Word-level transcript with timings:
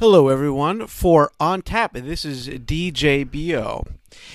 Hello, 0.00 0.28
everyone. 0.28 0.86
For 0.86 1.32
On 1.40 1.60
Tap, 1.60 1.92
this 1.92 2.24
is 2.24 2.48
DJBO. 2.48 3.84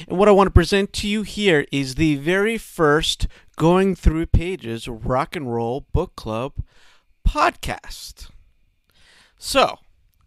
And 0.09 0.17
what 0.17 0.27
I 0.27 0.33
want 0.33 0.47
to 0.47 0.51
present 0.51 0.91
to 0.91 1.07
you 1.07 1.21
here 1.21 1.65
is 1.71 1.95
the 1.95 2.17
very 2.17 2.57
first 2.57 3.27
Going 3.55 3.95
Through 3.95 4.25
Pages 4.25 4.89
Rock 4.89 5.37
and 5.37 5.53
Roll 5.53 5.85
Book 5.93 6.17
Club 6.17 6.51
podcast. 7.25 8.27
So, 9.37 9.79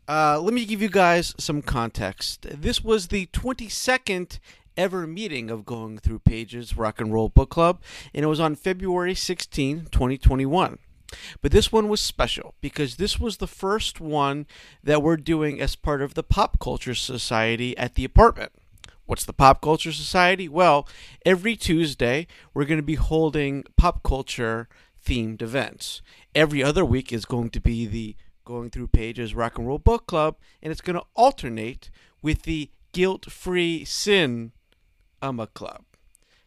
uh, 0.08 0.40
let 0.40 0.54
me 0.54 0.64
give 0.64 0.80
you 0.80 0.88
guys 0.88 1.34
some 1.36 1.60
context. 1.60 2.46
This 2.50 2.82
was 2.82 3.08
the 3.08 3.26
22nd 3.26 4.38
ever 4.74 5.06
meeting 5.06 5.50
of 5.50 5.66
Going 5.66 5.98
Through 5.98 6.20
Pages 6.20 6.78
Rock 6.78 6.98
and 6.98 7.12
Roll 7.12 7.28
Book 7.28 7.50
Club, 7.50 7.82
and 8.14 8.24
it 8.24 8.28
was 8.28 8.40
on 8.40 8.54
February 8.54 9.14
16, 9.14 9.88
2021. 9.92 10.78
But 11.40 11.52
this 11.52 11.70
one 11.70 11.88
was 11.88 12.00
special 12.00 12.54
because 12.60 12.96
this 12.96 13.18
was 13.18 13.36
the 13.36 13.46
first 13.46 14.00
one 14.00 14.46
that 14.82 15.02
we're 15.02 15.16
doing 15.16 15.60
as 15.60 15.76
part 15.76 16.02
of 16.02 16.14
the 16.14 16.22
Pop 16.22 16.58
Culture 16.58 16.94
Society 16.94 17.76
at 17.78 17.94
the 17.94 18.04
apartment. 18.04 18.52
What's 19.04 19.24
the 19.24 19.32
Pop 19.32 19.60
Culture 19.60 19.92
Society? 19.92 20.48
Well, 20.48 20.88
every 21.24 21.54
Tuesday 21.56 22.26
we're 22.52 22.64
going 22.64 22.80
to 22.80 22.82
be 22.82 22.96
holding 22.96 23.64
pop 23.76 24.02
culture 24.02 24.68
themed 25.04 25.42
events. 25.42 26.02
Every 26.34 26.62
other 26.62 26.84
week 26.84 27.12
is 27.12 27.24
going 27.24 27.50
to 27.50 27.60
be 27.60 27.86
the 27.86 28.16
Going 28.44 28.70
Through 28.70 28.88
Pages 28.88 29.34
Rock 29.34 29.58
and 29.58 29.66
Roll 29.66 29.78
Book 29.78 30.06
Club, 30.06 30.36
and 30.62 30.70
it's 30.70 30.80
going 30.80 30.98
to 30.98 31.06
alternate 31.14 31.90
with 32.22 32.42
the 32.42 32.70
Guilt 32.92 33.30
Free 33.30 33.84
Sin 33.84 34.52
Cinema 35.20 35.46
Club. 35.48 35.82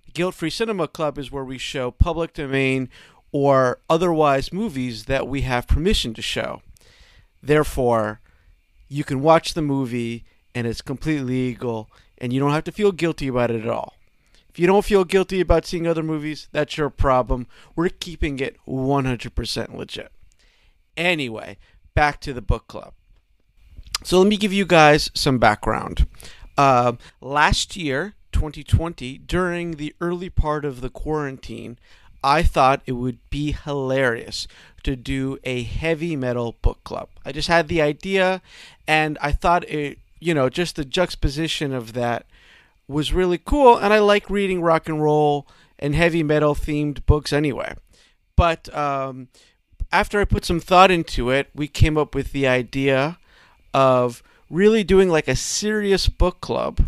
The 0.06 0.12
Guilt 0.12 0.36
Free 0.36 0.50
Cinema 0.50 0.88
Club 0.88 1.18
is 1.18 1.32
where 1.32 1.44
we 1.44 1.58
show 1.58 1.92
public 1.92 2.34
domain 2.34 2.90
or 3.32 3.80
otherwise 3.90 4.54
movies 4.54 5.06
that 5.06 5.28
we 5.28 5.42
have 5.42 5.68
permission 5.68 6.14
to 6.14 6.22
show. 6.22 6.62
Therefore, 7.42 8.20
you 8.88 9.04
can 9.04 9.22
watch 9.22 9.54
the 9.54 9.62
movie 9.62 10.26
and 10.56 10.66
it's 10.66 10.82
completely 10.82 11.50
legal 11.50 11.90
and 12.18 12.34
you 12.34 12.40
don't 12.40 12.52
have 12.52 12.64
to 12.66 12.72
feel 12.72 12.92
guilty 12.92 13.28
about 13.28 13.52
it 13.52 13.64
at 13.64 13.70
all. 13.70 13.94
If 14.50 14.58
you 14.58 14.68
don't 14.68 14.86
feel 14.86 15.06
guilty 15.06 15.40
about 15.42 15.66
seeing 15.66 15.88
other 15.88 16.04
movies, 16.04 16.48
that's 16.52 16.76
your 16.76 16.90
problem. 16.90 17.48
We're 17.76 17.90
keeping 17.90 18.40
it 18.40 18.58
100% 18.68 19.76
legit. 19.76 20.12
Anyway, 20.98 21.58
back 21.94 22.20
to 22.22 22.34
the 22.34 22.42
book 22.42 22.68
club. 22.68 22.94
So 24.04 24.18
let 24.20 24.28
me 24.28 24.38
give 24.38 24.54
you 24.54 24.66
guys 24.66 25.12
some 25.14 25.38
background. 25.38 26.08
Uh, 26.58 26.94
last 27.22 27.78
year, 27.78 28.16
2020, 28.32 29.20
during 29.20 29.72
the 29.72 29.96
early 30.02 30.30
part 30.30 30.66
of 30.66 30.82
the 30.82 30.90
quarantine, 30.90 31.78
I 32.24 32.44
thought 32.44 32.82
it 32.86 32.94
would 32.94 33.20
be 33.30 33.52
hilarious 33.52 34.48
to 34.84 34.96
do 34.96 35.38
a 35.44 35.64
heavy 35.64 36.16
metal 36.16 36.56
book 36.62 36.84
club. 36.84 37.10
I 37.26 37.32
just 37.32 37.48
had 37.48 37.68
the 37.68 37.82
idea, 37.82 38.42
and 38.88 39.18
I 39.22 39.32
thought 39.32 39.68
it, 39.70 40.00
you 40.20 40.34
know, 40.34 40.50
just 40.50 40.76
the 40.76 40.86
juxtaposition 40.86 41.74
of 41.74 41.94
that 41.94 42.26
was 42.88 43.14
really 43.14 43.38
cool. 43.38 43.78
And 43.78 43.94
I 43.94 44.00
like 44.00 44.30
reading 44.30 44.62
rock 44.62 44.88
and 44.88 45.02
roll 45.02 45.48
and 45.78 45.96
heavy 45.96 46.24
metal 46.24 46.56
themed 46.56 47.06
books 47.06 47.32
anyway. 47.32 47.76
But 48.36 48.74
um, 48.76 49.28
after 49.92 50.20
I 50.20 50.26
put 50.26 50.46
some 50.46 50.60
thought 50.60 50.92
into 50.92 51.30
it, 51.30 51.50
we 51.54 51.68
came 51.68 51.98
up 51.98 52.16
with 52.16 52.32
the 52.32 52.48
idea 52.48 53.18
of 53.74 54.24
really 54.50 54.84
doing 54.84 55.10
like 55.10 55.28
a 55.28 55.36
serious 55.36 56.10
book 56.10 56.42
club. 56.42 56.82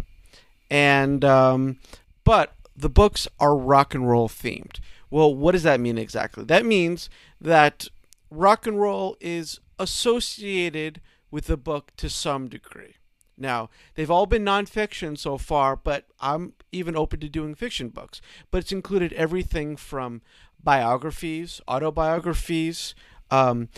And, 0.70 1.24
um, 1.24 1.78
but 2.24 2.54
the 2.76 2.90
books 2.90 3.28
are 3.40 3.56
rock 3.56 3.94
and 3.94 4.10
roll 4.10 4.28
themed. 4.28 4.80
Well, 5.12 5.36
what 5.36 5.52
does 5.52 5.64
that 5.64 5.80
mean 5.80 5.98
exactly? 5.98 6.46
That 6.46 6.66
means 6.66 7.10
that 7.40 7.90
rock 8.32 8.66
and 8.66 8.80
roll 8.80 9.18
is 9.20 9.60
associated 9.78 11.02
with 11.30 11.48
the 11.48 11.58
book 11.58 11.92
to 11.98 12.10
some 12.10 12.48
degree. 12.48 12.96
Now, 13.38 13.70
they've 13.96 14.12
all 14.12 14.26
been 14.26 14.46
nonfiction 14.46 15.18
so 15.18 15.38
far, 15.38 15.76
but 15.76 16.06
I'm 16.20 16.54
even 16.72 16.96
open 16.96 17.20
to 17.20 17.30
doing 17.30 17.56
fiction 17.56 17.90
books. 17.90 18.22
But 18.52 18.60
it's 18.60 18.72
included 18.72 19.14
everything 19.14 19.76
from 19.76 20.22
biographies, 20.64 21.60
autobiographies, 21.68 22.96
um, 23.30 23.70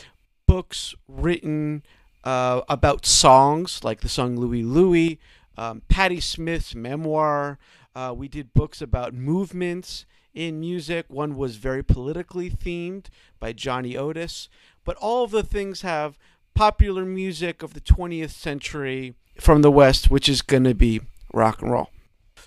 books 0.48 0.94
written 1.08 1.84
uh, 2.24 2.62
about 2.70 3.06
songs, 3.06 3.84
like 3.84 4.02
the 4.02 4.10
song 4.10 4.36
Louie 4.36 4.64
Louie, 4.64 5.20
um, 5.58 5.82
Patti 5.88 6.20
Smith's 6.20 6.76
memoir. 6.76 7.58
Uh, 7.96 8.14
we 8.16 8.28
did 8.28 8.54
books 8.54 8.82
about 8.82 9.14
movements 9.14 10.06
in 10.34 10.60
music. 10.60 11.06
One 11.10 11.36
was 11.36 11.58
very 11.58 11.84
politically 11.84 12.50
themed 12.50 13.06
by 13.40 13.54
Johnny 13.54 13.96
Otis. 13.96 14.50
But 14.84 14.98
all 14.98 15.24
of 15.24 15.32
the 15.32 15.44
things 15.44 15.82
have 15.82 16.18
popular 16.54 17.06
music 17.06 17.64
of 17.64 17.74
the 17.74 17.82
20th 17.82 18.32
century 18.32 19.16
from 19.40 19.62
the 19.62 19.72
West, 19.72 20.12
which 20.12 20.30
is 20.30 20.42
going 20.42 20.64
to 20.66 20.76
be 20.76 21.02
rock 21.34 21.62
and 21.62 21.72
roll. 21.72 21.90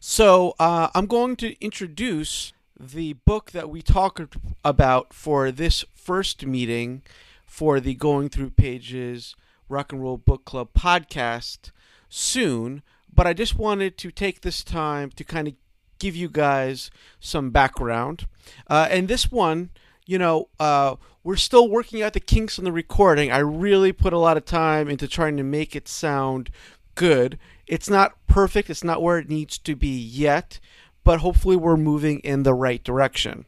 So 0.01 0.55
uh, 0.59 0.89
I'm 0.95 1.07
going 1.07 1.37
to 1.37 1.61
introduce 1.65 2.53
the 2.79 3.15
book 3.15 3.53
that 3.53 3.71
we 3.71 3.83
talked 3.83 4.37
about 4.65 5.13
for 5.13 5.51
this 5.51 5.85
first 5.95 6.45
meeting 6.45 7.03
for 7.47 7.81
the 7.81 7.95
Going 7.95 8.29
Through 8.29 8.51
Pages 8.51 9.35
Rock 9.69 9.93
and 9.93 10.03
Roll 10.03 10.19
Book 10.19 10.45
Club 10.45 10.69
podcast 10.77 11.71
soon. 12.09 12.83
But 13.13 13.27
I 13.27 13.33
just 13.33 13.57
wanted 13.57 13.97
to 13.99 14.11
take 14.11 14.43
this 14.43 14.63
time 14.63 15.11
to 15.13 15.25
kind 15.25 15.49
of 15.49 15.55
give 15.99 16.17
you 16.17 16.29
guys 16.29 16.91
some 17.21 17.51
background. 17.51 18.27
Uh, 18.69 18.89
and 18.91 19.09
this 19.09 19.31
one, 19.31 19.71
you 20.07 20.19
know, 20.19 20.49
uh, 20.61 20.97
we're 21.25 21.37
still 21.37 21.69
working 21.69 22.03
out 22.03 22.13
the 22.13 22.21
kinks 22.21 22.59
on 22.59 22.65
the 22.65 22.73
recording. 22.73 23.33
I 23.33 23.39
really 23.39 23.93
put 23.93 24.13
a 24.13 24.19
lot 24.19 24.37
of 24.37 24.45
time 24.45 24.89
into 24.89 25.09
trying 25.09 25.37
to 25.37 25.43
make 25.43 25.75
it 25.75 25.89
sound 25.89 26.51
good. 26.95 27.39
It's 27.67 27.91
not 27.91 28.15
perfect, 28.29 28.71
it's 28.71 28.85
not 28.85 29.03
where 29.03 29.19
it 29.19 29.29
needs 29.29 29.59
to 29.59 29.75
be 29.75 29.99
yet, 29.99 30.61
but 31.03 31.21
hopefully 31.21 31.57
we're 31.57 31.77
moving 31.77 32.21
in 32.21 32.45
the 32.45 32.55
right 32.55 32.83
direction. 32.83 33.45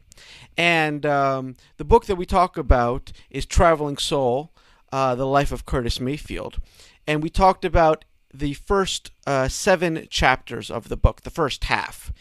And 0.57 1.05
um, 1.05 1.55
the 1.77 1.85
book 1.85 2.05
that 2.07 2.17
we 2.17 2.25
talk 2.25 2.57
about 2.57 3.13
is 3.29 3.45
Traveling 3.45 3.97
Soul 3.97 4.51
uh, 4.91 5.15
The 5.15 5.25
Life 5.25 5.51
of 5.51 5.65
Curtis 5.65 5.99
Mayfield. 5.99 6.59
And 7.07 7.23
we 7.23 7.29
talked 7.29 7.65
about 7.65 8.05
the 8.33 8.53
first 8.53 9.11
uh, 9.25 9.47
seven 9.47 10.07
chapters 10.09 10.69
of 10.69 10.89
the 10.89 10.97
book, 10.97 11.21
the 11.21 11.29
first 11.29 11.65
half. 11.65 12.11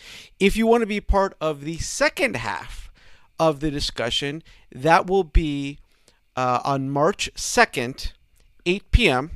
If 0.41 0.57
you 0.57 0.67
want 0.67 0.83
to 0.83 0.87
be 0.87 1.01
part 1.01 1.37
of 1.41 1.63
the 1.63 1.79
second 1.79 2.37
half 2.37 2.91
of 3.39 3.61
the 3.61 3.71
discussion, 3.71 4.43
that 4.73 5.07
will 5.07 5.25
be 5.25 5.79
uh, 6.37 6.61
on 6.65 6.91
March 6.91 7.31
2nd, 7.37 8.13
8 8.65 8.91
p.m. 8.91 9.31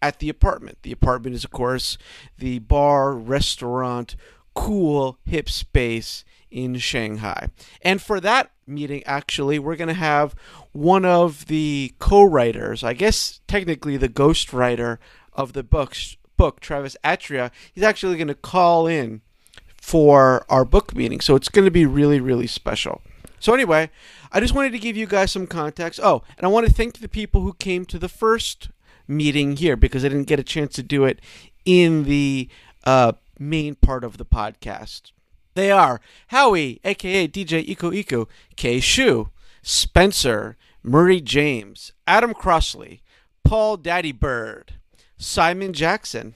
at 0.00 0.18
the 0.18 0.28
apartment. 0.28 0.78
The 0.82 0.92
apartment 0.92 1.34
is, 1.34 1.44
of 1.44 1.50
course, 1.50 1.98
the 2.38 2.58
bar, 2.58 3.12
restaurant, 3.12 4.16
cool, 4.54 5.18
hip 5.24 5.48
space 5.48 6.24
in 6.50 6.76
Shanghai. 6.76 7.48
And 7.80 8.00
for 8.02 8.20
that 8.20 8.50
meeting, 8.66 9.02
actually, 9.06 9.58
we're 9.58 9.76
going 9.76 9.88
to 9.88 9.94
have 9.94 10.34
one 10.72 11.04
of 11.04 11.46
the 11.46 11.94
co 11.98 12.22
writers, 12.22 12.84
I 12.84 12.92
guess 12.92 13.40
technically 13.48 13.96
the 13.96 14.08
ghost 14.08 14.52
writer 14.52 15.00
of 15.32 15.52
the 15.52 15.62
books 15.62 16.16
book, 16.36 16.60
Travis 16.60 16.96
Atria, 17.04 17.50
he's 17.72 17.84
actually 17.84 18.16
going 18.16 18.28
to 18.28 18.34
call 18.34 18.86
in 18.86 19.20
for 19.76 20.44
our 20.48 20.64
book 20.64 20.94
meeting. 20.94 21.20
So 21.20 21.36
it's 21.36 21.48
going 21.48 21.64
to 21.64 21.70
be 21.70 21.86
really, 21.86 22.20
really 22.20 22.46
special. 22.46 23.00
So 23.38 23.52
anyway, 23.54 23.90
I 24.30 24.40
just 24.40 24.54
wanted 24.54 24.72
to 24.72 24.78
give 24.78 24.96
you 24.96 25.06
guys 25.06 25.32
some 25.32 25.46
context. 25.46 26.00
Oh, 26.02 26.22
and 26.36 26.46
I 26.46 26.48
want 26.48 26.66
to 26.66 26.72
thank 26.72 26.98
the 26.98 27.08
people 27.08 27.42
who 27.42 27.54
came 27.54 27.84
to 27.86 27.98
the 27.98 28.08
first 28.08 28.70
meeting 29.08 29.56
here 29.56 29.76
because 29.76 30.04
I 30.04 30.08
didn't 30.08 30.28
get 30.28 30.40
a 30.40 30.44
chance 30.44 30.74
to 30.74 30.82
do 30.82 31.04
it 31.04 31.20
in 31.64 32.04
the 32.04 32.48
uh, 32.84 33.12
main 33.38 33.74
part 33.74 34.04
of 34.04 34.18
the 34.18 34.24
podcast. 34.24 35.12
They 35.54 35.70
are 35.70 36.00
Howie, 36.28 36.80
aka 36.84 37.28
DJ 37.28 37.66
Iko 37.66 37.92
Iko, 38.02 38.28
K 38.56 38.80
Shu, 38.80 39.30
Spencer, 39.62 40.56
Murray 40.82 41.20
James, 41.20 41.92
Adam 42.06 42.34
Crossley, 42.34 43.02
Paul 43.44 43.76
Daddy 43.76 44.12
Bird, 44.12 44.74
Simon 45.22 45.72
Jackson, 45.72 46.34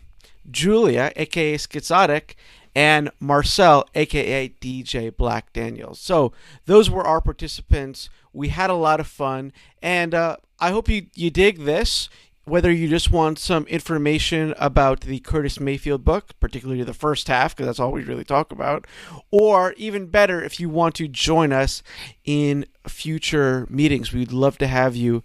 Julia, 0.50 1.12
aka 1.16 1.56
Schizotic, 1.56 2.34
and 2.74 3.10
Marcel, 3.18 3.84
aka 3.94 4.48
DJ 4.60 5.14
Black 5.14 5.52
Daniels. 5.52 5.98
So 5.98 6.32
those 6.66 6.88
were 6.90 7.02
our 7.02 7.20
participants. 7.20 8.08
We 8.32 8.48
had 8.48 8.70
a 8.70 8.74
lot 8.74 9.00
of 9.00 9.06
fun, 9.06 9.52
and 9.82 10.14
uh, 10.14 10.36
I 10.60 10.70
hope 10.70 10.88
you, 10.88 11.06
you 11.14 11.30
dig 11.30 11.64
this. 11.64 12.08
Whether 12.44 12.70
you 12.70 12.86
just 12.86 13.10
want 13.10 13.40
some 13.40 13.64
information 13.64 14.54
about 14.56 15.00
the 15.00 15.18
Curtis 15.18 15.58
Mayfield 15.58 16.04
book, 16.04 16.38
particularly 16.38 16.84
the 16.84 16.94
first 16.94 17.26
half, 17.26 17.56
because 17.56 17.66
that's 17.66 17.80
all 17.80 17.90
we 17.90 18.04
really 18.04 18.22
talk 18.22 18.52
about, 18.52 18.86
or 19.32 19.72
even 19.72 20.06
better, 20.06 20.40
if 20.40 20.60
you 20.60 20.68
want 20.68 20.94
to 20.94 21.08
join 21.08 21.52
us 21.52 21.82
in 22.24 22.66
future 22.86 23.66
meetings, 23.68 24.12
we'd 24.12 24.30
love 24.30 24.58
to 24.58 24.68
have 24.68 24.94
you 24.94 25.24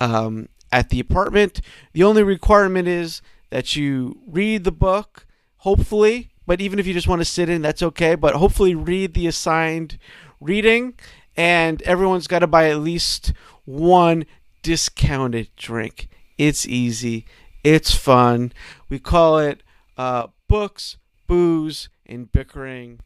um, 0.00 0.48
at 0.72 0.88
the 0.88 0.98
apartment. 0.98 1.60
The 1.92 2.02
only 2.02 2.22
requirement 2.22 2.88
is 2.88 3.22
that 3.50 3.76
you 3.76 4.18
read 4.26 4.64
the 4.64 4.72
book, 4.72 5.26
hopefully, 5.58 6.30
but 6.46 6.60
even 6.60 6.78
if 6.78 6.86
you 6.86 6.94
just 6.94 7.06
want 7.06 7.20
to 7.20 7.26
sit 7.26 7.48
in, 7.48 7.62
that's 7.62 7.82
okay. 7.82 8.14
But 8.14 8.34
hopefully, 8.34 8.74
read 8.74 9.14
the 9.14 9.26
assigned 9.26 9.98
reading, 10.40 10.94
and 11.36 11.80
everyone's 11.82 12.26
got 12.26 12.40
to 12.40 12.46
buy 12.46 12.70
at 12.70 12.80
least 12.80 13.32
one 13.64 14.24
discounted 14.62 15.54
drink. 15.56 16.08
It's 16.38 16.66
easy, 16.66 17.26
It's 17.62 17.94
fun. 17.94 18.52
We 18.88 18.98
call 18.98 19.38
it 19.38 19.62
uh, 19.96 20.28
books, 20.48 20.96
booze, 21.28 21.88
and 22.06 22.32
bickering. 22.32 23.00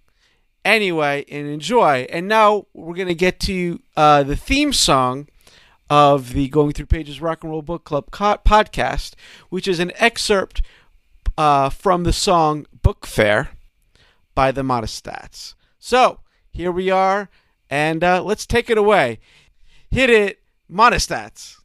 Anyway, 0.65 1.25
and 1.31 1.47
enjoy. 1.47 2.07
And 2.11 2.27
now 2.27 2.67
we're 2.73 2.95
going 2.95 3.09
to 3.09 3.15
get 3.15 3.39
to 3.41 3.81
uh, 3.97 4.23
the 4.23 4.37
theme 4.37 4.73
song 4.73 5.29
of 5.89 6.33
the 6.33 6.49
Going 6.49 6.73
Through 6.73 6.87
Pages 6.87 7.21
Rock 7.21 7.43
and 7.43 7.51
Roll 7.51 7.63
Book 7.63 7.85
Club 7.85 8.11
co- 8.11 8.39
podcast, 8.45 9.15
which 9.49 9.69
is 9.69 9.79
an 9.79 9.93
excerpt 9.97 10.63
uh, 11.39 11.69
from 11.71 12.05
the 12.05 12.13
song 12.13 12.67
Book 12.83 13.07
Fair 13.07 13.51
by 14.35 14.51
the 14.53 14.63
Modestats. 14.63 15.55
So 15.79 16.21
here 16.51 16.73
we 16.73 16.91
are, 16.91 17.29
and 17.71 18.03
uh, 18.03 18.23
let's 18.23 18.47
take 18.47 18.71
it 18.71 18.79
away. 18.79 19.19
Hit 19.91 20.11
it, 20.11 20.41
Modestats. 20.71 21.57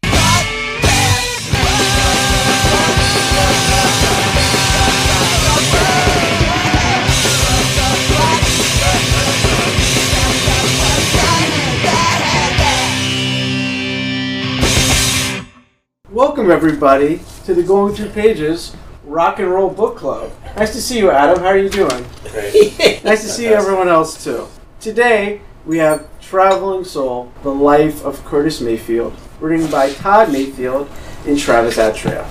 Welcome 16.31 16.49
everybody 16.49 17.19
to 17.43 17.53
the 17.53 17.61
Going 17.61 17.93
Through 17.93 18.11
Pages 18.11 18.73
Rock 19.03 19.39
and 19.39 19.51
Roll 19.51 19.69
Book 19.69 19.97
Club. 19.97 20.31
Nice 20.55 20.71
to 20.71 20.81
see 20.81 20.97
you, 20.97 21.11
Adam. 21.11 21.39
How 21.39 21.47
are 21.47 21.57
you 21.57 21.67
doing? 21.67 22.05
Great. 22.31 23.03
nice 23.03 23.21
to 23.23 23.27
see 23.27 23.47
everyone 23.47 23.89
else 23.89 24.23
too. 24.23 24.47
Today 24.79 25.41
we 25.65 25.79
have 25.79 26.07
Traveling 26.21 26.85
Soul: 26.85 27.33
The 27.43 27.53
Life 27.53 28.05
of 28.05 28.23
Curtis 28.23 28.61
Mayfield, 28.61 29.13
written 29.41 29.69
by 29.69 29.91
Todd 29.91 30.31
Mayfield 30.31 30.89
and 31.27 31.37
Travis 31.37 31.75
Atria. 31.75 32.25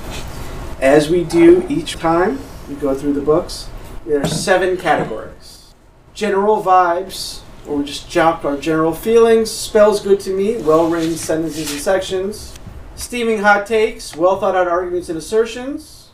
As 0.80 1.10
we 1.10 1.22
do 1.22 1.66
each 1.68 1.96
time 1.96 2.38
we 2.70 2.76
go 2.76 2.94
through 2.94 3.12
the 3.12 3.20
books, 3.20 3.68
there 4.06 4.22
are 4.22 4.26
seven 4.26 4.78
categories: 4.78 5.74
general 6.14 6.62
vibes, 6.62 7.40
where 7.66 7.76
we 7.76 7.84
just 7.84 8.08
jock 8.08 8.46
our 8.46 8.56
general 8.56 8.94
feelings. 8.94 9.50
Spells 9.50 10.00
good 10.00 10.20
to 10.20 10.34
me. 10.34 10.56
Well-written 10.56 11.16
sentences 11.16 11.70
and 11.70 11.82
sections. 11.82 12.56
Steaming 13.00 13.38
hot 13.38 13.66
takes, 13.66 14.14
well 14.14 14.38
thought 14.38 14.54
out 14.54 14.68
arguments 14.68 15.08
and 15.08 15.16
assertions. 15.16 16.10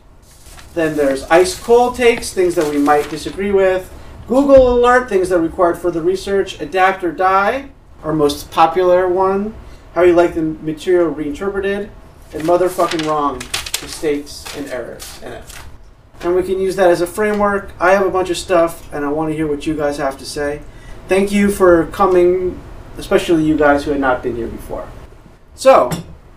Then 0.72 0.96
there's 0.96 1.24
ice 1.24 1.58
cold 1.58 1.96
takes, 1.96 2.32
things 2.32 2.54
that 2.54 2.70
we 2.70 2.78
might 2.78 3.10
disagree 3.10 3.50
with. 3.50 3.92
Google 4.28 4.72
alert, 4.72 5.08
things 5.08 5.28
that 5.30 5.40
required 5.40 5.78
further 5.78 6.00
research. 6.00 6.60
Adapt 6.60 7.02
or 7.02 7.10
die, 7.10 7.70
our 8.04 8.12
most 8.12 8.52
popular 8.52 9.08
one. 9.08 9.52
How 9.94 10.02
you 10.02 10.12
like 10.12 10.34
the 10.34 10.42
material 10.42 11.08
reinterpreted. 11.08 11.90
And 12.32 12.44
motherfucking 12.44 13.04
wrong, 13.04 13.42
mistakes 13.82 14.44
and 14.56 14.68
errors 14.68 15.20
in 15.24 15.32
it. 15.32 15.44
And 16.20 16.36
we 16.36 16.44
can 16.44 16.60
use 16.60 16.76
that 16.76 16.88
as 16.88 17.00
a 17.00 17.06
framework. 17.06 17.72
I 17.80 17.90
have 17.90 18.06
a 18.06 18.10
bunch 18.10 18.30
of 18.30 18.38
stuff, 18.38 18.90
and 18.92 19.04
I 19.04 19.08
want 19.08 19.32
to 19.32 19.36
hear 19.36 19.48
what 19.48 19.66
you 19.66 19.76
guys 19.76 19.96
have 19.96 20.16
to 20.18 20.24
say. 20.24 20.62
Thank 21.08 21.32
you 21.32 21.50
for 21.50 21.88
coming, 21.88 22.60
especially 22.96 23.44
you 23.44 23.56
guys 23.56 23.84
who 23.84 23.90
had 23.90 24.00
not 24.00 24.22
been 24.22 24.36
here 24.36 24.46
before. 24.46 24.88
So, 25.56 25.90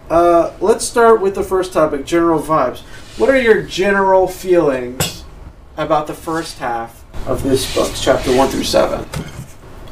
uh, 0.09 0.53
let's 0.59 0.85
start 0.85 1.21
with 1.21 1.35
the 1.35 1.43
first 1.43 1.73
topic 1.73 2.05
general 2.05 2.41
vibes. 2.41 2.79
What 3.17 3.29
are 3.29 3.39
your 3.39 3.61
general 3.61 4.27
feelings 4.27 5.23
about 5.77 6.07
the 6.07 6.13
first 6.13 6.59
half 6.59 7.03
of 7.27 7.43
this 7.43 7.73
book, 7.75 7.91
chapter 7.95 8.35
1 8.35 8.49
through 8.49 8.63
7? 8.63 9.07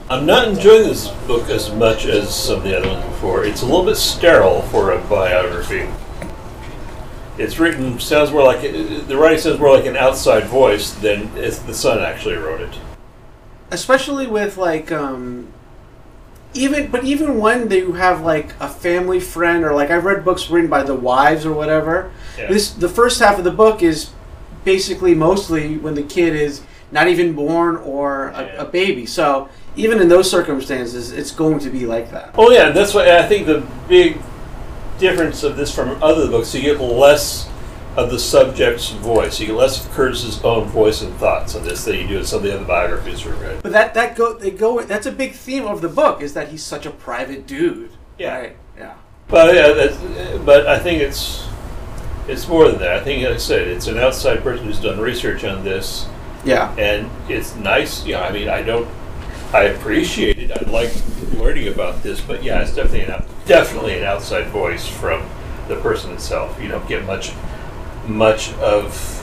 I'm 0.10 0.26
not 0.26 0.48
enjoying 0.48 0.84
this 0.84 1.10
book 1.28 1.50
as 1.50 1.72
much 1.72 2.06
as 2.06 2.34
some 2.34 2.60
of 2.60 2.64
the 2.64 2.78
other 2.78 2.88
ones 2.88 3.06
before. 3.06 3.44
It's 3.44 3.62
a 3.62 3.66
little 3.66 3.84
bit 3.84 3.98
sterile 3.98 4.62
for 4.64 4.92
a 4.92 5.02
biography. 5.02 5.90
It's 7.38 7.60
written 7.60 8.00
sounds 8.00 8.32
more 8.32 8.44
like 8.44 8.62
the 8.62 9.18
writing 9.18 9.38
sounds 9.38 9.60
more 9.60 9.76
like 9.76 9.86
an 9.86 9.98
outside 9.98 10.46
voice 10.46 10.92
than 10.92 11.30
if 11.38 11.66
the 11.68 11.74
son 11.74 12.00
actually 12.00 12.36
wrote 12.36 12.62
it. 12.62 12.80
Especially 13.70 14.26
with 14.26 14.58
like 14.58 14.92
um, 14.92 15.54
even 16.54 16.90
but 16.90 17.04
even 17.04 17.40
when 17.40 17.70
you 17.72 17.94
have 17.94 18.22
like 18.22 18.54
a 18.60 18.68
family 18.70 19.20
friend 19.20 19.64
or 19.64 19.74
like 19.74 19.92
I've 19.92 20.06
read 20.06 20.24
books 20.26 20.50
written 20.50 20.70
by 20.70 20.84
the 20.84 20.96
wives 20.96 21.46
or 21.46 21.54
whatever. 21.54 22.12
Yeah. 22.38 22.48
This 22.48 22.72
the 22.72 22.90
first 22.90 23.20
half 23.20 23.38
of 23.38 23.44
the 23.44 23.52
book 23.52 23.82
is 23.84 24.12
basically 24.64 25.14
mostly 25.16 25.78
when 25.78 25.96
the 25.96 26.04
kid 26.04 26.36
is 26.36 26.62
not 26.92 27.08
even 27.08 27.34
born 27.34 27.78
or 27.78 28.30
a, 28.30 28.44
Yeah. 28.44 28.62
a 28.62 28.66
baby. 28.66 29.06
So 29.06 29.50
even 29.76 30.00
in 30.02 30.10
those 30.10 30.30
circumstances, 30.30 31.12
it's 31.12 31.32
going 31.32 31.60
to 31.60 31.70
be 31.70 31.86
like 31.86 32.12
that. 32.12 32.34
Oh 32.38 32.50
yeah, 32.52 32.70
that's 32.72 32.94
why 32.94 33.18
I 33.18 33.24
think 33.24 33.46
the 33.46 33.66
big 33.88 34.18
difference 35.00 35.44
of 35.44 35.56
this 35.58 35.74
from 35.74 36.02
other 36.02 36.28
books, 36.28 36.54
you 36.56 36.62
get 36.62 36.80
less 36.80 37.48
of 37.98 38.12
the 38.12 38.20
subject's 38.20 38.92
voice. 38.92 39.40
You 39.40 39.48
get 39.48 39.56
less 39.56 39.84
of 39.84 39.92
Curtis's 39.92 40.42
own 40.44 40.66
voice 40.68 41.02
and 41.02 41.14
thoughts 41.16 41.56
on 41.56 41.64
this 41.64 41.84
than 41.84 41.96
you 41.96 42.08
do 42.08 42.20
in 42.20 42.26
some 42.26 42.38
of 42.38 42.44
the 42.44 42.56
other 42.56 42.64
biographies 42.66 43.26
we've 43.26 43.40
read. 43.42 43.64
But 43.64 43.72
that 43.72 43.96
that 43.96 44.16
go 44.16 44.34
they 44.34 44.52
go 44.52 44.82
that's 44.84 45.08
a 45.08 45.12
big 45.12 45.34
theme 45.34 45.66
of 45.66 45.82
the 45.82 45.90
book 45.90 46.22
is 46.22 46.34
that 46.36 46.50
he's 46.50 46.64
such 46.64 46.86
a 46.86 46.92
private 46.92 47.48
dude. 47.48 47.90
Yeah. 48.20 48.38
Right? 48.38 48.56
Yeah. 48.78 48.94
But 49.28 49.56
yeah, 49.56 49.74
that's, 49.74 50.38
but 50.46 50.68
I 50.68 50.80
think 50.80 51.02
it's 51.02 51.48
it's 52.28 52.48
more 52.48 52.70
than 52.70 52.80
that. 52.80 52.92
I 52.92 53.04
think, 53.04 53.24
like 53.24 53.34
I 53.34 53.38
said, 53.38 53.68
it's 53.68 53.88
an 53.88 53.98
outside 53.98 54.44
person 54.44 54.66
who's 54.66 54.80
done 54.80 55.00
research 55.00 55.44
on 55.46 55.64
this, 55.64 56.06
Yeah. 56.46 56.76
and 56.78 57.10
it's 57.30 57.56
nice. 57.56 58.06
You 58.06 58.14
know, 58.16 58.22
I 58.22 58.32
mean, 58.34 58.50
I 58.50 58.62
don't, 58.62 58.88
I 59.54 59.64
appreciate 59.64 60.38
it. 60.38 60.52
I 60.52 60.70
like 60.70 60.92
learning 61.36 61.70
about 61.70 62.04
this, 62.04 62.20
but 62.20 62.44
yeah, 62.44 62.62
it's 62.62 62.76
definitely 62.76 63.04
an 63.14 63.24
definitely 63.46 63.98
an 63.98 64.04
outside 64.04 64.48
voice 64.48 64.86
from 64.88 65.28
the 65.68 65.78
person 65.78 66.12
itself. 66.12 66.62
You 66.62 66.68
don't 66.68 66.88
get 66.88 67.06
much 67.06 67.32
much 68.08 68.54
of 68.56 69.14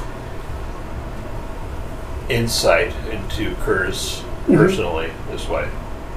insight 2.28 2.92
into 3.10 3.54
Kurz 3.56 4.22
personally 4.46 5.10
this 5.30 5.48
way. 5.48 5.68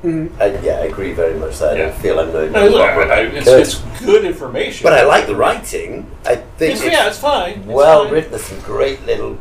Mm-hmm. 0.03 0.41
I, 0.41 0.45
yeah, 0.59 0.73
I 0.73 0.85
agree 0.85 1.11
very 1.13 1.37
much 1.39 1.57
that 1.59 1.73
I 1.73 1.77
Yeah. 1.79 1.85
don't 1.87 1.95
feel 1.97 2.19
I'm 2.19 2.31
knowing 2.31 2.55
I- 2.55 2.65
a 2.65 2.69
lot 2.69 2.93
more 2.93 3.03
I- 3.11 3.15
I- 3.15 3.19
about 3.21 3.35
it's, 3.35 3.45
Kurt. 3.45 3.59
it's 3.61 4.05
good 4.05 4.25
information, 4.25 4.83
But 4.83 4.93
I 4.93 5.03
like 5.03 5.25
the 5.25 5.35
writing. 5.35 6.09
I 6.25 6.35
think 6.35 6.73
It's, 6.75 6.83
it's 6.83 6.93
yeah, 6.93 7.07
it's 7.07 7.17
fine. 7.19 7.51
It's 7.59 7.65
well 7.65 8.03
fine. 8.03 8.13
written. 8.13 8.31
There's 8.31 8.43
some 8.43 8.59
great 8.61 9.05
little 9.05 9.37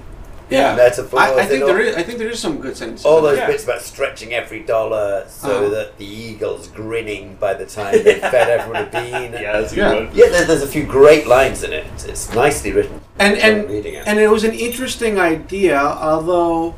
Yeah. 0.48 0.76
metaphors. 0.76 1.18
I, 1.20 1.32
I 1.32 1.40
and 1.40 1.48
think 1.48 1.62
all, 1.62 1.68
there 1.68 1.80
is 1.80 1.96
I 1.96 2.02
think 2.04 2.18
there 2.18 2.28
is 2.28 2.38
some 2.38 2.58
good 2.60 2.76
sense. 2.76 3.04
all 3.04 3.20
those 3.20 3.38
Yeah. 3.38 3.48
bits 3.48 3.64
about 3.64 3.82
stretching 3.82 4.32
every 4.32 4.60
dollar 4.60 5.24
so 5.28 5.48
Uh-huh. 5.50 5.68
that 5.70 5.98
the 5.98 6.04
eagle's 6.06 6.68
grinning 6.68 7.36
by 7.40 7.54
the 7.54 7.66
time 7.66 7.92
they 8.04 8.20
fed 8.20 8.48
everyone 8.48 8.84
a 8.84 8.86
bean. 8.92 9.32
Yeah, 9.32 9.60
that's 9.60 9.72
a 9.72 9.76
Yeah. 9.76 9.90
good 9.92 10.06
one. 10.08 10.14
Yeah, 10.16 10.28
there's, 10.30 10.46
there's 10.46 10.62
a 10.62 10.68
few 10.68 10.84
great 10.84 11.26
lines 11.26 11.62
in 11.64 11.72
it. 11.72 11.84
It's, 11.94 12.04
it's 12.04 12.32
nicely 12.34 12.70
written. 12.72 13.00
and 13.18 13.36
and 13.38 13.68
reading 13.68 13.94
it. 13.94 14.06
and 14.06 14.18
it 14.20 14.28
was 14.28 14.44
an 14.44 14.52
interesting 14.54 15.18
idea, 15.18 15.78
although 15.80 16.74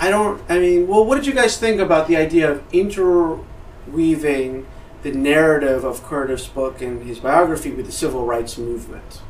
I 0.00 0.10
don't. 0.10 0.40
I 0.48 0.58
mean, 0.58 0.88
well, 0.88 1.04
what 1.04 1.16
did 1.16 1.26
you 1.26 1.34
guys 1.34 1.56
think 1.58 1.80
about 1.80 2.08
the 2.08 2.16
idea 2.16 2.50
of 2.50 2.62
interweaving 2.72 4.66
the 5.02 5.12
narrative 5.12 5.84
of 5.84 6.02
Curtis' 6.04 6.46
book 6.48 6.80
and 6.80 7.02
his 7.06 7.18
biography 7.18 7.70
with 7.70 7.86
the 7.86 7.92
civil 7.92 8.24
rights 8.24 8.56
movement? 8.58 9.20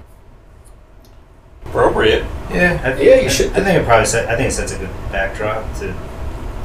Appropriate. 1.74 2.24
Yeah, 2.52 2.80
I, 2.84 3.00
Yeah, 3.02 3.14
you 3.16 3.26
I- 3.26 3.28
should- 3.28 3.50
I 3.52 3.64
think 3.64 3.80
it 3.80 3.84
probably 3.84 4.06
set, 4.06 4.28
I 4.28 4.36
think 4.36 4.48
it 4.48 4.52
sets 4.52 4.72
a 4.72 4.78
good 4.78 4.90
backdrop 5.10 5.64
to. 5.80 5.92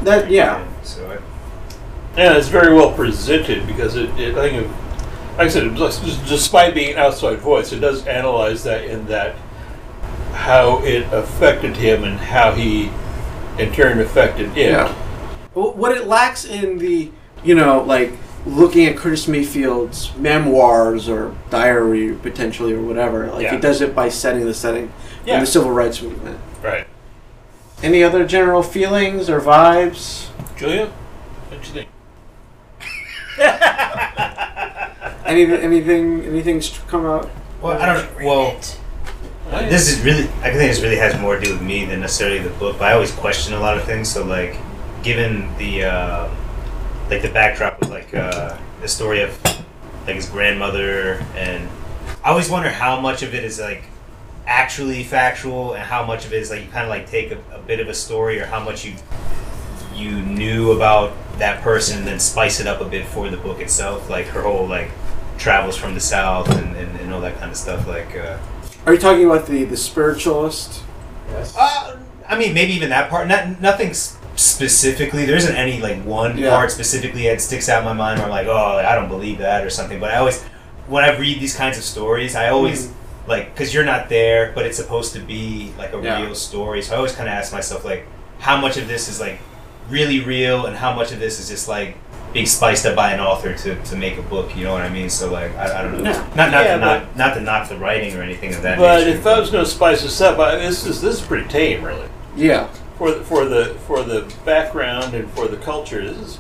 That 0.04 0.30
yeah, 0.30 0.64
So 0.84 1.04
I, 1.10 1.18
yeah, 2.20 2.38
it's 2.38 2.48
very 2.48 2.72
well 2.74 2.92
presented 2.92 3.66
because 3.66 3.96
it, 3.96 4.08
it 4.20 4.38
I 4.38 4.50
think, 4.50 4.66
it, 4.66 4.70
like 5.38 5.48
I 5.48 5.50
said, 5.50 5.76
despite 6.28 6.76
being 6.76 6.94
an 6.94 7.00
outside 7.00 7.40
voice, 7.40 7.72
it 7.74 7.80
does 7.80 8.06
analyze 8.06 8.64
that 8.66 8.84
in 8.86 9.08
that 9.08 9.36
how 10.34 10.78
it 10.84 11.12
affected 11.12 11.76
him 11.78 12.04
and 12.04 12.20
how 12.20 12.52
he, 12.52 12.92
in 13.58 13.74
turn, 13.74 14.00
affected 14.00 14.56
it. 14.56 14.70
yeah. 14.72 14.94
What 15.56 15.92
it 15.98 16.06
lacks 16.08 16.46
in 16.46 16.78
the 16.78 17.10
you 17.44 17.56
know 17.56 17.82
like 17.82 18.12
looking 18.46 18.86
at 18.86 18.96
Curtis 18.98 19.28
Mayfield's 19.28 20.16
memoirs 20.16 21.08
or 21.10 21.36
diary 21.50 22.16
potentially 22.16 22.74
or 22.74 22.82
whatever, 22.82 23.28
like 23.32 23.50
he 23.52 23.58
does 23.58 23.82
it 23.82 23.94
by 23.96 24.10
setting 24.10 24.46
the 24.46 24.54
setting 24.54 24.92
Yeah. 25.26 25.36
in 25.36 25.40
the 25.42 25.46
civil 25.46 25.72
rights 25.72 26.02
movement. 26.02 26.40
Right. 26.64 26.88
Any 27.84 28.04
other 28.04 28.26
general 28.26 28.64
feelings 28.64 29.30
or 29.30 29.40
vibes? 29.40 30.28
Julia, 30.58 30.88
what 31.50 31.62
do 31.62 31.68
you 31.68 31.74
think? 31.74 31.90
Any, 35.26 35.46
anything 35.46 36.24
anything 36.26 36.60
st- 36.62 36.88
come 36.88 37.06
out? 37.06 37.30
well, 37.62 37.78
I 37.80 37.86
don't. 37.94 38.24
Well, 38.24 38.58
this 39.70 39.88
is 39.92 40.02
really. 40.04 40.24
I 40.42 40.50
think 40.50 40.58
this 40.72 40.82
really 40.82 40.96
has 40.98 41.20
more 41.22 41.36
to 41.38 41.42
do 41.46 41.54
with 41.54 41.62
me 41.62 41.86
than 41.86 42.00
necessarily 42.02 42.40
the 42.40 42.50
book. 42.52 42.80
But 42.80 42.86
I 42.90 42.94
always 42.94 43.12
question 43.12 43.54
a 43.54 43.60
lot 43.60 43.78
of 43.78 43.84
things. 43.84 44.10
So 44.12 44.26
like, 44.26 44.58
given 45.04 45.56
the 45.58 45.84
uh, 45.86 46.30
like 47.10 47.22
the 47.22 47.30
backdrop 47.30 47.82
of 47.82 47.90
like 47.90 48.14
uh, 48.14 48.58
the 48.82 48.88
story 48.88 49.22
of 49.22 49.38
like 50.06 50.16
his 50.16 50.30
grandmother, 50.30 51.26
and 51.36 51.68
I 52.24 52.30
always 52.30 52.50
wonder 52.50 52.70
how 52.70 53.00
much 53.00 53.24
of 53.24 53.34
it 53.34 53.44
is 53.44 53.60
like 53.60 53.84
actually 54.48 55.04
factual 55.04 55.74
and 55.74 55.84
how 55.84 56.04
much 56.06 56.26
of 56.26 56.34
it 56.34 56.42
is 56.42 56.50
like 56.50 56.62
you 56.64 56.70
kind 56.70 56.84
of 56.84 56.90
like 56.90 57.08
take 57.10 57.32
a, 57.32 57.38
a 57.54 57.60
bit 57.60 57.80
of 57.80 57.88
a 57.88 57.94
story 57.94 58.40
or 58.40 58.46
how 58.46 58.60
much 58.64 58.84
you 58.84 58.94
you 59.96 60.12
knew 60.22 60.72
about 60.72 61.12
that 61.38 61.62
person 61.62 62.00
and 62.00 62.08
then 62.08 62.20
spice 62.20 62.60
it 62.60 62.66
up 62.68 62.82
a 62.82 62.86
bit 62.86 63.06
for 63.06 63.30
the 63.30 63.38
book 63.38 63.60
itself 63.60 64.10
like 64.10 64.26
her 64.28 64.42
whole 64.42 64.66
like 64.66 64.90
travels 65.38 65.76
from 65.78 65.94
the 65.94 66.00
south 66.00 66.50
and, 66.58 66.76
and, 66.76 67.00
and 67.00 67.14
all 67.14 67.22
that 67.22 67.38
kind 67.38 67.52
of 67.52 67.58
stuff 67.58 67.86
like 67.88 68.16
uh, 68.18 68.38
Are 68.86 68.94
you 68.94 69.00
talking 69.00 69.26
about 69.26 69.46
the 69.46 69.66
the 69.66 69.78
spiritualist? 69.78 70.84
Yes. 71.32 71.56
Uh, 71.58 72.00
I 72.28 72.38
mean, 72.38 72.54
maybe 72.54 72.74
even 72.74 72.90
that 72.90 73.10
part. 73.10 73.28
Not 73.28 73.62
nothing 73.62 73.90
s- 73.90 74.18
specifically. 74.40 75.26
There 75.26 75.36
isn't 75.36 75.56
any 75.56 75.80
like 75.82 76.02
one 76.04 76.38
Yeah. 76.38 76.50
part 76.52 76.72
specifically 76.72 77.24
that 77.28 77.42
sticks 77.42 77.68
out 77.70 77.80
in 77.80 77.86
my 77.86 77.94
mind 77.94 78.20
where 78.20 78.26
I'm 78.28 78.32
like, 78.32 78.48
oh, 78.48 78.78
I 78.86 78.96
don't 78.96 79.10
believe 79.10 79.38
that 79.40 79.64
or 79.66 79.70
something. 79.70 80.00
But 80.00 80.12
I 80.12 80.18
always, 80.18 80.42
when 80.88 81.04
I 81.04 81.16
read 81.18 81.40
these 81.40 81.56
kinds 81.56 81.78
of 81.78 81.84
stories, 81.84 82.36
I 82.36 82.50
always 82.50 82.88
Mhm. 82.88 82.92
like 83.28 83.54
because 83.54 83.74
you're 83.74 83.84
not 83.86 84.10
there, 84.10 84.52
but 84.56 84.66
it's 84.66 84.78
supposed 84.78 85.14
to 85.14 85.20
be 85.20 85.74
like 85.78 85.94
a 85.94 86.00
Yeah. 86.02 86.22
real 86.22 86.36
story. 86.36 86.82
So 86.82 86.94
I 86.94 86.98
always 86.98 87.12
kind 87.14 87.28
of 87.30 87.36
ask 87.36 87.52
myself 87.54 87.84
like, 87.86 88.08
how 88.40 88.56
much 88.58 88.78
of 88.78 88.88
this 88.88 89.10
is 89.10 89.20
like 89.20 89.40
really 89.90 90.20
real, 90.22 90.66
and 90.68 90.78
how 90.78 90.94
much 90.94 91.12
of 91.12 91.20
this 91.20 91.40
is 91.40 91.50
just 91.50 91.68
like 91.68 91.96
being 92.32 92.46
spiced 92.46 92.86
up 92.86 92.96
by 92.96 93.12
an 93.12 93.20
author 93.20 93.54
to, 93.54 93.76
to 93.84 93.96
make 93.96 94.18
a 94.20 94.22
book. 94.22 94.56
You 94.56 94.64
know 94.66 94.72
what 94.74 94.84
I 94.84 94.90
mean? 94.90 95.10
So 95.10 95.32
like, 95.32 95.52
I, 95.58 95.80
I 95.80 95.82
don't 95.82 96.02
know. 96.04 96.10
Yeah. 96.12 96.24
Not 96.36 96.52
not 96.52 96.64
Yeah, 96.64 96.74
to 96.76 96.80
not 96.80 97.18
not 97.18 97.34
to 97.34 97.42
knock 97.42 97.68
the 97.70 97.76
writing 97.78 98.16
or 98.16 98.22
anything 98.22 98.54
of 98.56 98.62
that 98.62 98.78
But 98.78 99.00
nature. 99.04 99.18
if 99.18 99.26
I 99.28 99.40
was 99.40 99.50
going 99.50 99.66
to 99.66 99.70
spice 99.70 100.02
this 100.04 100.22
up, 100.22 100.40
I, 100.40 100.56
this 100.56 100.86
is 100.86 101.02
this 101.02 101.16
is 101.16 101.22
pretty 101.22 101.48
tame, 101.50 101.84
really. 101.84 102.08
Yeah. 102.38 102.68
For 103.00 103.12
the, 103.12 103.24
for 103.24 103.46
the 103.46 103.66
for 103.88 104.04
the 104.04 104.32
background 104.46 105.14
and 105.16 105.28
for 105.32 105.48
the 105.48 105.58
culture, 105.58 106.02
this 106.06 106.18
is 106.18 106.38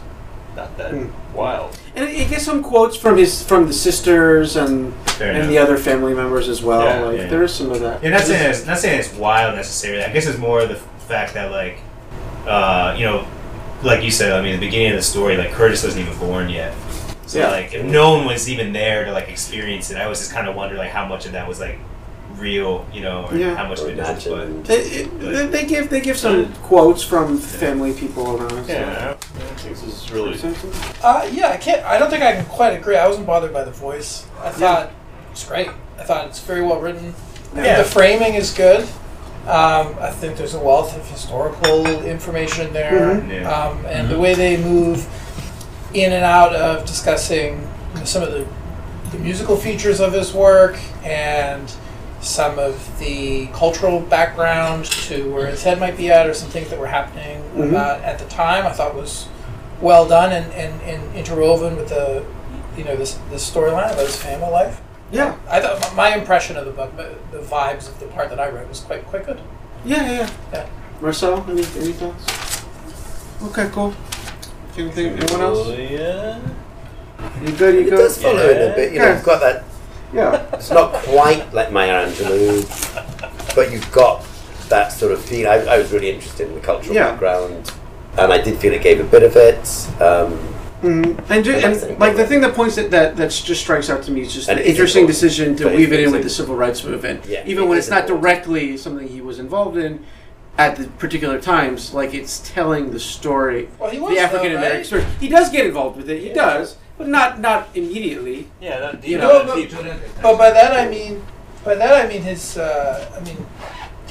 not 0.58 0.78
that 0.78 0.92
Hmm. 0.92 1.08
wild. 1.34 1.75
And 1.96 2.04
it, 2.08 2.13
it 2.22 2.30
gets 2.30 2.44
some 2.44 2.62
quotes 2.62 2.96
from 2.98 3.18
his 3.18 3.42
from 3.44 3.66
the 3.68 3.74
sisters 3.74 4.56
and 4.58 4.94
Fair 5.12 5.30
and 5.30 5.38
enough. 5.38 5.50
the 5.50 5.58
other 5.58 5.78
family 5.78 6.13
members 6.13 6.50
as 6.50 6.62
well. 6.62 6.84
Yeah, 6.84 7.00
like 7.06 7.18
yeah. 7.18 7.28
there 7.28 7.44
is 7.44 7.54
some 7.54 7.72
of 7.72 7.80
that. 7.80 8.04
Yeah, 8.04 8.10
not 8.12 8.22
saying 8.24 8.50
it's 8.50 8.66
not 8.66 8.78
saying 8.78 9.00
it's 9.00 9.13
wild 9.16 9.56
necessarily. 9.56 10.04
I 10.04 10.12
guess 10.12 10.25
it's 10.28 10.38
more 10.38 10.66
the 10.66 10.75
fact 11.08 11.34
that 11.36 11.50
like, 11.51 11.80
uh, 12.46 12.94
you 12.98 13.06
know, 13.06 13.25
like 13.82 14.04
you 14.04 14.12
said, 14.12 14.34
I 14.34 14.42
mean, 14.42 14.60
the 14.60 14.66
beginning 14.66 14.92
of 14.92 14.98
the 14.98 15.01
story, 15.04 15.38
like 15.38 15.51
Curtis 15.54 15.84
wasn't 15.86 16.06
even 16.08 16.20
born 16.20 16.50
yet. 16.50 16.74
So 17.25 17.39
Yeah. 17.39 17.51
like, 17.51 17.74
if 17.74 17.86
no 17.86 18.16
one 18.18 18.25
was 18.25 18.50
even 18.50 18.74
there 18.74 19.06
to 19.06 19.12
like 19.13 19.30
experience 19.30 19.92
it, 19.92 19.98
I 19.98 20.08
was 20.08 20.20
just 20.20 20.34
kind 20.34 20.48
of 20.50 20.56
wonder 20.56 20.75
like 20.75 20.89
how 20.92 21.06
much 21.06 21.25
of 21.25 21.32
that 21.32 21.48
was 21.48 21.60
like 21.62 21.80
real, 22.43 22.86
you 22.93 23.01
know, 23.01 23.27
or 23.29 23.36
Yeah. 23.38 23.55
how 23.55 23.67
much 23.67 23.79
of 23.79 23.88
Or 23.88 23.89
it 23.89 24.00
isn't. 24.00 24.31
But 24.31 24.48
imagined. 24.48 24.65
They, 24.65 24.75
it, 24.79 25.19
they, 25.19 25.46
they 25.48 25.65
give 25.65 25.89
they 25.89 26.01
give 26.01 26.17
some 26.17 26.51
quotes 26.63 27.03
from 27.03 27.38
family 27.38 27.93
people 27.93 28.38
around. 28.38 28.65
so- 28.65 28.72
Yeah, 28.74 29.15
I 29.17 29.39
think 29.55 29.77
this 29.77 29.84
is 29.84 30.12
really. 30.12 30.39
Uh, 31.03 31.29
yeah, 31.31 31.50
I 31.50 31.58
can't. 31.58 31.84
I 31.86 32.00
don't 32.00 32.10
think 32.10 32.24
I 32.24 32.34
can 32.34 32.46
quite 32.46 32.72
agree. 32.72 32.96
I 32.98 33.08
wasn't 33.08 33.27
bothered 33.27 33.53
by 33.53 33.63
the 33.63 33.72
voice. 33.72 34.25
I 34.41 34.50
thought 34.51 34.91
it's 35.31 35.46
great. 35.48 35.69
I 36.00 36.03
thought 36.03 36.27
it's 36.27 36.39
very 36.39 36.62
well 36.63 36.79
written. 36.79 37.13
Yeah. 37.55 37.77
the 37.81 37.84
framing 37.84 38.36
is 38.36 38.53
good. 38.53 38.81
Um, 39.48 39.96
I 40.00 40.12
think 40.12 40.38
there's 40.38 40.53
a 40.53 40.60
wealth 40.60 40.96
of 40.96 41.10
historical 41.10 41.88
information 42.05 42.72
there, 42.72 43.15
Mhm. 43.15 43.41
Yeah. 43.41 43.51
um, 43.51 43.84
and 43.88 44.08
the 44.08 44.19
way 44.19 44.36
they 44.36 44.58
move 44.58 45.08
in 45.93 46.12
and 46.12 46.24
out 46.24 46.53
of 46.53 46.86
discussing 46.86 47.67
some 48.03 48.22
of 48.22 48.31
the, 48.31 48.46
the 49.12 49.17
musical 49.17 49.58
features 49.58 50.00
of 50.00 50.13
his 50.13 50.31
work 50.34 50.77
and 51.03 51.72
some 52.21 52.59
of 52.59 52.99
the 52.99 53.47
cultural 53.47 53.99
background 54.01 54.85
to 54.85 55.31
where 55.33 55.47
his 55.47 55.63
head 55.63 55.79
might 55.79 55.95
be 55.97 56.11
at 56.11 56.27
or 56.27 56.33
some 56.33 56.49
things 56.49 56.69
that 56.69 56.77
were 56.79 56.88
happening 56.88 57.41
Mhm. 57.55 57.69
about 57.69 58.01
at 58.03 58.19
the 58.19 58.25
time 58.25 58.65
I 58.67 58.71
thought 58.71 58.93
was 58.95 59.27
well 59.81 60.05
done 60.07 60.31
and, 60.33 60.51
and, 60.53 60.81
and 60.81 61.15
interwoven 61.15 61.77
with 61.77 61.89
the 61.89 62.23
you 62.77 62.83
know 62.83 62.95
this 62.95 63.17
the 63.29 63.38
storyline 63.38 63.91
about 63.91 64.05
his 64.05 64.15
family 64.15 64.49
life. 64.49 64.81
Yeah. 65.11 65.35
I 65.49 65.59
thought 65.61 65.79
my 65.95 66.09
my 66.09 66.15
impression 66.17 66.55
of 66.57 66.65
the 66.65 66.71
book, 66.71 66.95
the 66.97 67.15
the 67.31 67.39
vibes 67.43 67.88
of 67.88 67.99
the 67.99 68.05
part 68.07 68.29
that 68.29 68.39
I 68.39 68.49
read 68.49 68.67
was 68.69 68.79
quite 68.81 69.05
quite 69.07 69.25
good. 69.25 69.39
Yeah, 69.85 70.03
yeah, 70.05 70.11
yeah. 70.11 70.29
Yeah. 70.53 70.65
Marcel, 71.01 71.45
any, 71.49 71.61
any 71.77 71.93
thoughts? 71.93 72.25
Okay, 73.43 73.69
cool. 73.71 73.93
Anything, 74.77 75.17
anyone 75.17 75.41
else? 75.41 75.67
Yeah. 75.69 76.39
You 77.41 77.51
good? 77.53 77.75
You 77.75 77.81
It 77.81 77.89
good? 77.89 77.97
does 77.97 78.21
follow 78.21 78.49
in 78.49 78.71
a 78.71 78.75
bit. 78.75 78.93
You 78.93 78.99
know, 78.99 79.05
Yeah. 79.05 79.15
you've 79.15 79.23
got 79.25 79.39
that. 79.41 79.63
Yeah. 80.13 80.46
It's 80.54 80.72
not 80.72 80.94
quite 80.94 81.54
like 81.54 81.72
Maya 81.72 82.08
Angelou, 82.08 82.66
but 83.56 83.72
you've 83.72 83.92
got 83.92 84.25
that 84.70 84.89
sort 84.92 85.12
of 85.12 85.24
feel. 85.24 85.48
I, 85.50 85.56
I 85.58 85.78
was 85.78 85.92
really 85.92 86.10
interested 86.12 86.48
in 86.48 86.56
the 86.56 86.62
cultural 86.62 86.96
Yeah. 86.96 87.12
background, 87.12 87.72
and 88.18 88.34
I 88.34 88.39
did 88.42 88.58
feel 88.60 88.74
it 88.74 88.82
gave 88.82 89.00
a 89.00 89.04
bit 89.04 89.24
of 89.24 89.36
it. 89.36 90.01
Um, 90.01 90.32
hmm 90.82 91.20
And, 91.30 91.44
ju- 91.44 91.54
I 91.54 91.60
and 91.60 92.00
like 92.00 92.16
the 92.16 92.25
thing 92.25 92.39
that 92.42 92.54
points 92.56 92.75
that 92.78 92.89
that 92.92 93.18
that 93.18 93.30
just 93.32 93.62
strikes 93.62 93.89
out 93.89 94.01
to 94.04 94.12
me 94.12 94.22
is 94.22 94.34
just 94.34 94.48
And 94.50 94.58
the 94.58 94.63
it 94.63 94.68
is 94.68 94.72
interesting 94.72 95.06
decision 95.08 95.56
to 95.58 95.68
weave 95.68 95.92
it 95.92 96.00
in 96.00 96.12
with 96.12 96.24
the 96.24 96.30
civil 96.30 96.56
rights 96.56 96.84
movement, 96.86 97.25
Yeah, 97.28 97.44
even 97.46 97.66
it 97.66 97.68
when 97.68 97.78
is 97.78 97.86
it's 97.86 97.92
not 97.92 98.04
important. 98.10 98.22
directly 98.24 98.78
something 98.78 99.08
he 99.08 99.20
was 99.22 99.39
involved 99.39 99.78
in 99.78 100.06
at 100.58 100.78
the 100.78 100.86
particular 100.98 101.39
times. 101.39 101.94
Like 101.94 102.13
it's 102.13 102.39
telling 102.39 102.92
the 102.92 103.00
story, 103.00 103.68
Well, 103.78 103.89
he 103.89 104.00
was 104.00 104.12
the 104.16 104.20
African 104.20 104.51
American 104.54 104.78
right? 104.78 104.86
story. 104.86 105.04
He 105.20 105.28
does 105.28 105.50
get 105.50 105.66
involved 105.66 105.98
with 105.98 106.10
it. 106.10 106.22
He 106.22 106.28
Yeah. 106.30 106.34
does, 106.36 106.78
but 107.00 107.08
not 107.08 107.39
not 107.39 107.70
immediately. 107.74 108.46
Yeah, 108.62 108.77
not 108.79 108.94
You 109.03 109.18
deep. 109.18 109.22
know, 109.24 109.34
not 109.41 109.48
but- 109.48 109.56
deep. 109.56 109.72
But 110.22 110.38
by 110.38 110.51
that 110.51 110.72
I 110.75 110.86
mean, 110.88 111.24
by 111.65 111.74
that 111.75 112.06
I 112.06 112.08
mean 112.08 112.22
his. 112.22 112.58
Uh, 112.60 113.10
I 113.18 113.20
mean, 113.25 113.39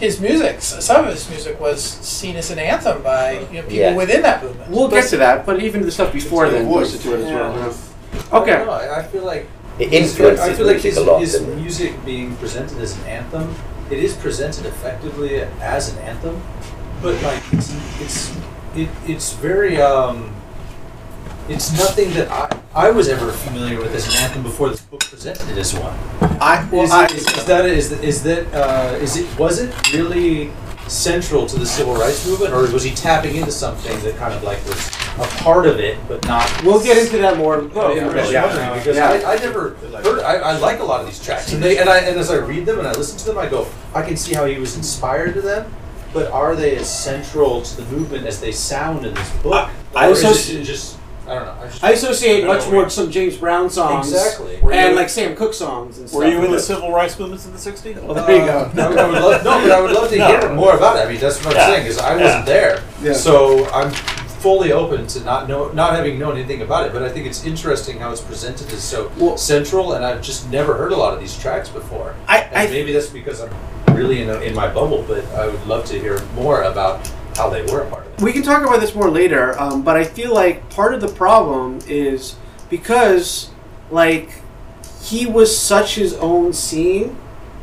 his 0.00 0.21
music. 0.21 0.62
Some 0.62 1.07
of 1.07 1.11
his 1.12 1.28
music 1.28 1.59
was 1.61 1.83
seen 1.83 2.37
as 2.37 2.50
an 2.54 2.59
anthem 2.61 3.02
by 3.02 3.33
you 3.50 3.59
know, 3.59 3.62
people 3.62 3.73
Yeah. 3.83 3.95
within 3.99 4.23
that 4.23 4.42
movement. 4.45 4.71
We'll 4.71 4.87
get 4.88 5.09
to 5.11 5.16
that, 5.18 5.45
but 5.45 5.59
even 5.61 5.83
the 5.83 5.90
stuff 5.90 6.12
before 6.12 6.47
It's 6.47 6.52
the 6.54 6.59
then 6.62 6.68
voice. 6.71 6.92
goes 6.92 7.02
to 7.02 7.14
it 7.14 7.21
as 7.26 7.33
well. 7.35 7.50
Yeah. 7.57 7.66
yeah. 7.66 8.30
I 8.33 8.37
Okay. 8.38 8.57
know, 8.64 8.71
I, 8.71 8.99
I 9.00 9.02
feel 9.02 9.25
like 9.25 9.45
it 9.83 9.88
his- 9.90 10.14
influences 10.14 10.47
I 10.49 10.54
feel 10.54 10.66
like 10.71 10.75
music 10.83 10.95
his, 10.95 11.02
lot. 11.07 11.21
his 11.21 11.35
music 11.59 11.92
being 12.07 12.37
presented 12.37 12.78
as 12.78 12.95
an 12.97 13.04
anthem, 13.11 13.54
it 13.90 13.99
is 13.99 14.14
presented 14.14 14.66
effectively 14.66 15.42
as 15.61 15.90
an 15.92 15.99
anthem, 16.07 16.40
but 17.02 17.21
like 17.26 17.42
it's 17.52 17.75
it's 18.00 18.30
it, 18.76 18.88
it's 19.09 19.33
very 19.35 19.83
um, 19.83 20.30
it's 21.49 21.73
nothing 21.73 22.11
that 22.14 22.31
I 22.31 22.61
I 22.75 22.90
was 22.90 23.09
ever 23.09 23.33
familiar 23.33 23.78
with 23.78 23.95
as 23.95 24.07
an 24.07 24.23
anthem 24.23 24.43
before 24.43 24.69
this 24.69 24.83
book 24.83 25.00
presented 25.00 25.49
it 25.49 25.59
as 25.59 25.75
one. 25.75 25.99
I 26.40 26.69
well, 26.71 26.85
is, 26.85 26.90
I, 26.90 27.07
is, 27.07 27.26
is 27.26 27.45
that 27.47 27.67
is 27.67 27.93
is 27.93 28.23
that 28.23 28.55
uh, 28.55 28.97
is 28.97 29.17
it 29.17 29.38
was 29.38 29.61
it 29.61 29.93
really 29.93 30.50
central 30.87 31.47
to 31.47 31.59
the 31.59 31.67
civil 31.67 31.95
rights 31.95 32.26
movement, 32.26 32.52
or 32.52 32.61
was 32.73 32.83
he 32.83 32.95
tapping 32.95 33.37
into 33.37 33.50
something 33.50 33.99
that 34.00 34.17
kind 34.17 34.33
of 34.35 34.43
like 34.43 34.64
was 34.67 34.88
a 35.19 35.43
part 35.43 35.67
of 35.67 35.78
it, 35.78 35.99
but 36.09 36.25
not? 36.26 36.64
we'll 36.64 36.83
get 36.83 36.97
into 36.97 37.19
that 37.19 37.37
more. 37.37 37.69
Oh, 37.75 37.95
yeah, 37.95 38.11
really 38.12 38.33
Yeah. 38.33 38.75
because 38.78 38.97
Yeah. 38.97 39.28
I, 39.28 39.35
I 39.35 39.37
never 39.38 39.71
heard. 39.71 40.21
I, 40.21 40.37
I 40.37 40.59
like 40.59 40.81
a 40.81 40.85
lot 40.85 41.00
of 41.00 41.07
these 41.07 41.23
tracks, 41.23 41.52
and 41.52 41.62
they 41.62 41.78
and 41.78 41.88
I 41.88 41.99
and 42.00 42.19
as 42.19 42.31
I 42.31 42.37
read 42.37 42.67
them 42.67 42.78
and 42.78 42.87
I 42.87 42.93
listen 42.93 43.19
to 43.19 43.25
them, 43.25 43.38
I 43.38 43.49
go, 43.49 43.67
I 43.95 44.02
can 44.02 44.17
see 44.17 44.35
how 44.35 44.45
he 44.45 44.59
was 44.59 44.76
inspired 44.76 45.35
to 45.35 45.40
them, 45.40 45.75
but 46.12 46.31
are 46.31 46.55
they 46.55 46.76
as 46.76 46.88
central 46.88 47.62
to 47.62 47.76
the 47.76 47.85
movement 47.90 48.26
as 48.26 48.40
they 48.40 48.52
sound 48.52 49.05
in 49.07 49.14
this 49.14 49.31
book? 49.38 49.71
I 49.95 50.11
is 50.11 50.21
just 50.67 50.99
I 51.30 51.35
don't 51.35 51.44
know. 51.47 51.56
I, 51.62 51.66
just, 51.66 51.85
I 51.85 51.90
associate 51.92 52.47
much 52.47 52.64
more 52.66 52.73
know. 52.75 52.85
with 52.85 52.92
some 52.92 53.11
James 53.11 53.37
Brown 53.37 53.68
songs, 53.70 54.11
Exactly. 54.12 54.61
Were 54.61 54.73
you- 54.73 54.78
and 54.78 54.97
like 54.97 55.08
Sam 55.08 55.37
Cooke 55.37 55.54
songs 55.54 55.99
and 55.99 56.08
stuff. 56.08 56.18
Were 56.18 56.26
you 56.28 56.44
in 56.44 56.50
the 56.50 56.61
civil 56.61 56.92
rights 56.92 57.18
movements 57.18 57.47
in 57.47 57.52
the 57.52 57.58
'60s? 57.58 58.02
Well, 58.02 58.14
there 58.14 58.37
you 58.37 58.44
go. 58.47 58.58
Uh, 58.58 58.82
I 58.82 58.88
would, 58.88 58.99
I 58.99 59.06
would 59.11 59.20
love, 59.23 59.44
no, 59.44 59.61
but 59.61 59.70
I 59.70 59.80
would 59.80 59.90
love 59.92 60.11
to 60.11 60.16
No. 60.18 60.26
hear 60.26 60.54
more 60.54 60.75
about 60.76 60.97
it. 60.97 61.06
I 61.06 61.11
mean, 61.11 61.20
that's 61.20 61.38
what 61.44 61.49
I'm 61.49 61.56
Yeah. 61.56 61.66
saying 61.66 61.87
is 61.87 61.99
I 61.99 62.16
Yeah. 62.16 62.25
wasn't 62.25 62.47
there, 62.47 62.82
Yeah. 63.02 63.12
so 63.12 63.66
I'm 63.70 63.90
fully 63.90 64.70
open 64.73 65.04
to 65.08 65.20
not 65.25 65.49
know, 65.49 65.68
not 65.73 65.94
having 65.97 66.16
known 66.18 66.37
anything 66.37 66.62
about 66.62 66.87
it. 66.87 66.92
But 66.92 67.02
I 67.02 67.08
think 67.08 67.26
it's 67.26 67.44
interesting 67.44 67.99
how 67.99 68.12
it's 68.12 68.20
presented 68.20 68.73
as 68.73 68.82
so 68.85 69.11
Well- 69.18 69.37
central, 69.37 69.94
and 69.94 70.04
I've 70.04 70.23
just 70.23 70.49
never 70.50 70.75
heard 70.75 70.92
a 70.92 70.97
lot 70.97 71.12
of 71.12 71.20
these 71.20 71.37
tracks 71.37 71.68
before. 71.68 72.14
I, 72.28 72.38
And 72.40 72.56
I 72.56 72.73
maybe 72.73 72.92
that's 72.92 73.08
because 73.08 73.40
I'm 73.40 73.50
really 73.97 74.23
in, 74.23 74.30
a, 74.30 74.35
in 74.40 74.54
my 74.54 74.68
bubble, 74.68 75.04
but 75.08 75.25
I 75.35 75.47
would 75.49 75.66
love 75.66 75.85
to 75.87 75.99
hear 75.99 76.20
more 76.37 76.62
about 76.62 77.00
how 77.38 77.49
they 77.49 77.62
were 77.62 77.80
a 77.80 77.90
part 77.90 78.07
of 78.07 78.12
it. 78.14 78.21
we 78.21 78.33
can 78.33 78.42
talk 78.42 78.62
about 78.62 78.80
this 78.80 78.95
more 78.95 79.11
later, 79.11 79.59
um, 79.59 79.83
but 79.83 79.97
I 79.97 80.04
feel 80.04 80.35
like 80.35 80.68
part 80.71 80.92
of 80.92 81.00
the 81.00 81.09
problem 81.09 81.78
is 81.87 82.37
because 82.68 83.50
like 83.90 84.42
he 85.02 85.25
was 85.25 85.57
such 85.57 85.95
his 85.95 86.14
own 86.14 86.52
scene 86.52 87.16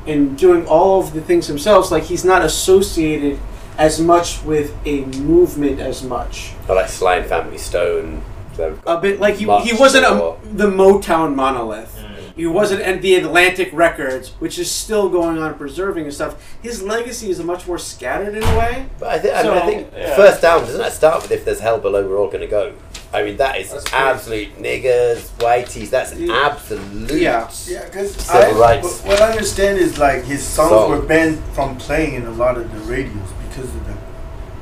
and 0.08 0.38
doing 0.38 0.66
all 0.68 1.02
of 1.02 1.14
the 1.14 1.22
things 1.22 1.48
himself. 1.48 1.92
Like 1.92 2.04
he's 2.04 2.26
not 2.26 2.44
associated 2.44 3.40
as 3.78 4.00
much 4.00 4.42
with 4.44 4.76
a 4.86 5.02
movement 5.02 5.80
as 5.80 6.04
much. 6.04 6.54
Or 6.68 6.76
like 6.76 6.90
Sly 6.90 7.18
and 7.18 7.26
Family 7.28 7.58
Stone. 7.58 8.24
a 8.58 9.00
bit 9.00 9.20
like 9.20 9.36
he, 9.36 9.46
he 9.62 9.74
wasn't 9.74 10.06
a, 10.06 10.36
the 10.44 10.68
Motown 10.68 11.36
monolith. 11.36 11.96
Mm. 12.00 12.05
He 12.36 12.46
wasn't 12.46 12.82
at 12.82 13.02
the 13.02 13.16
Atlantic 13.16 13.70
Records, 13.72 14.30
which 14.40 14.60
is 14.60 14.70
still 14.70 15.08
going 15.10 15.38
on 15.38 15.54
preserving 15.56 16.04
and 16.04 16.14
stuff. 16.14 16.58
His 16.62 16.84
legacy 16.84 17.30
is 17.30 17.42
much 17.42 17.66
more 17.66 17.78
scattered 17.78 18.36
in 18.36 18.44
a 18.44 18.58
way. 18.58 18.88
But 19.00 19.10
I, 19.10 19.20
th- 19.20 19.34
I, 19.34 19.44
mean, 19.44 19.52
I 19.54 19.66
think 19.66 19.94
yeah. 19.96 20.16
first 20.18 20.42
down 20.42 20.62
doesn't 20.62 20.78
that 20.82 20.92
start 20.92 21.22
with 21.22 21.32
if 21.32 21.46
there's 21.46 21.62
hell 21.62 21.80
below, 21.80 22.06
we're 22.06 22.18
all 22.18 22.28
going 22.28 22.42
to 22.42 22.48
go. 22.48 22.74
I 23.14 23.24
mean, 23.24 23.38
that 23.38 23.58
is 23.60 23.72
That's 23.72 23.86
great. 23.90 24.00
absolute 24.02 24.58
niggers, 24.58 25.30
whiteies. 25.38 25.90
That's 25.90 26.12
an 26.12 26.24
Yeah. 26.24 26.50
absolute. 26.52 27.22
Yeah. 27.22 27.50
Yeah, 27.66 27.86
because 27.86 28.14
Civil 28.18 28.60
what 28.60 29.22
I 29.22 29.32
understand 29.32 29.78
is 29.78 29.98
like 29.98 30.26
his 30.26 30.44
songs 30.44 30.72
Song. 30.72 30.90
were 30.90 31.02
banned 31.02 31.42
from 31.54 31.78
playing 31.78 32.16
in 32.16 32.26
a 32.26 32.32
lot 32.32 32.58
of 32.58 32.70
the 32.74 32.80
radios 32.80 33.32
because 33.48 33.74
of 33.74 33.88
the 33.88 33.96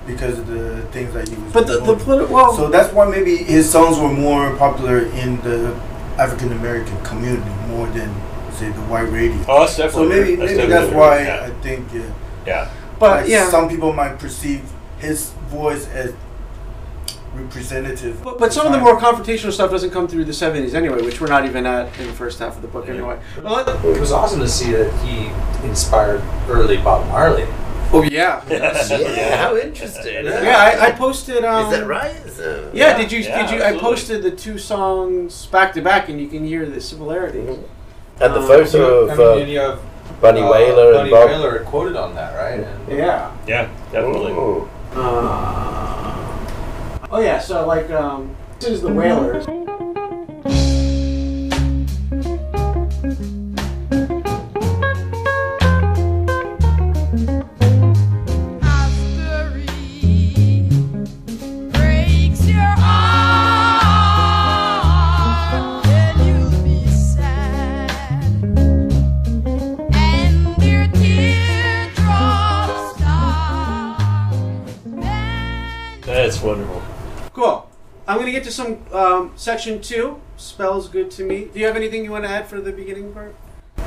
because 0.06 0.38
of 0.38 0.48
the 0.48 0.82
things 0.92 1.14
that 1.14 1.28
he 1.30 1.36
was. 1.36 1.54
But 1.54 1.66
the, 1.66 1.80
the 1.80 1.96
promoting. 1.96 2.30
well, 2.30 2.54
so 2.54 2.70
that's 2.70 2.94
why 2.94 3.06
maybe 3.10 3.38
his 3.38 3.68
songs 3.72 3.98
were 3.98 4.12
more 4.12 4.54
popular 4.58 5.06
in 5.06 5.40
the 5.42 5.74
African 6.18 6.52
American 6.54 7.02
community 7.04 7.50
more 7.68 7.88
than 7.88 8.14
say 8.54 8.70
the 8.70 8.82
white 8.82 9.12
radio. 9.12 9.44
Oh, 9.48 9.62
that's 9.62 9.78
definitely. 9.78 9.92
So 9.92 10.10
definitely. 10.10 10.10
maybe 10.10 10.36
that's 10.36 10.52
maybe 10.52 10.68
definitely 10.68 10.68
that's 10.68 10.94
why 10.94 11.24
yeah. 11.24 11.46
I 11.46 11.62
think 11.62 11.94
yeah. 11.94 12.14
yeah. 12.46 12.74
but 13.00 13.22
like 13.22 13.30
yeah. 13.30 13.50
some 13.50 13.70
people 13.70 13.94
might 13.94 14.20
perceive 14.20 14.64
his 15.00 15.32
voice 15.50 15.88
as 15.90 16.14
representative. 17.34 18.24
But, 18.24 18.38
but 18.38 18.54
some 18.54 18.68
of 18.68 18.74
the 18.74 18.80
more 18.80 19.00
confrontational 19.00 19.52
stuff 19.52 19.72
doesn't 19.72 19.90
come 19.92 20.08
through 20.08 20.26
the 20.26 20.32
70s 20.32 20.74
anyway, 20.74 21.02
which 21.02 21.20
we're 21.20 21.28
not 21.28 21.46
even 21.46 21.66
at 21.66 21.98
in 22.00 22.08
the 22.08 22.14
first 22.14 22.40
half 22.40 22.56
of 22.56 22.62
the 22.62 22.68
book 22.68 22.86
Yeah. 22.86 22.94
anyway. 22.94 23.20
Well, 23.42 23.68
It 23.86 24.00
was 24.00 24.12
awesome 24.12 24.40
to 24.40 24.48
see 24.48 24.72
that 24.72 24.92
he 25.04 25.32
inspired 25.68 26.22
early 26.48 26.78
Bob 26.78 27.08
Marley. 27.08 27.48
Oh 27.96 28.02
yeah. 28.12 28.42
yeah, 28.50 29.38
how 29.38 29.56
interesting. 29.56 30.26
Yeah, 30.26 30.58
I, 30.58 30.88
I 30.88 30.92
posted. 30.92 31.46
Um, 31.46 31.72
Is 31.72 31.80
that 31.80 31.88
right? 31.88 32.16
So- 32.28 32.72
Yeah, 32.74 32.98
did 32.98 33.12
you? 33.12 33.20
Yeah, 33.20 33.46
did 33.50 33.56
you? 33.56 33.64
I 33.64 33.78
posted 33.80 34.24
the 34.24 34.32
two 34.32 34.58
songs 34.58 35.46
back 35.48 35.74
to 35.76 35.82
back, 35.82 36.10
and 36.10 36.20
you 36.20 36.28
can 36.28 36.44
hear 36.46 36.66
the 36.66 36.82
similarity. 36.82 37.40
Mhm. 37.40 37.64
And 38.20 38.34
the 38.34 38.40
Um, 38.40 38.48
photo 38.48 39.08
I 39.08 39.12
of 39.12 39.18
mean, 39.18 39.28
uh, 39.28 39.36
you 39.46 39.60
have 39.60 39.80
Bunny 40.22 40.42
uh, 40.42 40.50
Wailer 40.52 40.88
and 40.94 40.98
Bunny 40.98 41.10
Bob. 41.12 41.30
Wailer 41.30 41.60
quoted 41.66 41.96
on 41.96 42.16
that, 42.16 42.34
right? 42.36 42.60
And 42.90 42.98
Yeah. 42.98 43.32
Yeah, 43.48 43.68
definitely. 43.92 44.34
Uh, 44.96 46.28
oh 47.12 47.20
yeah. 47.20 47.40
So 47.40 47.66
like, 47.68 47.90
um, 47.92 48.36
this 48.60 48.70
is 48.70 48.82
the 48.82 48.92
Wailers. 48.92 49.46
Cool. 78.14 78.22
I'm 78.22 78.28
gonna 78.28 78.32
get 78.32 78.44
to 78.44 78.52
some 78.52 78.78
um, 78.94 79.32
section 79.36 79.82
two. 79.82 80.22
Spells 80.38 80.88
good 80.88 81.10
to 81.12 81.24
me. 81.24 81.46
Do 81.46 81.60
you 81.60 81.66
have 81.66 81.76
anything 81.76 82.04
you 82.04 82.12
want 82.12 82.26
to 82.26 82.30
add 82.30 82.48
for 82.48 82.62
the 82.62 82.72
beginning 82.72 83.12
part? 83.12 83.36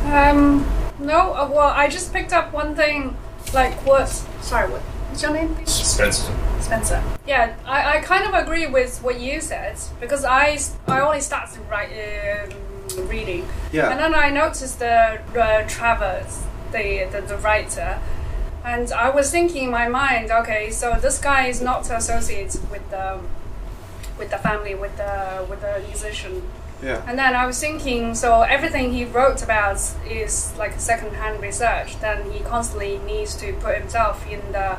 Um, 0.05 0.67
no. 0.99 1.33
Uh, 1.33 1.49
well, 1.53 1.69
I 1.69 1.89
just 1.89 2.13
picked 2.13 2.33
up 2.33 2.53
one 2.53 2.75
thing. 2.75 3.17
Like 3.55 3.75
what? 3.87 4.09
Sorry, 4.43 4.69
what? 4.69 4.81
What's 4.81 5.23
your 5.23 5.33
name? 5.33 5.55
please? 5.55 5.71
Spencer. 5.71 6.35
Spencer. 6.61 7.03
Yeah, 7.27 7.55
I, 7.65 7.99
I 7.99 8.01
kind 8.01 8.25
of 8.25 8.35
agree 8.35 8.67
with 8.67 8.99
what 9.03 9.21
you 9.21 9.41
said 9.41 9.79
because 10.01 10.25
I, 10.25 10.59
I 10.89 11.01
only 11.01 11.21
started 11.21 11.61
write, 11.71 11.93
um, 11.93 13.09
reading 13.09 13.47
and 13.73 14.01
then 14.01 14.15
I 14.15 14.31
noticed 14.31 14.81
the 14.81 15.21
uh, 15.39 15.69
Travers, 15.69 16.43
the, 16.73 17.09
the 17.13 17.21
the 17.21 17.39
writer, 17.39 18.01
and 18.65 18.91
I 18.93 19.11
was 19.11 19.31
thinking 19.31 19.65
in 19.65 19.71
my 19.71 19.87
mind, 19.89 20.33
okay, 20.33 20.71
so 20.71 20.99
this 21.01 21.19
guy 21.19 21.47
is 21.47 21.63
not 21.63 21.89
associated 21.89 22.69
with 22.71 22.91
the 22.91 23.21
with 24.19 24.31
the 24.31 24.39
family, 24.39 24.75
with 24.75 24.97
the 24.97 25.47
with 25.49 25.61
the 25.61 25.83
musician. 25.87 26.43
Yeah. 26.83 27.03
And 27.07 27.19
then 27.19 27.35
I 27.35 27.47
was 27.47 27.59
thinking, 27.59 28.15
so 28.15 28.43
everything 28.43 28.93
he 28.93 29.05
wrote 29.05 29.43
about 29.43 29.81
is 30.09 30.55
like 30.59 30.79
second-hand 30.79 31.41
research. 31.41 31.99
Then 32.01 32.31
he 32.33 32.41
constantly 32.41 32.99
needs 32.99 33.35
to 33.37 33.55
put 33.55 33.79
himself 33.79 34.27
in 34.29 34.53
the 34.53 34.79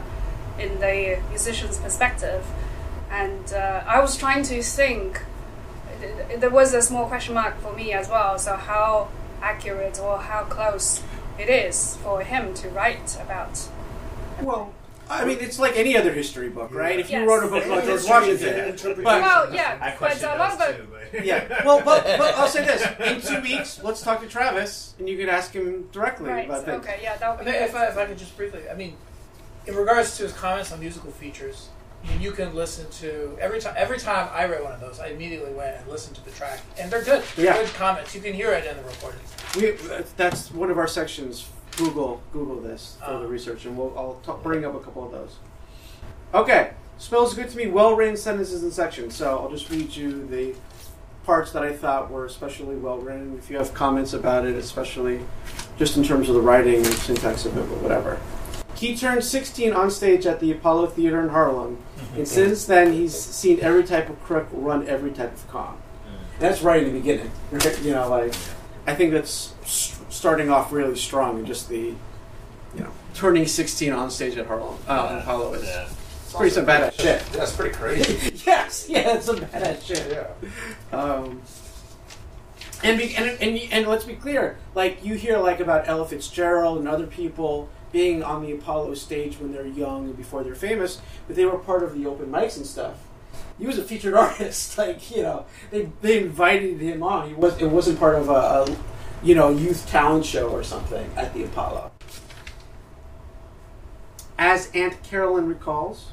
in 0.60 0.80
the 0.80 1.20
musician's 1.30 1.78
perspective. 1.78 2.46
And 3.10 3.54
uh, 3.54 3.84
I 3.88 4.00
was 4.00 4.18
trying 4.18 4.44
to 4.44 4.62
think. 4.62 5.22
There 6.38 6.52
was 6.52 6.76
a 6.76 6.82
small 6.84 7.08
question 7.08 7.34
mark 7.34 7.60
for 7.60 7.74
me 7.74 7.92
as 7.92 8.08
well. 8.08 8.38
So 8.38 8.56
how 8.56 9.10
accurate 9.42 10.00
or 10.00 10.20
how 10.20 10.44
close 10.44 11.02
it 11.40 11.50
is 11.50 11.98
for 11.98 12.22
him 12.22 12.54
to 12.54 12.70
write 12.70 13.18
about? 13.20 13.68
Well, 14.40 14.74
I 15.10 15.26
mean, 15.26 15.38
it's 15.40 15.58
like 15.60 15.78
any 15.78 15.96
other 15.96 16.12
history 16.12 16.50
book, 16.50 16.74
right? 16.74 17.00
If 17.00 17.10
you 17.10 17.20
Yes. 17.20 17.28
wrote 17.28 17.44
a 17.44 17.48
book 17.48 17.66
about 17.66 17.86
George 17.86 18.04
Washington, 18.04 18.76
but 18.98 19.04
Well, 19.04 19.54
yeah, 19.54 19.78
I 19.82 19.90
but 19.92 19.98
question 19.98 20.30
a 20.30 20.36
lot 20.36 20.54
of 20.54 20.60
those 20.60 20.70
it. 20.70 20.78
too, 20.78 20.88
but 21.14 21.26
yeah. 21.26 21.62
Well, 21.66 21.82
but, 21.84 22.04
but 22.18 22.36
I'll 22.36 22.48
say 22.48 22.66
this: 22.66 22.86
in 23.00 23.22
two 23.22 23.42
weeks, 23.42 23.82
let's 23.84 24.02
talk 24.02 24.22
to 24.22 24.28
Travis, 24.28 24.94
and 25.00 25.08
you 25.08 25.18
can 25.18 25.30
ask 25.30 25.54
him 25.54 25.88
directly 25.92 26.30
Right. 26.30 26.46
about 26.46 26.66
things. 26.66 26.84
Okay. 26.86 27.00
Yeah, 27.02 27.16
that 27.18 27.30
would 27.38 27.46
be 27.46 27.52
mean, 27.52 27.60
good. 27.62 27.70
if 27.70 27.76
I, 27.76 27.86
if 27.88 27.98
I 27.98 28.06
could 28.06 28.18
just 28.18 28.36
briefly, 28.36 28.62
I 28.70 28.76
mean, 28.76 28.96
in 29.66 29.76
regards 29.76 30.18
to 30.18 30.24
his 30.24 30.34
comments 30.34 30.72
on 30.72 30.80
musical 30.82 31.12
features, 31.12 31.70
I 32.04 32.10
mean, 32.10 32.22
you 32.22 32.32
can 32.32 32.54
listen 32.54 32.90
to 33.02 33.38
every 33.40 33.60
time. 33.62 33.74
Every 33.78 34.00
time 34.00 34.28
I 34.34 34.46
read 34.46 34.62
one 34.64 34.74
of 34.74 34.82
those, 34.82 35.00
I 35.00 35.08
immediately 35.08 35.52
went 35.54 35.78
and 35.78 35.88
listened 35.88 36.16
to 36.18 36.26
the 36.26 36.32
track, 36.32 36.60
and 36.78 36.92
they're 36.92 37.04
good. 37.04 37.24
They're 37.36 37.46
Yeah. 37.46 37.54
good 37.62 37.74
comments. 37.76 38.14
You 38.14 38.22
can 38.22 38.34
hear 38.34 38.52
it 38.52 38.66
in 38.66 38.76
the 38.78 38.84
recording. 38.84 39.20
We, 39.56 39.72
that's 40.18 40.52
one 40.52 40.70
of 40.70 40.78
our 40.78 40.88
sections. 40.88 41.48
Google 41.78 42.22
Google 42.34 42.60
this 42.60 42.98
for 43.06 43.12
Oh. 43.12 43.22
the 43.22 43.28
research, 43.28 43.66
and 43.66 43.78
we'll 43.78 43.94
I'll 43.98 44.20
t- 44.26 44.42
bring 44.44 44.66
up 44.66 44.76
a 44.76 44.80
couple 44.80 45.06
of 45.06 45.12
those. 45.12 45.36
Okay, 46.34 46.72
spells 46.98 47.34
good 47.34 47.50
to 47.50 47.58
me. 47.58 47.68
Well 47.68 47.96
written 47.96 48.18
sentences 48.18 48.64
and 48.64 48.74
sections. 48.74 49.16
So 49.16 49.38
I'll 49.38 49.50
just 49.50 49.70
read 49.70 49.96
you 49.96 50.26
the 50.28 50.56
parts 51.26 51.52
that 51.52 51.64
I 51.64 51.74
thought 51.74 52.10
were 52.10 52.26
especially 52.26 52.76
well 52.76 52.98
written. 52.98 53.38
If 53.38 53.50
you 53.50 53.58
have 53.58 53.74
comments 53.74 54.14
about 54.14 54.46
it, 54.46 54.56
especially 54.56 55.22
just 55.78 55.98
in 55.98 56.04
terms 56.04 56.30
of 56.30 56.36
the 56.36 56.42
writing 56.42 56.78
and 56.78 56.86
syntax 56.88 57.46
of 57.46 57.58
it, 57.58 57.62
or 57.62 57.80
whatever. 57.84 58.20
He 58.76 58.96
turned 58.96 59.24
16 59.24 59.74
on 59.74 59.90
stage 59.90 60.26
at 60.28 60.40
the 60.40 60.52
Apollo 60.52 60.88
Theater 60.88 61.20
in 61.22 61.30
Harlem, 61.30 61.78
mm-hmm. 61.98 62.18
and 62.18 62.28
since 62.28 62.66
then 62.66 62.94
he's 62.94 63.16
seen 63.16 63.60
every 63.62 63.84
type 63.84 64.08
of 64.10 64.22
crook 64.24 64.48
run 64.52 64.88
every 64.88 65.12
type 65.12 65.34
of 65.34 65.48
con. 65.48 65.78
Mm. 65.78 66.40
That's 66.40 66.62
right 66.62 66.84
in 66.84 66.94
the 66.94 67.00
beginning. 67.00 67.32
you 67.82 67.92
know, 67.92 68.08
like 68.08 68.34
I 68.86 68.94
think 68.96 69.12
that's 69.12 69.54
starting 70.18 70.50
off 70.50 70.72
really 70.72 70.96
strong, 70.96 71.38
and 71.38 71.46
just 71.48 71.70
the 71.70 71.94
you 72.76 72.80
know 72.84 72.92
turning 73.14 73.46
16 73.48 73.94
on 73.94 74.12
stage 74.12 74.38
at 74.38 74.46
Harlem 74.48 74.78
uh, 74.88 75.20
Apollo 75.22 75.54
is 75.54 75.64
Yeah. 75.64 75.88
it's 76.24 76.34
pretty 76.34 76.54
some 76.54 76.66
badass 76.66 77.00
shit. 77.00 77.24
That's 77.32 77.56
pretty 77.56 77.74
crazy. 77.76 78.34
yes, 78.46 78.88
yeah, 78.90 79.16
it's 79.16 79.26
some 79.28 79.38
badass 79.38 79.86
shit. 79.86 80.12
yeah. 80.12 80.98
Um, 80.98 81.42
and, 82.84 82.98
be, 83.00 83.16
and 83.16 83.42
and 83.42 83.58
and 83.72 83.88
let's 83.88 84.06
be 84.06 84.16
clear, 84.16 84.58
like 84.76 85.04
you 85.04 85.16
hear 85.16 85.38
like 85.38 85.60
about 85.60 85.88
Ella 85.88 86.08
Fitzgerald 86.08 86.80
and 86.80 86.88
other 86.88 87.08
people 87.08 87.70
being 87.92 88.22
on 88.22 88.44
the 88.44 88.52
Apollo 88.52 88.94
stage 88.96 89.40
when 89.40 89.52
they're 89.54 89.66
young 89.66 90.06
and 90.06 90.18
before 90.18 90.44
they're 90.44 90.54
famous, 90.56 91.00
but 91.26 91.36
they 91.36 91.46
were 91.46 91.58
part 91.58 91.82
of 91.84 91.94
the 91.98 92.06
open 92.06 92.28
mics 92.28 92.58
and 92.58 92.66
stuff. 92.66 92.98
He 93.58 93.66
was 93.66 93.80
a 93.80 93.84
featured 93.84 94.14
artist, 94.26 94.78
like 94.78 95.10
you 95.16 95.24
know, 95.24 95.46
they 95.72 95.90
they 96.02 96.20
invited 96.22 96.80
him 96.80 97.02
on. 97.02 97.30
He 97.30 97.34
was 97.34 97.58
it 97.60 97.66
wasn't 97.68 97.98
part 97.98 98.16
of 98.16 98.30
a, 98.30 98.34
a 98.72 98.78
you 99.24 99.36
know 99.36 99.50
youth 99.50 99.88
talent 99.88 100.26
show 100.26 100.50
or 100.50 100.64
something 100.64 101.10
at 101.16 101.34
the 101.34 101.44
Apollo. 101.44 101.92
As 104.38 104.70
Aunt 104.74 105.02
Carolyn 105.04 105.48
recalls, 105.48 106.12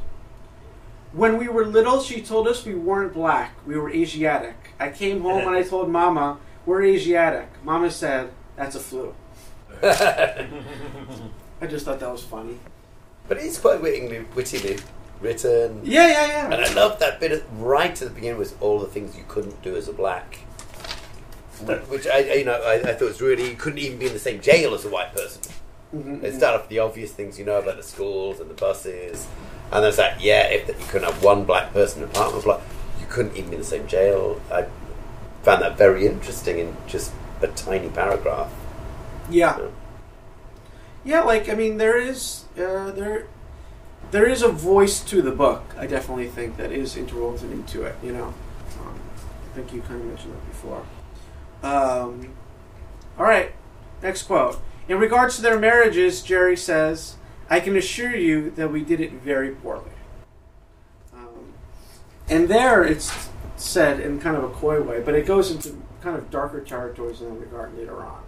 when 1.12 1.38
we 1.38 1.46
were 1.48 1.64
little, 1.64 2.00
she 2.00 2.22
told 2.22 2.48
us 2.48 2.64
we 2.64 2.74
weren't 2.74 3.12
black, 3.12 3.54
we 3.66 3.76
were 3.76 3.90
Asiatic. 3.90 4.56
I 4.80 4.90
came 4.90 5.20
home 5.20 5.46
and 5.46 5.56
I 5.56 5.62
told 5.68 5.90
Mama, 5.90 6.38
we're 6.66 6.82
Asiatic. 6.82 7.48
Mama 7.62 7.90
said, 7.90 8.32
that's 8.56 8.74
a 8.74 8.80
flu. 8.80 9.14
I 9.82 10.46
just 11.68 11.84
thought 11.84 12.00
that 12.00 12.10
was 12.10 12.22
funny. 12.22 12.58
But 13.28 13.38
it's 13.38 13.58
quite 13.58 13.80
wittingly, 13.80 14.24
wittily 14.34 14.80
written. 15.20 15.80
Yeah, 15.84 16.08
yeah, 16.08 16.26
yeah. 16.26 16.44
And. 16.46 16.54
I 16.54 16.72
love 16.74 16.98
that 16.98 17.20
bit 17.20 17.32
of, 17.32 17.60
right 17.60 17.90
at 17.90 17.96
the 17.96 18.10
beginning 18.10 18.38
was 18.38 18.54
all 18.60 18.78
the 18.78 18.86
things 18.86 19.16
you 19.16 19.24
couldn't 19.28 19.62
do 19.62 19.76
as 19.76 19.88
a 19.88 19.92
black. 19.92 20.40
Which 21.88 22.06
I, 22.06 22.18
you 22.34 22.44
know, 22.44 22.60
I, 22.62 22.74
I 22.74 22.94
thought 22.94 23.08
was 23.08 23.20
really 23.20 23.50
you 23.50 23.56
couldn't 23.56 23.78
even 23.78 23.98
be 23.98 24.06
in 24.06 24.12
the 24.12 24.18
same 24.18 24.40
jail 24.40 24.74
as 24.74 24.84
a 24.84 24.88
white 24.90 25.14
person. 25.14 25.42
Mhm, 25.94 26.22
It 26.24 26.32
mhm. 26.32 26.36
started 26.36 26.56
off 26.56 26.62
with 26.62 26.68
the 26.70 26.78
obvious 26.80 27.12
things 27.12 27.38
you 27.38 27.44
know 27.44 27.58
about 27.58 27.76
the 27.76 27.82
schools 27.82 28.40
and 28.40 28.50
the 28.50 28.54
buses, 28.54 29.26
and 29.72 29.84
there's 29.84 29.96
that 29.96 30.20
yeah, 30.20 30.44
if 30.48 30.66
that 30.66 30.78
you 30.78 30.86
couldn't 30.86 31.10
have 31.10 31.22
one 31.22 31.44
black 31.44 31.72
person 31.72 32.02
in 32.02 32.08
an 32.08 32.14
apartment 32.14 32.44
block, 32.44 32.62
you 33.00 33.06
couldn't 33.08 33.36
even 33.36 33.50
be 33.50 33.56
in 33.56 33.60
the 33.62 33.66
same 33.66 33.86
jail. 33.86 34.40
I 34.50 34.66
found 35.42 35.62
that 35.62 35.76
very 35.78 36.06
interesting 36.06 36.58
in 36.58 36.76
just 36.86 37.12
a 37.42 37.48
tiny 37.48 37.88
paragraph. 37.90 38.50
Yeah. 39.30 39.58
Yeah. 39.58 39.66
Yeah, 41.04 41.22
like 41.22 41.48
I 41.48 41.54
mean, 41.54 41.76
there 41.76 41.98
is 41.98 42.44
uh, 42.58 42.90
there 42.90 43.26
there 44.10 44.26
is 44.26 44.42
a 44.42 44.48
voice 44.48 45.00
to 45.04 45.22
the 45.22 45.30
book. 45.32 45.62
I 45.78 45.86
definitely 45.86 46.28
think 46.28 46.56
that 46.56 46.72
is 46.72 46.96
interwoven 46.96 47.52
into 47.52 47.82
it. 47.82 47.96
You 48.02 48.12
know, 48.12 48.34
um, 48.80 48.98
I 49.52 49.54
think 49.54 49.72
you 49.72 49.82
kind 49.82 50.00
of 50.00 50.06
mentioned 50.06 50.32
that 50.34 50.46
before. 50.48 50.84
Um, 51.64 52.34
all 53.18 53.24
right, 53.24 53.52
next 54.02 54.24
quote. 54.24 54.60
In 54.88 54.98
regards 54.98 55.36
to 55.36 55.42
their 55.42 55.58
marriages, 55.58 56.22
Jerry 56.22 56.56
says, 56.56 57.16
"I 57.48 57.60
can 57.60 57.76
assure 57.76 58.14
you 58.14 58.50
that 58.50 58.70
we 58.70 58.84
did 58.84 59.00
it 59.00 59.12
very 59.12 59.50
poorly." 59.50 59.90
Um, 61.12 61.54
and 62.28 62.48
there, 62.48 62.84
it's 62.84 63.30
said 63.56 64.00
in 64.00 64.20
kind 64.20 64.36
of 64.36 64.44
a 64.44 64.48
coy 64.48 64.82
way, 64.82 65.00
but 65.00 65.14
it 65.14 65.26
goes 65.26 65.50
into 65.50 65.80
kind 66.02 66.16
of 66.16 66.30
darker 66.30 66.60
territories 66.60 67.22
in 67.22 67.28
that 67.28 67.40
regard 67.40 67.76
later 67.78 68.04
on 68.04 68.24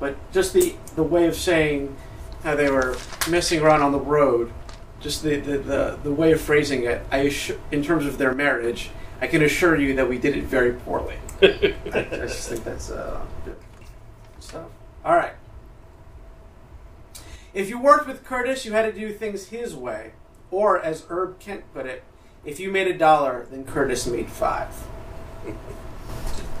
but 0.00 0.16
just 0.32 0.52
the 0.52 0.74
the 0.96 1.02
way 1.02 1.28
of 1.28 1.36
saying 1.36 1.94
how 2.42 2.56
they 2.56 2.70
were 2.70 2.96
messing 3.28 3.60
around 3.60 3.82
on 3.82 3.92
the 3.92 4.00
road, 4.00 4.50
just 4.98 5.22
the 5.22 5.36
the, 5.36 5.58
the, 5.58 5.98
the 6.02 6.12
way 6.12 6.32
of 6.32 6.40
phrasing 6.40 6.84
it, 6.84 7.02
I 7.12 7.30
in 7.70 7.84
terms 7.84 8.06
of 8.06 8.18
their 8.18 8.34
marriage, 8.34 8.90
I 9.20 9.26
can 9.26 9.42
assure 9.42 9.76
you 9.78 9.94
that 9.94 10.08
we 10.08 10.18
did 10.18 10.36
it 10.36 10.44
very 10.44 10.72
poorly. 10.72 11.16
I, 11.42 11.46
I 11.92 12.02
just 12.26 12.48
think 12.48 12.64
that's 12.64 12.90
uh, 12.90 13.20
good 13.44 13.56
stuff. 14.38 14.66
All 15.04 15.14
right. 15.14 15.34
If 17.52 17.68
you 17.68 17.80
worked 17.80 18.06
with 18.06 18.24
Curtis, 18.24 18.64
you 18.64 18.72
had 18.72 18.82
to 18.82 18.98
do 18.98 19.12
things 19.12 19.48
his 19.48 19.74
way, 19.74 20.12
or 20.50 20.80
as 20.80 21.04
Herb 21.08 21.38
Kent 21.40 21.64
put 21.74 21.84
it, 21.86 22.04
if 22.44 22.60
you 22.60 22.70
made 22.70 22.86
a 22.86 22.96
dollar, 22.96 23.46
then 23.50 23.64
Curtis 23.64 24.06
made 24.06 24.28
five. 24.30 24.68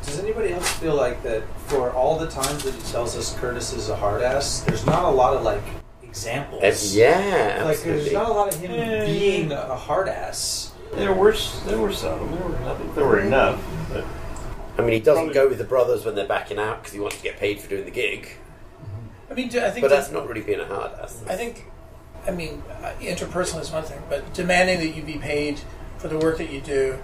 Does 0.04 0.18
anybody 0.18 0.52
else 0.52 0.68
feel 0.78 0.96
like 0.96 1.22
that 1.22 1.42
for 1.66 1.90
all 1.92 2.18
the 2.18 2.26
times 2.26 2.64
that 2.64 2.74
he 2.74 2.80
tells 2.90 3.16
us 3.16 3.36
Curtis 3.38 3.72
is 3.72 3.88
a 3.88 3.96
hard 3.96 4.22
ass, 4.22 4.62
there's 4.62 4.84
not 4.84 5.04
a 5.04 5.08
lot 5.10 5.36
of 5.36 5.42
like 5.44 5.62
examples. 6.02 6.60
Ev- 6.62 6.80
yeah, 6.98 7.62
Like 7.64 7.80
there's 7.82 8.12
not 8.12 8.28
a 8.28 8.32
lot 8.32 8.52
of 8.52 8.60
him 8.60 8.72
Yeah. 8.72 9.04
being 9.04 9.52
a 9.52 9.76
hard 9.76 10.08
ass. 10.08 10.72
There 10.92 11.12
were 11.12 11.32
there 11.66 11.78
were 11.78 11.92
some. 11.92 12.30
There 12.32 12.48
were 12.48 12.56
I 12.70 12.74
think 12.74 12.94
there 12.94 13.04
were 13.06 13.20
enough. 13.20 13.62
But 13.92 14.04
I 14.78 14.82
mean, 14.82 14.92
he 14.92 15.00
doesn't 15.00 15.24
Probably- 15.26 15.34
go 15.34 15.48
with 15.48 15.58
the 15.58 15.64
brothers 15.64 16.04
when 16.04 16.14
they're 16.14 16.26
backing 16.26 16.58
out 16.58 16.78
because 16.80 16.92
he 16.92 17.00
wants 17.00 17.16
to 17.18 17.22
get 17.22 17.38
paid 17.38 17.60
for 17.60 17.68
doing 17.68 17.84
the 17.84 17.90
gig. 17.90 18.28
I 19.30 19.34
mean, 19.34 19.48
do- 19.48 19.60
I 19.64 19.70
think 19.70 19.82
But 19.82 19.90
that's 19.90 20.10
not 20.10 20.26
really 20.28 20.40
being 20.40 20.58
a 20.60 20.64
hard 20.66 20.90
ass. 21.00 21.22
I 21.28 21.36
think, 21.36 21.66
I 22.26 22.32
mean, 22.32 22.62
uh, 22.82 22.92
interpersonal 23.00 23.60
is 23.60 23.70
one 23.70 23.84
thing, 23.84 24.02
but 24.08 24.32
demanding 24.34 24.78
that 24.80 24.88
you 24.96 25.02
be 25.02 25.18
paid 25.18 25.60
for 25.98 26.08
the 26.08 26.18
work 26.18 26.38
that 26.38 26.50
you 26.50 26.60
do, 26.60 26.98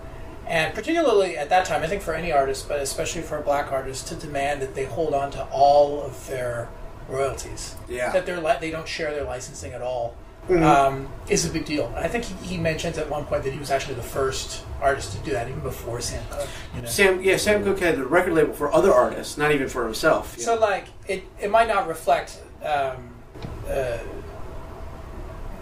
and 0.48 0.74
particularly 0.74 1.36
at 1.38 1.48
that 1.50 1.66
time, 1.66 1.84
I 1.84 1.86
think 1.86 2.02
for 2.02 2.14
any 2.14 2.32
artist, 2.32 2.66
but 2.68 2.80
especially 2.80 3.22
for 3.22 3.38
a 3.38 3.42
black 3.42 3.70
artist, 3.70 4.08
to 4.08 4.16
demand 4.16 4.60
that 4.62 4.74
they 4.74 4.86
hold 4.86 5.14
on 5.14 5.30
to 5.32 5.44
all 5.52 6.02
of 6.02 6.26
their 6.26 6.68
royalties, 7.08 7.76
Yeah. 7.88 8.10
that 8.10 8.26
they're 8.26 8.40
li- 8.40 8.56
they 8.60 8.72
don't 8.72 8.88
share 8.88 9.12
their 9.14 9.24
licensing 9.24 9.72
at 9.72 9.82
all, 9.82 10.14
Mhm. 10.48 10.62
um, 10.62 11.08
is 11.28 11.44
a 11.44 11.50
big 11.50 11.64
deal. 11.64 11.86
And 11.88 12.04
I 12.04 12.08
think 12.08 12.24
he, 12.24 12.34
he 12.46 12.56
mentioned 12.56 12.98
at 12.98 13.10
one 13.10 13.24
point 13.24 13.42
that 13.42 13.52
he 13.52 13.58
was 13.58 13.70
actually 13.70 13.94
the 13.94 14.02
first 14.02 14.62
artist 14.80 15.12
to 15.12 15.18
do 15.18 15.32
that, 15.32 15.48
even 15.48 15.60
before 15.60 16.00
Sam 16.00 16.22
Cooke. 16.30 16.48
You 16.74 16.82
know? 16.82 16.88
Sam, 16.88 17.20
yeah, 17.22 17.36
Sam 17.36 17.64
Cooke 17.64 17.80
had 17.80 17.98
a 17.98 18.04
record 18.04 18.34
label 18.34 18.52
for 18.52 18.72
other 18.72 18.92
artists, 18.92 19.36
not 19.36 19.50
even 19.52 19.68
for 19.68 19.84
himself. 19.84 20.38
So 20.38 20.54
know. 20.54 20.60
like 20.60 20.86
it, 21.08 21.24
it 21.40 21.50
might 21.50 21.66
not 21.68 21.88
reflect 21.88 22.40
um, 22.62 23.10
uh, 23.68 23.98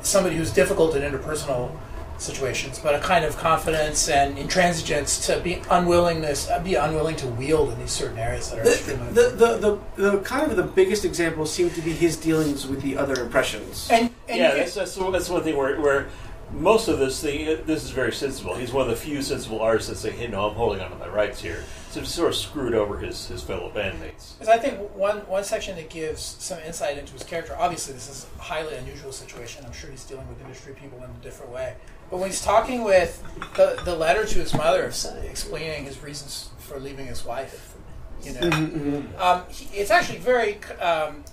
somebody 0.02 0.36
who's 0.36 0.52
difficult 0.52 0.94
in 0.96 1.02
interpersonal 1.02 1.74
situations, 2.18 2.78
but 2.78 2.94
a 2.94 3.00
kind 3.00 3.24
of 3.24 3.36
confidence 3.36 4.08
and 4.08 4.36
intransigence 4.36 5.26
to 5.26 5.40
be 5.40 5.62
unwillingness, 5.70 6.48
uh, 6.48 6.58
be 6.60 6.74
unwilling 6.74 7.16
to 7.16 7.26
wield 7.26 7.72
in 7.72 7.78
these 7.78 7.90
certain 7.90 8.18
areas 8.18 8.50
that 8.50 8.60
are 8.60 8.64
the, 8.64 8.70
extremely. 8.70 9.12
the, 9.12 9.22
the, 9.30 9.78
the, 9.96 10.10
the 10.10 10.18
kind 10.20 10.50
of 10.50 10.56
the 10.56 10.62
biggest 10.62 11.04
example 11.04 11.46
seemed 11.46 11.74
to 11.74 11.82
be 11.82 11.92
his 11.92 12.16
dealings 12.16 12.66
with 12.66 12.82
the 12.82 12.96
other 12.96 13.22
impressions. 13.22 13.88
and, 13.90 14.10
and 14.28 14.38
yeah, 14.38 14.54
that's, 14.54 14.74
that's 14.74 14.94
that's 14.94 15.28
one 15.28 15.42
thing 15.42 15.56
where 15.56 15.80
where 15.80 16.08
most 16.52 16.88
of 16.88 16.98
this 16.98 17.20
thing 17.20 17.46
this 17.66 17.84
is 17.84 17.90
very 17.90 18.12
sensible. 18.12 18.54
He's 18.54 18.72
one 18.72 18.82
of 18.82 18.90
the 18.90 18.96
few 18.96 19.22
sensible 19.22 19.60
artists 19.60 19.90
that 19.90 19.96
say, 19.96 20.10
"Hey, 20.10 20.28
no, 20.28 20.48
I'm 20.48 20.54
holding 20.54 20.80
on 20.80 20.90
to 20.90 20.96
my 20.96 21.08
rights 21.08 21.40
here." 21.40 21.64
So 21.90 22.00
he 22.00 22.06
sort 22.06 22.28
of 22.28 22.36
screwed 22.36 22.74
over 22.74 22.98
his 22.98 23.28
his 23.28 23.42
fellow 23.42 23.70
bandmates. 23.74 24.38
Because 24.38 24.48
I 24.48 24.58
think 24.58 24.78
one 24.94 25.18
one 25.26 25.44
section 25.44 25.76
that 25.76 25.90
gives 25.90 26.22
some 26.22 26.58
insight 26.60 26.98
into 26.98 27.12
his 27.12 27.24
character. 27.24 27.56
Obviously, 27.58 27.94
this 27.94 28.08
is 28.08 28.26
a 28.38 28.42
highly 28.42 28.76
unusual 28.76 29.12
situation. 29.12 29.64
I'm 29.64 29.72
sure 29.72 29.90
he's 29.90 30.04
dealing 30.04 30.28
with 30.28 30.40
industry 30.40 30.74
people 30.74 30.98
in 30.98 31.10
a 31.10 31.22
different 31.22 31.52
way. 31.52 31.74
But 32.14 32.20
when 32.20 32.30
he's 32.30 32.44
talking 32.44 32.84
with 32.84 33.20
the 33.56 33.76
the 33.84 33.96
letter 33.96 34.24
to 34.24 34.38
his 34.38 34.54
mother, 34.54 34.84
explaining 34.84 35.84
his 35.84 36.00
reasons 36.00 36.50
for 36.58 36.78
leaving 36.78 37.06
his 37.06 37.24
wife, 37.24 37.74
you 38.22 38.34
know, 38.34 38.40
Mm-hmm. 38.40 39.20
um, 39.20 39.42
he, 39.48 39.76
it's 39.76 39.90
actually 39.90 40.18
very. 40.20 40.62
Um, 40.80 41.24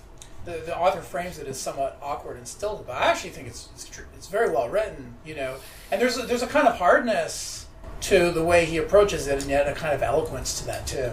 the, 0.44 0.60
the 0.66 0.76
author 0.76 1.00
frames 1.00 1.38
it 1.38 1.46
as 1.46 1.60
somewhat 1.60 2.00
awkward 2.02 2.36
and 2.36 2.48
stilted, 2.48 2.84
but 2.88 2.96
I 3.00 3.04
actually 3.12 3.30
think 3.30 3.46
it's 3.46 3.68
it's, 3.76 3.88
tr- 3.88 4.08
it's 4.16 4.26
very 4.26 4.50
well 4.50 4.68
written, 4.68 5.14
you 5.24 5.36
know. 5.36 5.54
And 5.92 6.00
there's 6.02 6.18
a, 6.18 6.22
there's 6.22 6.42
a 6.42 6.48
kind 6.48 6.66
of 6.66 6.74
hardness 6.78 7.66
to 8.00 8.32
the 8.32 8.42
way 8.44 8.64
he 8.64 8.78
approaches 8.78 9.28
it, 9.28 9.40
and 9.40 9.48
yet 9.48 9.68
a 9.68 9.74
kind 9.74 9.94
of 9.94 10.02
eloquence 10.02 10.58
to 10.58 10.66
that 10.66 10.84
too. 10.88 11.12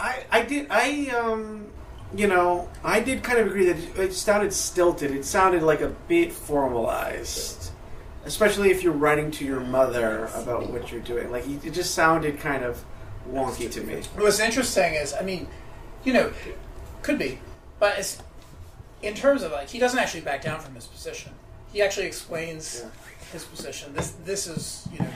I, 0.00 0.24
I 0.30 0.40
did 0.40 0.68
I 0.70 1.08
um 1.10 1.66
you 2.16 2.28
know 2.28 2.70
I 2.82 3.00
did 3.00 3.22
kind 3.22 3.40
of 3.40 3.46
agree 3.48 3.66
that 3.66 3.76
it, 3.76 3.98
it 3.98 4.12
sounded 4.14 4.54
stilted. 4.54 5.10
It 5.10 5.26
sounded 5.26 5.62
like 5.62 5.82
a 5.82 5.90
bit 6.08 6.32
formalized, 6.32 7.65
especially 8.26 8.70
if 8.70 8.82
you're 8.82 8.92
writing 8.92 9.30
to 9.30 9.44
your 9.44 9.60
mother 9.60 10.26
about 10.34 10.68
what 10.70 10.90
you're 10.90 11.00
doing. 11.00 11.30
Like 11.30 11.46
it 11.48 11.70
just 11.70 11.94
sounded 11.94 12.38
kind 12.40 12.64
of 12.64 12.84
wonky 13.30 13.70
to 13.70 13.80
me. 13.80 14.02
What's 14.16 14.40
interesting 14.40 14.94
is, 14.94 15.14
I 15.14 15.22
mean, 15.22 15.48
you 16.04 16.12
know, 16.12 16.32
could 17.02 17.18
be, 17.18 17.38
but 17.78 17.98
it's 17.98 18.20
in 19.02 19.14
terms 19.14 19.42
of 19.42 19.52
like 19.52 19.70
he 19.70 19.78
doesn't 19.78 19.98
actually 19.98 20.22
back 20.22 20.42
down 20.42 20.60
from 20.60 20.74
his 20.74 20.86
position. 20.86 21.32
He 21.72 21.80
actually 21.80 22.06
explains 22.06 22.84
his 23.32 23.44
position. 23.44 23.94
This 23.94 24.10
this 24.24 24.46
is 24.46 24.88
you 24.92 24.98
know 24.98 25.08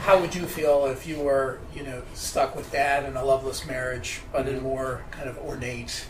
how 0.00 0.20
would 0.20 0.34
you 0.34 0.46
feel 0.46 0.86
if 0.86 1.06
you 1.06 1.20
were 1.20 1.58
you 1.74 1.84
know 1.84 2.02
stuck 2.14 2.56
with 2.56 2.70
dad 2.72 3.04
in 3.04 3.16
a 3.16 3.24
loveless 3.24 3.66
marriage, 3.66 4.20
but 4.32 4.48
in 4.48 4.56
mm-hmm. 4.56 4.64
more 4.64 5.04
kind 5.12 5.28
of 5.28 5.38
ornate 5.38 6.06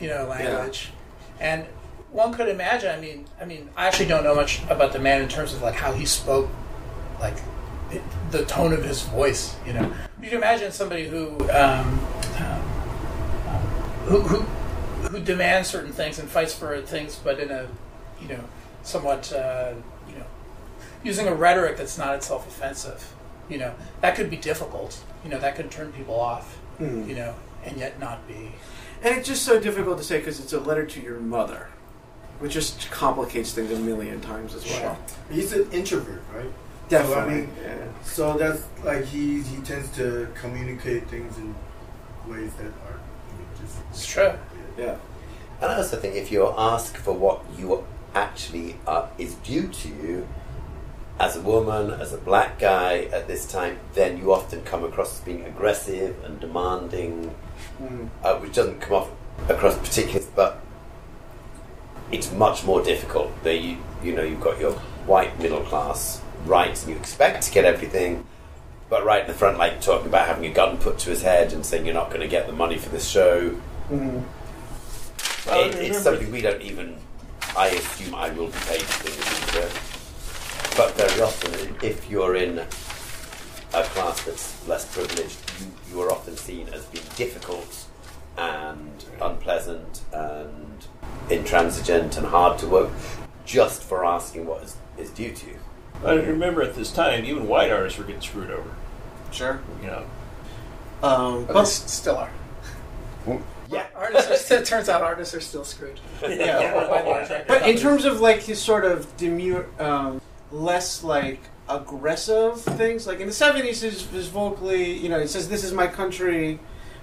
you 0.00 0.08
know 0.08 0.26
language, 0.26 0.90
and 1.40 1.64
one 2.10 2.32
could 2.32 2.48
imagine. 2.48 2.90
I 2.90 3.00
mean, 3.00 3.26
I 3.40 3.44
mean, 3.44 3.68
I 3.76 3.86
actually 3.86 4.06
don't 4.06 4.24
know 4.24 4.34
much 4.34 4.62
about 4.68 4.92
the 4.92 4.98
man 4.98 5.22
in 5.22 5.28
terms 5.28 5.52
of 5.52 5.62
like 5.62 5.74
how 5.74 5.92
he 5.92 6.06
spoke, 6.06 6.48
like 7.20 7.36
it, 7.90 8.02
the 8.30 8.44
tone 8.44 8.72
of 8.72 8.84
his 8.84 9.02
voice. 9.02 9.56
You 9.66 9.74
know, 9.74 9.92
you 10.22 10.28
can 10.28 10.38
imagine 10.38 10.72
somebody 10.72 11.08
who 11.08 11.38
um, 11.50 12.00
um, 12.38 12.62
who, 14.06 14.20
who 14.20 14.40
who 15.08 15.20
demands 15.20 15.68
certain 15.68 15.92
things 15.92 16.18
and 16.18 16.28
fights 16.28 16.54
for 16.54 16.80
things, 16.82 17.16
but 17.16 17.38
in 17.38 17.50
a 17.50 17.68
you 18.20 18.28
know 18.28 18.44
somewhat 18.82 19.32
uh, 19.32 19.74
you 20.08 20.18
know 20.18 20.26
using 21.04 21.28
a 21.28 21.34
rhetoric 21.34 21.76
that's 21.76 21.98
not 21.98 22.14
itself 22.14 22.46
offensive. 22.46 23.14
You 23.48 23.58
know 23.58 23.74
that 24.00 24.14
could 24.16 24.30
be 24.30 24.36
difficult. 24.36 25.02
You 25.24 25.30
know 25.30 25.38
that 25.38 25.56
could 25.56 25.70
turn 25.70 25.92
people 25.92 26.18
off. 26.18 26.58
Mm. 26.78 27.08
You 27.08 27.16
know, 27.16 27.34
and 27.64 27.76
yet 27.76 27.98
not 27.98 28.26
be. 28.28 28.52
And 29.02 29.16
it's 29.16 29.28
just 29.28 29.44
so 29.44 29.60
difficult 29.60 29.98
to 29.98 30.04
say 30.04 30.18
because 30.18 30.40
it's 30.40 30.52
a 30.52 30.60
letter 30.60 30.84
to 30.86 31.00
your 31.00 31.20
mother, 31.20 31.68
which 32.38 32.52
just 32.52 32.90
complicates 32.90 33.52
things 33.52 33.70
a 33.72 33.76
million 33.78 34.20
times 34.20 34.54
as 34.54 34.64
well. 34.64 34.98
He's 35.30 35.52
an 35.52 35.70
introvert, 35.72 36.22
right? 36.34 36.50
Definitely. 36.88 37.34
mean- 37.34 37.50
yeah. 37.62 37.74
So 38.04 38.38
that's 38.38 38.62
like 38.84 39.04
he 39.04 39.42
he 39.42 39.60
tends 39.62 39.90
to 39.96 40.28
communicate 40.34 41.08
things 41.08 41.36
in 41.36 41.54
ways 42.26 42.52
that 42.54 42.66
are 42.66 42.98
just 43.60 43.76
It's 43.90 44.06
true. 44.06 44.32
Yeah. 44.78 44.96
And 45.60 45.72
I 45.72 45.76
also 45.76 45.96
think 45.96 46.14
if 46.14 46.30
you're 46.30 46.54
asked 46.56 46.96
for 46.96 47.12
what 47.12 47.42
you 47.58 47.84
actually 48.14 48.76
are, 48.86 49.10
is 49.18 49.34
due 49.36 49.68
to 49.68 49.88
you 49.88 50.26
as 51.20 51.36
a 51.36 51.40
woman, 51.40 51.90
as 52.00 52.12
a 52.12 52.18
black 52.18 52.60
guy 52.60 53.08
at 53.12 53.26
this 53.26 53.44
time, 53.44 53.78
then 53.94 54.16
you 54.18 54.32
often 54.32 54.62
come 54.62 54.84
across 54.84 55.18
as 55.18 55.24
being 55.24 55.44
aggressive 55.44 56.14
and 56.24 56.38
demanding, 56.40 57.34
Mm. 57.82 58.08
uh, 58.22 58.36
which 58.36 58.54
doesn't 58.54 58.80
come 58.80 58.94
off 58.98 59.10
across 59.48 59.76
particularly, 59.78 60.24
but 60.36 60.60
it's 62.12 62.32
much 62.32 62.64
more 62.64 62.82
difficult. 62.82 63.30
There, 63.42 63.54
you 63.54 63.78
you 64.02 64.14
know, 64.14 64.22
you've 64.22 64.40
got 64.40 64.60
your 64.60 64.72
white 65.06 65.38
middle 65.38 65.60
class 65.62 66.20
rights, 66.44 66.84
and 66.84 66.92
you 66.92 66.98
expect 66.98 67.42
to 67.44 67.52
get 67.52 67.64
everything. 67.64 68.24
But 68.88 69.04
right 69.04 69.20
in 69.22 69.26
the 69.26 69.34
front, 69.34 69.58
like 69.58 69.80
talking 69.82 70.06
about 70.06 70.26
having 70.26 70.46
a 70.46 70.54
gun 70.54 70.78
put 70.78 70.98
to 71.00 71.10
his 71.10 71.22
head 71.22 71.52
and 71.52 71.64
saying 71.66 71.84
you're 71.84 71.94
not 71.94 72.08
going 72.08 72.22
to 72.22 72.28
get 72.28 72.46
the 72.46 72.54
money 72.54 72.78
for 72.78 72.88
this 72.88 73.06
show, 73.06 73.54
Mm. 73.90 74.22
Well, 75.46 75.68
it, 75.68 75.74
it's 75.76 76.02
something 76.02 76.30
we 76.30 76.42
don't 76.42 76.60
even. 76.60 76.96
I 77.56 77.68
assume 77.68 78.14
I 78.14 78.30
will 78.30 78.48
be 78.48 78.52
paid 78.52 78.82
for 78.82 79.04
the 79.04 79.10
future. 79.10 80.76
But 80.76 80.94
very 80.94 81.22
often, 81.22 81.76
if 81.82 82.08
you're 82.10 82.36
in 82.36 82.58
a 82.58 83.82
class 83.94 84.22
that's 84.24 84.68
less 84.68 84.92
privileged, 84.94 85.38
you, 85.60 85.66
you 85.90 86.02
are 86.02 86.12
often 86.12 86.36
seen 86.36 86.68
as 86.68 86.84
being 86.86 87.04
difficult 87.16 87.86
and 88.36 89.04
unpleasant 89.20 90.02
and 90.12 90.67
intransigent 91.30 92.16
and 92.16 92.26
hard 92.26 92.58
to 92.60 92.66
work 92.66 92.90
just 93.44 93.82
for 93.82 94.04
asking 94.04 94.46
what 94.46 94.62
is, 94.62 94.76
is 94.98 95.10
due 95.10 95.32
to 95.32 95.46
you. 95.46 95.56
I 96.04 96.12
remember 96.14 96.62
at 96.62 96.74
this 96.74 96.92
time, 96.92 97.24
even 97.24 97.48
white 97.48 97.70
artists 97.70 97.98
were 97.98 98.04
getting 98.04 98.20
screwed 98.20 98.50
over. 98.50 98.70
Sure. 99.32 99.60
You 99.82 99.88
know, 99.88 100.04
Um, 101.02 101.44
But 101.46 101.54
but 101.54 101.64
still 101.66 102.16
are. 102.16 102.30
Yeah. 103.70 103.86
Artists 103.96 104.30
are 104.30 104.36
still, 104.36 104.58
it 104.60 104.64
turns 104.64 104.88
out 104.88 105.02
artists 105.02 105.34
are 105.34 105.40
still 105.40 105.64
screwed. 105.64 106.00
Yeah. 106.22 106.72
By 106.72 107.02
large 107.02 107.28
But 107.46 107.68
in 107.68 107.76
terms 107.76 108.04
of 108.06 108.20
like 108.20 108.40
his 108.40 108.58
sort 108.58 108.84
of 108.84 109.14
demure, 109.18 109.66
um, 109.78 110.20
less 110.50 111.04
like 111.04 111.40
aggressive 111.68 112.60
things, 112.62 113.06
like 113.06 113.20
in 113.20 113.26
the 113.26 113.32
seventies, 113.32 113.82
his, 113.82 114.06
his 114.06 114.28
vocally, 114.28 114.92
you 114.92 115.08
know, 115.10 115.18
it 115.18 115.28
says 115.28 115.48
"This 115.50 115.64
is 115.64 115.72
my 115.72 115.86
country," 115.86 116.58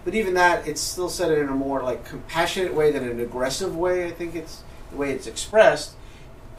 but 0.05 0.13
even 0.13 0.35
that, 0.35 0.67
it's 0.67 0.79
still 0.79 1.09
said 1.09 1.31
in 1.31 1.49
a 1.49 1.51
more 1.51 1.81
like 1.81 2.05
compassionate 2.05 2.75
way 2.75 2.91
than 2.91 3.09
an 3.09 3.19
aggressive 3.19 3.75
way. 3.75 4.05
I 4.05 4.11
think 4.11 4.35
it's 4.35 4.63
the 4.91 4.97
way 4.97 5.11
it's 5.11 5.25
expressed. 5.25 5.95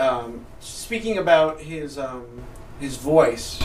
Um, 0.01 0.45
speaking 0.61 1.17
about 1.17 1.61
his 1.61 1.97
um, 1.97 2.43
his 2.81 2.97
voice, 2.97 3.63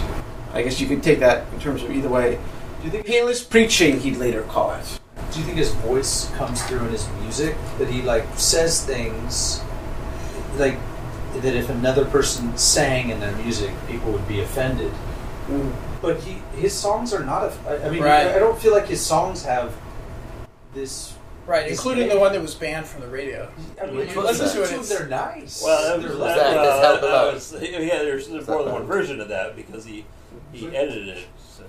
I 0.53 0.61
guess 0.61 0.79
you 0.79 0.87
could 0.87 1.01
take 1.01 1.19
that 1.19 1.51
in 1.51 1.59
terms 1.59 1.81
of 1.81 1.91
either 1.91 2.09
way. 2.09 2.39
Do 2.79 2.85
you 2.85 2.91
think 2.91 3.07
Painless 3.07 3.43
preaching, 3.43 3.99
he'd 3.99 4.17
later 4.17 4.43
call 4.43 4.73
it. 4.75 4.99
Do 5.31 5.39
you 5.39 5.45
think 5.45 5.57
his 5.57 5.73
voice 5.73 6.29
comes 6.35 6.61
through 6.63 6.85
in 6.85 6.91
his 6.91 7.07
music? 7.21 7.55
That 7.79 7.89
he 7.89 8.03
like 8.03 8.25
says 8.35 8.85
things 8.85 9.61
like 10.57 10.77
that 11.41 11.55
if 11.55 11.69
another 11.69 12.05
person 12.05 12.55
sang 12.55 13.09
in 13.09 13.19
their 13.19 13.35
music, 13.37 13.71
people 13.87 14.11
would 14.11 14.27
be 14.27 14.41
offended. 14.41 14.91
But 16.01 16.19
he 16.19 16.40
his 16.55 16.73
songs 16.73 17.13
are 17.13 17.23
not. 17.23 17.43
A, 17.43 17.53
I, 17.67 17.87
I 17.87 17.89
mean, 17.89 18.01
Right. 18.03 18.27
I, 18.27 18.35
I 18.35 18.39
don't 18.39 18.59
feel 18.59 18.73
like 18.73 18.87
his 18.87 19.03
songs 19.05 19.43
have 19.45 19.73
this. 20.73 21.15
Right, 21.47 21.67
this 21.67 21.79
including 21.79 22.07
the 22.07 22.19
one 22.19 22.31
that 22.33 22.41
was 22.41 22.53
banned 22.55 22.85
from 22.85 23.01
the 23.01 23.07
radio. 23.07 23.51
I 23.81 23.87
mean, 23.87 23.95
Which 23.97 24.15
was 24.15 24.39
listen 24.39 24.61
that? 24.61 24.67
to 24.69 24.75
them, 24.75 24.85
they're 24.87 25.07
nice. 25.09 25.61
well, 25.63 25.97
that 25.97 26.01
they're 26.01 26.09
was, 26.11 26.19
Was 26.19 26.35
that, 26.35 26.53
that- 26.53 27.03
uh, 27.03 27.25
that 27.25 27.33
was- 27.33 27.53
yeah, 27.61 27.79
there's, 28.03 28.27
there's 28.27 28.47
more 28.47 28.63
than 28.63 28.73
one 28.73 28.85
version 28.85 29.19
of 29.19 29.27
that 29.29 29.55
because 29.55 29.83
he 29.83 30.05
he 30.53 30.67
edited 30.75 31.07
it. 31.09 31.27
So. 31.49 31.63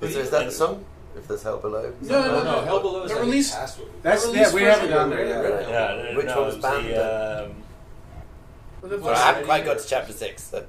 Is, 0.00 0.16
is 0.16 0.30
that 0.30 0.46
the 0.46 0.50
song? 0.50 0.84
If 1.14 1.28
there's 1.28 1.42
hell 1.42 1.58
below. 1.58 1.92
No, 2.00 2.22
no, 2.22 2.42
no, 2.42 2.42
no. 2.42 2.64
Hell 2.64 2.80
Below 2.80 3.02
is 3.04 3.12
The 3.12 3.20
release- 3.20 3.54
past 3.54 3.78
That's- 4.02 4.24
the 4.26 4.32
yeah, 4.32 4.52
we 4.54 4.62
haven't 4.62 4.88
version 4.88 4.96
done 4.96 5.12
of 5.12 5.18
that 5.18 5.26
it, 5.26 5.28
yet. 5.28 5.38
right? 5.44 5.68
Yeah, 5.68 6.10
no, 6.12 6.16
Which 6.16 6.26
no, 6.26 6.36
one 6.40 6.46
was 6.46 6.56
banned 6.56 6.86
the, 6.88 7.44
um, 7.44 9.00
Well, 9.02 9.14
I 9.14 9.18
haven't 9.18 9.44
quite 9.44 9.64
got 9.66 9.78
to 9.78 9.86
chapter 9.86 10.12
six. 10.14 10.44
So 10.44 10.64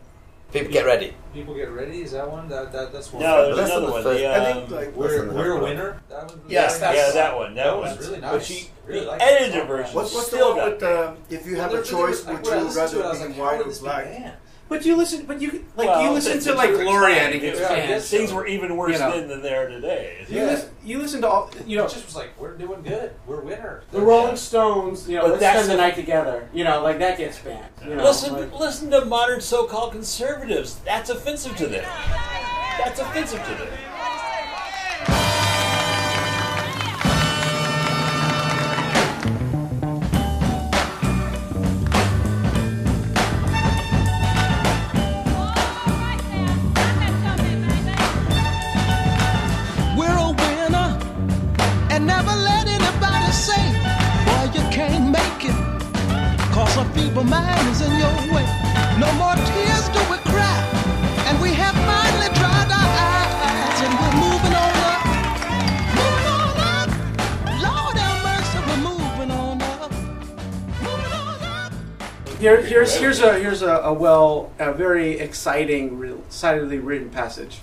people 0.54 0.72
get 0.72 0.86
ready. 0.86 1.14
People 1.34 1.56
get 1.56 1.72
ready. 1.72 2.02
Is 2.04 2.12
that 2.12 2.30
one? 2.32 2.48
That, 2.48 2.72
that 2.72 2.94
that's 2.94 3.12
one. 3.12 3.24
No, 3.24 3.46
there's 3.46 3.58
That's 3.58 3.72
another 3.72 3.92
one. 3.92 4.04
first- 4.04 4.20
The, 4.20 4.28
I 4.28 4.36
um, 4.52 4.58
think 4.60 4.72
like 4.72 4.96
We're, 4.96 5.32
we're 5.32 5.58
a 5.58 5.64
winner. 5.64 6.02
That 6.10 6.28
one. 6.30 6.42
Yes, 6.48 6.74
yeah, 6.80 6.88
that's- 6.92 7.14
that 7.14 7.36
one. 7.36 7.56
That, 7.56 7.64
that 7.66 7.78
one. 7.78 7.98
was 7.98 8.08
really 8.08 8.22
But 8.22 8.32
nice. 8.34 8.46
she, 8.46 8.70
Really 8.86 9.00
the 9.02 9.06
liked 9.08 9.24
edited 9.24 9.68
version 9.68 9.96
What's, 9.96 10.14
what's 10.14 10.30
the 10.30 10.38
one 10.40 10.56
with 10.58 10.84
um, 10.84 11.18
if 11.30 11.46
you 11.48 11.56
have 11.56 11.72
Well, 11.72 11.80
a 11.82 11.84
there- 11.84 11.92
there 11.96 12.06
was- 12.08 12.20
choice, 12.24 12.26
like, 12.28 12.36
would 12.38 12.46
when 12.46 12.54
I 12.54 12.58
you 12.62 12.68
listened 12.68 12.90
to 12.92 13.00
it, 13.00 13.04
I 13.04 13.12
rather 13.14 13.28
be 13.30 13.34
white 13.40 13.62
or 13.62 13.80
black? 13.80 14.06
Banned? 14.74 14.82
But 14.82 14.86
you 14.88 14.96
listen, 14.96 15.26
but 15.26 15.42
you 15.42 15.66
like 15.78 15.88
Well, 15.88 16.04
you 16.04 16.10
listen 16.12 16.40
to 16.40 16.54
like 16.54 16.70
different 16.70 16.90
Gloria 16.90 17.18
and 17.24 17.34
it 17.36 17.40
gets 17.40 17.60
Yeah, 17.60 17.66
I 17.68 17.76
banned. 17.76 17.88
guess 17.90 18.10
Things 18.10 18.34
were 18.34 18.46
even 18.48 18.76
worse 18.78 18.94
You 18.94 19.00
know. 19.00 19.12
then 19.12 19.28
than 19.30 19.42
they 19.42 19.54
are 19.54 19.68
today. 19.70 20.26
You, 20.28 20.38
Yeah. 20.40 20.46
listen, 20.46 20.70
you 20.84 21.00
listen 21.00 21.22
to 21.22 21.28
all 21.30 21.50
you 21.66 21.78
know 21.78 21.86
It 21.86 21.92
just 21.92 22.06
was 22.06 22.16
like 22.16 22.30
we're 22.40 22.56
doing 22.58 22.82
good. 22.84 23.12
We're 23.28 23.42
winner. 23.42 23.84
the 23.92 24.02
Rolling 24.02 24.36
Stones. 24.36 25.08
You 25.10 25.18
know, 25.18 25.22
But 25.30 25.40
let's 25.42 25.44
spend 25.58 25.70
the 25.70 25.72
the- 25.76 25.82
night 25.82 25.96
together. 25.96 26.50
You 26.54 26.64
know, 26.64 26.82
like 26.84 27.00
that 27.00 27.18
gets 27.18 27.38
banned. 27.40 27.66
You 27.88 27.96
know, 27.96 28.04
listen, 28.04 28.34
like- 28.34 28.60
listen 28.60 28.92
to 28.92 29.06
modern 29.06 29.42
so-called 29.42 29.92
conservatives. 29.92 30.76
That's 30.86 31.10
offensive 31.10 31.56
to 31.58 31.68
them. 31.68 31.86
That's 32.80 33.00
offensive 33.00 33.44
to 33.44 33.52
them. 33.56 33.68
Here's 72.92 73.20
here's 73.20 73.20
a 73.20 73.40
here's 73.40 73.62
a, 73.62 73.76
a 73.78 73.94
well 73.94 74.52
a 74.60 74.74
very 74.74 75.20
exciting, 75.20 76.02
excitedly 76.28 76.80
written 76.80 77.10
passage. 77.10 77.60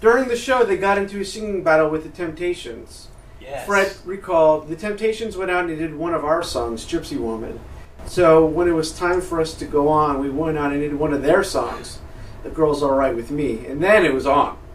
During 0.00 0.28
the 0.28 0.36
show, 0.36 0.64
they 0.64 0.76
got 0.76 0.98
into 0.98 1.20
a 1.20 1.24
singing 1.24 1.62
battle 1.62 1.88
with 1.88 2.04
the 2.04 2.10
Temptations. 2.10 3.08
Yes. 3.40 3.66
Fred 3.66 3.94
recalled 4.04 4.68
the 4.68 4.76
Temptations 4.76 5.36
went 5.36 5.50
out 5.50 5.66
and 5.66 5.78
did 5.78 5.94
one 5.94 6.14
of 6.14 6.24
our 6.24 6.42
songs, 6.42 6.86
Gypsy 6.86 7.18
Woman. 7.18 7.60
So 8.06 8.44
when 8.46 8.68
it 8.68 8.72
was 8.72 8.92
time 8.92 9.20
for 9.20 9.40
us 9.40 9.54
to 9.54 9.64
go 9.66 9.88
on, 9.88 10.20
we 10.20 10.30
went 10.30 10.58
out 10.58 10.72
and 10.72 10.80
did 10.80 10.94
one 10.94 11.12
of 11.12 11.22
their 11.22 11.44
songs, 11.44 11.98
"The 12.42 12.50
Girl's 12.50 12.82
All 12.82 12.94
Right 12.94 13.14
with 13.14 13.30
Me," 13.30 13.66
and 13.66 13.82
then 13.82 14.04
it 14.04 14.14
was 14.14 14.26
on. 14.26 14.56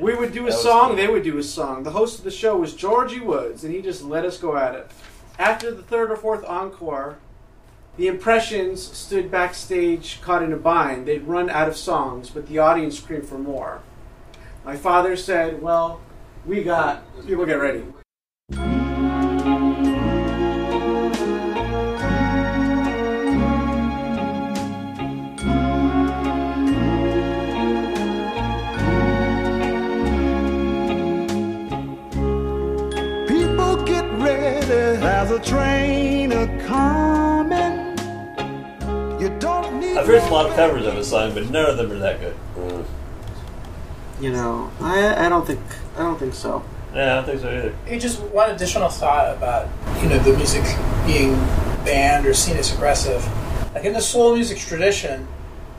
We 0.00 0.14
would 0.14 0.32
do 0.32 0.46
a 0.46 0.52
song, 0.52 0.88
cool. 0.88 0.96
they 0.96 1.08
would 1.08 1.24
do 1.24 1.38
a 1.38 1.42
song. 1.42 1.82
The 1.82 1.90
host 1.90 2.18
of 2.18 2.24
the 2.24 2.30
show 2.30 2.56
was 2.56 2.72
Georgie 2.72 3.20
Woods, 3.20 3.64
and 3.64 3.74
he 3.74 3.82
just 3.82 4.02
let 4.02 4.24
us 4.24 4.38
go 4.38 4.56
at 4.56 4.74
it. 4.76 4.90
After 5.38 5.72
the 5.72 5.82
third 5.82 6.10
or 6.12 6.16
fourth 6.16 6.44
encore, 6.44 7.18
the 7.98 8.06
Impressions 8.06 8.80
stood 8.80 9.28
backstage 9.28 10.20
caught 10.22 10.44
in 10.44 10.52
a 10.52 10.56
bind. 10.56 11.06
They'd 11.06 11.24
run 11.24 11.50
out 11.50 11.66
of 11.68 11.76
songs, 11.76 12.30
but 12.30 12.46
the 12.46 12.58
audience 12.58 12.96
screamed 12.96 13.26
for 13.26 13.38
more. 13.38 13.82
My 14.64 14.76
father 14.76 15.16
said, 15.16 15.60
Well, 15.60 16.00
we 16.46 16.62
got, 16.62 17.02
people 17.26 17.44
get 17.44 17.54
ready. 17.54 17.82
People 33.26 33.84
get 33.84 34.04
ready. 34.20 34.66
There's 34.68 35.30
a 35.32 35.40
train 35.40 36.30
a 36.30 36.46
coming. 36.64 37.17
You 39.98 40.04
I've 40.04 40.22
heard 40.22 40.30
a 40.30 40.32
lot 40.32 40.46
of 40.46 40.54
covers 40.54 40.86
of 40.86 40.94
the 40.94 41.02
song, 41.02 41.34
but 41.34 41.50
none 41.50 41.68
of 41.68 41.76
them 41.76 41.90
are 41.90 41.98
that 41.98 42.20
good. 42.20 42.84
You 44.20 44.30
know, 44.30 44.70
I, 44.80 45.26
I 45.26 45.28
don't 45.28 45.44
think, 45.44 45.58
I 45.96 46.02
don't 46.02 46.16
think 46.16 46.34
so. 46.34 46.64
Yeah, 46.94 47.12
I 47.12 47.14
don't 47.16 47.24
think 47.24 47.40
so 47.40 47.48
either. 47.48 47.74
Hey, 47.84 47.98
just 47.98 48.20
one 48.20 48.48
additional 48.50 48.90
thought 48.90 49.36
about 49.36 49.68
you 50.00 50.08
know 50.08 50.20
the 50.20 50.36
music 50.36 50.62
being 51.04 51.32
banned 51.84 52.26
or 52.26 52.32
seen 52.32 52.56
as 52.58 52.72
aggressive. 52.72 53.26
Like 53.74 53.84
in 53.84 53.92
the 53.92 54.00
soul 54.00 54.36
music 54.36 54.58
tradition, 54.58 55.26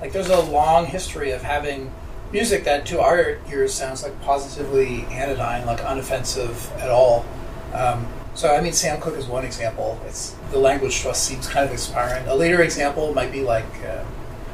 like 0.02 0.12
there's 0.12 0.30
a 0.30 0.42
long 0.42 0.86
history 0.86 1.32
of 1.32 1.42
having 1.42 1.90
music 2.34 2.66
that 2.66 2.86
to 2.88 3.00
our 3.00 3.38
ears 3.50 3.74
sounds 3.74 4.04
like 4.04 4.22
positively 4.24 5.06
anodyne, 5.06 5.66
like 5.66 5.80
unoffensive 5.80 6.70
at 6.78 6.90
all. 6.90 7.26
Um, 7.74 8.06
so 8.40 8.56
I 8.56 8.62
mean, 8.62 8.72
Sam 8.74 9.02
Cooke 9.02 9.18
is 9.18 9.26
one 9.28 9.44
example. 9.44 10.00
It's 10.08 10.34
the 10.52 10.60
language 10.60 11.02
to 11.02 11.10
us 11.10 11.22
seems 11.22 11.46
kind 11.48 11.66
of 11.66 11.72
inspiring. 11.72 12.26
A 12.28 12.36
later 12.36 12.62
example 12.62 13.14
might 13.14 13.32
be 13.32 13.42
like. 13.44 13.66
Uh, 13.86 14.04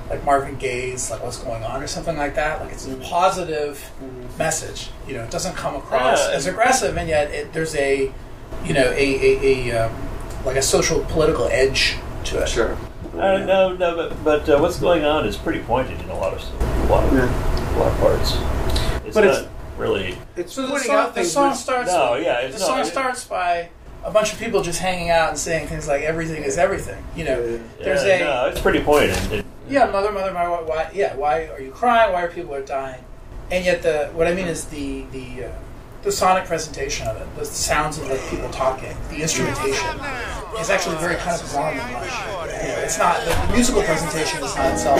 like 0.08 0.24
Marvin 0.24 0.56
Gaye's, 0.58 1.10
like 1.10 1.24
what's 1.24 1.40
going 1.40 1.64
on, 1.64 1.82
or 1.82 1.88
something 1.88 2.16
like 2.16 2.36
that. 2.36 2.62
Like 2.62 2.72
it's 2.72 2.86
a 2.88 2.96
positive 2.98 3.84
message. 4.38 4.92
You 5.08 5.16
know, 5.16 5.24
it 5.24 5.32
doesn't 5.32 5.56
come 5.56 5.76
across 5.76 6.20
Yeah. 6.30 6.36
as 6.36 6.46
aggressive, 6.46 6.96
and 6.96 7.10
yet 7.10 7.32
it, 7.32 7.52
there's 7.54 7.74
a, 7.74 8.12
you 8.64 8.74
know, 8.76 8.84
a, 8.92 8.94
a, 8.94 9.72
a 9.72 9.86
um, 9.88 9.96
like 10.46 10.58
a 10.58 10.62
social 10.62 11.04
political 11.06 11.48
edge 11.48 11.98
to 12.26 12.38
it. 12.44 12.48
Sure. 12.50 12.78
Uh, 13.16 13.40
no, 13.40 13.74
no, 13.76 13.96
but 13.96 14.24
but 14.24 14.48
uh, 14.48 14.60
what's 14.60 14.80
going 14.80 15.04
on 15.06 15.26
is 15.26 15.38
pretty 15.38 15.62
pointed 15.62 16.00
in 16.00 16.10
a 16.12 16.16
lot 16.16 16.34
of 16.36 16.42
a 16.62 16.86
lot 16.86 17.04
of, 17.04 17.12
Yeah. 17.12 17.76
a 17.76 17.80
lot 17.80 17.92
of 17.92 17.98
parts. 18.00 18.32
It's 19.08 19.16
But 19.16 19.24
not 19.24 19.34
it's- 19.34 19.48
really. 19.78 20.18
It's 20.36 20.54
So 20.54 20.64
the 20.64 20.70
pointing 20.70 20.88
song, 20.88 20.96
out 20.98 21.16
the 21.16 21.24
song 21.26 21.50
which- 21.52 21.60
starts. 21.60 21.92
No, 21.92 22.16
yeah, 22.16 22.42
the 22.48 22.52
not- 22.52 22.60
song 22.60 22.80
it- 22.80 22.86
starts 22.86 23.24
by 23.26 23.70
a 24.04 24.12
bunch 24.12 24.34
of 24.34 24.40
people 24.40 24.62
just 24.62 24.80
hanging 24.80 25.10
out 25.10 25.30
and 25.30 25.38
saying 25.38 25.68
things 25.68 25.88
like 25.88 26.02
"everything 26.04 26.44
is 26.44 26.58
everything." 26.58 27.04
You 27.16 27.26
know, 27.26 27.60
there's 27.80 28.04
yeah, 28.06 28.16
a 28.16 28.20
no, 28.20 28.46
it's 28.50 28.62
pretty 28.62 28.82
poignant. 28.82 29.32
It, 29.32 29.46
yeah, 29.68 29.86
mother, 29.86 30.12
mother, 30.12 30.32
my, 30.32 30.48
why, 30.48 30.62
why, 30.62 30.90
yeah, 30.94 31.16
why 31.16 31.48
are 31.48 31.60
you 31.60 31.72
crying? 31.72 32.14
Why 32.14 32.24
are 32.24 32.28
people 32.28 32.54
are 32.54 32.62
dying? 32.62 33.04
And 33.52 33.66
yet, 33.66 33.82
the 33.82 34.10
what 34.14 34.28
I 34.28 34.34
mean 34.34 34.48
is 34.48 34.66
the 34.66 35.06
the 35.12 35.46
uh, 35.46 35.52
the 36.04 36.12
sonic 36.12 36.46
presentation 36.46 37.08
of 37.08 37.18
it, 37.18 37.28
the 37.36 37.46
sounds 37.46 37.98
of 37.98 38.08
like 38.08 38.22
people 38.30 38.50
talking, 38.50 38.96
the 39.10 39.22
instrumentation 39.24 40.00
is 40.60 40.70
actually 40.70 40.98
very 40.98 41.16
kind 41.16 41.42
of 41.42 41.54
warm 41.56 41.80
and 41.80 41.94
lush. 41.94 42.12
You 42.62 42.68
know, 42.70 42.80
it's 42.84 42.98
not 43.00 43.20
the, 43.26 43.32
the 43.48 43.54
musical 43.54 43.82
presentation 43.82 44.44
is 44.44 44.56
not 44.56 44.72
itself 44.74 45.00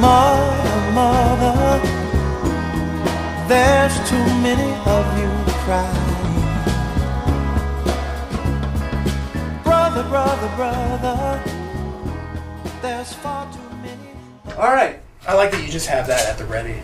Mother, 0.00 0.92
mother, 0.92 1.78
there's 3.48 3.94
too 4.08 4.24
many 4.40 4.72
of 4.86 5.04
you 5.18 5.28
crying. 5.64 6.06
Brother, 9.62 10.02
brother, 10.08 10.48
brother, 10.56 11.42
there's 12.80 13.12
far 13.12 13.52
too 13.52 13.58
many. 13.82 14.56
All 14.56 14.72
right. 14.72 15.00
I 15.28 15.34
like 15.34 15.50
that 15.50 15.62
you 15.62 15.68
just 15.68 15.86
have 15.88 16.06
that 16.06 16.26
at 16.26 16.38
the 16.38 16.46
ready. 16.46 16.82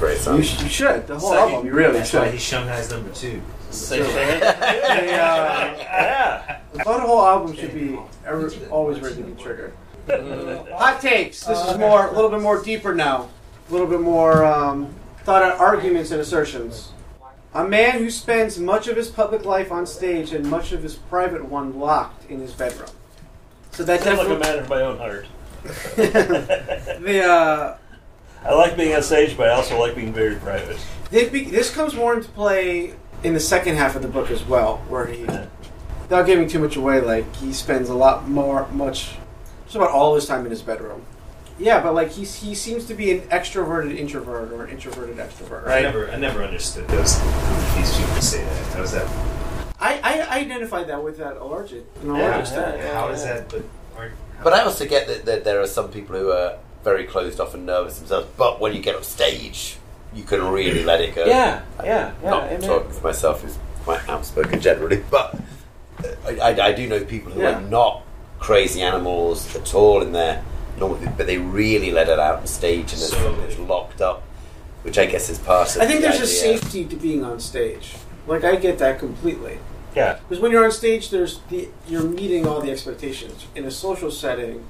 Great 0.00 0.18
song. 0.18 0.38
You, 0.38 0.42
sh- 0.42 0.60
you 0.62 0.68
should. 0.68 1.06
The 1.06 1.18
whole 1.18 1.30
Second. 1.30 1.54
album. 1.54 1.66
You 1.66 1.72
really 1.72 1.98
That's 1.98 2.12
why 2.12 2.24
should. 2.24 2.32
he's 2.34 2.42
Shanghai's 2.42 2.90
number 2.90 3.10
two. 3.10 3.40
say, 3.70 4.02
say 4.02 4.36
it. 4.38 4.42
Uh, 4.42 4.56
yeah. 5.04 6.60
I 6.78 6.82
thought 6.82 7.00
the 7.00 7.06
whole 7.06 7.24
album 7.24 7.54
should 7.54 7.72
be 7.74 7.96
ever, 8.26 8.50
always 8.70 8.98
ready 9.00 9.16
to 9.16 9.22
be 9.22 9.40
triggered. 9.40 9.72
Hot 10.72 11.00
takes. 11.00 11.44
This 11.44 11.58
is 11.58 11.78
more, 11.78 12.06
a 12.06 12.12
little 12.12 12.30
bit 12.30 12.40
more 12.40 12.62
deeper 12.62 12.94
now. 12.94 13.28
A 13.68 13.72
little 13.72 13.86
bit 13.86 14.00
more 14.00 14.44
um, 14.44 14.94
thought 15.24 15.42
out 15.42 15.58
arguments 15.58 16.10
and 16.10 16.20
assertions. 16.20 16.92
A 17.54 17.66
man 17.66 17.98
who 17.98 18.10
spends 18.10 18.58
much 18.58 18.88
of 18.88 18.96
his 18.96 19.08
public 19.08 19.44
life 19.44 19.72
on 19.72 19.86
stage 19.86 20.32
and 20.32 20.48
much 20.48 20.72
of 20.72 20.82
his 20.82 20.96
private 20.96 21.44
one 21.44 21.78
locked 21.78 22.30
in 22.30 22.40
his 22.40 22.52
bedroom. 22.52 22.90
So 23.72 23.84
that 23.84 24.02
Sounds 24.02 24.18
like 24.18 24.28
a 24.28 24.38
man 24.38 24.58
of 24.58 24.68
my 24.68 24.82
own 24.82 24.98
heart. 24.98 25.26
the 25.96 27.22
uh, 27.24 27.76
I 28.44 28.54
like 28.54 28.76
being 28.76 28.94
on 28.94 29.02
stage, 29.02 29.36
but 29.36 29.48
I 29.48 29.52
also 29.52 29.78
like 29.78 29.94
being 29.94 30.12
very 30.12 30.36
private. 30.36 30.78
Be, 31.10 31.44
this 31.44 31.74
comes 31.74 31.94
more 31.94 32.14
into 32.14 32.28
play 32.30 32.94
in 33.22 33.34
the 33.34 33.40
second 33.40 33.76
half 33.76 33.96
of 33.96 34.02
the 34.02 34.08
book 34.08 34.30
as 34.30 34.44
well, 34.44 34.78
where 34.88 35.06
he, 35.06 35.22
without 35.22 36.26
giving 36.26 36.48
too 36.48 36.58
much 36.58 36.76
away, 36.76 37.00
like 37.00 37.34
he 37.36 37.52
spends 37.52 37.88
a 37.88 37.94
lot 37.94 38.28
more, 38.28 38.68
much, 38.68 39.16
just 39.68 39.76
about 39.76 39.90
all 39.90 40.14
his 40.14 40.26
time 40.26 40.44
in 40.46 40.50
his 40.50 40.62
bedroom. 40.62 41.04
Yeah, 41.58 41.82
but 41.82 41.92
like 41.94 42.10
he's 42.10 42.34
he 42.34 42.54
seems 42.54 42.86
to 42.86 42.94
be 42.94 43.10
an 43.12 43.20
extroverted 43.28 43.96
introvert 43.96 44.50
or 44.52 44.64
an 44.64 44.70
introverted 44.70 45.16
extrovert, 45.18 45.66
I 45.68 45.82
never, 45.82 46.10
I 46.10 46.16
never 46.16 46.42
understood 46.42 46.88
those 46.88 47.18
these 47.76 47.96
people 47.96 48.20
say 48.22 48.44
that. 48.44 48.66
How 48.74 48.82
is 48.82 48.92
that? 48.92 49.06
I, 49.80 50.00
I 50.30 50.38
identify 50.40 50.82
that 50.84 51.02
with 51.04 51.18
that 51.18 51.36
a 51.36 51.44
large, 51.44 51.72
in 51.72 51.84
a 52.02 52.04
large 52.06 52.18
Yeah, 52.20 52.38
extent. 52.40 52.78
yeah, 52.78 52.94
How 52.94 53.08
is 53.10 53.22
that? 53.22 53.48
But, 53.48 53.62
or, 53.96 54.10
But 54.42 54.52
I 54.52 54.62
also 54.62 54.86
get 54.86 55.06
that, 55.06 55.24
that 55.26 55.44
there 55.44 55.60
are 55.60 55.68
some 55.68 55.90
people 55.90 56.16
who 56.16 56.32
are 56.32 56.58
very 56.82 57.04
closed 57.04 57.38
off 57.38 57.54
and 57.54 57.64
nervous 57.66 57.98
themselves. 57.98 58.26
But 58.36 58.60
when 58.60 58.72
you 58.74 58.80
get 58.82 58.96
up 58.96 59.04
stage, 59.04 59.76
you 60.12 60.24
can 60.24 60.42
really 60.48 60.82
let 60.82 61.00
it 61.00 61.14
go. 61.14 61.26
Yeah, 61.26 61.62
yeah, 61.84 62.12
yeah. 62.22 62.30
Not 62.30 62.44
amen. 62.44 62.60
talking 62.62 62.90
for 62.90 63.06
myself, 63.06 63.44
is 63.44 63.56
quite 63.84 64.08
outspoken 64.08 64.60
generally, 64.60 65.04
but 65.10 65.36
uh, 66.04 66.08
I, 66.26 66.38
I, 66.40 66.66
I 66.68 66.72
do 66.72 66.88
know 66.88 67.04
people 67.04 67.30
who 67.30 67.42
Yeah. 67.42 67.58
are 67.58 67.60
not 67.62 68.02
crazy 68.38 68.82
animals 68.82 69.54
at 69.56 69.74
all 69.74 70.02
in 70.02 70.12
there. 70.12 70.42
normal, 70.78 70.98
but 71.16 71.26
they 71.26 71.38
really 71.38 71.90
let 71.90 72.08
it 72.08 72.20
out 72.20 72.38
on 72.38 72.46
stage 72.46 72.92
and 72.92 73.00
So- 73.02 73.34
it's, 73.42 73.54
it's 73.54 73.58
locked 73.68 74.00
up, 74.00 74.22
which 74.82 74.96
I 74.96 75.06
guess 75.06 75.28
is 75.28 75.38
part 75.40 75.74
of. 75.74 75.82
I 75.82 75.86
think 75.86 76.02
the 76.02 76.08
there's 76.08 76.20
a 76.20 76.26
safety 76.26 76.84
to 76.84 76.94
being 76.94 77.24
on 77.24 77.40
stage. 77.40 77.94
Like 78.28 78.44
I 78.44 78.54
get 78.56 78.78
that 78.78 79.00
completely. 79.00 79.58
Yeah. 79.96 80.18
Because 80.28 80.40
when 80.40 80.52
you're 80.52 80.64
on 80.64 80.70
stage, 80.70 81.10
there's 81.10 81.40
the 81.50 81.68
you're 81.88 82.04
meeting 82.04 82.46
all 82.46 82.60
the 82.60 82.70
expectations. 82.70 83.46
In 83.56 83.64
a 83.64 83.72
social 83.72 84.12
setting, 84.12 84.64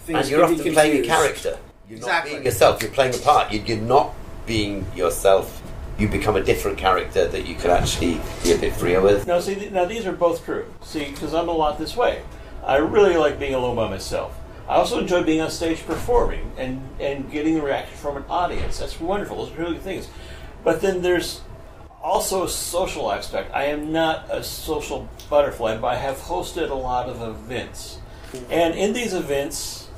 things 0.00 0.18
and 0.20 0.28
you're 0.28 0.46
can 0.46 0.54
be 0.54 0.60
often 0.60 0.72
playing 0.74 0.92
a 0.92 0.94
confused. 1.02 1.20
character. 1.42 1.58
You're 1.88 1.96
Exactly. 1.96 2.30
not 2.30 2.36
being 2.36 2.44
yourself. 2.46 2.82
You're 2.82 2.90
playing 2.92 3.14
a 3.16 3.18
part. 3.18 3.50
You- 3.52 3.62
You're 3.66 3.78
not 3.78 4.14
being 4.46 4.86
yourself. 4.94 5.60
You 5.98 6.06
become 6.06 6.36
a 6.36 6.42
different 6.44 6.78
character 6.78 7.26
that 7.26 7.44
you 7.44 7.56
can 7.56 7.70
actually 7.72 8.20
be 8.44 8.52
a 8.52 8.56
bit 8.58 8.72
freer 8.76 9.00
with. 9.00 9.26
Now, 9.26 9.40
see, 9.40 9.68
now 9.70 9.84
these 9.84 10.06
are 10.06 10.12
both 10.12 10.44
true. 10.44 10.66
See, 10.82 11.06
because 11.10 11.34
I'm 11.34 11.48
a 11.48 11.52
lot 11.52 11.76
this 11.78 11.96
way. 11.96 12.22
I 12.64 12.76
really 12.76 13.16
like 13.16 13.38
being 13.38 13.54
alone 13.54 13.76
by 13.76 13.88
myself. 13.88 14.38
I 14.68 14.74
also 14.74 15.00
enjoy 15.00 15.24
being 15.24 15.40
on 15.40 15.50
stage 15.50 15.84
performing 15.84 16.52
and, 16.56 16.80
and 17.00 17.30
getting 17.32 17.58
a 17.58 17.62
reaction 17.62 17.96
from 17.96 18.16
an 18.16 18.24
audience. 18.28 18.78
That's 18.78 19.00
wonderful. 19.00 19.44
Those 19.44 19.54
are 19.54 19.58
really 19.58 19.74
good 19.74 19.82
things. 19.82 20.08
But 20.62 20.80
then 20.80 21.02
there's 21.02 21.40
also 22.02 22.44
a 22.44 22.48
social 22.48 23.10
aspect. 23.10 23.52
I 23.52 23.64
am 23.64 23.92
not 23.92 24.26
a 24.30 24.42
social 24.44 25.08
butterfly, 25.28 25.76
but 25.78 25.88
I 25.88 25.96
have 25.96 26.18
hosted 26.18 26.70
a 26.70 26.74
lot 26.74 27.08
of 27.08 27.20
events. 27.20 27.98
And 28.48 28.74
in 28.74 28.92
these 28.92 29.12
events, 29.12 29.88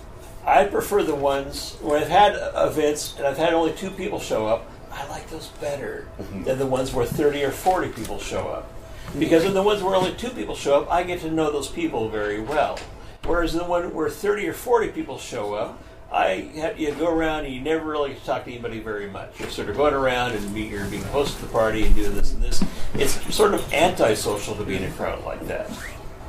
I 0.46 0.64
prefer 0.64 1.02
the 1.02 1.14
ones 1.14 1.76
where 1.82 1.98
I've 1.98 2.08
had 2.08 2.34
events 2.56 3.14
and 3.18 3.26
I've 3.26 3.36
had 3.36 3.52
only 3.52 3.72
two 3.72 3.90
people 3.90 4.18
show 4.18 4.46
up. 4.46 4.68
I 4.90 5.06
like 5.08 5.28
those 5.30 5.48
better 5.60 6.08
mm-hmm. 6.18 6.44
than 6.44 6.58
the 6.58 6.66
ones 6.66 6.92
where 6.92 7.06
30 7.06 7.44
or 7.44 7.50
40 7.50 7.90
people 7.90 8.18
show 8.18 8.48
up. 8.48 8.71
Because 9.18 9.44
in 9.44 9.54
the 9.54 9.62
ones 9.62 9.82
where 9.82 9.94
only 9.94 10.14
two 10.14 10.30
people 10.30 10.54
show 10.54 10.80
up, 10.80 10.90
I 10.90 11.02
get 11.02 11.20
to 11.20 11.30
know 11.30 11.50
those 11.50 11.68
people 11.68 12.08
very 12.08 12.40
well. 12.40 12.78
Whereas 13.24 13.52
in 13.52 13.58
the 13.58 13.64
one 13.66 13.92
where 13.94 14.08
30 14.08 14.48
or 14.48 14.52
40 14.52 14.88
people 14.88 15.18
show 15.18 15.54
up, 15.54 15.82
I 16.10 16.50
have, 16.56 16.78
you 16.78 16.92
go 16.92 17.08
around 17.08 17.46
and 17.46 17.54
you 17.54 17.60
never 17.60 17.90
really 17.90 18.14
talk 18.26 18.44
to 18.44 18.50
anybody 18.50 18.80
very 18.80 19.08
much. 19.08 19.40
You're 19.40 19.48
sort 19.48 19.70
of 19.70 19.76
going 19.76 19.94
around 19.94 20.32
and 20.32 20.56
you're 20.56 20.84
being 20.86 21.02
host 21.04 21.36
of 21.36 21.42
the 21.42 21.46
party 21.48 21.84
and 21.84 21.94
doing 21.94 22.14
this 22.14 22.32
and 22.32 22.42
this. 22.42 22.62
It's 22.94 23.34
sort 23.34 23.54
of 23.54 23.72
antisocial 23.72 24.54
to 24.56 24.64
be 24.64 24.76
in 24.76 24.84
a 24.84 24.90
crowd 24.90 25.24
like 25.24 25.46
that. 25.46 25.70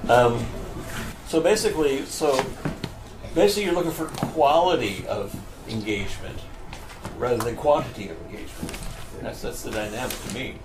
Um, 0.07 0.45
so 1.27 1.41
basically, 1.41 2.05
so 2.05 2.39
basically, 3.35 3.65
you're 3.65 3.73
looking 3.73 3.91
for 3.91 4.05
quality 4.05 5.05
of 5.07 5.35
engagement 5.67 6.39
rather 7.17 7.37
than 7.37 7.55
quantity 7.55 8.09
of 8.09 8.21
engagement. 8.25 8.77
That's 9.21 9.41
that's 9.41 9.63
the 9.63 9.71
dynamic 9.71 10.15
to 10.27 10.33
me. 10.33 10.55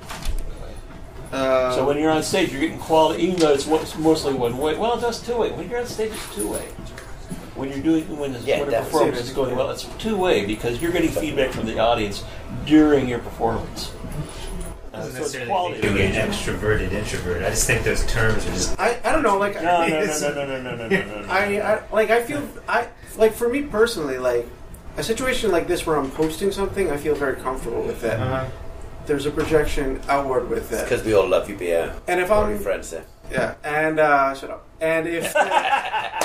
Uh, 1.33 1.75
So 1.75 1.87
when 1.87 1.99
you're 1.99 2.11
on 2.11 2.23
stage, 2.23 2.51
you're 2.53 2.61
getting 2.61 2.79
quality, 2.79 3.23
even 3.25 3.37
though 3.39 3.53
it's 3.53 3.67
mo- 3.67 3.81
it's 3.81 3.97
mostly 3.97 4.33
one 4.35 4.57
way. 4.59 4.77
Well, 4.77 4.97
it 4.97 5.01
does 5.01 5.21
two 5.21 5.37
way. 5.37 5.51
When 5.53 5.69
you're 5.69 5.81
on 5.81 5.87
stage, 5.87 6.13
it's 6.13 6.35
two 6.35 6.49
way. 6.49 6.65
When 7.55 7.69
you're 7.71 7.81
doing 7.81 8.17
when, 8.19 8.35
it's, 8.35 8.45
Yeah, 8.45 8.61
when 8.61 8.73
a 8.73 8.79
performance 8.83 9.21
is 9.21 9.31
going 9.31 9.57
well, 9.57 9.71
it's 9.71 9.85
two 9.99 10.17
way 10.17 10.47
because 10.47 10.81
you're 10.81 10.93
getting 10.93 11.11
feedback 11.11 11.51
from 11.51 11.67
the 11.67 11.79
audience 11.79 12.25
during 12.67 13.09
your 13.09 13.19
performance. 13.19 13.93
Uh, 14.95 14.99
doesn't 14.99 15.13
so 15.13 15.19
necessarily 15.19 15.51
quality 15.51 15.75
make 15.83 15.85
of 15.91 15.97
you 15.97 16.03
an 16.05 16.31
extroverted 16.31 16.93
introvert. 16.93 17.43
I 17.43 17.51
just 17.51 17.67
think 17.67 17.85
those 17.85 18.07
terms 18.07 18.47
are 18.47 18.51
just. 18.51 18.79
I, 18.79 18.99
I 19.05 19.13
don't 19.13 19.23
know. 19.23 19.39
Like 19.39 19.57
No, 19.57 19.87
no, 19.87 19.89
no, 19.89 20.07
no, 20.07 20.47
no, 20.47 20.47
no, 20.47 20.61
no, 20.63 20.77
no, 20.77 20.89
no, 20.89 20.89
no, 20.89 21.21
no. 21.23 21.29
I, 21.29 21.61
I 21.61 21.83
like 21.93 22.11
I 22.11 22.23
feel 22.23 22.49
I 22.69 22.89
like 23.17 23.35
for 23.35 23.49
me 23.49 23.63
personally 23.63 24.19
like 24.19 24.49
a 24.97 25.03
situation 25.03 25.51
like 25.51 25.67
this 25.69 25.85
where 25.87 25.97
I'm 25.97 26.11
posting 26.11 26.51
something 26.53 26.91
I 26.91 26.97
feel 26.97 27.15
very 27.15 27.37
comfortable 27.37 27.83
with 27.83 28.03
it. 28.03 28.19
Uh, 28.19 28.47
There's 29.09 29.25
a 29.25 29.31
projection 29.31 30.03
outward 30.07 30.51
with 30.51 30.71
it. 30.71 30.85
Because 30.85 31.03
we 31.03 31.15
all 31.15 31.27
love 31.27 31.49
you, 31.49 31.57
Bia. 31.57 31.95
And 32.07 32.21
if 32.21 32.31
All 32.31 32.45
I'm 32.45 32.51
your 32.51 32.59
friends 32.59 32.91
here. 32.91 33.07
yeah, 33.33 33.55
and 33.65 33.99
uh, 33.99 34.35
shut 34.35 34.51
up. 34.51 34.67
And 34.83 35.09
if 35.09 35.25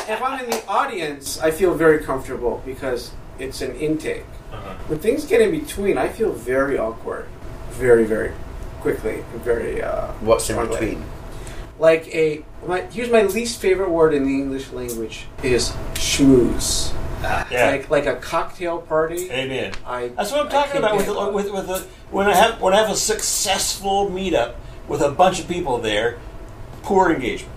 if 0.09 0.21
I'm 0.21 0.43
in 0.43 0.49
the 0.49 0.61
audience, 0.67 1.39
I 1.39 1.49
feel 1.51 1.73
very 1.75 2.03
comfortable 2.03 2.61
because 2.65 3.11
it's 3.39 3.61
an 3.61 3.73
intake. 3.77 4.25
uh-huh. 4.51 4.73
When 4.89 4.99
things 4.99 5.23
get 5.25 5.39
in 5.39 5.51
between, 5.51 5.97
I 5.97 6.09
feel 6.09 6.33
very 6.33 6.77
awkward, 6.77 7.25
very 7.71 8.03
very 8.03 8.33
quickly, 8.81 9.23
very. 9.33 9.81
Uh, 9.81 10.11
What's 10.19 10.49
in 10.49 10.55
strongly. 10.57 10.77
between? 10.77 11.05
Like 11.79 12.13
a 12.13 12.43
my, 12.67 12.81
here's 12.81 13.09
my 13.09 13.23
least 13.23 13.61
favorite 13.61 13.91
word 13.91 14.13
in 14.13 14.25
the 14.25 14.35
English 14.35 14.71
language 14.71 15.25
is 15.41 15.69
schmooze. 15.93 16.93
Yeah. 17.23 17.69
Like 17.71 17.89
like 17.89 18.05
a 18.05 18.15
cocktail 18.17 18.79
party. 18.81 19.29
Amen. 19.31 19.73
I 19.85 20.09
That's 20.09 20.31
what 20.31 20.41
I'm 20.45 20.49
talking 20.49 20.77
about 20.77 20.97
with, 20.97 21.05
get- 21.07 21.33
with 21.33 21.51
with 21.51 21.69
a, 21.69 21.79
when 22.11 22.27
I 22.27 22.35
have 22.35 22.61
when 22.61 22.73
I 22.73 22.77
have 22.77 22.89
a 22.89 22.95
successful 22.95 24.09
meetup 24.09 24.55
with 24.87 25.01
a 25.01 25.09
bunch 25.11 25.39
of 25.39 25.47
people 25.47 25.77
there, 25.79 26.19
poor 26.83 27.11
engagement. 27.11 27.51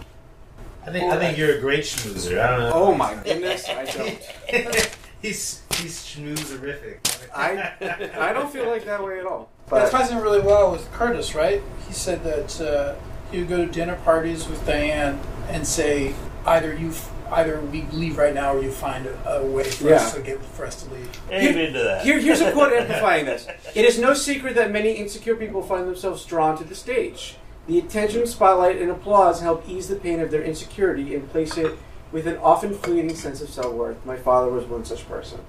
I 0.86 0.90
think 0.92 1.12
I 1.12 1.18
think 1.18 1.36
you're 1.36 1.56
a 1.56 1.60
great 1.60 1.80
schmoozer. 1.84 2.40
I 2.40 2.50
don't 2.50 2.60
know. 2.60 2.70
Oh 2.74 2.94
my 2.94 3.14
goodness, 3.14 3.68
I 3.68 3.84
don't. 3.84 4.18
he's 5.22 5.62
he's 5.74 5.98
schmoozerific. 6.04 6.98
I 7.34 7.72
I 8.18 8.32
don't 8.32 8.52
feel 8.52 8.66
like 8.68 8.84
that 8.84 9.02
way 9.04 9.18
at 9.18 9.26
all. 9.26 9.50
That 9.68 9.70
But 9.70 9.90
ties 9.90 10.10
in 10.12 10.18
really 10.18 10.40
well 10.40 10.70
with 10.70 10.90
Curtis, 10.92 11.34
right? 11.34 11.60
He 11.88 11.92
said 11.92 12.22
that 12.22 12.60
uh, 12.60 12.94
he 13.32 13.40
would 13.40 13.48
go 13.48 13.56
to 13.66 13.66
dinner 13.70 13.96
parties 14.04 14.46
with 14.48 14.64
Diane 14.64 15.18
and 15.48 15.66
say 15.66 16.14
either 16.46 16.72
you, 16.72 16.90
f- 16.90 17.10
either 17.32 17.60
we 17.60 17.82
leave 17.92 18.18
right 18.18 18.34
now 18.34 18.54
or 18.54 18.62
you 18.62 18.70
find 18.70 19.06
a, 19.06 19.30
a 19.38 19.46
way 19.46 19.64
for 19.64 19.92
us 19.92 20.14
to 20.14 20.20
get 20.20 20.42
for 20.44 20.66
us 20.66 20.82
to 20.82 20.94
leave. 20.94 21.20
Amen 21.30 21.72
to 21.72 21.82
that. 21.82 22.04
Here, 22.04 22.18
here's 22.18 22.40
a 22.40 22.52
quote 22.52 22.72
amplifying 22.72 23.26
this. 23.26 23.46
It 23.74 23.84
is 23.84 23.98
no 23.98 24.14
secret 24.14 24.54
that 24.54 24.70
many 24.70 24.92
insecure 24.92 25.36
people 25.36 25.62
find 25.62 25.86
themselves 25.86 26.24
drawn 26.24 26.56
to 26.58 26.64
the 26.64 26.74
stage. 26.74 27.36
The 27.66 27.78
attention, 27.78 28.26
spotlight, 28.26 28.80
and 28.80 28.90
applause 28.90 29.40
help 29.40 29.68
ease 29.68 29.88
the 29.88 29.96
pain 29.96 30.20
of 30.20 30.30
their 30.30 30.42
insecurity 30.42 31.14
and 31.14 31.28
place 31.30 31.56
it 31.56 31.76
with 32.12 32.26
an 32.26 32.36
often 32.38 32.72
fleeting 32.74 33.14
sense 33.14 33.40
of 33.40 33.50
self 33.50 33.74
worth. 33.74 34.04
My 34.06 34.16
father 34.16 34.50
was 34.50 34.64
one 34.64 34.84
such 34.84 35.06
person. 35.08 35.40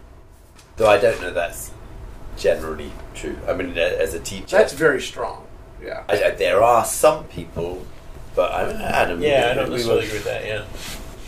Though 0.77 0.89
I 0.89 0.97
don't 0.97 1.21
know 1.21 1.31
that's 1.31 1.71
generally 2.37 2.91
true. 3.13 3.37
I 3.47 3.53
mean, 3.53 3.77
uh, 3.77 3.81
as 3.81 4.13
a 4.13 4.19
teacher, 4.19 4.57
That's 4.57 4.73
very 4.73 5.01
strong. 5.01 5.45
Yeah. 5.81 6.03
I, 6.09 6.23
I, 6.23 6.31
there 6.31 6.61
are 6.63 6.85
some 6.85 7.25
people, 7.25 7.85
but 8.35 8.51
I'm 8.51 8.75
Adam. 8.81 9.21
yeah, 9.21 9.49
I 9.51 9.53
don't 9.53 9.65
we 9.69 9.75
necessarily 9.75 10.05
agree 10.05 10.17
with 10.17 10.25
that. 10.25 10.45
Yeah. 10.45 10.65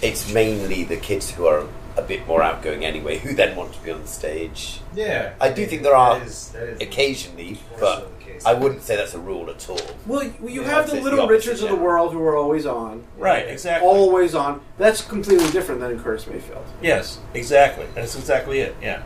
It's 0.01 0.31
mainly 0.33 0.83
the 0.83 0.97
kids 0.97 1.31
who 1.31 1.45
are 1.47 1.65
a 1.97 2.01
bit 2.01 2.25
more 2.27 2.41
outgoing 2.41 2.85
anyway, 2.85 3.17
who 3.17 3.33
then 3.33 3.55
want 3.55 3.73
to 3.73 3.79
be 3.81 3.91
on 3.91 4.01
the 4.01 4.07
stage. 4.07 4.79
Yeah, 4.95 5.33
I 5.41 5.51
do 5.51 5.65
think 5.65 5.83
there 5.83 5.95
are 5.95 6.19
That 6.19 6.27
is, 6.27 6.49
that 6.49 6.63
is 6.63 6.81
Occasionally, 6.81 7.59
but 7.79 7.95
so 7.99 8.12
the 8.19 8.23
case. 8.23 8.45
I 8.45 8.53
wouldn't 8.53 8.83
say 8.83 8.95
that's 8.95 9.13
a 9.13 9.19
rule 9.19 9.49
at 9.49 9.69
all. 9.69 9.79
Well, 10.05 10.23
you 10.23 10.62
Yeah, 10.62 10.69
have 10.69 10.89
the 10.89 10.95
the 10.95 11.01
little 11.01 11.21
opposite, 11.21 11.49
Richards 11.49 11.63
of 11.63 11.69
the 11.69 11.75
world 11.75 12.13
who 12.13 12.21
are 12.23 12.38
always 12.38 12.65
on. 12.65 13.03
Right. 13.17 13.47
Exactly. 13.49 13.88
Always 13.88 14.33
on. 14.35 14.62
That's 14.77 15.01
completely 15.01 15.49
different 15.51 15.81
than 15.81 15.91
in 15.91 15.99
Curtis 15.99 16.27
Mayfield. 16.27 16.65
Yes. 16.81 17.19
Exactly. 17.33 17.85
That's 17.95 18.15
exactly 18.15 18.59
it. 18.62 18.75
Yeah. 18.81 19.03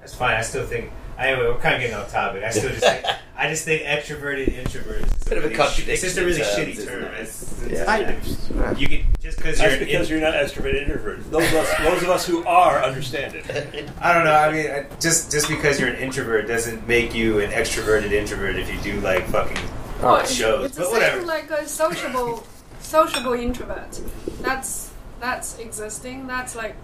That's 0.00 0.14
fine. 0.14 0.36
I 0.36 0.42
still 0.42 0.66
think. 0.66 0.90
Anyway, 1.18 1.46
we're 1.46 1.58
kind 1.58 1.74
of 1.76 1.80
getting 1.80 1.96
off 1.96 2.10
topic. 2.10 2.42
I 2.42 2.50
still 2.50 2.70
just 2.70 2.82
think. 2.82 3.04
I 3.36 3.48
just 3.48 3.64
think 3.64 3.82
extroverted 3.82 4.48
introvert 4.56 5.02
is 5.02 5.10
just 5.12 5.28
Bit 5.28 5.38
of 5.38 5.44
a 5.44 5.48
really 5.48 5.54
sh- 5.54 5.58
contradiction 5.58 5.92
It's 5.92 6.02
just 6.02 6.18
a 6.18 6.24
really 6.24 6.38
terms, 6.40 6.56
shitty 6.56 6.68
isn't 6.68 6.88
term. 6.88 7.02
it? 7.04 7.20
It's, 7.20 7.62
it's, 7.62 7.72
Yeah. 7.72 7.84
I, 7.90 8.72
You 8.78 8.88
can 8.88 9.06
just 9.20 9.36
because 9.38 9.58
you're 9.60 9.70
That's 9.70 9.80
an 9.80 9.86
because 9.86 10.10
in- 10.10 10.18
you're 10.20 10.30
not 10.30 10.34
extroverted 10.34 10.82
introverted. 10.82 11.30
Those 11.32 11.48
of 11.48 11.54
us, 11.54 11.78
those 11.78 12.02
of 12.04 12.10
us 12.10 12.26
who 12.26 12.44
are 12.46 12.82
understand 12.82 13.34
it. 13.34 13.44
I 14.00 14.14
don't 14.14 14.24
know. 14.24 14.32
I 14.34 14.52
mean, 14.52 14.70
I- 14.70 14.86
just 15.00 15.32
just 15.32 15.48
because 15.48 15.80
you're 15.80 15.88
an 15.88 15.96
introvert 15.96 16.46
doesn't 16.46 16.86
make 16.86 17.12
you 17.14 17.40
an 17.40 17.50
extroverted 17.50 18.12
introvert 18.12 18.56
if 18.56 18.72
you 18.72 18.80
do 18.80 19.00
like 19.00 19.26
fucking 19.28 19.58
oh, 20.00 20.02
Well, 20.02 20.26
shows. 20.26 20.66
it's 20.66 20.76
But 20.78 20.84
the 20.84 20.90
whatever. 20.90 21.18
same 21.18 21.26
like 21.26 21.50
a 21.50 21.66
sociable, 21.68 22.44
sociable 22.80 23.32
introvert. 23.32 24.00
That's 24.42 24.92
that's 25.20 25.58
existing. 25.58 26.28
That's 26.28 26.54
like 26.54 26.76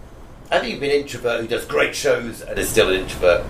I 0.51 0.59
think 0.59 0.73
you've 0.73 0.81
been 0.81 0.91
an 0.91 1.03
introvert 1.03 1.41
who 1.43 1.47
does 1.47 1.65
great 1.65 1.95
shows 1.95 2.43
and 2.43 2.59
is 2.59 2.69
still 2.69 2.89
an 2.89 3.01
introvert. 3.03 3.45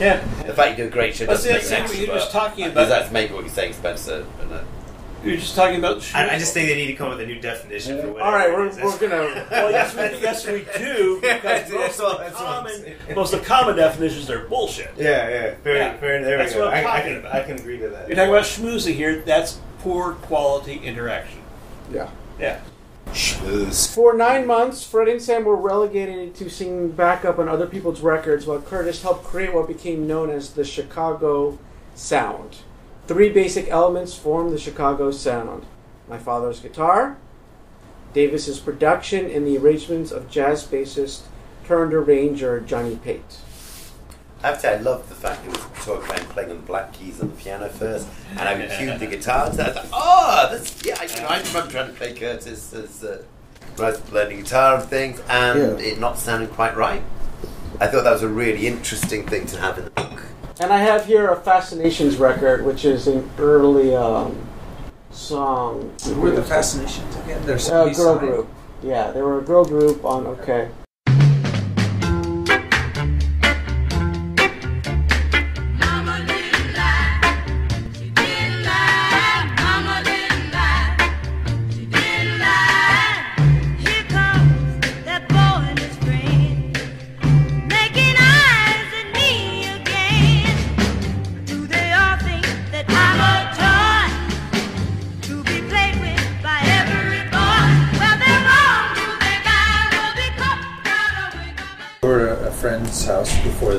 Yeah. 0.00 0.24
The 0.46 0.54
fact 0.54 0.78
you 0.78 0.84
do 0.84 0.88
a 0.88 0.90
great 0.92 1.14
show 1.14 1.26
But 1.26 1.32
doesn't 1.34 1.60
see, 1.62 1.70
make 1.70 1.70
you 1.70 1.76
an 1.76 1.80
that's 1.82 1.90
what 1.92 1.98
you're 2.06 2.14
just 2.16 2.32
talking 2.32 2.64
Because 2.68 2.88
about. 2.88 3.00
that's 3.00 3.12
maybe 3.12 3.34
what 3.34 3.44
you're 3.44 3.52
saying, 3.52 3.74
Spencer. 3.74 4.26
And, 4.40 4.52
uh, 4.52 4.62
You're 5.22 5.36
just 5.36 5.54
talking 5.54 5.76
about. 5.78 6.02
I, 6.14 6.36
I 6.36 6.38
just 6.38 6.54
think 6.54 6.68
they 6.68 6.74
need 6.76 6.86
to 6.86 6.94
come 6.94 7.08
up 7.10 7.18
with 7.18 7.24
a 7.24 7.26
new 7.26 7.38
definition 7.40 8.00
for 8.00 8.06
whatever. 8.12 8.22
all 8.22 8.32
right, 8.32 8.50
we're, 8.50 8.68
we're 8.84 8.98
gonna. 8.98 9.46
Well, 9.50 9.70
yes, 9.70 9.94
we, 9.94 10.00
yes, 10.22 10.46
we 10.46 10.66
do. 10.78 11.18
Because 11.22 11.70
most, 11.70 11.98
that's 11.98 11.98
of 12.00 12.04
all- 12.06 12.12
the 12.12 12.24
that's 12.24 12.36
common, 12.36 13.14
most 13.14 13.32
of 13.34 13.40
the 13.40 13.46
common 13.46 13.76
definitions 13.76 14.30
are 14.30 14.46
bullshit. 14.48 14.90
Yeah, 14.96 15.28
yeah. 15.28 15.54
Fair, 15.62 15.76
Yeah. 15.76 15.96
fair. 15.98 16.24
There 16.24 16.38
That's 16.38 16.54
we 16.54 16.60
go. 16.60 16.64
what 16.66 16.74
I'm 16.74 16.86
I, 16.86 16.88
I 16.88 16.96
talking 16.96 17.12
can, 17.12 17.20
about. 17.20 17.34
I 17.34 17.42
can 17.42 17.58
agree 17.58 17.78
to 17.78 17.88
that. 17.90 18.08
You're 18.08 18.16
talking 18.16 18.30
about 18.30 18.44
schmoozing 18.44 18.94
here. 18.94 19.20
That's 19.26 19.58
poor 19.80 20.14
quality 20.14 20.76
interaction. 20.78 21.40
Yeah. 21.92 22.08
Yeah. 22.38 22.60
For 23.14 24.14
nine 24.14 24.46
months, 24.46 24.84
Fred 24.84 25.08
and 25.08 25.20
Sam 25.20 25.44
were 25.44 25.56
relegated 25.56 26.34
to 26.36 26.48
singing 26.48 26.92
backup 26.92 27.38
on 27.38 27.48
other 27.48 27.66
people's 27.66 28.00
records 28.00 28.46
while 28.46 28.60
Curtis 28.60 29.02
helped 29.02 29.24
create 29.24 29.52
what 29.52 29.66
became 29.66 30.06
known 30.06 30.30
as 30.30 30.52
the 30.52 30.64
Chicago 30.64 31.58
Sound. 31.94 32.58
Three 33.06 33.30
basic 33.30 33.68
elements 33.68 34.14
form 34.14 34.50
the 34.50 34.58
Chicago 34.58 35.10
Sound 35.10 35.66
my 36.10 36.18
father's 36.18 36.60
guitar, 36.60 37.16
Davis's 38.12 38.58
production, 38.58 39.30
and 39.30 39.46
the 39.46 39.56
arrangements 39.56 40.10
of 40.10 40.28
jazz 40.28 40.66
bassist 40.66 41.22
turned 41.64 41.94
arranger 41.94 42.60
Johnny 42.60 42.96
Pate. 42.96 43.38
I 44.42 44.46
have 44.48 44.54
to 44.56 44.60
say, 44.62 44.74
I 44.74 44.80
love 44.80 45.08
the 45.08 45.14
fact 45.14 45.44
that 45.44 45.52
we 45.52 45.58
were 45.58 45.68
talking 46.00 46.10
about 46.10 46.28
playing 46.30 46.50
on 46.50 46.56
the 46.56 46.62
black 46.62 46.92
keys 46.94 47.20
on 47.20 47.28
the 47.30 47.36
piano 47.36 47.68
first, 47.68 48.08
and 48.30 48.40
I 48.40 48.54
would 48.54 48.70
cue 48.78 48.96
the 48.96 49.06
guitar, 49.16 49.50
and 49.50 49.60
I 49.60 49.66
was 49.68 49.76
like, 49.76 49.84
oh, 49.92 50.48
that's, 50.50 50.82
yeah, 50.84 50.96
I, 50.98 51.04
you 51.04 51.16
know, 51.20 51.26
I 51.28 51.38
remember 51.42 51.70
trying 51.70 51.86
to 51.88 51.92
play 51.92 52.14
Curtis 52.14 52.72
as, 52.72 53.04
uh, 53.04 53.22
when 53.76 53.88
I 53.88 53.90
was 53.90 54.12
learning 54.12 54.38
guitar 54.40 54.76
and 54.80 54.84
things, 54.88 55.20
and 55.28 55.78
Yeah. 55.80 55.86
it 55.86 56.00
not 56.00 56.18
sounding 56.18 56.48
quite 56.48 56.74
right. 56.76 57.02
I 57.80 57.86
thought 57.86 58.04
that 58.04 58.12
was 58.12 58.22
a 58.22 58.28
really 58.28 58.66
interesting 58.66 59.26
thing 59.26 59.46
to 59.46 59.58
have 59.58 59.76
in 59.78 59.84
the 59.84 59.90
book. 59.90 60.22
And 60.60 60.72
I 60.72 60.78
have 60.78 61.06
here 61.06 61.28
a 61.28 61.36
Fascinations 61.36 62.16
record, 62.16 62.64
which 62.64 62.84
is 62.84 63.06
an 63.08 63.28
early 63.38 63.94
um, 63.94 64.36
song. 65.10 65.92
Who 66.04 66.20
were 66.20 66.30
the 66.30 66.42
Fascinations 66.42 67.14
again? 67.24 67.44
There's 67.46 67.68
Uh, 67.68 67.92
somebody 67.92 67.96
girl 67.96 68.18
group. 68.18 68.48
Yeah, 68.82 69.10
they 69.10 69.22
were 69.22 69.38
a 69.38 69.42
girl 69.42 69.64
group 69.64 70.04
on 70.04 70.26
OK. 70.26 70.68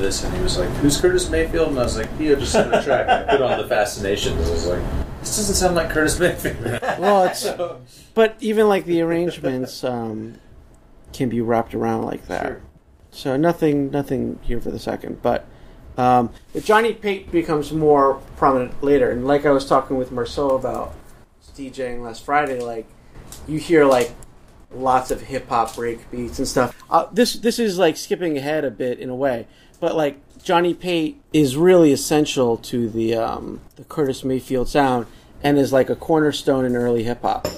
This, 0.02 0.24
and 0.24 0.34
he 0.36 0.42
was 0.42 0.58
like, 0.58 0.68
"Who's 0.76 1.00
Curtis 1.00 1.30
Mayfield?" 1.30 1.70
And 1.70 1.78
I 1.78 1.84
was 1.84 1.96
like, 1.96 2.10
"Theo 2.18 2.36
just 2.36 2.52
sent 2.52 2.74
a 2.74 2.82
track." 2.82 3.08
I 3.08 3.30
put 3.30 3.40
on 3.40 3.58
the 3.58 3.66
Fascinations. 3.66 4.46
I 4.46 4.50
was 4.50 4.66
like, 4.66 4.82
"This 5.20 5.36
doesn't 5.36 5.54
sound 5.54 5.76
like 5.76 5.90
Curtis 5.90 6.18
Mayfield." 6.18 6.80
Well, 6.98 7.24
it's 7.24 7.48
but 8.14 8.36
even 8.40 8.68
like 8.68 8.84
the 8.84 9.00
arrangements 9.00 9.82
um, 9.84 10.34
can 11.12 11.28
be 11.28 11.40
wrapped 11.40 11.74
around 11.74 12.02
like 12.04 12.26
that. 12.26 12.46
Sure. 12.46 12.62
So 13.10 13.36
nothing, 13.36 13.90
nothing 13.90 14.38
here 14.42 14.60
for 14.60 14.70
the 14.70 14.78
second. 14.78 15.22
But 15.22 15.46
um, 15.96 16.30
Johnny 16.62 16.94
Pate 16.94 17.30
becomes 17.30 17.72
more 17.72 18.14
prominent 18.36 18.82
later, 18.82 19.10
and 19.10 19.26
like 19.26 19.46
I 19.46 19.50
was 19.50 19.66
talking 19.66 19.96
with 19.96 20.12
Marceau 20.12 20.56
about 20.56 20.94
DJing 21.56 22.02
last 22.02 22.24
Friday, 22.24 22.60
like 22.60 22.86
you 23.46 23.58
hear 23.58 23.84
like 23.84 24.12
lots 24.74 25.10
of 25.10 25.20
hip 25.20 25.48
hop 25.48 25.74
break 25.76 26.10
beats 26.10 26.38
and 26.38 26.48
stuff. 26.48 26.74
Uh, 26.90 27.06
this 27.12 27.34
this 27.34 27.58
is 27.58 27.78
like 27.78 27.96
skipping 27.96 28.38
ahead 28.38 28.64
a 28.64 28.70
bit 28.70 28.98
in 28.98 29.10
a 29.10 29.14
way, 29.14 29.46
but 29.82 29.96
like 29.96 30.16
Johnny 30.44 30.74
Pate 30.74 31.20
is 31.32 31.56
really 31.56 31.92
essential 31.92 32.56
to 32.58 32.88
the 32.88 33.16
um, 33.16 33.60
the 33.74 33.82
Curtis 33.82 34.22
Mayfield 34.22 34.68
sound 34.68 35.06
and 35.42 35.58
is 35.58 35.72
like 35.72 35.90
a 35.90 35.96
cornerstone 35.96 36.64
in 36.64 36.76
early 36.76 37.02
hip 37.02 37.22
hop. 37.22 37.48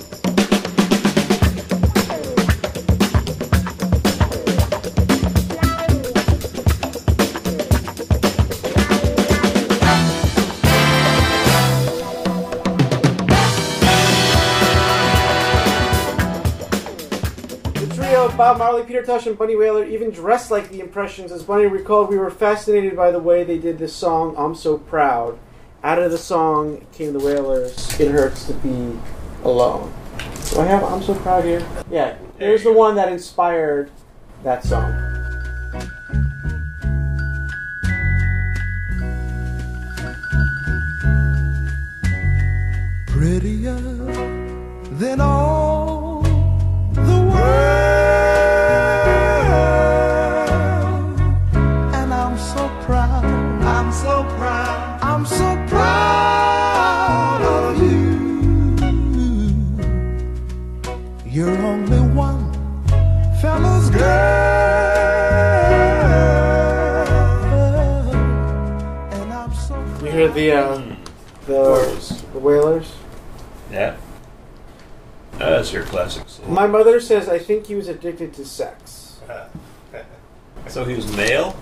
Bob 18.44 18.58
Marley, 18.58 18.82
Peter 18.82 19.02
Tosh, 19.02 19.26
and 19.26 19.38
Bunny 19.38 19.56
Wailer 19.56 19.86
even 19.86 20.10
dressed 20.10 20.50
like 20.50 20.68
the 20.68 20.80
Impressions. 20.80 21.32
As 21.32 21.42
Bunny 21.42 21.64
recalled, 21.64 22.10
we 22.10 22.18
were 22.18 22.30
fascinated 22.30 22.94
by 22.94 23.10
the 23.10 23.18
way 23.18 23.42
they 23.42 23.56
did 23.56 23.78
this 23.78 23.94
song, 23.94 24.34
I'm 24.36 24.54
So 24.54 24.76
Proud. 24.76 25.38
Out 25.82 25.98
of 25.98 26.10
the 26.10 26.18
song 26.18 26.86
came 26.92 27.14
the 27.14 27.20
Wailers, 27.20 27.98
It 27.98 28.10
Hurts 28.10 28.44
to 28.48 28.52
Be 28.52 28.98
Alone. 29.44 29.90
Do 30.50 30.60
I 30.60 30.66
have 30.66 30.84
I'm 30.84 31.02
So 31.02 31.14
Proud 31.14 31.44
here? 31.44 31.66
Yeah, 31.90 32.18
here's 32.38 32.64
the 32.64 32.72
one 32.74 32.96
that 32.96 33.10
inspired 33.10 33.90
that 34.42 34.62
song. 34.62 35.03
My 76.54 76.66
mother 76.68 77.00
says 77.00 77.28
I 77.28 77.38
think 77.38 77.66
he 77.66 77.74
was 77.74 77.88
addicted 77.88 78.32
to 78.34 78.44
sex. 78.44 79.18
So 80.68 80.82
he 80.86 80.94
was 80.94 81.14
male? 81.14 81.54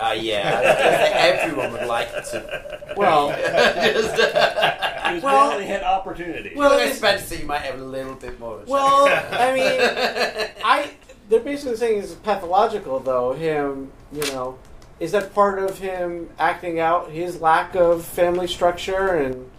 Uh, 0.00 0.14
yeah, 0.16 0.48
I 0.48 0.60
was 0.62 0.76
gonna 0.76 0.96
say 0.98 1.12
everyone 1.40 1.72
would 1.72 1.88
like 1.88 2.08
to. 2.30 2.94
Well, 2.96 3.30
Just, 3.92 4.14
He 4.14 5.14
was 5.14 5.22
Well- 5.24 5.48
male 5.48 5.56
and 5.58 5.64
he 5.64 5.68
had 5.68 5.82
opportunity. 5.82 6.52
Well, 6.54 6.70
well, 6.70 6.78
it's- 6.78 6.98
Spencer, 6.98 7.34
you 7.34 7.44
might 7.46 7.62
have 7.62 7.80
a 7.80 7.84
little 7.84 8.14
bit 8.14 8.38
more. 8.38 8.60
of 8.60 8.68
a 8.68 8.70
Well, 8.70 9.06
chance. 9.08 9.34
I 9.34 9.52
mean, 9.56 10.50
I 10.64 10.90
they're 11.28 11.40
basically 11.40 11.76
saying 11.76 11.98
it's 12.04 12.12
pathological, 12.14 13.00
though. 13.00 13.32
Him, 13.32 13.90
you 14.12 14.22
know, 14.32 14.58
is 15.00 15.10
that 15.10 15.34
part 15.34 15.58
of 15.58 15.78
him 15.80 16.30
acting 16.38 16.78
out 16.78 17.10
his 17.10 17.40
lack 17.40 17.74
of 17.74 18.04
family 18.04 18.46
structure 18.46 19.08
and 19.16 19.50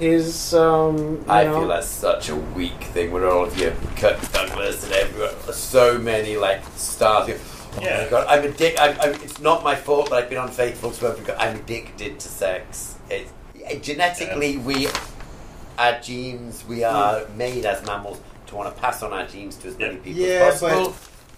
his, 0.00 0.54
um, 0.54 0.96
you 0.96 1.24
I 1.28 1.44
know, 1.44 1.60
feel 1.60 1.68
that's 1.68 1.86
such 1.86 2.28
a 2.30 2.36
weak 2.36 2.82
thing 2.94 3.12
with 3.12 3.22
all 3.22 3.44
of 3.44 3.56
you, 3.58 3.72
Kirk 3.96 4.18
Douglas 4.32 4.82
and 4.84 4.92
everyone. 4.94 5.34
So 5.52 5.98
many 5.98 6.36
like 6.36 6.62
stars. 6.74 7.28
who, 7.28 7.34
Oh 7.78 7.82
Yeah. 7.82 8.02
my 8.02 8.10
god, 8.10 8.26
I'm 8.26 8.44
addicted. 8.50 8.80
I'm, 8.80 8.98
I'm, 9.00 9.14
it's 9.22 9.38
not 9.38 9.62
my 9.62 9.76
fault 9.76 10.10
that 10.10 10.16
I've 10.16 10.28
been 10.28 10.38
unfaithful 10.38 10.90
to 10.90 11.06
everyone. 11.06 11.36
I'm 11.38 11.54
addicted 11.56 12.18
to 12.18 12.28
sex. 12.28 12.96
It, 13.08 13.28
it- 13.54 13.82
genetically, 13.84 14.56
we, 14.56 14.88
our 15.78 16.00
genes, 16.00 16.64
we 16.66 16.82
are 16.82 17.28
made 17.36 17.64
as 17.66 17.86
mammals 17.86 18.20
to 18.48 18.56
want 18.56 18.74
to 18.74 18.80
pass 18.80 19.04
on 19.04 19.12
our 19.12 19.24
genes 19.26 19.54
to 19.58 19.68
as 19.68 19.78
many 19.78 19.96
people 19.98 20.20
Yeah, 20.22 20.50
as 20.52 20.60
possible. 20.60 20.96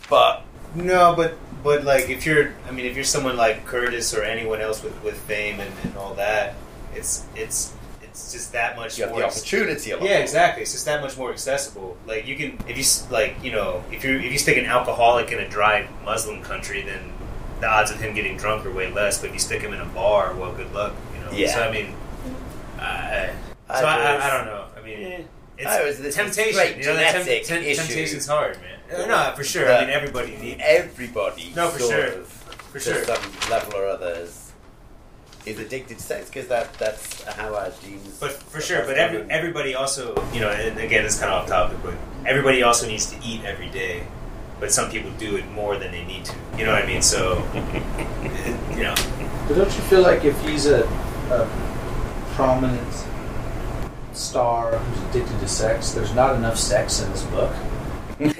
But, 0.08 0.42
No, 0.74 1.12
but 1.14 1.34
but 1.62 1.84
like 1.84 2.08
if 2.08 2.24
you're, 2.24 2.54
I 2.66 2.70
mean, 2.70 2.86
if 2.86 2.94
you're 2.94 3.04
someone 3.04 3.36
like 3.36 3.66
Curtis 3.66 4.14
or 4.14 4.22
anyone 4.22 4.60
else 4.62 4.82
with, 4.82 5.00
with 5.04 5.18
fame 5.28 5.60
and, 5.60 5.70
and 5.84 5.96
all 5.98 6.14
that, 6.14 6.54
it's 6.94 7.26
it's 7.36 7.74
it's 8.12 8.30
just 8.32 8.52
that 8.52 8.76
much 8.76 8.98
you 8.98 9.04
have 9.04 9.10
more. 9.12 9.20
the 9.20 9.26
opportunity 9.26 9.90
a 9.90 9.98
yeah, 10.04 10.18
exactly. 10.18 10.62
It's 10.62 10.72
just 10.72 10.84
that 10.84 11.00
much 11.00 11.16
more 11.16 11.30
accessible. 11.32 11.96
Like 12.06 12.26
you 12.26 12.36
can, 12.36 12.58
if 12.68 12.76
you 12.76 12.84
like, 13.10 13.42
you 13.42 13.52
know, 13.52 13.82
if 13.90 14.04
you 14.04 14.18
if 14.18 14.30
you 14.30 14.38
stick 14.38 14.58
an 14.58 14.66
alcoholic 14.66 15.32
in 15.32 15.38
a 15.38 15.48
dry 15.48 15.88
Muslim 16.04 16.42
country, 16.42 16.82
then 16.82 17.10
the 17.60 17.68
odds 17.68 17.90
of 17.90 17.98
him 18.00 18.14
getting 18.14 18.36
drunk 18.36 18.66
are 18.66 18.70
way 18.70 18.92
less. 18.92 19.18
But 19.20 19.28
if 19.28 19.32
you 19.34 19.40
stick 19.40 19.62
him 19.62 19.72
in 19.72 19.80
a 19.80 19.86
bar, 19.86 20.34
well, 20.34 20.52
good 20.52 20.72
luck. 20.74 20.94
You 21.14 21.24
know. 21.24 21.32
Yeah. 21.32 21.54
So 21.54 21.62
I 21.62 21.72
mean, 21.72 21.94
I, 22.78 23.32
I 23.68 23.80
so 23.80 23.86
I, 23.86 23.94
I, 23.96 24.26
I 24.26 24.36
don't 24.36 24.46
know. 24.46 24.64
I 24.76 24.82
mean. 24.84 25.00
Yeah. 25.00 25.20
It's 25.58 25.66
I 25.70 25.84
was- 25.84 25.98
this 26.00 26.14
temptation. 26.14 26.78
You 26.78 26.86
know, 26.86 26.94
the 26.94 27.00
temp- 27.02 27.24
genetic 27.24 27.44
tem- 27.46 27.62
issue. 27.62 27.76
temptation's 27.82 28.26
hard, 28.26 28.58
man. 28.60 29.02
Uh, 29.02 29.06
No, 29.06 29.32
for 29.36 29.44
sure. 29.44 29.66
But- 29.66 29.76
I 29.82 29.86
mean, 29.86 29.90
everybody 29.90 30.36
needs. 30.36 30.60
Everybody, 30.64 31.52
No, 31.54 31.68
for 31.68 31.78
sure. 31.78 32.06
of, 32.06 32.26
For 32.72 32.80
sure. 32.80 33.04
some 33.04 33.22
level 33.50 33.76
or 33.78 33.86
others, 33.86 34.41
is 35.44 35.58
addicted 35.58 35.98
to 35.98 36.02
sex 36.02 36.28
because 36.28 36.48
that 36.48 36.72
that's 36.74 37.22
how 37.24 37.54
our 37.54 37.70
genes. 37.82 38.18
But 38.20 38.32
for 38.32 38.60
sure, 38.60 38.84
but 38.84 38.96
every, 38.96 39.22
everybody 39.30 39.74
also, 39.74 40.14
you 40.32 40.40
know, 40.40 40.50
and 40.50 40.78
again, 40.78 41.04
it's 41.04 41.18
kind 41.18 41.32
of 41.32 41.42
off 41.42 41.48
topic, 41.48 41.78
but 41.82 41.94
everybody 42.26 42.62
also 42.62 42.86
needs 42.86 43.06
to 43.10 43.16
eat 43.24 43.44
every 43.44 43.68
day. 43.70 44.06
But 44.60 44.72
some 44.72 44.90
people 44.90 45.10
do 45.18 45.36
it 45.36 45.48
more 45.50 45.76
than 45.76 45.90
they 45.90 46.04
need 46.04 46.24
to. 46.26 46.36
You 46.56 46.66
know 46.66 46.72
what 46.72 46.84
I 46.84 46.86
mean? 46.86 47.02
So, 47.02 47.44
you 48.76 48.84
know, 48.84 48.94
But 49.48 49.56
don't 49.56 49.74
you 49.74 49.82
feel 49.90 50.02
like 50.02 50.24
if 50.24 50.40
he's 50.42 50.66
a, 50.66 50.84
a 51.30 51.48
prominent 52.34 53.06
star 54.12 54.78
who's 54.78 55.02
addicted 55.10 55.40
to 55.40 55.48
sex, 55.48 55.90
there's 55.92 56.14
not 56.14 56.36
enough 56.36 56.56
sex 56.56 57.02
in 57.02 57.10
this 57.10 57.24
book? 57.24 57.52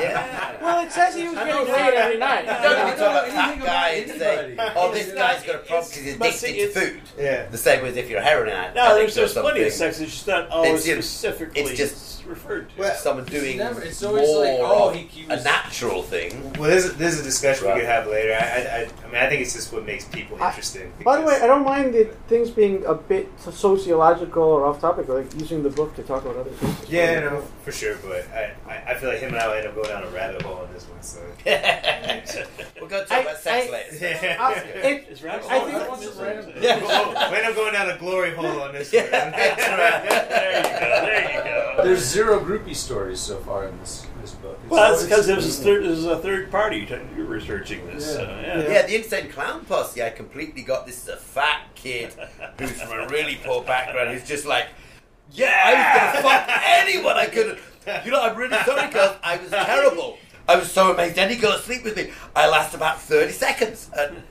yeah. 0.00 0.55
Well, 0.66 0.84
it 0.86 0.92
says 0.92 1.14
he 1.14 1.28
was 1.28 1.36
I 1.38 1.44
getting 1.46 1.66
know, 1.66 1.72
laid 1.72 1.94
every 1.94 2.18
night. 2.18 2.40
You 2.40 2.46
don't 2.46 2.64
I 2.64 2.84
need 2.84 2.90
to 2.92 2.98
don't 2.98 3.12
talk 3.12 3.26
about 3.26 3.28
that 3.28 3.58
guy 3.64 3.88
about 3.90 4.10
and 4.10 4.18
say, 4.20 4.72
oh, 4.76 4.92
this 4.92 5.12
guy's 5.12 5.42
got 5.44 5.54
a 5.54 5.58
problem 5.58 5.88
because 5.88 6.04
he's 6.04 6.16
but 6.16 6.32
see, 6.34 6.60
addicted 6.60 6.74
to 6.74 6.90
food. 6.92 7.00
Yeah. 7.18 7.46
The 7.46 7.58
same 7.58 7.84
as 7.84 7.96
if 7.96 8.10
you're 8.10 8.18
a 8.20 8.22
heroin 8.24 8.48
addict. 8.50 8.74
No, 8.76 8.94
there's, 8.94 9.16
or 9.16 9.20
there's 9.20 9.32
plenty 9.34 9.62
of 9.62 9.72
something. 9.72 9.92
sex. 9.94 10.00
It's 10.00 10.12
just 10.12 10.26
not 10.26 10.48
always 10.50 10.86
It's 10.86 10.96
just- 10.96 11.18
specifically 11.20 11.62
it's 11.62 11.76
just- 11.78 12.12
referred 12.26 12.68
to. 12.70 12.80
Well, 12.80 12.94
someone 12.96 13.24
doing 13.26 13.58
never- 13.58 13.80
it's 13.82 14.02
always 14.02 14.26
more 14.26 14.40
like, 14.40 14.58
oh, 14.58 14.88
of 14.88 14.96
he- 14.96 15.02
he 15.02 15.24
a 15.26 15.40
natural 15.44 16.02
thing. 16.02 16.52
Well, 16.58 16.68
this 16.68 16.84
is, 16.84 16.96
this 16.96 17.14
is 17.14 17.20
a 17.20 17.22
discussion 17.22 17.66
Right. 17.66 17.74
we 17.74 17.80
could 17.82 17.88
have 17.88 18.08
later. 18.08 18.32
I, 18.32 18.36
I, 18.36 18.40
I, 18.40 18.88
I 19.04 19.06
mean, 19.06 19.14
I 19.22 19.28
think 19.28 19.42
it's 19.42 19.52
just 19.52 19.72
what 19.72 19.86
makes 19.86 20.06
people 20.06 20.36
I- 20.42 20.48
interesting. 20.48 20.92
By 21.04 21.20
the 21.20 21.22
way, 21.24 21.38
I 21.40 21.46
don't 21.46 21.64
mind 21.64 21.94
the 21.94 22.06
things 22.26 22.50
being 22.50 22.84
a 22.84 22.94
bit 22.94 23.28
sociological 23.38 24.42
or 24.42 24.66
off 24.66 24.80
topic, 24.80 25.06
like 25.08 25.32
using 25.38 25.62
the 25.62 25.70
book 25.70 25.94
to 25.96 26.02
talk 26.02 26.24
about 26.24 26.36
other 26.38 26.50
things. 26.50 26.90
yeah, 26.90 27.20
no, 27.20 27.42
for 27.62 27.70
sure. 27.70 27.96
But 28.04 28.26
I, 28.34 28.54
I, 28.68 28.74
I 28.92 28.94
feel 28.96 29.10
like 29.10 29.20
him 29.20 29.28
and 29.32 29.38
I 29.38 29.46
will 29.46 29.54
end 29.54 29.68
up 29.68 29.74
going 29.76 29.88
down 29.88 30.02
a 30.02 30.08
rabbit 30.08 30.42
hole 30.42 30.55
on 30.60 30.72
this 30.72 30.84
one. 30.84 31.02
So 31.02 31.20
we'll 32.80 32.88
go 32.88 33.04
talk 33.04 33.12
I- 33.18 33.20
about 33.22 33.36
sex 33.38 33.68
I- 33.68 33.70
later. 33.72 34.36
I- 34.40 34.52
it- 34.54 35.06
It's 35.10 35.22
rabbit 35.22 35.46
I 35.50 35.58
think- 35.60 35.72
That 35.72 35.88
wasn't 35.90 36.16
random. 36.26 36.52
Yeah. 36.60 36.80
we'll 36.80 37.34
end 37.34 37.46
up 37.46 37.54
going 37.54 37.72
down 37.72 37.90
a 37.90 37.98
glory 37.98 38.34
hole 38.34 38.60
on 38.62 38.72
this 38.72 38.92
Yeah, 38.92 39.02
one. 39.02 39.10
that's 39.32 39.68
right. 39.68 40.28
There 40.28 40.56
you 40.56 40.62
go. 40.62 40.70
There 41.06 41.22
you 41.22 41.44
go. 41.76 41.82
There's 41.84 42.04
zero 42.04 42.40
groupie 42.40 42.74
stories 42.76 43.20
so 43.20 43.38
far 43.38 43.66
in 43.68 43.78
this 43.80 44.06
this 44.20 44.32
book. 44.32 44.58
It's 44.62 44.70
Well, 44.70 44.90
that's 44.92 45.04
because 45.04 45.28
it 45.28 45.36
was 45.36 45.60
a 45.60 45.62
third, 45.62 45.84
this 45.84 45.98
is 45.98 46.06
a 46.06 46.18
third 46.18 46.50
party 46.50 46.86
t- 46.86 46.94
researching 47.16 47.86
this. 47.86 48.14
Yeah. 48.16 48.22
Uh, 48.22 48.40
yeah. 48.40 48.68
Yeah, 48.68 48.86
the 48.86 48.96
Insane 48.96 49.28
Clown 49.30 49.64
Posse, 49.66 50.02
I 50.02 50.10
completely 50.10 50.62
got 50.62 50.86
this 50.86 51.02
is 51.02 51.08
a 51.08 51.16
fat 51.16 51.62
kid 51.74 52.12
who's 52.58 52.80
from 52.80 52.92
a 52.98 53.06
really 53.08 53.38
poor 53.44 53.62
background 53.62 54.10
who's 54.10 54.26
just 54.26 54.46
like, 54.46 54.68
yeah, 55.32 55.52
I 55.64 55.74
was 56.14 56.22
gonna 56.22 56.28
fuck 56.28 56.62
anyone 56.64 57.16
I 57.16 57.26
could. 57.26 57.58
You 58.04 58.10
know, 58.10 58.20
I'm 58.22 58.36
really 58.36 58.56
sorry, 58.64 58.90
girls. 58.90 59.16
I 59.22 59.36
was 59.36 59.50
terrible. 59.50 60.18
I 60.48 60.56
was 60.56 60.70
so 60.70 60.92
amazed. 60.92 61.18
Any 61.18 61.36
girl 61.36 61.52
to 61.52 61.58
sleep 61.58 61.82
with 61.84 61.96
me. 61.96 62.10
I 62.34 62.48
last 62.48 62.74
about 62.74 63.00
30 63.00 63.32
seconds. 63.32 63.90
And 63.96 64.22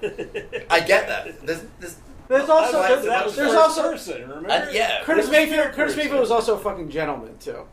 I 0.70 0.80
get 0.80 1.08
that. 1.08 1.46
There's, 1.46 1.64
there's, 1.80 1.98
There's 2.28 2.50
also 2.50 2.82
there's, 2.82 2.98
was- 2.98 3.06
that 3.06 3.26
was 3.26 3.36
there's 3.36 3.54
also 3.54 3.82
person, 3.92 4.22
remember? 4.22 4.50
and 4.50 4.74
yeah. 4.74 5.04
Curtis 5.04 5.30
Mayfield. 5.30 5.74
Curtis. 5.74 5.96
Mayfield 5.98 6.20
was 6.22 6.32
also 6.32 6.56
a 6.56 6.60
fucking 6.60 6.90
gentleman 6.90 7.38
too. 7.40 7.64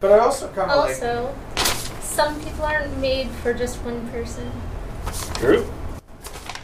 But 0.00 0.12
I 0.12 0.18
also 0.18 0.48
kind 0.48 0.70
of 0.70 0.78
like. 0.78 1.02
Also, 1.02 1.34
some 2.00 2.40
people 2.42 2.64
aren't 2.64 2.96
made 2.98 3.28
for 3.42 3.52
just 3.54 3.76
one 3.82 4.08
person. 4.08 4.50
True. 5.34 5.70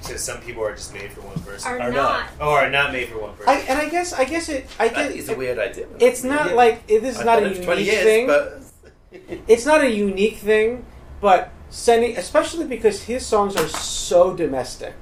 So 0.00 0.16
some 0.16 0.40
people 0.40 0.62
are 0.64 0.74
just 0.74 0.94
made 0.94 1.10
for 1.12 1.20
one 1.22 1.38
person, 1.40 1.70
Are 1.72 1.80
Are 1.80 1.90
not. 1.92 2.38
not. 2.38 2.46
or 2.48 2.58
are 2.60 2.70
not 2.70 2.92
made 2.92 3.08
for 3.08 3.18
one 3.20 3.34
person. 3.34 3.48
I, 3.48 3.56
and 3.68 3.78
I 3.78 3.88
guess 3.88 4.12
I 4.12 4.24
guess 4.24 4.48
it. 4.48 4.66
I 4.78 4.84
I 4.84 4.88
guess 4.88 5.06
think 5.08 5.18
it's 5.20 5.28
a 5.28 5.34
weird 5.36 5.58
idea. 5.58 5.86
It's 5.98 6.22
not 6.24 6.50
Yeah. 6.50 6.54
like 6.54 6.82
it, 6.88 7.00
this 7.02 7.14
is 7.16 7.20
I've 7.20 7.26
not 7.26 7.42
a 7.42 7.46
it 7.46 7.48
for 7.48 7.54
unique 7.54 7.64
20 7.66 7.82
years, 7.82 8.02
thing. 8.04 8.26
but 8.28 8.62
It's 9.48 9.66
not 9.66 9.82
a 9.82 9.90
unique 9.90 10.38
thing, 10.38 10.84
but 11.20 11.52
sending, 11.70 12.16
especially 12.16 12.66
because 12.66 13.02
his 13.04 13.24
songs 13.24 13.56
are 13.56 13.68
so 13.68 14.34
domestic 14.34 14.94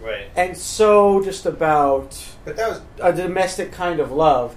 right. 0.00 0.26
and 0.36 0.56
so 0.56 1.22
just 1.22 1.46
about 1.46 2.24
But 2.44 2.56
that 2.56 2.68
was 2.68 2.80
a 3.00 3.12
domestic 3.12 3.72
kind 3.72 4.00
of 4.00 4.12
love. 4.12 4.56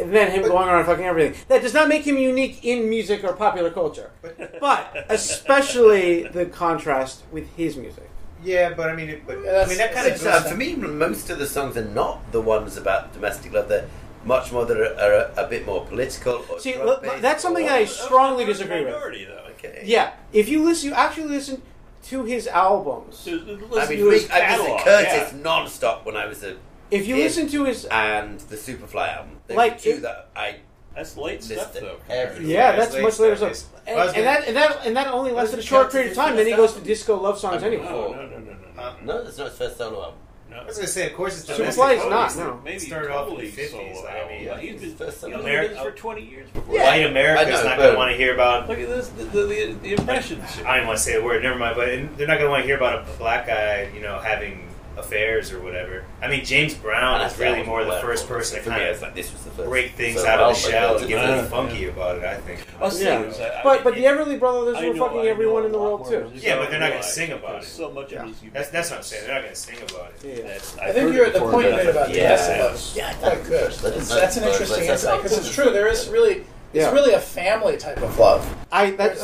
And 0.00 0.14
then 0.14 0.30
him 0.30 0.42
going 0.42 0.68
around 0.68 0.84
fucking 0.84 1.04
everything. 1.04 1.40
That 1.48 1.60
does 1.60 1.74
not 1.74 1.88
make 1.88 2.06
him 2.06 2.16
unique 2.18 2.64
in 2.64 2.88
music 2.88 3.24
or 3.24 3.32
popular 3.32 3.70
culture. 3.70 4.12
But 4.60 5.06
especially 5.08 6.22
the 6.28 6.46
contrast 6.46 7.24
with 7.32 7.48
his 7.56 7.76
music. 7.76 8.08
yeah, 8.44 8.74
but 8.74 8.90
I 8.90 8.94
mean, 8.94 9.08
it, 9.08 9.26
but 9.26 9.38
I 9.38 9.66
mean 9.66 9.78
that 9.78 9.92
kind 9.92 10.06
of 10.06 10.12
It's, 10.12 10.24
uh, 10.24 10.42
for 10.42 10.56
me, 10.56 10.76
most 10.76 11.30
of 11.30 11.40
the 11.40 11.48
songs 11.48 11.76
are 11.76 11.84
not 11.84 12.30
the 12.30 12.40
ones 12.40 12.76
about 12.76 13.12
domestic 13.12 13.52
love. 13.52 13.68
They're 13.68 13.88
much 14.28 14.52
more 14.52 14.64
that 14.66 14.76
are, 14.76 14.94
are 15.04 15.14
a, 15.36 15.44
a 15.44 15.48
bit 15.48 15.66
more 15.66 15.84
political. 15.86 16.44
Or 16.50 16.60
See, 16.60 16.76
look, 16.76 17.02
that's 17.20 17.42
something 17.42 17.66
or- 17.66 17.70
I 17.80 17.84
strongly 17.86 18.44
disagree 18.44 18.84
with. 18.84 18.94
Though. 18.94 19.44
Okay. 19.58 19.82
Yeah, 19.84 20.12
if 20.32 20.48
you 20.48 20.62
listen, 20.64 20.90
you 20.90 20.94
actually 20.94 21.28
listen 21.38 21.62
to 22.10 22.22
his 22.24 22.46
albums. 22.46 23.16
So, 23.18 23.32
listen 23.32 23.78
I 23.80 23.88
mean, 23.88 23.98
to 23.98 24.10
his 24.10 24.28
we, 24.28 24.30
I 24.30 24.56
listened 24.56 24.78
to 24.78 24.84
Curtis 24.84 25.32
yeah. 25.32 25.42
non-stop 25.42 26.06
when 26.06 26.16
I 26.16 26.26
was 26.26 26.44
a 26.44 26.56
If 26.92 27.08
you 27.08 27.16
Yeah. 27.16 27.24
listen 27.24 27.48
to 27.48 27.64
his, 27.64 27.84
and 27.86 28.38
the 28.52 28.56
Superfly 28.56 29.08
album. 29.16 29.32
Like, 29.48 29.80
two 29.80 29.90
it- 29.90 30.02
that 30.02 30.28
I 30.36 30.56
That's 30.94 31.16
late 31.16 31.42
stuff, 31.42 31.74
Listen, 31.74 31.84
though. 31.88 31.98
every- 32.22 32.46
yeah, 32.46 32.58
Yeah, 32.58 32.76
that's 32.76 32.94
it's 32.94 33.02
much 33.02 33.18
later 33.18 33.36
stuff. 33.36 33.54
stuff. 33.54 33.80
It's- 33.86 34.08
And, 34.08 34.16
and 34.18 34.26
that 34.26 34.40
and 34.48 34.56
that 34.56 34.86
and 34.86 34.96
that 34.96 35.06
only 35.18 35.32
lasted 35.32 35.58
a 35.58 35.62
short 35.62 35.90
period 35.92 36.10
of 36.12 36.16
time. 36.16 36.36
Then 36.36 36.46
he 36.46 36.54
goes 36.62 36.72
to 36.74 36.80
disco 36.80 37.16
love 37.26 37.38
songs 37.38 37.62
anyway. 37.62 37.84
No, 37.84 38.12
no, 38.12 38.26
no, 38.26 38.38
no, 38.38 38.52
no. 38.76 38.82
Uh, 38.82 38.94
no, 39.04 39.24
that's 39.24 39.38
not 39.38 39.48
his 39.48 39.58
first 39.58 39.76
solo 39.78 39.98
album. 40.06 40.18
No. 40.58 40.62
I 40.62 40.66
was 40.66 40.76
gonna 40.76 40.88
say, 40.88 41.06
of 41.06 41.14
course, 41.14 41.40
it's 41.40 41.50
Superfly 41.50 41.56
domestic. 41.56 41.96
is 41.98 42.02
Totally, 42.02 42.10
not, 42.10 42.36
maybe 42.36 42.48
no. 42.48 42.60
Maybe 42.64 42.78
Started 42.78 43.10
off 43.10 43.28
in 43.28 43.34
totally 43.34 43.50
the 43.50 43.62
50s, 43.62 43.70
solo 43.70 44.08
I 44.08 44.28
mean, 44.28 44.44
yeah, 44.44 44.50
uh, 44.52 44.56
he's 44.58 44.80
been, 44.80 44.94
first 44.96 45.22
you 45.22 45.28
know, 45.30 45.36
been 45.42 45.46
doing 45.46 45.68
this 45.70 45.80
for 45.82 45.90
20 45.92 46.22
years 46.22 46.50
before. 46.50 46.74
Yeah. 46.74 46.82
White 46.84 47.06
America's 47.06 47.46
I 47.60 47.62
know, 47.62 47.68
not 47.68 47.76
but- 47.76 47.82
going 47.82 47.92
to 47.92 47.98
want 47.98 48.10
to 48.12 48.16
hear 48.16 48.34
about. 48.34 48.68
Look 48.68 48.78
at 48.78 48.88
this, 48.88 49.08
the, 49.08 49.24
the, 49.24 49.42
the, 49.44 49.72
the 49.82 49.92
impressions. 49.94 50.44
I 50.66 50.74
didn't 50.74 50.86
want 50.88 50.98
to 50.98 51.04
say 51.04 51.14
the 51.14 51.22
word. 51.24 51.42
Never 51.42 51.58
mind. 51.58 51.76
But 51.76 51.86
they're 52.18 52.26
not 52.26 52.38
going 52.38 52.46
to 52.46 52.50
want 52.50 52.62
to 52.62 52.66
hear 52.66 52.76
about 52.76 53.08
a 53.08 53.12
black 53.18 53.46
guy, 53.46 53.90
you 53.94 54.00
know, 54.00 54.18
having 54.18 54.67
affairs 54.98 55.52
or 55.52 55.60
whatever. 55.60 56.04
I 56.20 56.28
mean, 56.28 56.44
James 56.44 56.74
Brown 56.74 57.20
is 57.22 57.38
really 57.38 57.62
more 57.62 57.84
the 57.84 57.98
first 58.00 58.26
person 58.26 58.62
to 58.62 58.68
kind 58.68 58.82
of 58.82 59.00
like, 59.00 59.14
this 59.14 59.32
was 59.32 59.42
the 59.44 59.50
first 59.50 59.68
break 59.68 59.92
things 59.92 60.16
solo 60.16 60.28
out 60.28 60.40
of 60.40 60.46
oh 60.46 60.52
the 60.52 60.58
shell 60.70 60.92
heard. 60.94 61.00
and 61.00 61.08
get 61.08 61.18
a 61.18 61.20
Yeah, 61.22 61.28
little 61.28 61.44
yeah. 61.44 61.50
funky 61.50 61.84
about 61.88 62.16
it. 62.18 62.24
I 62.24 62.36
think. 62.38 62.66
I'll 62.80 62.90
say 62.90 63.04
Yeah. 63.04 63.22
this, 63.22 63.40
I- 63.40 63.60
I- 63.60 63.62
But 63.62 63.84
but 63.84 63.94
the 63.94 64.04
Everly 64.04 64.38
Brothers 64.38 64.76
I 64.76 64.88
were 64.88 64.94
know- 64.94 65.04
fucking 65.04 65.20
I 65.20 65.22
know 65.24 65.28
everyone 65.28 65.64
in 65.66 65.72
the 65.72 65.78
world 65.78 66.08
too. 66.08 66.30
Yeah, 66.34 66.58
but 66.58 66.70
they're 66.70 66.80
not 66.80 66.90
gonna 66.90 67.02
sing 67.02 67.32
about 67.32 67.62
it. 67.62 67.66
So 67.66 67.90
much 67.90 68.12
Yeah. 68.12 68.24
of 68.24 68.44
it 68.44 68.52
That's 68.52 68.68
that's 68.70 68.90
what 68.90 68.96
I'm 68.98 69.02
saying. 69.02 69.24
They're 69.24 69.34
not 69.34 69.42
going 69.42 69.54
to 69.54 69.60
sing 69.60 69.76
about 69.78 70.12
it. 70.22 70.36
Yeah. 70.38 70.46
That's, 70.48 70.78
I 70.78 70.92
think 70.92 71.14
you're 71.14 71.26
at 71.26 71.32
the 71.32 71.40
point 71.40 71.68
you 71.68 71.76
made 71.76 71.86
about 71.88 72.10
Yeah. 72.10 72.22
domestic 72.36 72.58
love 72.60 72.92
Yeah, 72.94 73.12
quite 73.14 73.44
good. 73.44 73.72
that 73.72 73.94
is- 73.96 74.10
an 74.10 74.44
interesting 74.44 74.80
that's- 74.80 74.90
insight 75.04 75.22
because 75.22 75.38
it's 75.38 75.54
true. 75.54 75.70
There 75.70 75.88
is 75.88 76.08
really, 76.08 76.44
it's 76.74 76.92
really 76.92 77.14
a 77.14 77.20
family 77.20 77.76
type 77.76 78.02
of 78.02 78.18
love. 78.18 78.46
I 78.72 78.90
that 78.92 79.16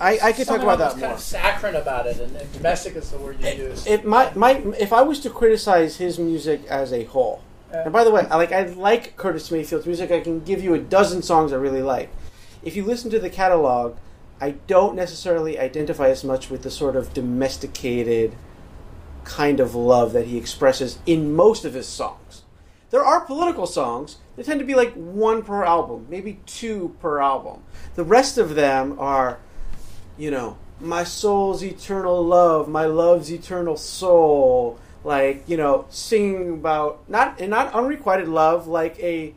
I, 0.00 0.18
I 0.22 0.32
could 0.32 0.46
talk 0.46 0.62
about 0.62 0.78
that 0.78 0.96
more. 0.96 1.00
kind 1.00 1.12
of 1.12 1.20
saccharine 1.20 1.76
about 1.76 2.06
it, 2.06 2.18
and, 2.18 2.34
and 2.34 2.52
domestic 2.52 2.96
is 2.96 3.10
the 3.10 3.18
word 3.18 3.40
you 3.40 3.50
use. 3.50 3.86
It 3.86 4.04
might 4.04 4.34
might 4.34 4.64
if 4.78 4.92
I 4.92 5.02
was 5.02 5.20
to 5.20 5.30
criticize 5.30 5.96
his 5.98 6.18
music 6.18 6.64
as 6.68 6.92
a 6.92 7.04
whole. 7.04 7.42
Yeah. 7.70 7.84
And 7.84 7.92
by 7.92 8.04
the 8.04 8.10
way, 8.10 8.26
I 8.30 8.36
like 8.36 8.52
I 8.52 8.62
like 8.64 9.16
Curtis 9.16 9.50
Mayfield's 9.50 9.86
music. 9.86 10.10
I 10.10 10.20
can 10.20 10.40
give 10.40 10.62
you 10.62 10.74
a 10.74 10.78
dozen 10.78 11.22
songs 11.22 11.52
I 11.52 11.56
really 11.56 11.82
like. 11.82 12.10
If 12.62 12.76
you 12.76 12.84
listen 12.84 13.10
to 13.10 13.18
the 13.18 13.30
catalog, 13.30 13.96
I 14.40 14.52
don't 14.66 14.96
necessarily 14.96 15.58
identify 15.58 16.08
as 16.08 16.24
much 16.24 16.50
with 16.50 16.62
the 16.62 16.70
sort 16.70 16.96
of 16.96 17.12
domesticated 17.12 18.34
kind 19.24 19.60
of 19.60 19.74
love 19.74 20.12
that 20.12 20.26
he 20.26 20.38
expresses 20.38 20.98
in 21.06 21.34
most 21.34 21.64
of 21.64 21.74
his 21.74 21.86
songs. 21.86 22.42
There 22.90 23.04
are 23.04 23.20
political 23.20 23.66
songs. 23.66 24.16
They 24.36 24.42
tend 24.42 24.60
to 24.60 24.66
be 24.66 24.74
like 24.74 24.92
one 24.94 25.42
per 25.42 25.62
album, 25.62 26.06
maybe 26.08 26.40
two 26.46 26.96
per 27.00 27.20
album. 27.20 27.62
The 27.94 28.04
rest 28.04 28.38
of 28.38 28.54
them 28.54 28.96
are, 28.98 29.38
you 30.20 30.30
know, 30.30 30.58
my 30.80 31.02
soul's 31.02 31.64
eternal 31.64 32.22
love, 32.22 32.68
my 32.68 32.84
love's 32.84 33.32
eternal 33.32 33.76
soul. 33.76 34.78
Like 35.02 35.44
you 35.48 35.56
know, 35.56 35.86
singing 35.88 36.52
about 36.52 37.08
not 37.08 37.40
and 37.40 37.48
not 37.48 37.72
unrequited 37.72 38.28
love, 38.28 38.66
like 38.66 38.98
a 39.00 39.32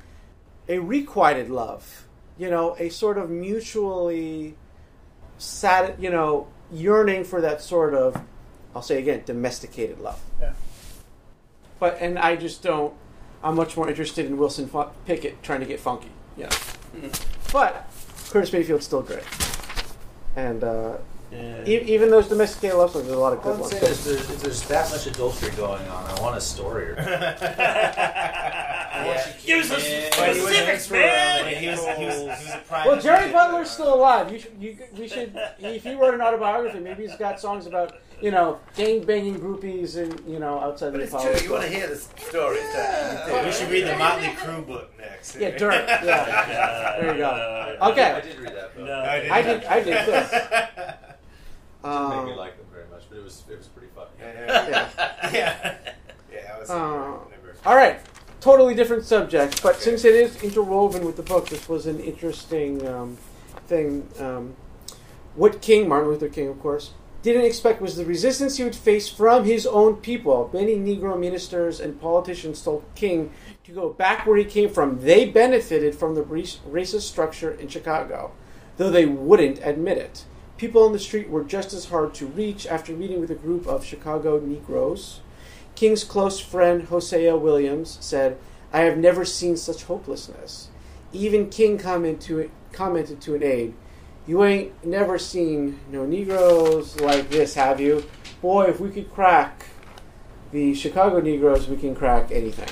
a 0.67 0.79
requited 0.79 1.49
love. 1.49 2.05
You 2.37 2.49
know, 2.49 2.75
a 2.77 2.89
sort 2.89 3.17
of 3.17 3.29
mutually 3.29 4.55
sat, 5.37 6.01
you 6.01 6.09
know, 6.09 6.47
yearning 6.69 7.23
for 7.23 7.39
that 7.39 7.61
sort 7.61 7.93
of, 7.93 8.21
I'll 8.75 8.81
say 8.81 8.97
again, 8.97 9.23
domesticated 9.25 9.99
love. 9.99 10.19
Yeah. 10.41 10.53
But 11.79 11.97
and 12.01 12.19
I 12.19 12.35
just 12.35 12.61
don't. 12.61 12.93
I'm 13.41 13.55
much 13.55 13.77
more 13.77 13.87
interested 13.87 14.25
in 14.25 14.37
Wilson 14.37 14.69
Pickett 15.05 15.41
trying 15.43 15.61
to 15.61 15.65
get 15.65 15.79
funky. 15.79 16.11
You 16.35 16.43
know. 16.43 16.49
Mm-hmm. 16.49 17.53
But 17.53 17.89
Curtis 18.29 18.51
Mayfield's 18.51 18.85
still 18.85 19.01
great. 19.01 19.23
And 20.35 20.63
uh, 20.63 20.97
Yeah. 21.31 21.63
e- 21.65 21.83
even 21.93 22.09
those 22.09 22.27
domesticated 22.27 22.77
love 22.77 22.91
songs, 22.91 23.05
there's 23.05 23.17
a 23.17 23.19
lot 23.21 23.33
of 23.33 23.41
good 23.43 23.59
ones. 23.59 23.71
saying 23.71 23.83
is, 23.83 24.05
there's, 24.05 24.29
if 24.29 24.41
there's 24.41 24.61
that 24.67 24.89
much 24.91 25.05
adultery 25.07 25.51
going 25.51 25.87
on, 25.87 26.05
I 26.05 26.21
want 26.21 26.37
a 26.37 26.41
story. 26.41 26.95
Or 28.93 29.15
Give 29.45 29.59
us 29.59 29.67
some 29.67 29.79
he 29.81 30.05
was- 30.05 30.37
specifics, 30.37 30.91
I 30.91 30.95
man. 30.95 31.55
he 31.55 31.67
was, 31.67 31.79
he 31.97 32.05
was, 32.05 32.19
he 32.19 32.25
was 32.25 32.61
Well, 32.85 33.01
Jerry. 33.01 33.31
Butler's 33.31 33.69
still 33.71 33.93
alive. 33.93 34.31
You 34.31 34.39
should, 34.39 34.51
you, 34.59 34.77
we 34.97 35.07
should. 35.07 35.35
If 35.59 35.83
he 35.83 35.95
wrote 35.95 36.13
an 36.13 36.21
autobiography, 36.21 36.79
maybe 36.79 37.05
he's 37.07 37.15
got 37.17 37.39
songs 37.39 37.65
about 37.65 37.95
you 38.23 38.31
know 38.31 38.57
gang 38.77 39.03
banging 39.03 39.37
groupies 39.37 39.97
and 39.97 40.17
you 40.25 40.39
know 40.39 40.57
outside 40.61 40.93
But 40.93 40.99
the 40.99 41.17
it's 41.17 41.23
true. 41.23 41.45
You 41.45 41.51
want 41.51 41.63
to 41.65 41.69
hear 41.69 41.87
the 41.87 41.97
stories, 41.97 42.63
don't 42.73 43.41
you? 43.41 43.45
We 43.45 43.51
should 43.51 43.69
read 43.69 43.85
the 43.85 43.97
Motley 43.97 44.29
Crue 44.29 44.65
book 44.65 44.97
next. 44.97 45.35
Yeah, 45.35 45.57
Dirt. 45.57 45.85
Yeah, 45.87 46.97
there 47.01 47.11
you 47.11 47.17
go. 47.17 47.29
I 47.81 47.91
Okay, 47.91 48.11
I 48.11 48.21
did 48.21 48.39
read 48.39 48.55
that 48.55 48.75
book. 48.75 48.85
No. 48.85 48.99
I 49.01 49.19
did. 49.19 49.31
I 49.31 49.41
did. 49.41 49.63
I 49.65 49.83
did 49.83 50.05
too. 50.05 50.11
It 51.83 51.87
didn't 51.87 52.09
make 52.11 52.25
me 52.27 52.31
Um, 52.31 52.37
like 52.37 52.55
them 52.55 52.65
very 52.71 52.85
much, 52.89 53.03
but 53.09 53.17
it 53.17 53.23
was 53.25 53.43
it 53.51 53.57
was 53.57 53.67
pretty 53.67 53.89
funny. 53.93 54.07
Yeah, 54.17 54.69
yeah. 54.69 55.29
yeah. 55.33 55.77
yeah, 56.31 56.55
I 56.55 56.59
was 56.59 56.69
Uh. 56.69 57.17
All 57.65 57.75
right, 57.75 57.99
totally 58.39 58.73
different 58.73 59.03
subject, 59.03 59.61
but 59.61 59.81
since 59.81 60.05
it 60.05 60.15
is 60.15 60.41
interwoven 60.41 61.05
with 61.05 61.17
the 61.17 61.23
book, 61.23 61.49
this 61.49 61.67
was 61.67 61.87
an 61.87 61.99
interesting 61.99 62.87
um, 62.87 63.17
thing. 63.67 64.07
Um, 64.17 64.55
what 65.35 65.61
King, 65.61 65.89
Martin 65.89 66.09
Luther 66.09 66.29
King, 66.29 66.47
of 66.47 66.61
course, 66.61 66.91
didn't 67.23 67.45
expect 67.45 67.81
was 67.81 67.95
the 67.95 68.05
resistance 68.05 68.57
he 68.57 68.65
would 68.65 68.75
face 68.75 69.07
from 69.09 69.45
his 69.45 69.65
own 69.65 69.95
people. 69.95 70.49
Many 70.53 70.75
Negro 70.75 71.17
ministers 71.17 71.79
and 71.79 71.99
politicians 71.99 72.61
told 72.61 72.83
King 72.95 73.31
to 73.63 73.71
go 73.71 73.89
back 73.89 74.27
where 74.27 74.35
he 74.35 74.43
came 74.43 74.69
from. 74.69 74.99
They 74.99 75.25
benefited 75.29 75.95
from 75.95 76.15
the 76.15 76.23
racist 76.23 77.03
structure 77.03 77.51
in 77.51 77.69
Chicago, 77.69 78.33
though 78.75 78.91
they 78.91 79.05
wouldn't 79.05 79.59
admit 79.63 79.97
it. 79.97 80.25
People 80.57 80.83
on 80.83 80.91
the 80.91 80.99
street 80.99 81.29
were 81.29 81.45
just 81.45 81.73
as 81.73 81.85
hard 81.85 82.13
to 82.15 82.27
reach 82.27 82.67
after 82.67 82.91
meeting 82.91 83.21
with 83.21 83.31
a 83.31 83.35
group 83.35 83.65
of 83.67 83.85
Chicago 83.85 84.39
Negroes. 84.39 85.21
King's 85.75 86.03
close 86.03 86.41
friend 86.41 86.83
Hosea 86.83 87.37
Williams 87.37 87.97
said, 88.01 88.37
I 88.73 88.81
have 88.81 88.97
never 88.97 89.23
seen 89.23 89.55
such 89.55 89.83
hopelessness. 89.83 90.67
Even 91.13 91.49
King 91.49 91.77
commented 91.77 92.21
to, 92.21 92.51
commented 92.73 93.21
to 93.21 93.35
an 93.35 93.43
aide, 93.43 93.73
You 94.25 94.43
ain't 94.43 94.85
never 94.85 95.19
seen 95.19 95.79
no 95.91 96.05
Negroes 96.05 96.99
like 97.01 97.29
this, 97.29 97.55
have 97.55 97.81
you? 97.81 98.05
Boy, 98.41 98.65
if 98.65 98.79
we 98.79 98.89
could 98.89 99.11
crack 99.11 99.65
the 100.51 100.73
Chicago 100.73 101.19
Negroes, 101.19 101.67
we 101.67 101.75
can 101.75 101.93
crack 101.93 102.31
anything. 102.31 102.69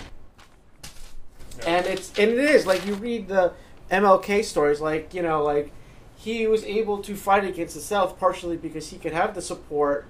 And 1.65 1.85
it's 1.85 2.17
and 2.17 2.31
it 2.31 2.37
is 2.37 2.65
like 2.65 2.85
you 2.85 2.95
read 2.95 3.27
the 3.27 3.53
MLK 3.91 4.45
stories, 4.45 4.79
like 4.79 5.13
you 5.13 5.21
know, 5.21 5.43
like 5.43 5.71
he 6.15 6.47
was 6.47 6.63
able 6.63 6.99
to 6.99 7.15
fight 7.15 7.43
against 7.43 7.75
the 7.75 7.81
South 7.81 8.17
partially 8.17 8.55
because 8.55 8.89
he 8.89 8.97
could 8.97 9.13
have 9.13 9.35
the 9.35 9.41
support 9.41 10.05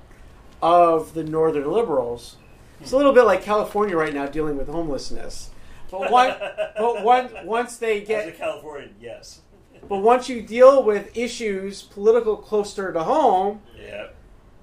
of 0.61 1.13
the 1.13 1.23
Northern 1.23 1.69
liberals. 1.71 2.37
It's 2.79 2.91
a 2.91 2.97
little 2.97 3.13
bit 3.13 3.23
like 3.23 3.43
California 3.43 3.95
right 3.95 4.13
now 4.13 4.27
dealing 4.27 4.57
with 4.57 4.67
homelessness. 4.67 5.49
But 5.89 6.11
one, 6.11 6.35
but 6.77 7.03
one, 7.03 7.29
once 7.45 7.77
they 7.77 7.97
As 7.97 8.03
a 8.03 8.05
get, 8.05 8.37
Californian, 8.37 8.95
yes. 8.99 9.41
But 9.89 9.97
once 9.97 10.29
you 10.29 10.41
deal 10.41 10.83
with 10.83 11.15
issues 11.17 11.81
political 11.81 12.37
closer 12.37 12.91
to 12.93 13.03
home, 13.03 13.61
Yeah. 13.77 14.07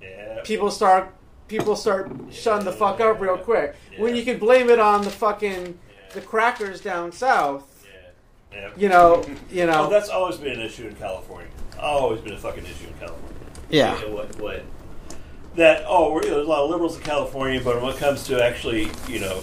Yeah. 0.00 0.40
people 0.44 0.70
start 0.70 1.12
people 1.48 1.74
start 1.76 2.10
shutting 2.30 2.64
the 2.66 2.72
fuck 2.72 3.00
up 3.00 3.20
real 3.20 3.38
quick. 3.38 3.74
When 3.96 4.14
you 4.14 4.22
can 4.24 4.38
blame 4.38 4.68
it 4.68 4.78
on 4.78 5.02
the 5.02 5.10
fucking 5.10 5.78
the 6.12 6.20
crackers 6.20 6.80
down 6.80 7.12
south, 7.12 7.64
Yeah. 8.52 8.70
you 8.76 8.88
know, 8.88 9.24
you 9.50 9.66
know. 9.66 9.86
Oh, 9.86 9.90
that's 9.90 10.08
always 10.10 10.36
been 10.36 10.52
an 10.52 10.60
issue 10.60 10.86
in 10.86 10.94
California. 10.96 11.48
Always 11.80 12.20
been 12.20 12.34
a 12.34 12.38
fucking 12.38 12.64
issue 12.64 12.86
in 12.88 12.94
California. 12.98 13.36
Yeah. 13.70 13.94
What? 14.06 14.38
What? 14.40 14.64
That 15.56 15.84
oh, 15.86 16.12
we're, 16.12 16.22
there's 16.22 16.46
a 16.46 16.48
lot 16.50 16.64
of 16.64 16.70
liberals 16.70 16.96
in 16.96 17.02
California, 17.02 17.60
but 17.62 17.80
when 17.82 17.92
it 17.92 17.98
comes 17.98 18.24
to 18.26 18.42
actually, 18.42 18.90
you 19.08 19.18
know, 19.20 19.40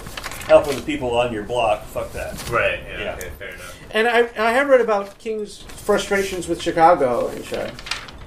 helping 0.47 0.75
the 0.75 0.81
people 0.81 1.15
on 1.17 1.33
your 1.33 1.43
block, 1.43 1.85
fuck 1.85 2.11
that. 2.13 2.49
Right. 2.49 2.79
Yeah. 2.87 2.99
Yeah. 2.99 3.15
Okay. 3.15 3.29
Fair 3.39 3.49
enough. 3.49 3.79
And 3.95 4.09
I, 4.09 4.29
I 4.37 4.51
have 4.51 4.67
read 4.67 4.81
about 4.81 5.17
King's 5.19 5.59
frustrations 5.61 6.49
with 6.49 6.61
Chicago 6.61 7.29
and 7.29 7.45
shit. 7.45 7.71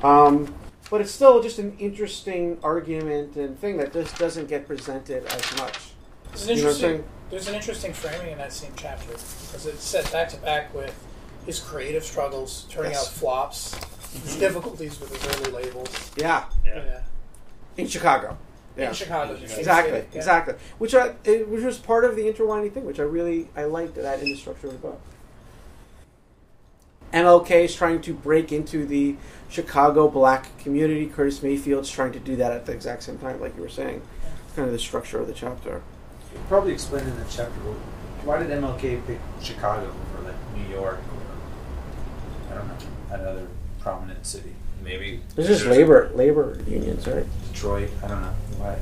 Um, 0.03 0.55
but 0.89 1.03
it's 1.03 1.11
still 1.13 1.43
just 1.43 1.59
an 1.59 1.77
interesting 1.79 2.59
argument 2.63 3.37
and 3.37 3.59
thing 3.61 3.77
that 3.77 3.93
just 3.93 4.17
doesn't 4.19 4.49
get 4.49 4.67
presented 4.67 5.27
as 5.27 5.57
much. 5.59 5.91
There's 6.33 6.49
You 6.49 6.55
know 6.55 6.61
an 6.63 6.67
interesting, 6.69 7.05
there's 7.29 7.49
an 7.49 7.55
interesting 7.55 7.93
framing 7.93 8.33
in 8.33 8.39
that 8.39 8.55
same 8.55 8.73
chapter 8.77 9.09
because 9.09 9.67
it's 9.67 9.85
set 9.85 10.11
back 10.11 10.31
to 10.31 10.39
back 10.39 10.73
with 10.73 10.95
his 11.45 11.61
creative 11.61 12.03
struggles, 12.03 12.65
turning 12.71 12.93
Yes. 12.93 13.07
out 13.07 13.13
flops, 13.13 13.75
his 14.15 14.37
difficulties 14.37 14.99
with 14.99 15.11
his 15.23 15.37
early 15.49 15.65
labels. 15.65 16.13
Yeah, 16.17 16.47
Yeah. 16.65 17.01
in 17.77 17.87
Chicago. 17.89 18.39
Yeah. 18.75 18.89
In 18.89 18.95
Chicago, 18.95 19.35
the 19.37 19.47
same 19.47 19.59
Exactly, 19.59 19.99
yeah. 19.99 20.05
exactly. 20.19 20.55
Which 20.79 20.95
I, 20.95 21.13
it, 21.25 21.47
which 21.47 21.63
was 21.63 21.77
part 21.77 22.07
of 22.07 22.17
the 22.17 22.27
interlining 22.27 22.71
thing, 22.71 22.87
which 22.87 23.01
I 23.01 23.03
really 23.03 23.51
I 23.55 23.65
liked 23.65 23.97
that 23.97 24.21
in 24.21 24.25
the 24.27 24.37
structure 24.37 24.69
of 24.69 24.73
the 24.73 24.79
book. 24.79 25.01
MLK 27.13 27.51
is 27.65 27.75
trying 27.75 28.01
to 28.03 28.13
break 28.15 28.53
into 28.53 28.85
the 28.87 29.17
Chicago 29.49 30.09
black 30.09 30.57
community. 30.59 31.07
Curtis 31.07 31.43
Mayfield's 31.43 31.91
trying 31.91 32.13
to 32.13 32.19
do 32.21 32.37
that 32.37 32.53
at 32.53 32.67
the 32.67 32.73
exact 32.73 33.03
same 33.03 33.19
time, 33.19 33.41
like 33.41 33.57
you 33.57 33.63
were 33.63 33.69
saying. 33.69 34.03
It's 34.47 34.55
kind 34.55 34.67
of 34.67 34.73
the 34.73 34.79
structure 34.79 35.19
of 35.21 35.27
the 35.27 35.33
chapter. 35.35 35.83
You 36.35 36.41
probably 36.49 36.73
explained 36.73 37.09
in 37.09 37.17
the 37.19 37.25
chapter. 37.31 37.53
Why 38.25 38.39
did 38.39 38.51
MLK 38.51 39.07
pick 39.07 39.19
Chicago 39.43 39.87
over 39.87 40.25
like 40.29 40.35
New 40.57 40.75
York 40.75 40.99
or 40.99 42.53
I 42.53 42.59
don't 42.59 42.69
know 42.69 42.75
another 43.15 43.49
prominent 43.81 44.27
city? 44.27 44.55
Maybe. 44.85 45.21
There's 45.35 45.49
just 45.49 45.65
there's- 45.65 45.77
labor 45.79 46.11
labor 46.15 46.59
unions, 46.67 47.07
right? 47.07 47.27
Detroit. 47.53 47.91
I 48.05 48.09
don't 48.09 48.21
know 48.23 48.35
why. 48.59 48.79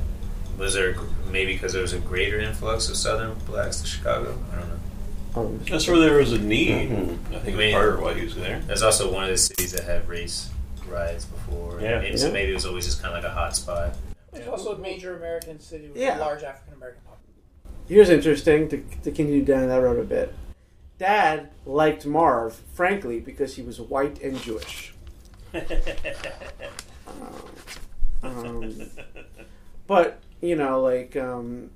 Was 0.57 0.73
there 0.73 0.95
maybe 1.31 1.53
because 1.53 1.71
there 1.73 1.81
was 1.81 1.93
a 1.93 1.99
greater 1.99 2.39
influx 2.39 2.89
of 2.89 2.97
Southern 2.97 3.35
blacks 3.45 3.79
to 3.81 3.87
Chicago? 3.87 4.37
I 4.51 4.55
don't 4.59 4.67
know. 4.69 4.79
Um, 5.37 5.59
That's 5.69 5.87
where 5.87 5.99
there 5.99 6.17
was 6.17 6.33
a 6.33 6.39
need. 6.39 6.89
Mhm. 6.89 7.17
I 7.35 7.39
think 7.39 7.55
I 7.55 7.59
mean- 7.59 7.73
part 7.73 7.93
of 7.93 8.01
why 8.01 8.13
he 8.15 8.23
was 8.23 8.35
there. 8.35 8.59
That's 8.67 8.81
also 8.81 9.11
one 9.11 9.23
of 9.25 9.29
the 9.29 9.37
cities 9.37 9.71
that 9.73 9.83
had 9.83 10.07
race 10.07 10.49
riots 10.87 11.25
before. 11.25 11.79
Yeah. 11.81 11.99
Maybe, 11.99 12.17
So 12.17 12.31
maybe 12.31 12.51
it 12.51 12.55
was 12.55 12.65
always 12.65 12.85
just 12.85 13.01
kind 13.01 13.15
of 13.15 13.23
like 13.23 13.29
a 13.31 13.33
hot 13.33 13.55
spot. 13.55 13.95
It's 14.33 14.47
also 14.47 14.73
a 14.75 14.77
major 14.77 15.15
American 15.17 15.59
city 15.59 15.87
with 15.89 15.97
Yeah. 15.97 16.17
a 16.17 16.19
large 16.19 16.43
African 16.43 16.73
American 16.75 17.01
population. 17.03 17.83
Here's 17.87 18.09
interesting 18.09 18.69
to, 18.69 18.77
to 18.77 19.11
continue 19.11 19.43
down 19.43 19.67
that 19.67 19.77
road 19.81 19.99
a 19.99 20.03
bit. 20.03 20.33
Dad 20.97 21.49
liked 21.65 22.05
Marv, 22.05 22.53
frankly, 22.73 23.19
because 23.19 23.55
he 23.55 23.61
was 23.61 23.79
white 23.79 24.21
and 24.21 24.39
Jewish. 24.41 24.93
Um, 28.23 28.73
but 29.85 30.19
you 30.41 30.55
know, 30.55 30.81
like 30.81 31.15
um, 31.15 31.69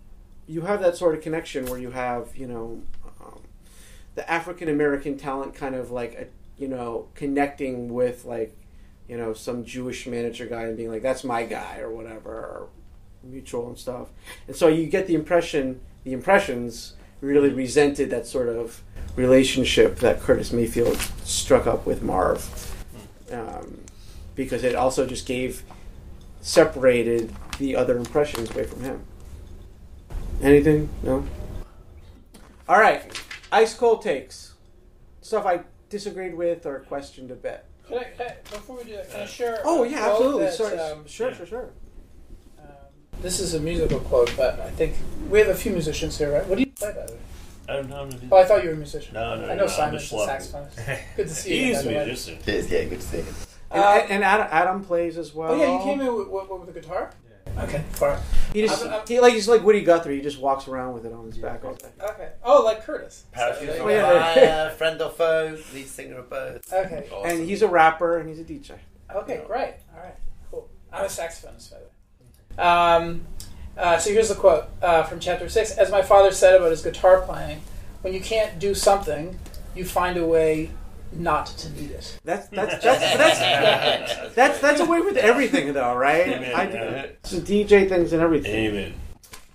you 0.48 0.62
have 0.62 0.82
that 0.82 0.98
sort 0.98 1.14
of 1.16 1.22
connection 1.22 1.66
where 1.68 1.80
you 1.80 1.92
have, 1.92 2.36
you 2.36 2.48
know, 2.48 2.82
um, 3.01 3.01
the 4.16 4.30
African 4.30 4.70
American 4.70 5.18
talent 5.18 5.56
kind 5.56 5.76
of 5.76 5.92
like, 5.92 6.14
a, 6.14 6.28
you 6.62 6.68
know, 6.68 7.08
connecting 7.16 7.94
with 7.94 8.26
like, 8.26 8.56
you 9.08 9.18
know, 9.18 9.34
some 9.34 9.66
Jewish 9.66 10.08
manager 10.08 10.46
guy 10.46 10.64
and 10.64 10.78
being 10.78 10.90
like, 10.90 11.02
"That's 11.02 11.24
my 11.24 11.44
guy" 11.44 11.80
or 11.80 11.92
whatever, 11.92 12.30
or 12.30 12.70
mutual 13.24 13.68
and 13.68 13.78
stuff. 13.78 14.08
And 14.48 14.56
so 14.56 14.68
you 14.68 14.88
get 14.88 15.08
the 15.08 15.16
impression, 15.16 15.82
the 16.04 16.14
impressions 16.14 16.94
really 17.20 17.50
resented 17.50 18.10
that 18.12 18.26
sort 18.26 18.48
of 18.48 18.82
relationship 19.16 19.98
that 19.98 20.22
Curtis 20.22 20.52
Mayfield 20.54 20.98
struck 21.24 21.68
up 21.68 21.86
with 21.86 22.02
Marv, 22.02 22.74
um, 23.32 23.82
because 24.36 24.64
it 24.64 24.76
also 24.76 25.06
just 25.06 25.28
gave 25.28 25.64
separated 26.40 27.34
the 27.60 27.76
other 27.76 27.98
impressions 27.98 28.50
away 28.52 28.64
from 28.64 28.82
him. 28.82 29.02
Anything? 30.42 30.90
No. 31.04 31.24
All 32.68 32.80
right, 32.80 33.04
ice 33.52 33.74
cold 33.74 34.02
takes 34.02 34.54
stuff 35.22 35.46
I 35.46 35.62
disagreed 35.90 36.36
with 36.36 36.66
or 36.66 36.80
questioned 36.82 37.32
a 37.32 37.36
bit. 37.36 37.66
Can 37.88 37.98
I, 38.00 38.04
can 38.06 38.28
I, 38.28 38.34
before 38.50 38.78
we 38.78 38.84
do 38.86 38.94
that, 38.96 39.12
can 39.12 39.22
I 39.22 39.26
share? 39.26 39.62
Oh 39.66 39.84
a 39.84 39.88
yeah, 39.88 40.00
quote 40.04 40.12
absolutely. 40.14 40.44
that, 40.46 40.54
Sorry. 40.54 40.80
um, 40.80 41.08
sure, 41.08 41.34
sure, 41.34 41.46
sure. 41.46 41.70
um, 42.60 42.66
this 43.22 43.40
is 43.40 43.54
a 43.54 43.60
musical 43.60 44.00
quote, 44.00 44.34
but 44.38 44.60
I 44.60 44.70
think 44.72 44.96
we 45.30 45.40
have 45.40 45.50
a 45.50 45.56
few 45.56 45.72
musicians 45.74 46.18
here, 46.18 46.32
right? 46.32 46.46
What 46.48 46.56
do 46.56 46.62
you 46.62 46.72
play, 46.72 46.94
by 46.94 47.06
the 47.06 47.14
way? 47.14 47.20
I 47.70 47.74
don't 47.76 47.90
know. 47.90 48.10
Oh, 48.32 48.38
I 48.38 48.46
thought 48.46 48.64
you 48.64 48.70
were 48.70 48.76
a 48.76 48.78
musician. 48.78 49.14
No, 49.14 49.36
no, 49.36 49.44
I 49.46 49.48
no, 49.50 49.56
know 49.56 49.64
I'm 49.64 49.70
Simon's 49.70 50.12
a 50.12 50.16
loving 50.16 50.36
saxophonist. 50.36 51.00
Good 51.16 51.28
to 51.28 51.34
see 51.36 51.58
you. 51.60 51.66
He's 51.68 51.76
by 51.76 51.80
a 51.82 51.84
the 51.84 51.90
way. 52.00 52.06
musician. 52.06 52.44
Cheers, 52.44 52.72
yeah, 52.72 52.84
good 52.86 53.02
to 53.02 53.08
see 53.08 53.18
you. 53.18 53.26
And, 53.72 53.84
Uh, 53.84 54.06
and 54.10 54.24
Adam, 54.24 54.48
Adam 54.52 54.84
plays 54.84 55.18
as 55.18 55.34
well. 55.34 55.52
Oh 55.54 55.56
yeah, 55.56 55.78
you 55.78 55.84
came 55.84 56.02
in 56.02 56.14
with, 56.16 56.28
with, 56.28 56.50
with 56.50 56.70
a 56.76 56.80
guitar. 56.80 57.12
Okay, 57.58 57.84
fine. 57.92 58.18
He 58.54 58.62
just 58.62 58.82
I'm- 58.84 58.94
I'm- 58.94 59.08
he 59.08 59.20
like 59.20 59.34
he's 59.34 59.48
like 59.48 59.62
Woody 59.64 59.82
Guthrie. 59.84 60.16
He 60.16 60.22
just 60.22 60.40
walks 60.40 60.68
around 60.68 60.94
with 60.94 61.06
it 61.06 61.14
on 61.14 61.26
his 61.26 61.38
back 61.38 61.64
all 61.66 61.74
day. 61.74 61.90
Okay. 62.02 62.30
Oh, 62.44 62.64
like 62.64 62.84
Curtis. 62.86 63.26
Pass 63.32 63.60
So, 63.60 63.78
Oh, 63.82 63.90
yeah. 63.90 64.34
Fire, 64.34 64.70
friend 64.78 65.02
or 65.02 65.10
foe, 65.10 65.58
lead 65.74 65.88
singer 65.88 66.20
of 66.20 66.30
both. 66.30 66.72
Okay. 66.72 67.08
Awesome. 67.12 67.30
And 67.40 67.48
he's 67.50 67.62
a 67.62 67.68
rapper 67.68 68.18
and 68.20 68.30
he's 68.30 68.40
a 68.40 68.44
DJ. 68.44 68.72
Okay, 69.14 69.42
great. 69.46 69.76
All 69.96 70.02
right, 70.04 70.16
cool. 70.50 70.70
I'm 70.94 71.04
a 71.06 71.08
saxophonist, 71.08 71.72
by 71.72 71.78
the 71.78 71.84
way. 71.84 72.64
Um, 72.66 73.26
uh, 73.78 73.98
so 73.98 74.10
here's 74.12 74.30
the 74.30 74.36
quote 74.36 74.66
uh, 74.82 75.04
from 75.04 75.20
chapter 75.20 75.50
six. 75.50 75.72
As 75.72 75.92
my 75.92 76.02
father 76.02 76.32
said 76.32 76.56
about 76.56 76.72
his 76.72 76.82
guitar 76.82 77.22
playing, 77.22 77.62
when 78.02 78.14
you 78.14 78.22
can't 78.22 78.60
do 78.60 78.74
something, 78.74 79.38
you 79.76 79.86
find 79.86 80.18
a 80.18 80.26
way 80.26 80.72
not 81.14 81.48
to 81.48 81.70
need 81.72 81.92
it. 81.92 82.20
That's 82.24 82.48
that's 82.48 82.84
that's 82.84 83.18
that's 83.18 84.36
that's, 84.36 84.60
that's 84.60 84.80
a 84.80 84.86
way 84.86 85.02
with 85.02 85.18
everything 85.18 85.74
though, 85.74 85.96
right? 85.96 86.28
Amen, 86.28 86.56
I 86.56 86.70
yeah. 86.70 87.06
so 87.24 87.40
DJ 87.40 87.88
things 87.88 88.14
and 88.14 88.22
everything. 88.22 88.54
Amen. 88.54 88.94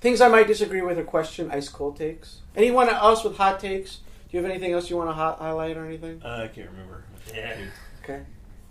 Things 0.01 0.21
I 0.21 0.29
might 0.29 0.47
disagree 0.47 0.83
with 0.83 0.99
or 0.99 1.05
question. 1.05 1.51
Ice 1.51 1.69
cold 1.69 1.97
takes. 1.97 2.41
Anyone 2.55 2.89
else 2.89 3.25
with 3.25 3.37
hot 3.37 3.61
takes? 3.61 3.97
Do 3.97 4.37
you 4.37 4.43
have 4.43 4.51
anything 4.51 4.73
else 4.73 4.91
you 4.91 4.97
want 4.97 5.09
to 5.09 5.15
hot, 5.15 5.39
highlight 5.39 5.77
or 5.77 5.87
anything? 5.87 6.23
I 6.25 6.49
can't 6.49 6.71
remember. 6.71 7.05
Yeah. 7.35 7.57
Okay, 8.05 8.23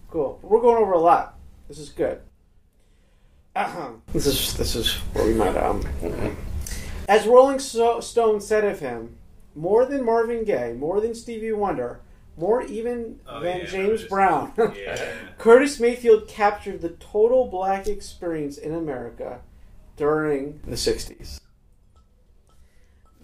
cool. 0.10 0.40
We're 0.42 0.62
going 0.62 0.82
over 0.82 0.94
a 0.94 0.98
lot. 0.98 1.38
This 1.68 1.78
is 1.78 1.90
good. 1.90 2.22
Ahem. 3.54 4.02
This 4.14 4.26
is 4.28 4.54
this 4.56 4.78
is 4.78 4.94
where 5.12 5.26
we 5.26 5.34
might 5.34 5.58
um. 5.58 5.84
As 7.10 7.28
Rolling 7.28 7.60
Stone 7.60 8.40
said 8.40 8.64
of 8.64 8.80
him, 8.80 9.18
more 9.56 9.86
than 9.86 10.06
Marvin 10.06 10.46
Gaye, 10.46 10.72
more 10.72 11.02
than 11.02 11.14
Stevie 11.14 11.52
Wonder, 11.52 12.00
more 12.38 12.62
even 12.64 13.20
Oh, 13.28 13.40
than 13.40 13.60
yeah, 13.60 13.66
James 13.66 13.74
remember 13.74 13.98
this. 13.98 14.08
Brown. 14.10 14.54
Yeah. 14.78 15.12
Curtis 15.38 15.80
Mayfield 15.80 16.28
captured 16.28 16.82
the 16.82 16.90
total 16.90 17.48
black 17.48 17.88
experience 17.88 18.58
in 18.58 18.74
America 18.74 19.40
during 19.98 20.60
the 20.66 20.76
60s. 20.76 21.40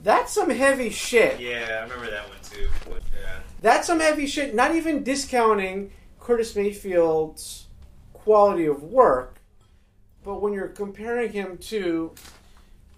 That's 0.03 0.31
some 0.33 0.49
heavy 0.49 0.89
shit. 0.89 1.39
Yeah, 1.39 1.79
I 1.79 1.83
remember 1.83 2.09
that 2.09 2.27
one 2.27 2.37
too. 2.43 2.67
Yeah. 2.89 3.39
That's 3.61 3.85
some 3.87 3.99
heavy 3.99 4.25
shit. 4.25 4.55
Not 4.55 4.75
even 4.75 5.03
discounting 5.03 5.91
Curtis 6.19 6.55
Mayfield's 6.55 7.67
quality 8.13 8.65
of 8.65 8.81
work, 8.81 9.39
but 10.23 10.41
when 10.41 10.53
you're 10.53 10.67
comparing 10.69 11.33
him 11.33 11.57
to 11.59 12.13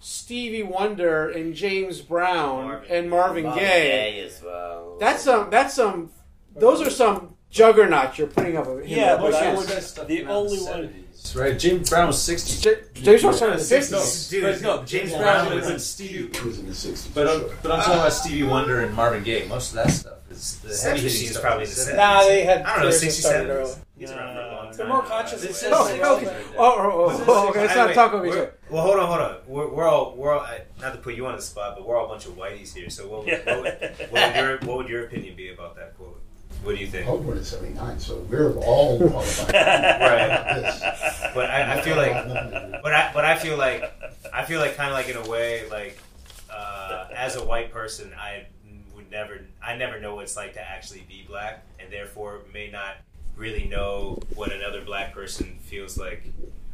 Stevie 0.04 0.62
Wonder 0.62 1.30
and 1.30 1.54
James 1.54 2.00
Brown 2.02 2.64
Marvin. 2.66 2.90
and 2.90 3.10
Marvin, 3.10 3.44
Marvin 3.44 3.58
Gaye, 3.64 4.12
Gaye 4.14 4.20
as 4.26 4.42
well. 4.42 4.96
that's 5.00 5.22
some. 5.22 5.48
That's 5.50 5.72
some. 5.74 6.10
Those 6.54 6.82
are 6.82 6.90
some 6.90 7.34
juggernauts 7.50 8.18
you're 8.18 8.26
putting 8.26 8.56
up. 8.58 8.66
Him 8.66 8.82
Yeah, 8.84 9.16
but 9.16 9.32
I 9.34 9.46
against. 9.46 9.96
would- 9.98 10.06
the 10.08 10.16
came 10.16 10.26
out 10.26 10.30
in 10.30 10.36
only 10.36 10.56
the 10.58 10.64
one- 10.64 10.72
70s, 11.14 11.36
right? 11.40 11.58
James 11.58 11.88
Brown 11.88 12.06
was 12.08 12.20
60. 12.22 12.60
J- 12.60 12.80
James 13.02 13.22
Brown 13.22 13.34
started 13.34 13.52
in 13.54 13.58
the 13.60 13.74
No, 13.90 13.98
50s. 13.98 14.28
Dude, 14.30 14.42
but 14.42 14.60
no, 14.60 14.82
James 14.84 15.10
Brown 15.10 15.22
Brown 15.22 15.46
was 15.54 15.64
was 15.64 15.70
in 15.72 15.78
Stevie. 15.78 16.38
was 16.46 16.58
in 16.58 16.66
the 16.66 16.74
60s. 16.74 17.08
But 17.14 17.26
I'm, 17.28 17.44
but 17.62 17.72
I'm 17.72 17.78
talking 17.80 17.94
about 17.94 18.12
Stevie 18.12 18.42
Wonder 18.42 18.80
and 18.80 18.94
Marvin 18.94 19.22
Gaye. 19.22 19.46
Most 19.48 19.70
of 19.70 19.76
that 19.76 19.90
stuff 19.90 20.12
is 20.23 20.23
the 20.62 20.68
heavy 20.68 20.76
Seventies 20.76 21.14
hitting 21.20 21.30
is 21.30 21.38
probably 21.40 21.60
was 21.60 21.84
the 21.86 21.90
the 21.92 21.96
Nah, 21.96 22.20
they 22.24 22.44
had 22.44 22.62
I 22.62 22.74
don't 22.76 22.84
know, 22.84 22.88
careers 22.90 23.02
60s, 23.02 23.32
70s. 23.32 23.48
early. 23.48 23.74
He's 23.98 24.10
around 24.10 24.34
for 24.34 24.40
a 24.40 24.52
long 24.52 24.72
They're 24.76 24.86
more 24.88 25.02
conscious. 25.02 25.44
It 25.44 25.50
of 25.50 25.56
says. 25.56 25.72
Okay, 25.72 26.00
right 26.00 26.20
there. 26.24 26.42
Oh, 26.58 26.74
oh, 26.78 26.90
oh, 27.18 27.24
oh, 27.28 27.48
okay. 27.50 27.60
Let's 27.60 27.76
not 27.76 27.94
talk 27.94 28.12
over 28.12 28.26
each 28.26 28.32
other. 28.32 28.54
Well, 28.70 28.82
hold 28.82 28.98
on, 28.98 29.06
hold 29.06 29.20
on. 29.20 29.36
We're, 29.46 29.68
we're 29.74 29.88
all 29.88 30.14
we're 30.16 30.32
all 30.32 30.40
I, 30.40 30.62
not 30.80 30.92
to 30.92 30.98
put 30.98 31.14
you 31.14 31.26
on 31.26 31.36
the 31.36 31.42
spot, 31.42 31.76
but 31.76 31.86
we're 31.86 31.96
all 31.96 32.06
a 32.06 32.08
bunch 32.08 32.26
of 32.26 32.32
whiteys 32.32 32.74
here. 32.74 32.90
So 32.90 33.06
what, 33.08 33.24
would- 33.24 33.44
what, 33.46 33.62
would, 33.62 34.08
what, 34.10 34.26
would 34.26 34.36
your 34.36 34.58
what 34.58 34.76
would 34.78 34.88
your 34.88 35.04
opinion 35.04 35.36
be 35.36 35.52
about 35.52 35.76
that 35.76 35.96
quote? 35.96 36.20
What 36.64 36.74
do 36.76 36.80
you 36.80 36.86
think? 36.86 37.06
I 37.06 37.10
was 37.12 37.20
born 37.20 37.36
in 37.36 37.44
79, 37.44 37.98
so 38.00 38.16
we're 38.28 38.54
all 38.56 38.96
qualified. 39.10 39.54
Right. 39.54 40.24
about 40.26 40.46
this. 40.62 40.80
But 41.34 41.50
I, 41.50 41.74
I 41.78 41.80
feel 41.82 41.96
like, 41.96 42.12
but 42.82 42.92
I 42.94 43.10
but 43.12 43.24
I 43.24 43.36
feel 43.38 43.56
like 43.58 43.84
I 44.32 44.44
feel 44.44 44.60
like 44.60 44.76
kind 44.76 44.88
of 44.90 44.94
like 44.94 45.08
in 45.08 45.16
a 45.16 45.28
way 45.30 45.68
like 45.70 45.98
uh, 46.50 47.08
as 47.14 47.36
a 47.36 47.44
white 47.44 47.70
person, 47.70 48.12
I 48.18 48.38
would 48.38 48.46
never 49.14 49.40
I 49.62 49.76
never 49.76 49.98
know 49.98 50.16
what 50.16 50.24
it's 50.24 50.36
like 50.36 50.52
to 50.54 50.60
actually 50.60 51.04
be 51.08 51.24
black, 51.26 51.64
and 51.80 51.90
therefore 51.90 52.40
may 52.52 52.70
not 52.70 52.96
really 53.36 53.64
know 53.64 54.18
what 54.34 54.52
another 54.52 54.82
black 54.82 55.14
person 55.14 55.58
feels 55.62 55.96
like. 55.96 56.24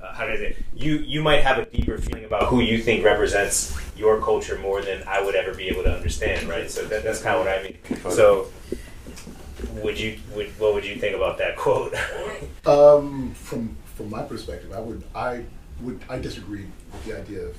Uh, 0.03 0.13
how 0.13 0.27
does 0.27 0.41
it? 0.41 0.57
You 0.75 0.97
you 0.97 1.23
might 1.23 1.43
have 1.43 1.59
a 1.59 1.67
deeper 1.67 1.99
feeling 1.99 2.25
about 2.25 2.45
who 2.45 2.61
you 2.61 2.83
think 2.83 3.05
represents 3.05 3.79
your 3.97 4.21
culture 4.21 4.59
more 4.59 4.83
than 4.83 5.07
I 5.07 5.23
would 5.23 5.35
ever 5.35 5.55
be 5.55 5.69
able 5.69 5.85
to 5.85 5.95
understand, 5.95 6.49
right? 6.49 6.71
So 6.71 6.85
that, 6.87 7.05
that's 7.05 7.23
kind 7.23 7.37
of 7.37 7.47
what 7.47 7.59
I 7.59 7.63
mean. 7.63 8.11
So. 8.11 8.49
Would 9.85 10.01
you 10.01 10.19
would 10.35 10.49
what 10.59 10.75
would 10.75 10.85
you 10.87 10.97
think 10.97 11.15
about 11.15 11.39
that 11.39 11.57
quote? 11.57 11.95
Um, 12.67 13.35
from 13.35 13.77
from 13.95 14.11
my 14.11 14.23
perspective, 14.23 14.73
I 14.73 14.81
would 14.81 15.05
I 15.15 15.45
would 15.81 16.01
I 16.09 16.19
disagree 16.19 16.67
with 16.93 17.05
the 17.05 17.19
idea 17.19 17.43
of 17.43 17.59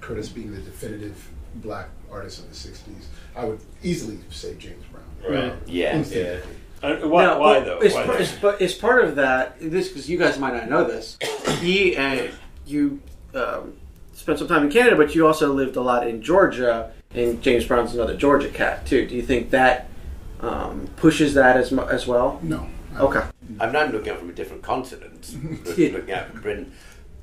Curtis 0.00 0.28
being 0.28 0.52
the 0.52 0.60
definitive 0.60 1.28
black 1.56 1.88
artist 2.10 2.40
of 2.40 2.48
the 2.48 2.54
'60s. 2.54 3.06
I 3.38 3.44
would 3.44 3.60
easily 3.82 4.18
say 4.30 4.54
James 4.56 4.84
Brown. 4.90 5.04
Right. 5.50 5.54
Yeah. 5.66 5.96
Infinitely. 5.96 6.52
Uh, 6.82 6.96
why, 7.08 7.24
No, 7.24 7.38
why 7.38 7.58
but 7.60 7.64
though? 7.64 7.78
It's, 7.78 7.94
Why 7.94 8.04
par- 8.06 8.18
it's, 8.18 8.32
but 8.36 8.60
it's 8.62 8.74
part 8.74 9.04
of 9.04 9.16
that. 9.16 9.56
This 9.60 9.88
because 9.88 10.08
you 10.10 10.18
guys 10.18 10.38
might 10.38 10.54
not 10.54 10.68
know 10.68 10.84
this. 10.84 11.16
He 11.60 11.96
uh, 11.96 12.28
you 12.66 13.00
um, 13.34 13.74
spent 14.12 14.38
some 14.38 14.46
time 14.46 14.62
in 14.64 14.70
Canada, 14.70 14.94
but 14.96 15.12
you 15.14 15.26
also 15.26 15.52
lived 15.52 15.74
a 15.76 15.80
lot 15.80 16.06
in 16.06 16.22
Georgia. 16.22 16.92
And 17.14 17.42
James 17.42 17.64
Brown's 17.64 17.94
another 17.94 18.16
Georgia 18.16 18.48
cat 18.48 18.86
too. 18.86 19.06
Do 19.08 19.16
you 19.16 19.22
think 19.22 19.50
that 19.50 19.88
um, 20.40 20.88
pushes 20.96 21.34
that 21.34 21.56
as 21.56 21.72
mu- 21.72 21.82
as 21.88 22.06
well? 22.06 22.38
No. 22.42 22.68
I- 22.94 23.00
Okay. 23.00 23.22
I'm 23.60 23.72
not 23.72 23.92
looking 23.92 24.08
at 24.08 24.16
it 24.16 24.18
from 24.20 24.28
a 24.30 24.32
different 24.32 24.62
continent, 24.62 25.34
look- 25.66 25.78
Yeah. 25.78 25.90
looking 25.92 26.10
at 26.10 26.34
Britain. 26.42 26.72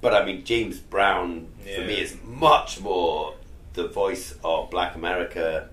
But 0.01 0.13
I 0.13 0.25
mean, 0.25 0.43
James 0.43 0.79
Brown 0.79 1.47
for 1.63 1.69
Yeah. 1.69 1.85
me 1.87 1.99
is 2.01 2.17
much 2.25 2.79
more 2.81 3.35
the 3.73 3.87
voice 3.87 4.35
of 4.43 4.69
Black 4.69 4.95
America 4.95 5.69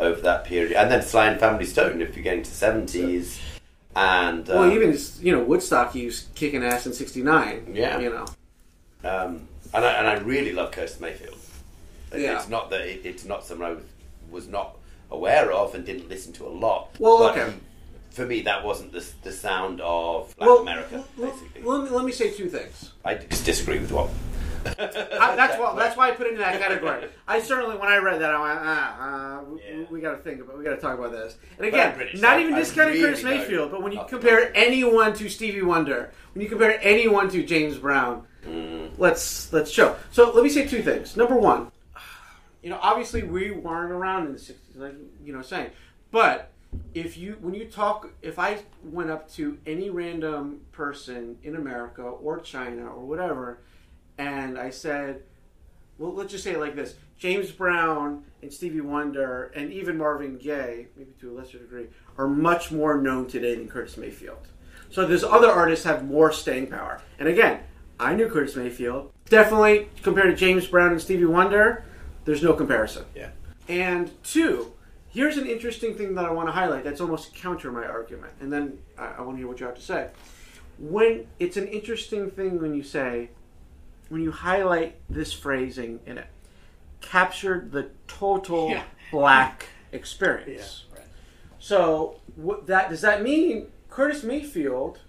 over 0.00 0.20
that 0.22 0.44
period, 0.44 0.72
and 0.72 0.90
then 0.90 1.02
Sly 1.02 1.26
and 1.28 1.40
Family 1.40 1.64
Stone 1.64 2.00
if 2.02 2.14
you're 2.16 2.22
getting 2.24 2.42
to 2.42 2.50
seventies, 2.50 3.40
and 3.96 4.46
Well, 4.46 4.64
um, 4.64 4.72
even 4.72 4.96
you 5.20 5.32
know 5.32 5.42
Woodstock, 5.42 5.92
he 5.92 6.06
was 6.06 6.26
kicking 6.34 6.62
ass 6.64 6.86
in 6.86 6.92
'69. 6.92 7.72
Yeah. 7.74 7.98
You 7.98 8.10
know. 8.10 8.26
um, 9.08 9.48
and 9.74 9.84
I, 9.84 9.92
and 9.92 10.06
I 10.06 10.14
really 10.18 10.52
love 10.52 10.70
Curtis 10.70 11.00
Mayfield. 11.00 11.36
It- 12.12 12.20
Yeah. 12.22 12.36
It's 12.38 12.48
not 12.48 12.70
that 12.70 12.82
it, 12.82 13.00
it's 13.04 13.24
not 13.24 13.44
someone 13.44 13.70
I 13.70 13.74
was, 13.74 13.84
was 14.30 14.48
not 14.48 14.76
aware 15.10 15.52
of 15.52 15.74
and 15.74 15.84
didn't 15.84 16.08
listen 16.08 16.32
to 16.34 16.46
a 16.46 16.48
lot. 16.48 16.90
Well, 16.98 17.24
okay. 17.30 17.52
for 18.10 18.24
me, 18.26 18.42
that 18.42 18.64
wasn't 18.64 18.92
the, 18.92 19.04
the 19.22 19.32
sound 19.32 19.80
of 19.80 20.34
Black 20.36 20.48
well, 20.48 20.58
America. 20.60 21.04
well, 21.16 21.30
Basically, 21.30 21.62
let 21.62 21.84
me 21.84 21.90
let 21.90 22.04
me 22.04 22.12
say 22.12 22.30
two 22.30 22.48
things. 22.48 22.92
I 23.04 23.14
just 23.14 23.44
disagree 23.44 23.78
with 23.78 23.92
what. 23.92 24.08
I, 24.66 25.34
that's 25.36 25.58
why 25.58 25.74
that's 25.76 25.96
why 25.96 26.08
I 26.08 26.12
put 26.12 26.26
it 26.26 26.32
in 26.34 26.38
that 26.38 26.60
category. 26.60 27.08
I 27.26 27.40
certainly, 27.40 27.76
when 27.76 27.88
I 27.88 27.96
read 27.98 28.20
that, 28.20 28.32
I 28.34 28.40
went, 28.40 28.60
ah, 28.62 29.38
uh, 29.40 29.44
we, 29.44 29.60
Yeah. 29.62 29.84
we 29.90 30.00
got 30.00 30.12
to 30.12 30.18
think 30.18 30.40
about, 30.40 30.58
we 30.58 30.64
got 30.64 30.70
to 30.74 30.80
talk 30.80 30.98
about 30.98 31.12
this. 31.12 31.36
And 31.58 31.66
again, 31.66 31.96
British, 31.96 32.20
not 32.20 32.36
so 32.36 32.40
even 32.40 32.54
I 32.54 32.58
discounting 32.58 32.94
really 32.94 33.08
Curtis 33.08 33.24
Mayfield, 33.24 33.70
but 33.70 33.82
when 33.82 33.92
you 33.92 34.00
compare 34.08 34.50
anyone 34.56 35.14
to 35.14 35.28
Stevie 35.28 35.62
Wonder, 35.62 36.12
when 36.34 36.42
you 36.42 36.48
compare 36.48 36.78
anyone 36.82 37.28
to 37.30 37.42
James 37.44 37.76
Brown, 37.78 38.24
Mm. 38.46 38.92
let's 38.98 39.52
let's 39.52 39.70
show. 39.70 39.96
So 40.12 40.30
let 40.32 40.42
me 40.44 40.48
say 40.48 40.64
two 40.66 40.80
things. 40.82 41.16
Number 41.16 41.36
one, 41.36 41.70
you 42.62 42.70
know, 42.70 42.78
obviously 42.80 43.22
we 43.24 43.50
weren't 43.50 43.90
around 43.92 44.26
in 44.26 44.32
the 44.32 44.38
'60s, 44.38 44.76
like 44.76 44.94
you 45.24 45.32
know, 45.32 45.42
saying, 45.42 45.70
but 46.12 46.50
if 46.94 47.18
you 47.18 47.36
when 47.40 47.52
you 47.54 47.64
talk, 47.64 48.08
if 48.22 48.38
I 48.38 48.58
went 48.84 49.10
up 49.10 49.28
to 49.32 49.58
any 49.66 49.90
random 49.90 50.60
person 50.72 51.36
in 51.42 51.56
America 51.56 52.02
or 52.02 52.38
China 52.40 52.86
or 52.86 53.04
whatever, 53.04 53.58
and 54.18 54.58
I 54.58 54.70
said, 54.70 55.22
well, 55.96 56.12
let's 56.12 56.32
just 56.32 56.44
say 56.44 56.52
it 56.52 56.60
like 56.60 56.76
this: 56.76 56.94
James 57.18 57.50
Brown 57.50 58.24
and 58.42 58.52
Stevie 58.52 58.80
Wonder 58.80 59.52
and 59.54 59.72
even 59.72 59.96
Marvin 59.96 60.36
Gaye, 60.36 60.88
maybe 60.96 61.12
to 61.20 61.30
a 61.30 61.34
lesser 61.34 61.58
degree, 61.58 61.86
are 62.16 62.28
much 62.28 62.70
more 62.70 63.00
known 63.00 63.26
today 63.26 63.54
than 63.54 63.68
Curtis 63.68 63.96
Mayfield. 63.96 64.48
So 64.90 65.06
there's 65.06 65.24
other 65.24 65.50
artists 65.50 65.84
have 65.84 66.04
more 66.04 66.32
staying 66.32 66.68
power. 66.68 67.00
And 67.18 67.28
again, 67.28 67.60
I 68.00 68.14
knew 68.14 68.28
Curtis 68.28 68.56
Mayfield. 68.56 69.12
Definitely 69.28 69.88
compared 70.02 70.30
to 70.30 70.36
James 70.36 70.66
Brown 70.66 70.92
and 70.92 71.00
Stevie 71.00 71.26
Wonder, 71.26 71.84
there's 72.24 72.42
no 72.42 72.54
comparison. 72.54 73.04
Yeah. 73.14 73.30
And 73.68 74.10
two, 74.22 74.72
here's 75.10 75.36
an 75.36 75.46
interesting 75.46 75.94
thing 75.94 76.14
that 76.14 76.24
I 76.24 76.30
want 76.30 76.48
to 76.48 76.52
highlight 76.52 76.84
that's 76.84 77.00
almost 77.00 77.34
counter 77.34 77.70
my 77.70 77.84
argument. 77.86 78.32
And 78.40 78.52
then 78.52 78.78
I, 78.96 79.06
I 79.18 79.20
want 79.22 79.32
to 79.32 79.38
hear 79.38 79.48
what 79.48 79.60
you 79.60 79.66
have 79.66 79.74
to 79.74 79.82
say. 79.82 80.08
When 80.78 81.26
it's 81.38 81.56
an 81.56 81.66
interesting 81.66 82.30
thing 82.30 82.60
when 82.60 82.74
you 82.74 82.82
say, 82.82 83.30
when 84.08 84.22
you 84.22 84.30
highlight 84.32 84.96
this 85.08 85.32
phrasing 85.32 86.00
in 86.06 86.18
it, 86.18 86.26
captured 87.00 87.72
the 87.72 87.88
total 88.06 88.70
Yeah. 88.70 88.82
black 89.10 89.66
experience. 89.92 90.84
So 91.58 92.16
what 92.36 92.66
that 92.66 92.88
does 92.90 93.00
that 93.02 93.22
mean? 93.22 93.68
Curtis 93.90 94.22
Mayfield 94.22 95.00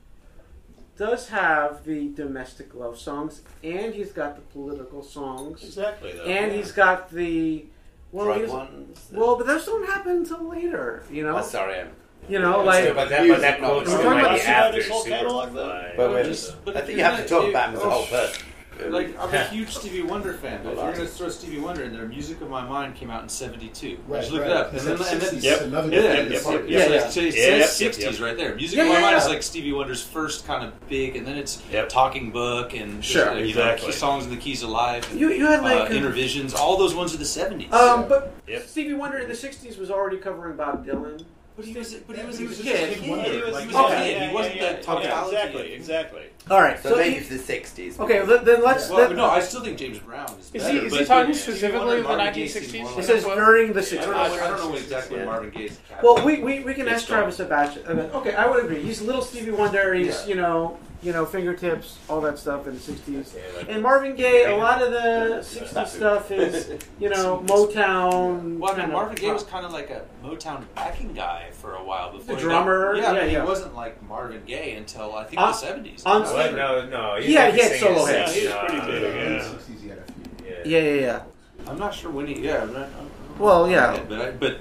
does 0.97 1.29
have 1.29 1.85
the 1.85 2.09
domestic 2.09 2.73
love 2.75 2.99
songs, 2.99 3.41
and 3.63 3.93
he's 3.93 4.11
got 4.11 4.35
the 4.35 4.41
political 4.41 5.01
songs, 5.03 5.63
Exactly 5.63 6.11
though. 6.13 6.23
and 6.23 6.51
he's 6.51 6.71
got 6.71 7.09
the 7.11 7.65
well, 8.11 8.25
Drug 8.25 8.35
he 8.37 8.41
doesn't- 8.43 8.57
ones. 8.57 9.07
well, 9.13 9.35
but 9.37 9.45
those 9.47 9.65
don't 9.65 9.85
happen 9.87 10.17
until 10.17 10.49
later. 10.49 11.03
You 11.11 11.23
know, 11.23 11.37
Oh, 11.37 11.41
sorry, 11.41 11.79
I'm. 11.79 11.91
you 12.27 12.39
know, 12.39 12.57
Yeah, 12.59 12.63
like 12.63 12.83
so- 12.85 12.93
but 12.95 13.09
that, 13.09 13.27
but 13.27 13.41
that 13.41 13.59
Music 13.59 13.59
quote 13.59 13.61
knowledge. 13.61 13.87
still 13.87 13.97
We're 13.99 14.03
talking 14.03 14.17
might 14.17 14.21
about 14.21 14.31
be 14.33 14.39
this 14.39 14.47
after 14.47 14.91
whole 14.93 15.03
catalog, 15.05 15.53
though? 15.53 15.67
Superfly. 15.69 15.95
But 15.97 16.11
wait, 16.13 16.25
just- 16.25 16.65
but 16.65 16.77
I 16.77 16.81
think 16.81 16.97
you're 16.97 17.07
have 17.07 17.19
to 17.21 17.27
talk 17.29 17.49
about 17.49 17.69
him 17.69 17.75
as 17.75 17.81
a 17.81 17.83
oh, 17.85 17.89
whole 17.91 18.05
person. 18.07 18.45
Like 18.87 19.19
I'm 19.19 19.33
a 19.33 19.43
huge 19.49 19.75
Stevie 19.75 20.01
Wonder 20.03 20.33
fan, 20.33 20.61
but 20.63 20.73
if 20.73 20.77
you're 20.79 20.93
gonna 20.93 21.05
throw 21.05 21.29
Stevie 21.29 21.59
Wonder 21.59 21.83
in 21.83 21.91
there, 21.93 22.05
"Music 22.07 22.39
of 22.41 22.49
My 22.49 22.65
Mind" 22.65 22.95
came 22.95 23.09
out 23.11 23.21
in 23.23 23.29
'72. 23.29 23.99
Right, 24.07 24.21
Just 24.21 24.31
look 24.31 24.41
right. 24.43 24.51
it 24.51 24.55
up, 24.57 24.71
and 24.71 24.79
then, 24.81 24.91
and 24.93 24.99
then 24.99 25.19
60s, 25.35 25.43
Yep. 25.43 25.61
another 25.61 25.89
Yeah, 25.89 26.01
definitive 26.01 26.31
yep, 26.31 26.45
artist. 26.45 26.69
yeah, 26.69 26.77
yeah. 26.79 26.85
it 27.07 27.11
says 27.11 27.35
Yeah, 27.35 27.41
yep, 27.43 27.59
yep, 27.59 27.69
60s 27.69 27.99
yep. 28.13 28.19
right 28.21 28.37
there. 28.37 28.55
Music 28.55 28.77
Yeah, 28.77 28.83
of 28.83 28.89
My 28.89 28.95
yeah, 28.95 29.01
Mind 29.01 29.17
yeah. 29.17 29.23
is 29.23 29.27
like 29.29 29.43
Stevie 29.43 29.73
Wonder's 29.73 30.01
first 30.03 30.45
kind 30.47 30.63
of 30.65 30.87
big, 30.89 31.15
and 31.17 31.27
then 31.27 31.37
it's 31.37 31.61
Yep. 31.71 31.89
Talking 31.89 32.31
Book 32.31 32.73
and 32.73 33.03
Sure. 33.03 33.33
you 33.37 33.47
Exactly. 33.49 33.87
know, 33.89 33.93
songs 33.93 34.23
in 34.25 34.31
the 34.31 34.37
keys 34.37 34.63
of 34.63 34.69
life. 34.69 35.11
And, 35.11 35.19
you 35.19 35.29
you 35.31 35.45
had 35.45 35.61
like 35.61 35.89
uh, 35.91 35.93
Innervisions. 35.93 36.55
All 36.55 36.77
those 36.77 36.95
ones 36.95 37.13
are 37.13 37.17
the 37.17 37.25
70s. 37.25 37.71
um, 37.73 38.07
but 38.07 38.33
Yep. 38.47 38.65
Stevie 38.67 38.93
Wonder 38.93 39.17
in 39.19 39.27
the 39.27 39.35
'60s 39.35 39.77
was 39.77 39.91
already 39.91 40.17
covering 40.17 40.55
Bob 40.55 40.85
Dylan. 40.85 41.23
But 41.59 41.67
he 41.67 41.77
was, 41.77 41.93
but 41.93 42.15
he 42.17 42.25
was, 42.25 42.37
He 42.39 42.47
was 42.47 42.57
just 42.57 42.69
a 42.69 42.71
kid. 42.71 42.89
a 42.89 42.93
He 43.01 43.11
was, 43.11 43.19
he 43.27 43.41
was, 43.41 43.51
Like, 43.53 43.63
he 43.65 43.69
he 43.69 43.75
was 43.75 43.75
was 43.75 43.75
a 43.75 43.99
yeah, 43.99 43.99
kid. 44.03 44.11
yeah, 44.21 44.27
He 44.29 44.33
wasn't 44.33 44.55
yeah, 44.55 44.61
that 44.61 45.03
yeah. 45.03 45.25
Exactly, 45.25 45.73
exactly. 45.73 46.21
All 46.49 46.61
right, 46.61 46.81
So 46.81 46.89
so 46.91 46.95
maybe 46.95 47.09
he- 47.11 47.17
it's 47.17 47.27
the 47.29 47.37
sixties. 47.37 47.99
okay, 47.99 48.25
then 48.25 48.45
then 48.45 48.63
let's. 48.63 48.87
Well, 48.89 48.99
let- 48.99 49.09
but 49.09 49.17
no, 49.17 49.25
I 49.25 49.41
still 49.41 49.61
think 49.61 49.77
James 49.77 49.99
Brown 49.99 50.33
is 50.39 50.51
Is 50.53 50.63
better. 50.63 50.79
he- 50.79 50.85
is 50.87 50.93
he 50.97 51.05
talking 51.05 51.31
but 51.31 51.39
specifically 51.39 51.97
of 51.97 52.03
the 52.03 52.09
Marvin 52.15 52.25
1960s? 52.33 52.71
seems 52.71 52.97
It 52.97 53.03
says 53.03 53.23
during 53.25 53.73
the 53.73 53.81
I 53.81 53.83
'60s. 53.83 54.41
I 54.41 54.47
don't 54.47 54.59
know 54.71 54.75
exactly 54.77 55.17
Yeah. 55.17 55.25
Marvin 55.25 55.49
Gaye's. 55.49 55.77
Well, 56.01 56.23
we, 56.25 56.39
we, 56.41 56.61
we 56.61 56.73
can 56.73 56.87
ask. 56.87 57.07
Travis 57.07 57.39
about 57.41 57.75
it. 57.75 57.85
Okay, 57.87 58.33
I 58.35 58.47
would 58.47 58.63
agree. 58.63 58.81
He's 58.81 59.01
a 59.01 59.03
little 59.03 59.21
Stevie 59.21 59.51
Wonder. 59.51 59.93
He's 59.93 60.25
you 60.27 60.35
know 60.35 60.77
you 61.01 61.13
know 61.13 61.25
fingertips, 61.25 61.97
all 62.09 62.19
that 62.21 62.37
stuff 62.37 62.67
in 62.67 62.73
the 62.73 62.79
'60s. 62.79 63.33
And 63.69 63.81
Marvin 63.81 64.15
Gaye, 64.15 64.45
a 64.51 64.57
lot 64.57 64.81
of 64.81 64.91
the 64.91 65.39
'60s 65.41 65.87
stuff 65.87 66.29
is 66.31 66.71
you 66.99 67.09
know 67.15 67.43
Motown. 67.47 68.57
Well, 68.59 68.73
I 68.73 68.77
mean, 68.77 68.91
Marvin 68.91 69.15
Gaye 69.15 69.31
was 69.31 69.43
kind 69.43 69.65
of 69.65 69.71
like 69.71 69.89
a 69.89 70.03
Motown 70.23 70.63
backing 70.75 71.13
guy 71.13 71.49
for 71.51 71.75
a 71.75 71.83
while 71.83 72.11
before. 72.11 72.35
The 72.35 72.41
he 72.41 72.47
got- 72.47 72.63
drummer, 72.65 72.95
yeah, 72.95 73.13
yeah, 73.13 73.25
yeah. 73.25 73.41
he 73.41 73.47
wasn't 73.47 73.75
like 73.75 74.01
Marvin 74.07 74.41
Gaye 74.45 74.73
until 74.75 75.15
I 75.15 75.23
think 75.23 75.41
On- 75.41 75.47
the 75.51 75.57
seventies. 75.57 76.03
on- 76.05 76.23
What? 76.23 76.53
No, 76.55 76.85
no. 76.87 77.15
He 77.21 77.33
had- 77.33 77.53
he 77.53 77.61
had 77.61 77.79
solo 77.79 78.05
hits. 78.05 78.35
Yeah, 78.35 78.41
he 78.41 78.47
was 78.47 78.55
pretty 78.83 78.91
big, 78.91 79.03
uh, 79.03 79.17
yeah. 79.17 79.41
60s, 79.43 79.81
he 79.81 79.89
had 79.89 79.97
a 79.99 80.03
few. 80.03 80.47
yeah. 80.49 80.55
Yeah, 80.65 80.79
yeah, 80.91 81.01
yeah. 81.01 81.21
I'm 81.67 81.79
not 81.79 81.93
sure 81.93 82.11
when 82.11 82.27
he. 82.27 82.41
Yeah, 82.41 82.63
I'm 82.63 82.73
not, 82.73 82.81
I'm- 82.83 83.09
Well, 83.37 83.69
yeah. 83.69 83.99
but 84.09 84.21
I, 84.21 84.31
but 84.31 84.59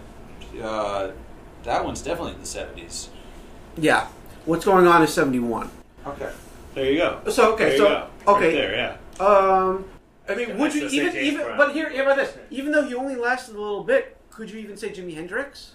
uh, 0.63 1.11
that 1.65 1.85
one's 1.85 2.01
definitely 2.03 2.35
in 2.35 2.41
the 2.41 2.47
seventies. 2.47 3.09
Yeah. 3.77 4.07
What's 4.45 4.65
going 4.65 4.87
on 4.87 5.03
is 5.03 5.13
'71. 5.13 5.71
Okay. 6.09 6.31
There 6.75 6.91
you 6.93 6.99
go. 6.99 7.21
So 7.31 7.55
okay, 7.55 7.65
there 7.65 7.73
you 7.73 7.79
so 7.79 7.89
go. 7.89 8.33
okay. 8.35 8.45
Right 8.47 8.53
there, 8.53 8.75
yeah. 9.21 9.25
Um, 9.27 9.85
I 10.29 10.35
mean, 10.35 10.47
Can 10.49 10.59
would 10.59 10.75
you 10.75 10.87
even 10.87 11.13
James 11.13 11.17
even? 11.17 11.45
Brown? 11.45 11.57
But 11.59 11.73
here, 11.73 11.91
here 11.91 12.03
about 12.03 12.17
this. 12.17 12.37
Even 12.51 12.73
though 12.73 12.87
he 12.87 12.95
only 12.95 13.17
lasted 13.17 13.57
a 13.57 13.61
little 13.61 13.83
bit, 13.85 14.17
could 14.31 14.51
you 14.51 14.59
even 14.61 14.77
say 14.77 14.91
Jimi 14.91 15.15
Hendrix? 15.15 15.73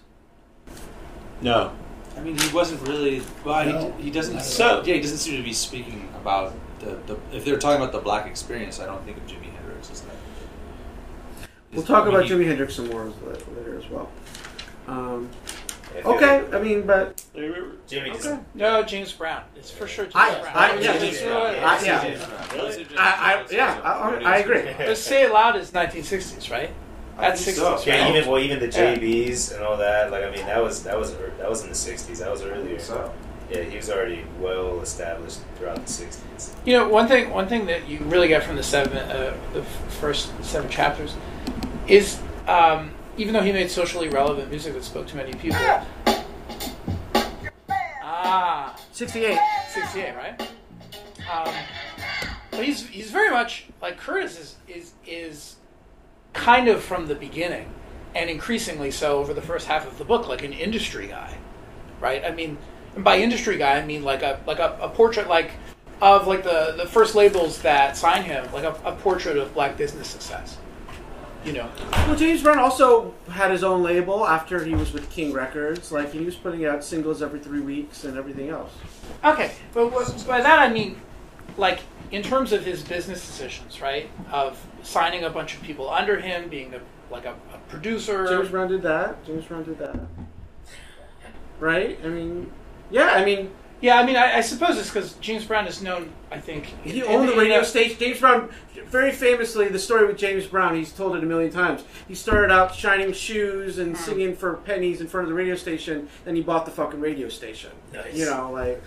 No. 1.41 1.73
I 2.15 2.21
mean, 2.21 2.37
he 2.37 2.53
wasn't 2.53 2.87
really. 2.87 3.21
Well, 3.43 3.65
No, 3.65 3.91
he, 3.97 4.03
he 4.03 4.11
doesn't. 4.11 4.41
So 4.41 4.83
yeah, 4.85 4.93
he 4.95 5.01
doesn't 5.01 5.17
seem 5.17 5.37
to 5.37 5.43
be 5.43 5.53
speaking 5.53 6.09
about 6.15 6.53
the, 6.79 6.97
the. 7.07 7.17
If 7.31 7.43
they're 7.43 7.57
talking 7.57 7.81
about 7.81 7.91
the 7.91 7.99
black 7.99 8.27
experience, 8.27 8.79
I 8.79 8.85
don't 8.85 9.03
think 9.03 9.17
of 9.17 9.23
Jimi 9.25 9.51
Hendrix 9.53 9.89
as 9.91 10.01
that. 10.01 10.15
We'll 11.73 11.81
talk 11.83 12.03
I 12.03 12.05
mean, 12.05 12.15
about 12.15 12.25
he- 12.25 12.31
Jimi 12.35 12.45
Hendrix 12.45 12.75
some 12.75 12.87
more 12.89 13.05
later, 13.05 13.43
later 13.57 13.77
as 13.79 13.89
well. 13.89 14.11
Um, 14.87 15.29
I 15.95 16.01
okay, 16.01 16.43
I 16.51 16.59
mean, 16.61 16.83
but 16.87 17.23
Jimmy 17.87 18.11
just 18.11 18.25
okay. 18.27 18.39
No, 18.55 18.83
James 18.83 19.11
Brown. 19.11 19.43
It's 19.55 19.69
for 19.71 19.87
sure 19.87 20.05
James 20.05 20.15
I- 20.15 20.39
Brown. 20.41 20.55
I- 20.55 20.79
yeah, 20.79 20.97
James 20.97 21.21
yeah, 21.21 21.27
Brown. 21.27 21.45
I- 21.63 21.85
yeah. 21.85 22.03
James 22.03 22.25
Brown. 22.25 22.47
Really? 22.53 22.87
I, 22.97 23.33
I, 23.33 23.45
yeah, 23.51 23.81
I, 23.83 24.23
I 24.23 24.37
agree. 24.37 24.63
But 24.77 24.97
Say 24.97 25.23
It 25.23 25.31
Loud 25.31 25.55
is 25.55 25.71
1960s, 25.71 26.49
right? 26.51 26.71
That's 27.19 27.45
60s. 27.45 27.53
so. 27.55 27.79
Yeah, 27.85 28.09
even 28.09 28.29
well, 28.29 28.39
even 28.41 28.59
the 28.59 28.65
Yeah. 28.65 28.95
JBs 28.95 29.53
and 29.55 29.63
all 29.63 29.77
that. 29.77 30.11
Like, 30.11 30.23
I 30.23 30.31
mean, 30.31 30.45
that 30.47 30.61
was 30.63 30.83
that 30.83 30.97
was 30.97 31.13
that 31.15 31.49
was 31.49 31.61
in 31.63 31.69
the 31.69 31.75
'60s. 31.75 32.17
That 32.19 32.31
was 32.31 32.41
earlier. 32.41 32.79
So. 32.79 33.13
Yeah, 33.51 33.61
he 33.63 33.75
was 33.75 33.89
already 33.91 34.23
well 34.39 34.79
established 34.81 35.39
throughout 35.57 35.75
the 35.75 35.81
'60s. 35.91 36.49
You 36.65 36.77
know, 36.77 36.87
one 36.87 37.07
thing 37.07 37.29
one 37.29 37.47
thing 37.47 37.67
that 37.67 37.87
you 37.87 37.99
really 38.05 38.27
get 38.29 38.41
from 38.43 38.55
the 38.55 38.63
seven 38.63 38.97
uh, 38.97 39.35
the 39.53 39.61
first 39.99 40.31
seven 40.43 40.69
chapters 40.71 41.15
is 41.87 42.19
um, 42.47 42.91
even 43.17 43.33
though 43.33 43.41
he 43.41 43.51
made 43.51 43.69
socially 43.69 44.09
relevant 44.09 44.49
music 44.49 44.73
that 44.73 44.83
spoke 44.83 45.07
to 45.07 45.15
many 45.15 45.33
people. 45.33 45.59
Ah, 48.01 48.75
68. 48.91 49.37
68, 49.69 50.15
right? 50.15 50.41
Um, 51.31 51.53
but 52.51 52.65
he's 52.65 52.87
he's 52.87 53.11
very 53.11 53.29
much 53.29 53.65
like 53.81 53.97
Curtis 53.97 54.39
is 54.39 54.55
is 54.67 54.93
is 55.05 55.55
kind 56.33 56.67
of 56.67 56.83
from 56.83 57.07
the 57.07 57.15
beginning, 57.15 57.69
and 58.15 58.29
increasingly 58.29 58.91
so 58.91 59.19
over 59.19 59.33
the 59.33 59.41
first 59.41 59.67
half 59.67 59.87
of 59.87 59.97
the 59.97 60.05
book, 60.05 60.27
like 60.27 60.43
an 60.43 60.53
industry 60.53 61.07
guy, 61.07 61.35
right? 61.99 62.23
I 62.23 62.31
mean, 62.31 62.57
and 62.95 63.03
by 63.03 63.17
industry 63.17 63.57
guy, 63.57 63.77
I 63.77 63.85
mean 63.85 64.03
like 64.03 64.21
a 64.21 64.39
like 64.45 64.59
a, 64.59 64.77
a 64.81 64.89
portrait 64.89 65.27
like 65.27 65.51
of 66.01 66.27
like 66.27 66.43
the 66.43 66.75
the 66.77 66.85
first 66.85 67.15
labels 67.15 67.61
that 67.61 67.95
sign 67.97 68.23
him, 68.23 68.51
like 68.53 68.63
a, 68.63 68.75
a 68.83 68.95
portrait 68.95 69.37
of 69.37 69.53
black 69.53 69.77
business 69.77 70.07
success. 70.07 70.57
You 71.45 71.51
know, 71.51 71.69
Well, 71.91 72.15
James 72.15 72.41
Brown 72.41 72.57
also 72.57 73.13
had 73.29 73.51
his 73.51 73.65
own 73.65 73.83
label 73.83 74.25
after 74.25 74.63
he 74.63 74.75
was 74.75 74.93
with 74.93 75.09
King 75.09 75.33
Records. 75.33 75.91
Like, 75.91 76.13
he 76.13 76.23
was 76.23 76.35
putting 76.35 76.65
out 76.65 76.85
singles 76.85 77.21
every 77.21 77.39
three 77.39 77.59
weeks 77.59 78.05
and 78.05 78.17
everything 78.17 78.49
else. 78.49 78.71
Okay, 79.25 79.51
but 79.73 79.89
by 80.25 80.39
that 80.39 80.59
I 80.59 80.71
mean, 80.71 81.01
like 81.57 81.81
in 82.11 82.21
terms 82.21 82.53
of 82.53 82.63
his 82.63 82.83
business 82.83 83.25
decisions, 83.25 83.81
right? 83.81 84.09
Of 84.31 84.63
signing 84.83 85.23
a 85.23 85.29
bunch 85.29 85.55
of 85.55 85.63
people 85.63 85.89
under 85.89 86.19
him, 86.19 86.47
being 86.47 86.73
a, 86.73 86.79
like 87.11 87.25
a, 87.25 87.35
a 87.53 87.57
producer. 87.67 88.27
James 88.27 88.49
Brown 88.49 88.69
did 88.69 88.83
that. 88.83 89.25
James 89.25 89.45
Brown 89.45 89.63
did 89.63 89.79
that. 89.79 89.99
Right? 91.59 91.99
I 92.03 92.07
mean, 92.07 92.51
yeah, 92.91 93.07
I 93.13 93.25
mean, 93.25 93.51
Yeah, 93.83 93.99
I 93.99 94.05
mean, 94.05 94.15
I, 94.15 94.37
I 94.37 94.41
suppose 94.41 94.77
it's 94.77 94.87
because 94.89 95.13
James 95.15 95.43
Brown 95.43 95.67
is 95.67 95.81
known. 95.81 96.09
I 96.31 96.39
think 96.39 96.67
he 96.83 97.01
in- 97.01 97.03
owned 97.05 97.27
the 97.27 97.35
radio 97.35 97.55
in 97.57 97.61
a- 97.63 97.65
station. 97.65 97.99
James 97.99 98.17
Brown, 98.19 98.49
very 98.87 99.11
famously, 99.11 99.67
the 99.67 99.77
story 99.77 100.07
with 100.07 100.17
James 100.17 100.47
Brown, 100.47 100.73
he's 100.75 100.93
told 100.93 101.17
it 101.17 101.23
a 101.23 101.25
million 101.25 101.51
times. 101.51 101.83
He 102.07 102.15
started 102.15 102.49
out 102.49 102.73
shining 102.73 103.11
shoes 103.11 103.77
and 103.79 103.97
Hmm. 103.97 104.03
singing 104.03 104.35
for 104.37 104.53
pennies 104.53 105.01
in 105.01 105.07
front 105.07 105.25
of 105.25 105.29
the 105.29 105.35
radio 105.35 105.55
station, 105.55 106.07
then 106.23 106.35
he 106.37 106.41
bought 106.41 106.63
the 106.65 106.71
fucking 106.71 107.01
radio 107.01 107.27
station. 107.27 107.71
Nice. 107.93 108.15
You 108.15 108.25
know, 108.25 108.51
like, 108.53 108.81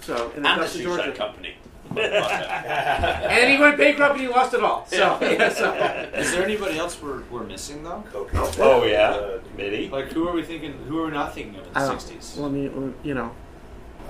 so, 0.00 0.30
in 0.36 0.36
And 0.36 0.44
the 0.44 0.52
Augusta, 0.52 0.78
shoe 0.78 0.84
Georgia. 0.84 1.12
company. 1.12 1.54
And 1.96 3.50
he 3.50 3.58
went 3.58 3.78
bankrupt 3.78 4.12
and 4.12 4.20
he 4.20 4.28
lost 4.28 4.52
it 4.54 4.62
all. 4.62 4.86
So, 4.86 4.96
yeah, 5.22 5.48
so. 5.48 5.72
Is 6.14 6.32
there 6.32 6.42
anybody 6.44 6.78
else 6.78 7.00
we're, 7.00 7.22
we're 7.30 7.44
missing 7.44 7.82
though? 7.84 8.04
Oh 8.58 8.84
yeah, 8.84 9.38
Mitty. 9.56 9.88
Like 9.88 10.12
who 10.12 10.28
are 10.28 10.32
we 10.32 10.42
thinking? 10.42 10.72
Who 10.88 10.98
are 11.00 11.06
we 11.06 11.12
not 11.12 11.34
thinking 11.34 11.56
of 11.60 11.66
in 11.66 11.72
the 11.72 11.80
'60s? 11.80 12.36
Well, 12.36 12.46
I 12.46 12.50
mean, 12.50 12.94
you 13.02 13.14
know. 13.14 13.32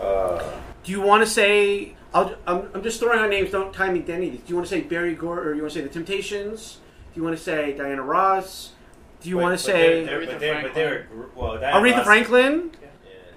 Uh, 0.01 0.43
Do 0.83 0.93
you 0.93 1.01
want 1.01 1.23
to 1.25 1.31
say? 1.31 1.95
I'll, 2.13 2.35
I'm, 2.47 2.69
I'm 2.75 2.83
just 2.83 3.01
throwing 3.01 3.19
out 3.19 3.29
names. 3.31 3.51
Don't 3.51 3.73
tie 3.75 3.91
me 3.93 4.01
to 4.03 4.13
any 4.15 4.27
of 4.29 4.33
these. 4.33 4.41
Do 4.43 4.51
you 4.51 4.57
want 4.57 4.69
to 4.69 4.75
say 4.75 4.83
Barry 4.83 5.15
Gore, 5.15 5.41
or 5.41 5.55
you 5.55 5.63
want 5.63 5.73
to 5.73 5.79
say 5.81 5.85
the 5.85 5.93
Temptations? 5.93 6.79
Do 7.13 7.21
you 7.21 7.25
want 7.25 7.37
to 7.37 7.43
say 7.43 7.73
Diana 7.77 8.03
Ross? 8.03 8.73
Do 9.21 9.29
you 9.29 9.37
but- 9.37 9.43
want 9.43 9.59
to 9.59 9.67
but 9.67 9.73
say 9.73 10.05
they're- 10.05 10.27
they're- 10.27 10.27
Aretha 10.27 10.33
but 10.33 10.41
they're, 10.41 10.63
but 10.63 10.75
they're 10.75 11.07
well, 11.35 11.59
Diana 11.59 11.77
Aretha 11.79 11.97
Ross- 11.97 12.05
Franklin? 12.07 12.71
Yeah. 12.81 12.89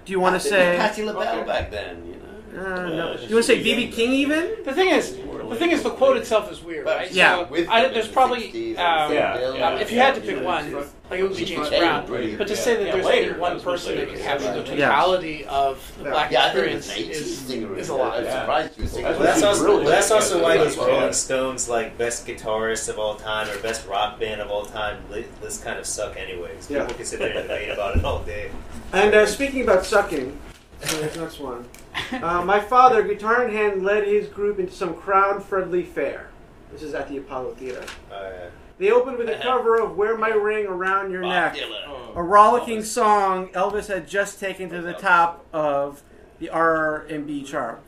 Do 0.04 0.12
you 0.12 0.20
want 0.20 0.40
to 0.40 0.48
say? 0.48 0.76
Patti 0.76 1.02
LaBelle 1.04 1.44
back 1.44 1.70
then? 1.70 2.06
You 2.06 2.12
know. 2.14 2.18
Uh, 2.56 2.88
no. 2.88 3.12
You 3.12 3.18
want 3.18 3.28
to 3.30 3.42
say 3.42 3.62
BB 3.62 3.92
King 3.92 4.12
even? 4.12 4.56
The 4.64 4.72
thing 4.72 4.88
is, 4.88 5.16
the 5.16 5.56
thing 5.56 5.70
is, 5.70 5.82
the 5.82 5.90
quote 5.90 6.16
itself 6.16 6.50
is 6.52 6.62
weird, 6.62 6.86
right? 6.86 7.10
Yeah. 7.12 7.46
So, 7.48 7.66
I, 7.70 7.88
there's 7.88 8.08
probably 8.08 8.76
um, 8.76 9.12
Yeah, 9.12 9.36
Bill 9.36 9.56
yeah. 9.56 9.76
if 9.78 9.90
you 9.92 9.98
had 9.98 10.14
to 10.16 10.20
pick 10.20 10.42
one, 10.44 10.72
like 11.10 11.20
it 11.20 11.22
would 11.22 11.36
be 11.36 11.44
James 11.44 11.68
Brown. 11.70 12.06
But 12.36 12.48
to 12.48 12.56
say 12.56 12.76
that 12.84 12.92
there's 12.92 13.04
later. 13.06 13.28
only 13.30 13.40
one 13.40 13.50
That 13.50 13.54
was 13.54 13.64
much 13.64 13.74
person 13.84 13.96
that 13.96 14.08
can 14.08 14.18
capture 14.18 14.52
the 14.52 14.62
totality 14.64 15.44
of 15.46 15.92
the 15.98 16.04
black 16.04 16.30
Yeah, 16.30 16.46
I 16.46 16.52
think 16.52 16.66
it 16.66 16.76
experience 16.76 17.16
is, 17.18 17.50
is 17.50 17.88
a 17.88 17.94
lot. 17.94 18.18
I'm 18.18 18.24
surprised 18.24 18.76
you 18.76 18.84
were 18.84 18.88
singing. 18.90 19.04
Well, 19.04 19.18
Well, 19.18 19.22
that's 19.26 19.42
also 19.42 19.84
that's 19.84 20.10
also 20.10 20.42
why 20.42 20.56
those 20.58 20.76
Rolling 20.76 21.12
Stones 21.14 21.68
like 21.68 21.96
best 21.96 22.26
guitarist 22.26 22.88
of 22.90 22.98
all 22.98 23.14
time 23.16 23.48
or 23.48 23.58
best 23.62 23.86
rock 23.86 24.18
band 24.20 24.40
of 24.40 24.50
all 24.50 24.64
time 24.66 25.02
li- 25.10 25.24
this 25.40 25.62
kind 25.62 25.78
of 25.78 25.86
suck 25.86 26.16
anyways. 26.16 26.66
People 26.66 26.82
Yeah. 26.86 26.92
can 26.92 27.04
sit 27.06 27.20
there 27.20 27.36
and 27.38 27.48
debate 27.48 27.70
about 27.70 27.96
it 27.96 28.04
all 28.04 28.22
day. 28.22 28.50
And 28.92 29.14
uh, 29.14 29.24
speaking 29.26 29.62
about 29.62 29.86
sucking, 29.86 30.38
so 30.82 30.96
the 31.02 31.20
next 31.20 31.38
one. 31.40 31.64
Uh, 32.12 32.42
my 32.44 32.60
father, 32.60 33.02
guitar 33.02 33.44
in 33.46 33.54
hand, 33.54 33.84
led 33.84 34.06
his 34.06 34.28
group 34.28 34.58
into 34.58 34.72
some 34.72 34.94
crowd-friendly 34.94 35.82
fare. 35.84 36.28
This 36.72 36.82
is 36.82 36.94
at 36.94 37.08
the 37.08 37.18
Apollo 37.18 37.54
Theater. 37.54 37.84
Uh, 38.12 38.30
They 38.78 38.90
opened 38.92 39.18
with 39.18 39.28
a 39.28 39.38
cover 39.42 39.80
of 39.80 39.96
"Wear 39.96 40.16
My 40.16 40.28
Ring 40.30 40.66
Around 40.66 41.10
Your 41.10 41.22
Bob 41.22 41.30
Neck." 41.54 41.56
Dylan. 41.56 42.16
a 42.16 42.22
rollicking 42.22 42.82
song 42.84 43.48
Elvis 43.48 43.88
had 43.88 44.06
just 44.06 44.38
taken 44.38 44.70
to 44.70 44.80
the 44.80 44.92
top 44.92 45.44
of 45.52 46.02
the 46.38 46.48
R&B 46.50 47.42
chart. 47.42 47.82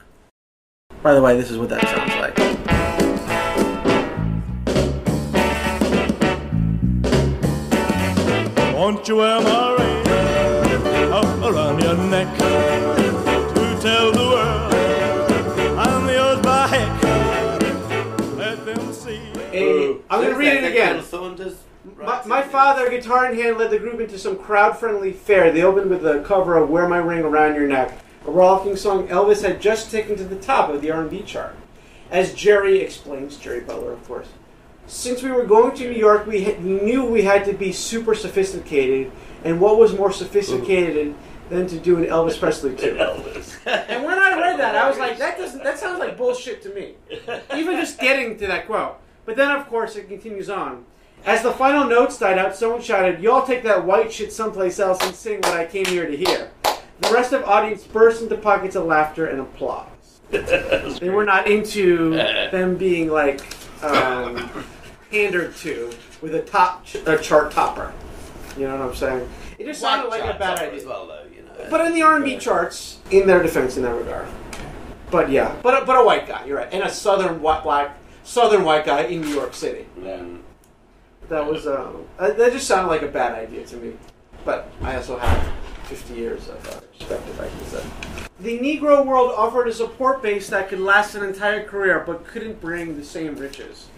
By 1.02 1.14
the 1.14 1.22
way, 1.22 1.36
this 1.36 1.50
is 1.50 1.58
what 1.58 1.68
that 1.68 1.82
sounds 1.86 2.14
like. 2.16 3.40
Won't 8.74 9.06
you 9.08 9.16
wear 9.16 9.40
my 9.40 9.69
I'm 20.10 20.20
going 20.20 20.32
to 20.32 20.38
read 20.38 20.54
it 20.54 20.64
again. 20.64 21.02
Saunders. 21.04 21.62
My, 21.96 22.22
my 22.26 22.42
father, 22.42 22.90
guitar 22.90 23.30
in 23.30 23.38
hand, 23.38 23.56
led 23.56 23.70
the 23.70 23.78
group 23.78 24.00
into 24.00 24.18
some 24.18 24.36
crowd-friendly 24.36 25.12
fare. 25.12 25.50
They 25.50 25.62
opened 25.62 25.88
with 25.88 26.02
the 26.02 26.22
cover 26.24 26.56
of 26.56 26.68
"Wear 26.68 26.88
My 26.88 26.98
Ring 26.98 27.20
Around 27.20 27.54
Your 27.54 27.68
Neck," 27.68 27.96
a 28.26 28.30
rollicking 28.30 28.76
song 28.76 29.08
Elvis 29.08 29.42
had 29.42 29.62
just 29.62 29.90
taken 29.90 30.16
to 30.16 30.24
the 30.24 30.36
top 30.36 30.68
of 30.68 30.82
the 30.82 30.90
R&B 30.90 31.22
chart. 31.22 31.56
As 32.10 32.34
Jerry 32.34 32.80
explains, 32.80 33.36
Jerry 33.36 33.60
Butler, 33.60 33.92
of 33.92 34.04
course. 34.06 34.28
Since 34.86 35.22
we 35.22 35.30
were 35.30 35.46
going 35.46 35.76
to 35.76 35.88
New 35.88 35.96
York, 35.96 36.26
we, 36.26 36.42
had, 36.42 36.64
knew 36.64 37.04
we 37.04 37.22
had 37.22 37.44
to 37.44 37.52
be 37.52 37.70
super 37.70 38.16
sophisticated, 38.16 39.12
and 39.44 39.60
what 39.60 39.78
was 39.78 39.96
more 39.96 40.10
sophisticated 40.10 41.14
than 41.48 41.68
to 41.68 41.78
do 41.78 41.96
an 41.96 42.04
Elvis 42.04 42.38
Presley 42.38 42.74
tune? 42.74 42.96
Elvis. 42.98 43.64
And 43.64 44.04
when 44.04 44.18
I 44.18 44.38
read 44.38 44.58
that, 44.58 44.74
I 44.74 44.88
was 44.88 44.98
like, 44.98 45.18
that 45.18 45.38
doesn't 45.38 45.62
that 45.62 45.78
sounds 45.78 46.00
like 46.00 46.16
bullshit 46.16 46.60
to 46.62 46.74
me. 46.74 46.94
Even 47.56 47.76
just 47.76 48.00
getting 48.00 48.36
to 48.38 48.48
that 48.48 48.66
quote. 48.66 48.98
But 49.30 49.36
then 49.36 49.52
of 49.52 49.68
course 49.68 49.94
it 49.94 50.08
continues 50.08 50.50
on. 50.50 50.84
As 51.24 51.44
the 51.44 51.52
final 51.52 51.84
notes 51.84 52.18
died 52.18 52.36
out, 52.36 52.56
someone 52.56 52.82
shouted, 52.82 53.20
Y'all 53.20 53.46
take 53.46 53.62
that 53.62 53.84
white 53.84 54.12
shit 54.12 54.32
someplace 54.32 54.80
else 54.80 54.98
and 55.02 55.14
sing 55.14 55.36
what 55.42 55.54
I 55.54 55.66
came 55.66 55.84
here 55.86 56.04
to 56.04 56.16
hear. 56.16 56.50
The 56.64 57.10
rest 57.12 57.32
of 57.32 57.42
the 57.42 57.46
audience 57.46 57.84
burst 57.84 58.22
into 58.22 58.36
pockets 58.36 58.74
of 58.74 58.86
laughter 58.86 59.26
and 59.26 59.38
applause. 59.38 59.86
They 60.98 61.10
were 61.10 61.24
not 61.24 61.46
into 61.48 62.10
them 62.50 62.76
being 62.76 63.08
like 63.08 63.40
um, 63.84 64.50
pandered 65.12 65.54
to 65.58 65.92
with 66.20 66.34
a 66.34 66.42
top 66.42 66.84
ch- 66.84 66.96
a 66.96 67.16
chart 67.16 67.52
topper. 67.52 67.92
You 68.58 68.66
know 68.66 68.78
what 68.78 68.88
I'm 68.88 68.94
saying? 68.96 69.28
It 69.60 69.66
just 69.66 69.80
sounded 69.80 70.08
like 70.08 70.24
a 70.24 70.36
bad 70.36 70.58
idea. 70.58 70.80
as 70.80 70.84
well, 70.84 71.06
though. 71.06 71.22
You 71.32 71.42
know. 71.42 71.70
But 71.70 71.86
in 71.86 71.94
the 71.94 72.02
R&B 72.02 72.38
charts, 72.38 72.98
in 73.12 73.28
their 73.28 73.44
defense, 73.44 73.76
in 73.76 73.84
that 73.84 73.94
regard. 73.94 74.26
But 75.08 75.30
yeah, 75.30 75.54
but 75.62 75.84
a, 75.84 75.86
but 75.86 75.94
a 75.96 76.04
white 76.04 76.26
guy, 76.26 76.44
you're 76.46 76.56
right, 76.56 76.68
and 76.72 76.82
a 76.82 76.90
southern 76.90 77.40
white 77.40 77.62
black 77.62 77.99
southern 78.24 78.64
white 78.64 78.84
guy 78.84 79.02
in 79.02 79.20
New 79.22 79.34
York 79.34 79.54
City. 79.54 79.86
Mm. 79.98 80.40
That 81.28 81.46
was 81.46 81.66
um, 81.66 82.06
uh, 82.18 82.32
that 82.32 82.52
just 82.52 82.66
sounded 82.66 82.88
like 82.88 83.02
a 83.02 83.08
bad 83.08 83.32
idea 83.32 83.64
to 83.66 83.76
me. 83.76 83.92
But 84.44 84.70
I 84.82 84.96
also 84.96 85.18
have 85.18 85.52
50 85.84 86.14
years 86.14 86.48
of 86.48 86.66
uh, 86.68 86.80
perspective, 86.80 87.40
I 87.40 87.48
can 87.48 87.64
say. 87.66 87.84
The 88.40 88.58
Negro 88.58 89.04
world 89.04 89.32
offered 89.36 89.68
a 89.68 89.72
support 89.72 90.22
base 90.22 90.48
that 90.48 90.68
could 90.68 90.80
last 90.80 91.14
an 91.14 91.22
entire 91.22 91.62
career, 91.64 92.02
but 92.06 92.24
couldn't 92.26 92.60
bring 92.60 92.96
the 92.96 93.04
same 93.04 93.36
riches. 93.36 93.88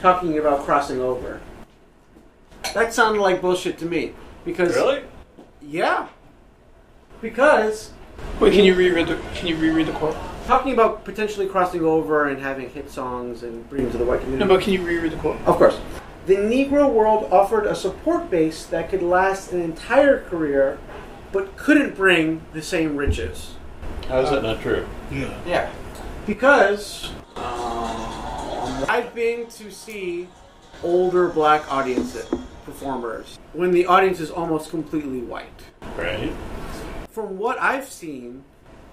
Talking 0.00 0.38
about 0.38 0.64
crossing 0.64 1.00
over. 1.00 1.40
That 2.74 2.92
sounded 2.92 3.22
like 3.22 3.40
bullshit 3.40 3.78
to 3.78 3.86
me. 3.86 4.12
Because 4.44 4.74
Really? 4.74 5.02
yeah. 5.62 6.08
Because 7.22 7.92
Wait, 8.38 8.52
can 8.52 8.64
you 8.64 8.74
reread 8.74 9.08
the 9.08 9.18
Can 9.34 9.46
you 9.46 9.56
reread 9.56 9.86
the 9.86 9.92
quote? 9.92 10.16
Talking 10.46 10.72
about 10.72 11.04
potentially 11.04 11.46
crossing 11.46 11.82
over 11.82 12.28
and 12.28 12.40
having 12.40 12.70
hit 12.70 12.90
songs 12.90 13.42
and 13.42 13.68
bringing 13.68 13.90
to 13.90 13.98
the 13.98 14.04
white 14.04 14.20
community. 14.20 14.48
No, 14.48 14.54
but 14.54 14.62
can 14.62 14.72
you 14.72 14.82
reread 14.82 15.12
the 15.12 15.16
quote? 15.16 15.40
Of 15.44 15.56
course. 15.56 15.78
The 16.26 16.36
Negro 16.36 16.92
world 16.92 17.32
offered 17.32 17.66
a 17.66 17.74
support 17.74 18.30
base 18.30 18.66
that 18.66 18.88
could 18.88 19.02
last 19.02 19.52
an 19.52 19.60
entire 19.60 20.22
career, 20.22 20.78
but 21.32 21.56
couldn't 21.56 21.94
bring 21.96 22.42
the 22.52 22.62
same 22.62 22.96
riches. 22.96 23.54
How 24.08 24.20
is 24.20 24.30
that 24.30 24.42
not 24.42 24.60
true? 24.60 24.86
Yeah. 25.10 25.38
Yeah. 25.46 25.72
Because 26.26 27.10
um, 27.36 28.84
I've 28.88 29.12
been 29.14 29.46
to 29.48 29.70
see 29.70 30.28
older 30.82 31.28
black 31.28 31.70
audiences, 31.72 32.28
performers, 32.64 33.38
when 33.52 33.70
the 33.70 33.86
audience 33.86 34.20
is 34.20 34.30
almost 34.30 34.70
completely 34.70 35.20
white. 35.20 35.62
Right. 35.96 36.32
From 37.10 37.38
what 37.38 37.60
I've 37.60 37.88
seen, 37.88 38.44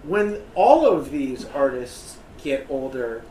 when 0.04 0.42
all 0.56 0.86
of 0.86 1.12
these 1.12 1.46
artists 1.46 2.18
get 2.44 2.66
older, 2.70 3.24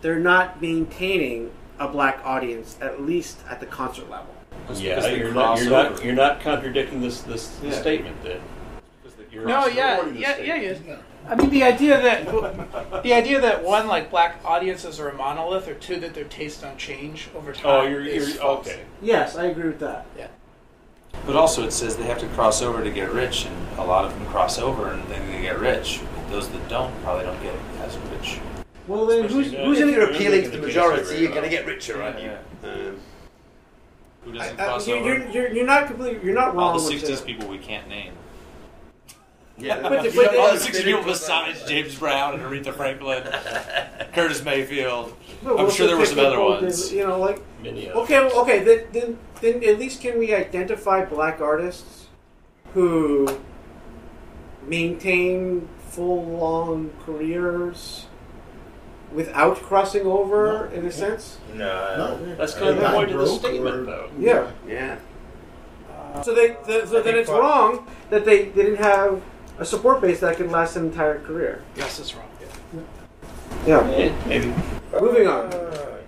they're 0.00 0.20
not 0.20 0.60
maintaining 0.60 1.50
a 1.78 1.88
black 1.88 2.20
audience, 2.24 2.76
at 2.80 3.02
least 3.02 3.38
at 3.48 3.60
the 3.60 3.66
concert 3.66 4.08
level. 4.08 4.34
yeah, 4.74 5.06
you're 5.08 5.32
not, 5.32 5.58
you're 5.60 5.70
not 5.70 6.04
you're 6.04 6.14
not 6.14 6.40
contradicting 6.40 7.00
this 7.00 7.22
this, 7.22 7.48
this 7.56 7.74
Yeah. 7.74 7.80
statement 7.80 8.22
then. 8.22 8.40
You're 9.32 9.46
No, 9.46 9.56
also 9.56 9.70
yeah, 9.70 10.06
yeah, 10.08 10.36
yeah, 10.36 10.56
yeah. 10.56 10.96
I 11.26 11.34
mean, 11.36 11.48
the 11.48 11.62
idea 11.62 12.00
that 12.02 13.02
the 13.02 13.14
idea 13.14 13.40
that 13.40 13.64
one 13.64 13.86
like 13.86 14.10
black 14.10 14.40
audiences 14.44 15.00
are 15.00 15.08
a 15.08 15.14
monolith, 15.14 15.66
or 15.68 15.74
two 15.74 15.98
that 16.00 16.12
their 16.12 16.24
tastes 16.24 16.60
don't 16.60 16.76
change 16.76 17.30
over 17.34 17.50
oh, 17.50 17.54
time. 17.54 17.64
Oh, 17.66 17.86
you're- 17.86 18.14
you're- 18.14 18.32
false. 18.32 18.68
okay. 18.68 18.80
Yes, 19.00 19.36
I 19.36 19.46
agree 19.46 19.68
with 19.68 19.78
that. 19.80 20.04
Yeah. 20.18 20.26
But 21.24 21.36
also, 21.36 21.64
it 21.64 21.72
says 21.72 21.96
they 21.96 22.04
have 22.04 22.18
to 22.18 22.26
cross 22.28 22.60
over 22.60 22.82
to 22.84 22.90
get 22.90 23.10
rich, 23.10 23.46
and 23.46 23.78
a 23.78 23.84
lot 23.84 24.04
of 24.04 24.12
them 24.12 24.26
cross 24.26 24.58
over 24.58 24.88
and 24.90 25.02
then 25.08 25.30
they 25.30 25.40
get 25.42 25.58
rich. 25.58 26.00
Those 26.32 26.48
that 26.48 26.66
don't 26.70 27.02
probably 27.02 27.26
don't 27.26 27.42
get 27.42 27.54
as 27.82 27.98
rich. 28.10 28.40
Well, 28.88 29.04
then 29.04 29.24
who's, 29.28 29.48
Especially 29.48 29.66
who's 29.66 29.78
if 29.80 29.88
in 29.88 29.94
you're 29.94 30.10
appealing 30.10 30.42
to 30.44 30.48
the 30.48 30.58
majority, 30.66 31.18
you're 31.18 31.30
going 31.30 31.42
to 31.42 31.50
get 31.50 31.66
richer, 31.66 32.02
aren't 32.02 32.20
you? 32.20 32.30
Yeah. 32.62 32.70
Um, 32.70 32.96
Who 34.24 34.32
doesn't 34.32 34.58
Uh, 34.58 34.64
cross 34.64 34.88
you're, 34.88 34.96
over? 34.96 35.06
you're, 35.08 35.28
you're, 35.28 35.52
you're 35.52 35.66
not 35.66 35.88
completely. 35.88 36.24
You're 36.24 36.34
not 36.34 36.54
wrong. 36.56 36.72
All 36.72 36.80
the 36.80 36.94
with 36.94 37.04
'60s 37.04 37.24
people 37.26 37.48
we 37.48 37.58
can't 37.58 37.86
name. 37.86 38.14
Yeah, 39.58 39.82
but 39.82 40.02
the- 40.02 40.10
but 40.16 40.34
all 40.34 40.52
the- 40.52 40.58
the 40.58 40.64
'60s 40.64 40.84
people 40.84 41.02
besides 41.04 41.64
James 41.68 41.94
Brown 41.96 42.32
and 42.32 42.42
Aretha 42.42 42.72
Franklin, 42.74 43.24
Curtis 44.14 44.42
Mayfield. 44.42 45.14
But 45.44 45.60
I'm 45.60 45.70
sure 45.70 45.86
there 45.86 45.98
were 45.98 46.06
some 46.06 46.18
other 46.20 46.40
up 46.40 46.62
ones. 46.62 46.90
You 46.90 47.06
know, 47.06 47.18
like 47.20 47.42
Many 47.62 47.88
of 47.88 47.96
okay, 47.96 48.20
well, 48.20 48.40
okay. 48.40 48.64
Then, 48.64 48.86
then, 48.92 49.18
then 49.42 49.62
at 49.64 49.78
least 49.78 50.00
can 50.00 50.18
we 50.18 50.32
identify 50.34 51.04
black 51.04 51.42
artists 51.42 52.06
who 52.72 53.28
maintain 54.66 55.68
full 55.92 56.24
long 56.24 56.90
careers 57.04 58.06
without 59.12 59.56
crossing 59.58 60.06
over, 60.06 60.66
in 60.72 60.86
a 60.86 60.90
sense? 60.92 61.36
No, 61.54 62.16
No. 62.18 62.34
that's 62.36 62.54
kind 62.54 62.68
of 62.70 62.76
the 62.76 62.82
Not 62.82 62.94
point 62.94 63.10
of 63.12 63.18
the 63.18 63.26
statement, 63.26 63.76
or- 63.76 63.84
though. 63.84 64.10
Yeah. 64.18 64.50
yeah. 64.66 64.96
So 66.24 66.34
they, 66.34 66.56
the, 66.66 66.86
so 66.86 67.02
then 67.02 67.16
it's 67.16 67.28
wrong 67.30 67.86
that 68.10 68.24
they, 68.24 68.46
they 68.46 68.62
didn't 68.64 68.82
have 68.84 69.22
a 69.58 69.64
support 69.64 70.00
base 70.00 70.20
that 70.20 70.36
could 70.36 70.50
last 70.50 70.76
an 70.76 70.86
entire 70.86 71.18
career. 71.20 71.62
Yes, 71.76 71.98
that's 71.98 72.14
wrong. 72.14 72.28
Yeah. 72.40 73.80
Yeah, 73.82 74.16
maybe. 74.26 74.52
Moving 75.00 75.26
on. 75.28 75.50
Oh, 75.52 75.98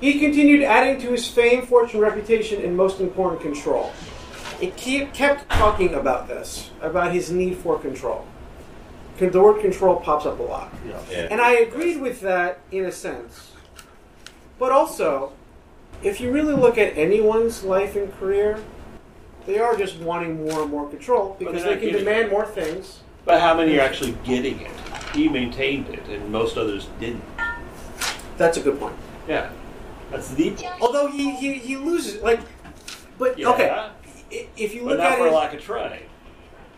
he 0.00 0.20
continued 0.20 0.62
adding 0.62 1.00
to 1.00 1.10
his 1.12 1.26
fame, 1.26 1.64
fortune, 1.66 2.00
reputation, 2.00 2.62
and 2.62 2.76
most 2.76 3.00
important, 3.00 3.40
control. 3.40 3.92
It 4.60 4.76
keep, 4.76 5.12
kept 5.12 5.50
talking 5.50 5.94
about 5.94 6.28
this, 6.28 6.70
about 6.80 7.12
his 7.12 7.30
need 7.30 7.56
for 7.58 7.78
control. 7.78 8.26
The 9.18 9.40
word 9.40 9.60
control 9.60 9.96
pops 9.96 10.26
up 10.26 10.38
a 10.38 10.42
lot. 10.42 10.72
Yeah. 11.10 11.28
And 11.30 11.40
I 11.40 11.52
agreed 11.52 12.00
with 12.00 12.20
that 12.20 12.58
in 12.70 12.84
a 12.84 12.92
sense. 12.92 13.52
But 14.58 14.72
also, 14.72 15.32
if 16.02 16.20
you 16.20 16.30
really 16.30 16.54
look 16.54 16.78
at 16.78 16.96
anyone's 16.96 17.62
life 17.64 17.96
and 17.96 18.12
career, 18.18 18.58
they 19.46 19.58
are 19.58 19.76
just 19.76 19.98
wanting 19.98 20.44
more 20.46 20.62
and 20.62 20.70
more 20.70 20.88
control 20.88 21.36
because 21.38 21.62
they're 21.62 21.64
they 21.64 21.70
not 21.76 21.80
can 21.80 21.88
getting 21.90 22.04
demand 22.04 22.30
more 22.30 22.46
things. 22.46 23.00
But 23.24 23.40
how 23.40 23.54
many 23.56 23.78
are 23.78 23.82
actually 23.82 24.16
getting 24.24 24.60
it? 24.60 24.70
He 25.14 25.28
maintained 25.28 25.88
it, 25.88 26.06
and 26.08 26.30
most 26.30 26.56
others 26.56 26.88
didn't. 27.00 27.22
That's 28.36 28.58
a 28.58 28.60
good 28.60 28.78
point. 28.78 28.96
Yeah, 29.26 29.50
that's 30.10 30.28
the 30.34 30.50
point. 30.50 30.66
Although 30.80 31.08
he, 31.08 31.34
he, 31.36 31.54
he 31.54 31.76
loses, 31.76 32.22
like, 32.22 32.40
but 33.18 33.38
Yeah. 33.38 33.48
okay, 33.50 33.70
i- 33.70 33.90
if 34.56 34.74
you 34.74 34.82
But 34.82 34.88
look 34.90 34.98
not 34.98 35.12
at 35.12 35.18
for 35.18 35.24
his, 35.26 35.34
lack 35.34 35.54
of 35.54 35.60
trying. 35.62 36.02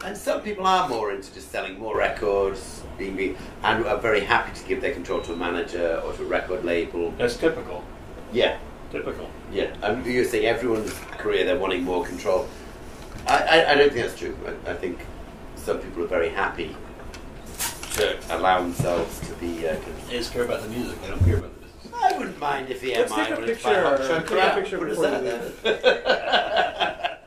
And 0.04 0.16
some 0.16 0.42
people 0.42 0.66
are 0.66 0.88
more 0.88 1.10
into 1.12 1.32
just 1.34 1.50
selling 1.50 1.78
more 1.78 1.96
records, 1.96 2.82
being, 2.98 3.16
being 3.16 3.36
and 3.64 3.84
are 3.84 3.98
very 3.98 4.20
happy 4.20 4.52
to 4.58 4.64
give 4.68 4.80
their 4.80 4.92
control 4.94 5.20
to 5.22 5.32
a 5.32 5.36
manager 5.36 6.00
or 6.04 6.12
to 6.12 6.22
a 6.22 6.26
record 6.26 6.64
label. 6.64 7.12
That's 7.18 7.36
typical. 7.36 7.82
Yeah, 8.32 8.58
Typical. 8.92 9.28
yeah. 9.52 9.74
And 9.82 10.06
you're 10.06 10.24
saying 10.24 10.46
everyone's 10.46 10.92
career 11.18 11.44
they're 11.44 11.58
wanting 11.58 11.82
more 11.82 12.04
control. 12.06 12.48
I, 13.26 13.36
I, 13.64 13.72
I 13.72 13.74
don't 13.74 13.92
think 13.92 14.06
that's 14.06 14.18
true. 14.18 14.36
I, 14.66 14.70
I 14.70 14.74
think 14.74 14.98
some 15.56 15.78
people 15.78 16.04
are 16.04 16.06
very 16.06 16.28
happy 16.30 16.76
to 17.94 18.16
allow 18.36 18.60
themselves 18.62 19.18
to 19.28 19.32
be. 19.34 19.66
Uh, 19.66 19.74
con- 19.76 19.92
They 20.08 20.18
just 20.18 20.32
care 20.32 20.44
about 20.44 20.62
the 20.62 20.68
music. 20.68 21.00
They 21.02 21.08
don't 21.08 21.24
care 21.24 21.38
about 21.38 21.52
the 21.60 21.66
business. 21.66 21.92
I 22.00 22.16
wouldn't 22.16 22.38
mind 22.38 22.70
if 22.70 22.80
the 22.80 22.94
Let's 22.94 23.10
MI 23.10 23.16
take 23.16 23.28
a 23.28 23.32
wanted 23.34 23.46
to 23.46 23.52
picture. 23.52 23.68
buy 23.68 23.80
Hot 23.80 23.96
Take 23.98 24.06
Shot 24.06 24.18
a 24.18 24.22
Crap. 24.26 24.54
picture 24.54 24.78
What 24.78 24.88
is 24.90 24.96
before 24.98 25.10
that 25.10 25.24
you 25.24 25.62
then? 25.64 27.18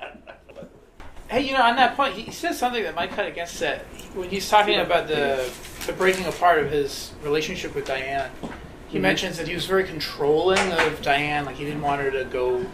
Hey, 1.31 1.47
you 1.47 1.53
know, 1.53 1.61
on 1.61 1.77
that 1.77 1.95
point, 1.95 2.13
he 2.15 2.29
says 2.29 2.59
something 2.59 2.83
that 2.83 2.93
might 2.93 3.11
cut 3.11 3.25
against 3.25 3.57
that. 3.61 3.85
When 4.13 4.27
he's 4.29 4.49
talking 4.49 4.77
about 4.81 5.07
the 5.07 5.49
the 5.87 5.93
breaking 5.93 6.25
apart 6.25 6.59
of 6.59 6.69
his 6.69 7.13
relationship 7.23 7.73
with 7.73 7.85
Diane, 7.87 8.29
he 8.89 8.97
Mhm. 8.97 9.01
mentions 9.01 9.37
that 9.37 9.47
he 9.47 9.53
was 9.55 9.65
very 9.65 9.85
controlling 9.85 10.59
of 10.73 11.01
Diane. 11.01 11.45
Like 11.45 11.55
he 11.55 11.63
didn't 11.63 11.81
want 11.83 12.01
her 12.01 12.11
to 12.11 12.25
go 12.25 12.65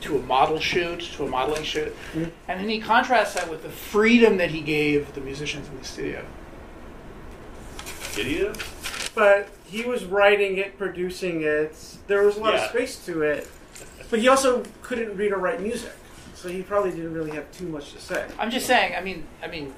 to 0.00 0.16
a 0.16 0.22
model 0.22 0.58
shoot, 0.58 1.00
to 1.16 1.24
a 1.26 1.28
modeling 1.28 1.62
shoot, 1.62 1.94
Mhm. 2.14 2.30
and 2.48 2.58
then 2.60 2.70
he 2.70 2.80
contrasts 2.80 3.34
that 3.34 3.50
with 3.50 3.62
the 3.62 3.68
freedom 3.68 4.38
that 4.38 4.50
he 4.50 4.62
gave 4.62 5.12
the 5.14 5.20
musicians 5.20 5.68
in 5.68 5.78
the 5.78 5.84
studio. 5.84 6.24
Did 8.14 8.26
you? 8.28 8.52
but 9.14 9.48
he 9.64 9.82
was 9.82 10.04
writing 10.04 10.58
it, 10.58 10.76
producing 10.78 11.42
it. 11.42 11.74
There 12.06 12.22
was 12.22 12.36
a 12.36 12.40
lot 12.40 12.52
Yeah. 12.54 12.64
of 12.64 12.70
space 12.70 12.96
to 13.06 13.22
it, 13.22 13.48
but 14.10 14.18
he 14.20 14.28
also 14.28 14.62
couldn't 14.82 15.16
read 15.16 15.32
or 15.32 15.38
write 15.38 15.60
music, 15.60 15.90
so 16.46 16.52
he 16.52 16.62
probably 16.62 16.92
didn't 16.92 17.12
really 17.12 17.32
have 17.32 17.50
too 17.50 17.66
much 17.66 17.92
to 17.92 18.00
say. 18.00 18.24
I'm 18.38 18.50
just 18.52 18.66
saying. 18.66 18.94
I 18.96 19.00
mean, 19.00 19.26
I 19.42 19.48
mean, 19.48 19.74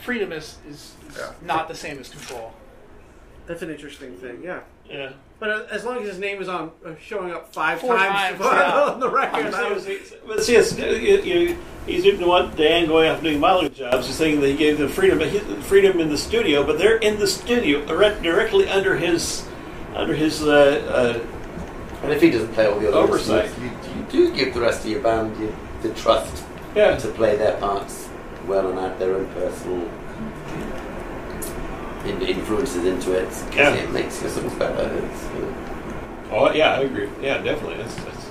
freedom 0.00 0.32
is 0.32 0.56
is, 0.68 0.94
is 1.10 1.18
Yeah. 1.18 1.32
not 1.42 1.68
the 1.68 1.74
same 1.74 1.98
as 1.98 2.08
control. 2.08 2.52
That's 3.46 3.60
an 3.62 3.70
interesting 3.70 4.14
thing, 4.16 4.40
yeah. 4.42 4.60
Yeah. 4.88 5.12
But 5.38 5.50
uh, 5.50 5.62
as 5.70 5.84
long 5.84 5.98
as 6.02 6.08
his 6.08 6.18
name 6.18 6.40
is 6.40 6.48
on 6.48 6.70
uh, 6.86 6.92
showing 7.02 7.32
up 7.32 7.52
five 7.52 7.80
Four 7.80 7.96
times, 7.96 8.38
times, 8.38 8.40
yeah. 8.52 8.80
on 8.92 9.00
the 9.00 9.10
record, 9.10 9.52
I 9.54 9.72
was, 9.72 9.86
But 10.26 10.42
see, 10.42 10.54
it's, 10.56 10.76
you, 10.78 10.86
you, 10.86 11.58
he 11.86 12.00
didn't 12.00 12.26
want 12.26 12.56
Dan 12.56 12.86
going 12.86 13.10
off 13.10 13.22
doing 13.22 13.40
modeling 13.40 13.74
jobs. 13.74 14.06
He's 14.06 14.16
saying 14.16 14.40
that 14.40 14.46
he 14.48 14.56
gave 14.56 14.78
them 14.78 14.88
freedom, 14.88 15.18
but 15.18 15.28
he, 15.28 15.38
freedom 15.62 16.00
in 16.00 16.08
the 16.08 16.16
studio. 16.18 16.64
But 16.64 16.78
they're 16.78 16.96
in 16.98 17.18
the 17.18 17.26
studio, 17.26 17.84
direct- 17.86 18.22
directly 18.22 18.68
under 18.68 18.96
his, 18.96 19.46
under 19.94 20.14
his 20.14 20.42
uh, 20.42 21.20
And 22.02 22.12
if 22.12 22.22
he 22.22 22.30
doesn't 22.30 22.52
play 22.54 22.66
all 22.66 22.78
the 22.78 22.88
other 22.88 22.98
Oversight. 22.98 23.46
instruments, 23.46 23.88
you, 23.88 23.94
you 24.22 24.28
do 24.30 24.34
give 24.36 24.54
the 24.54 24.60
rest 24.60 24.84
of 24.84 24.90
your 24.90 25.00
band 25.02 25.36
you, 25.40 25.54
the 25.82 25.90
trust 25.94 26.44
Yeah. 26.74 26.96
to 26.96 27.08
play 27.08 27.36
their 27.36 27.56
parts 27.58 28.08
well 28.46 28.68
and 28.70 28.78
add 28.78 28.98
their 28.98 29.14
own 29.16 29.26
personal 29.28 29.88
in, 32.04 32.22
influences 32.22 32.84
into 32.84 33.12
it. 33.12 33.28
Yeah. 33.54 33.74
it 33.74 33.90
makes 33.90 34.20
your 34.22 34.30
songs 34.30 34.54
better. 34.54 34.90
It's, 35.04 35.24
you 35.34 35.40
know, 35.40 35.48
uh, 36.32 36.32
oh 36.32 36.52
yeah, 36.52 36.74
I 36.74 36.80
agree. 36.80 37.08
Yeah, 37.20 37.38
definitely. 37.42 37.76
That's, 37.76 37.94
that's 37.96 38.26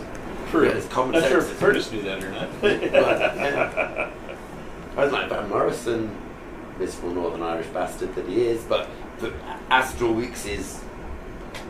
true. 0.50 0.66
Yeah, 0.66 0.72
it's 0.76 0.88
common 0.88 1.14
Not 1.20 1.30
sure 1.30 1.42
sense. 1.42 1.52
if 1.54 1.60
Curtis 1.60 1.92
knew 1.92 2.02
that 2.04 2.24
or 2.24 2.32
not. 2.32 2.50
yeah. 2.64 4.10
I 4.98 5.04
was 5.04 5.12
like 5.14 5.30
Van 5.30 5.48
Morrison, 5.50 6.16
miserable 6.80 7.14
Northern 7.14 7.44
Irish 7.44 7.68
bastard 7.68 8.16
that 8.16 8.28
he 8.28 8.42
is, 8.48 8.64
but, 8.64 8.90
but 9.20 9.34
Astral 9.70 10.14
Weeks 10.14 10.46
is 10.46 10.82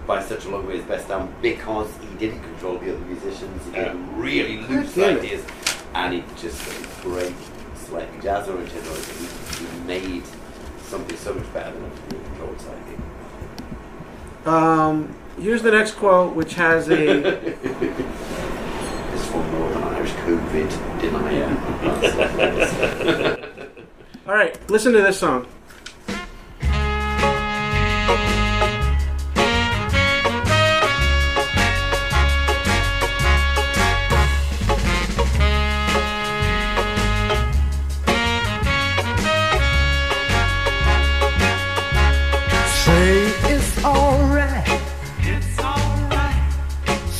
by 0.07 0.23
such 0.23 0.45
a 0.45 0.49
long 0.49 0.65
way 0.67 0.77
his 0.77 0.85
best 0.85 1.09
album 1.09 1.33
because 1.41 1.91
he 2.01 2.15
didn't 2.17 2.41
control 2.41 2.77
the 2.79 2.95
other 2.95 3.05
musicians. 3.05 3.63
He 3.65 3.71
Yeah. 3.71 3.83
gave 3.85 3.93
them 3.93 4.17
really 4.19 4.57
loose 4.57 4.97
ideas. 4.97 5.43
it. 5.43 5.51
And 5.93 6.13
he 6.13 6.23
just 6.37 6.61
a 6.67 7.01
great, 7.01 7.33
slightly 7.75 8.21
jazz 8.21 8.47
oriented 8.47 8.83
noise. 8.85 9.07
He, 9.57 9.65
he 9.65 9.79
made 9.85 10.23
something 10.83 11.17
so 11.17 11.33
much 11.33 11.53
better 11.53 11.71
than 11.71 11.83
what 11.83 11.91
he 11.97 12.17
controlled. 12.29 12.59
Um, 14.45 15.15
here's 15.39 15.61
the 15.61 15.71
next 15.71 15.91
quote, 15.93 16.35
which 16.35 16.55
has 16.55 16.89
a. 16.89 17.21
This 19.09 19.21
is 19.21 19.27
from 19.31 19.51
Northern 19.51 19.83
Irish 19.83 20.11
COVID 20.11 21.01
denier. 21.01 21.49
All 24.27 24.33
right, 24.33 24.69
listen 24.69 24.93
to 24.93 25.01
this 25.01 25.19
song. 25.19 25.47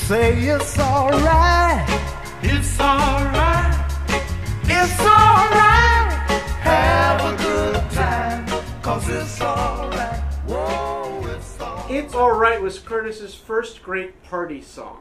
say 0.10 0.40
it's 0.40 0.80
alright. 0.80 1.86
It's 2.42 2.80
alright. 2.80 3.92
It's 4.64 5.00
alright. 5.02 6.12
Have 6.66 7.22
a 7.32 7.38
good 7.38 7.92
time, 7.92 8.48
cause 8.82 9.08
it's 9.08 9.40
alright. 9.40 10.20
Whoa, 10.48 11.22
it's 11.28 11.62
alright. 11.62 11.92
It's 11.92 12.16
Alright 12.16 12.60
was 12.60 12.80
Curtis's 12.80 13.36
first 13.36 13.84
great 13.84 14.24
party 14.24 14.64
song. 14.64 14.98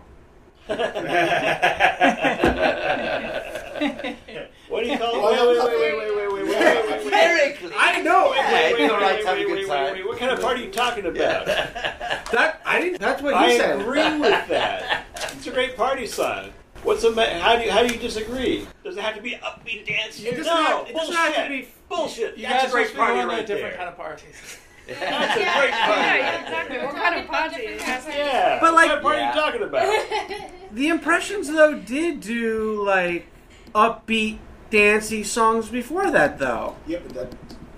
what 4.68 4.84
do 4.84 4.90
you 4.90 4.98
call 4.98 5.14
it? 5.16 5.22
Wait, 5.22 5.58
wait, 5.58 5.78
wait, 5.78 5.96
wait, 5.96 5.98
wait, 5.98 6.12
wait, 6.32 6.32
wait, 6.32 6.46
wait. 6.46 7.04
Lyrically. 7.06 7.72
I 7.74 8.02
know. 8.02 8.34
Yeah, 8.34 8.52
wait, 8.52 8.74
wait, 8.74 8.90
wait, 8.90 8.90
wait, 8.90 9.24
wait, 9.36 9.48
wait, 9.48 9.68
wait, 9.68 9.92
wait. 9.94 10.06
What 10.06 10.18
kind 10.18 10.30
of 10.30 10.40
party 10.40 10.62
are 10.62 10.66
you 10.66 10.70
talking 10.70 11.06
about? 11.06 11.46
That 12.28 12.60
I 12.66 12.78
didn't. 12.78 13.00
That's 13.00 13.22
what 13.22 13.48
you 13.48 13.56
said. 13.56 13.78
I 13.78 13.80
agree 13.80 14.18
with 14.18 14.48
that. 14.48 15.06
It's 15.38 15.46
a 15.46 15.50
great 15.50 15.76
party 15.78 16.06
song. 16.06 16.50
What's 16.82 17.00
the 17.02 17.10
ma- 17.10 17.24
how 17.24 17.56
do 17.56 17.64
you, 17.64 17.70
how 17.70 17.82
do 17.86 17.92
you 17.92 17.98
disagree? 17.98 18.66
Does 18.84 18.96
it 18.98 19.02
have 19.02 19.14
to 19.16 19.22
be 19.22 19.32
upbeat 19.42 19.86
dancing? 19.86 20.26
No, 20.42 20.44
have, 20.44 20.88
it 20.88 20.94
doesn't 20.94 21.14
have 21.14 21.34
to 21.34 21.48
be 21.48 21.68
bullshit. 21.88 22.36
You 22.36 22.46
That's 22.46 22.64
guys 22.64 22.70
a 22.70 22.74
great 22.74 22.94
party 22.94 23.20
right 23.26 23.46
different 23.46 23.76
kind 23.76 23.88
of 23.88 23.96
parties. 23.96 24.58
That's 24.88 25.36
a 25.36 25.58
great 25.60 25.72
party. 25.72 26.18
Yeah, 26.18 26.40
exactly. 26.42 26.78
What 26.78 26.94
kind 26.94 27.20
of 27.20 27.26
party? 27.26 27.56
It 27.62 27.80
has 27.82 28.06
Yeah, 28.06 28.58
But, 28.60 28.72
what 28.72 28.74
like- 28.74 28.86
kind 28.88 28.98
of 28.98 29.02
party 29.02 29.18
Yeah. 29.18 29.30
are 29.30 29.34
you 29.34 29.40
talking 29.40 29.62
about? 29.62 30.50
The 30.72 30.88
Impressions 30.88 31.48
though 31.48 31.74
did 31.78 32.20
do 32.20 32.84
like 32.84 33.26
upbeat, 33.74 34.38
dancey 34.70 35.22
songs 35.24 35.68
before 35.68 36.10
that 36.10 36.38
though. 36.38 36.76
Yeah, 36.86 36.98
but 37.06 37.14
that. 37.14 37.34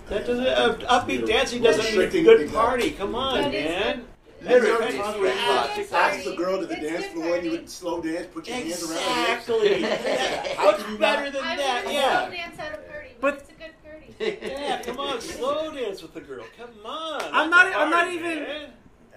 That 0.09 0.27
doesn't 0.27 0.45
uh, 0.45 0.75
upbeat 0.99 1.25
dancing 1.25 1.61
doesn't 1.63 1.83
mean 1.85 1.93
Restricting- 1.95 2.23
good 2.25 2.41
exactly. 2.41 2.61
party. 2.61 2.91
Come 2.91 3.15
on, 3.15 3.43
But 3.43 3.53
it's- 3.53 3.85
man. 3.85 4.05
Literally, 4.43 4.97
That's 4.97 5.17
where 5.19 5.77
you 5.77 5.87
ask 5.93 6.23
the 6.25 6.35
girl 6.35 6.59
to 6.59 6.65
the 6.65 6.75
dance 6.75 7.05
floor 7.13 7.35
and 7.35 7.45
you 7.45 7.51
would 7.51 7.69
slow 7.69 8.01
dance, 8.01 8.25
put 8.33 8.47
your 8.47 8.57
hands 8.57 8.81
around 8.91 8.97
her 9.03 9.35
hips. 9.35 9.47
Exactly. 9.49 9.83
What's 10.65 10.83
better 10.97 11.29
than 11.29 11.43
I've 11.43 11.57
that? 11.59 11.81
never 11.85 11.91
Yeah. 11.91 12.21
slow 12.25 12.31
dance 12.35 12.59
at 12.59 12.73
a 12.73 12.77
party, 12.91 13.09
But- 13.21 13.21
but, 13.21 13.39
it's 13.39 13.49
a 13.51 13.53
good 13.53 13.73
party. 13.85 14.53
Yeah, 14.57 14.81
come 14.81 14.97
on, 14.99 15.21
slow 15.21 15.71
dance 15.71 16.00
with 16.13 16.27
the 16.27 16.33
girl. 16.35 16.45
Come 16.57 16.69
on. 16.85 17.21
I'm 17.31 17.49
not- 17.49 17.67
I'm 17.75 17.89
not 17.89 18.11
even- 18.11 18.45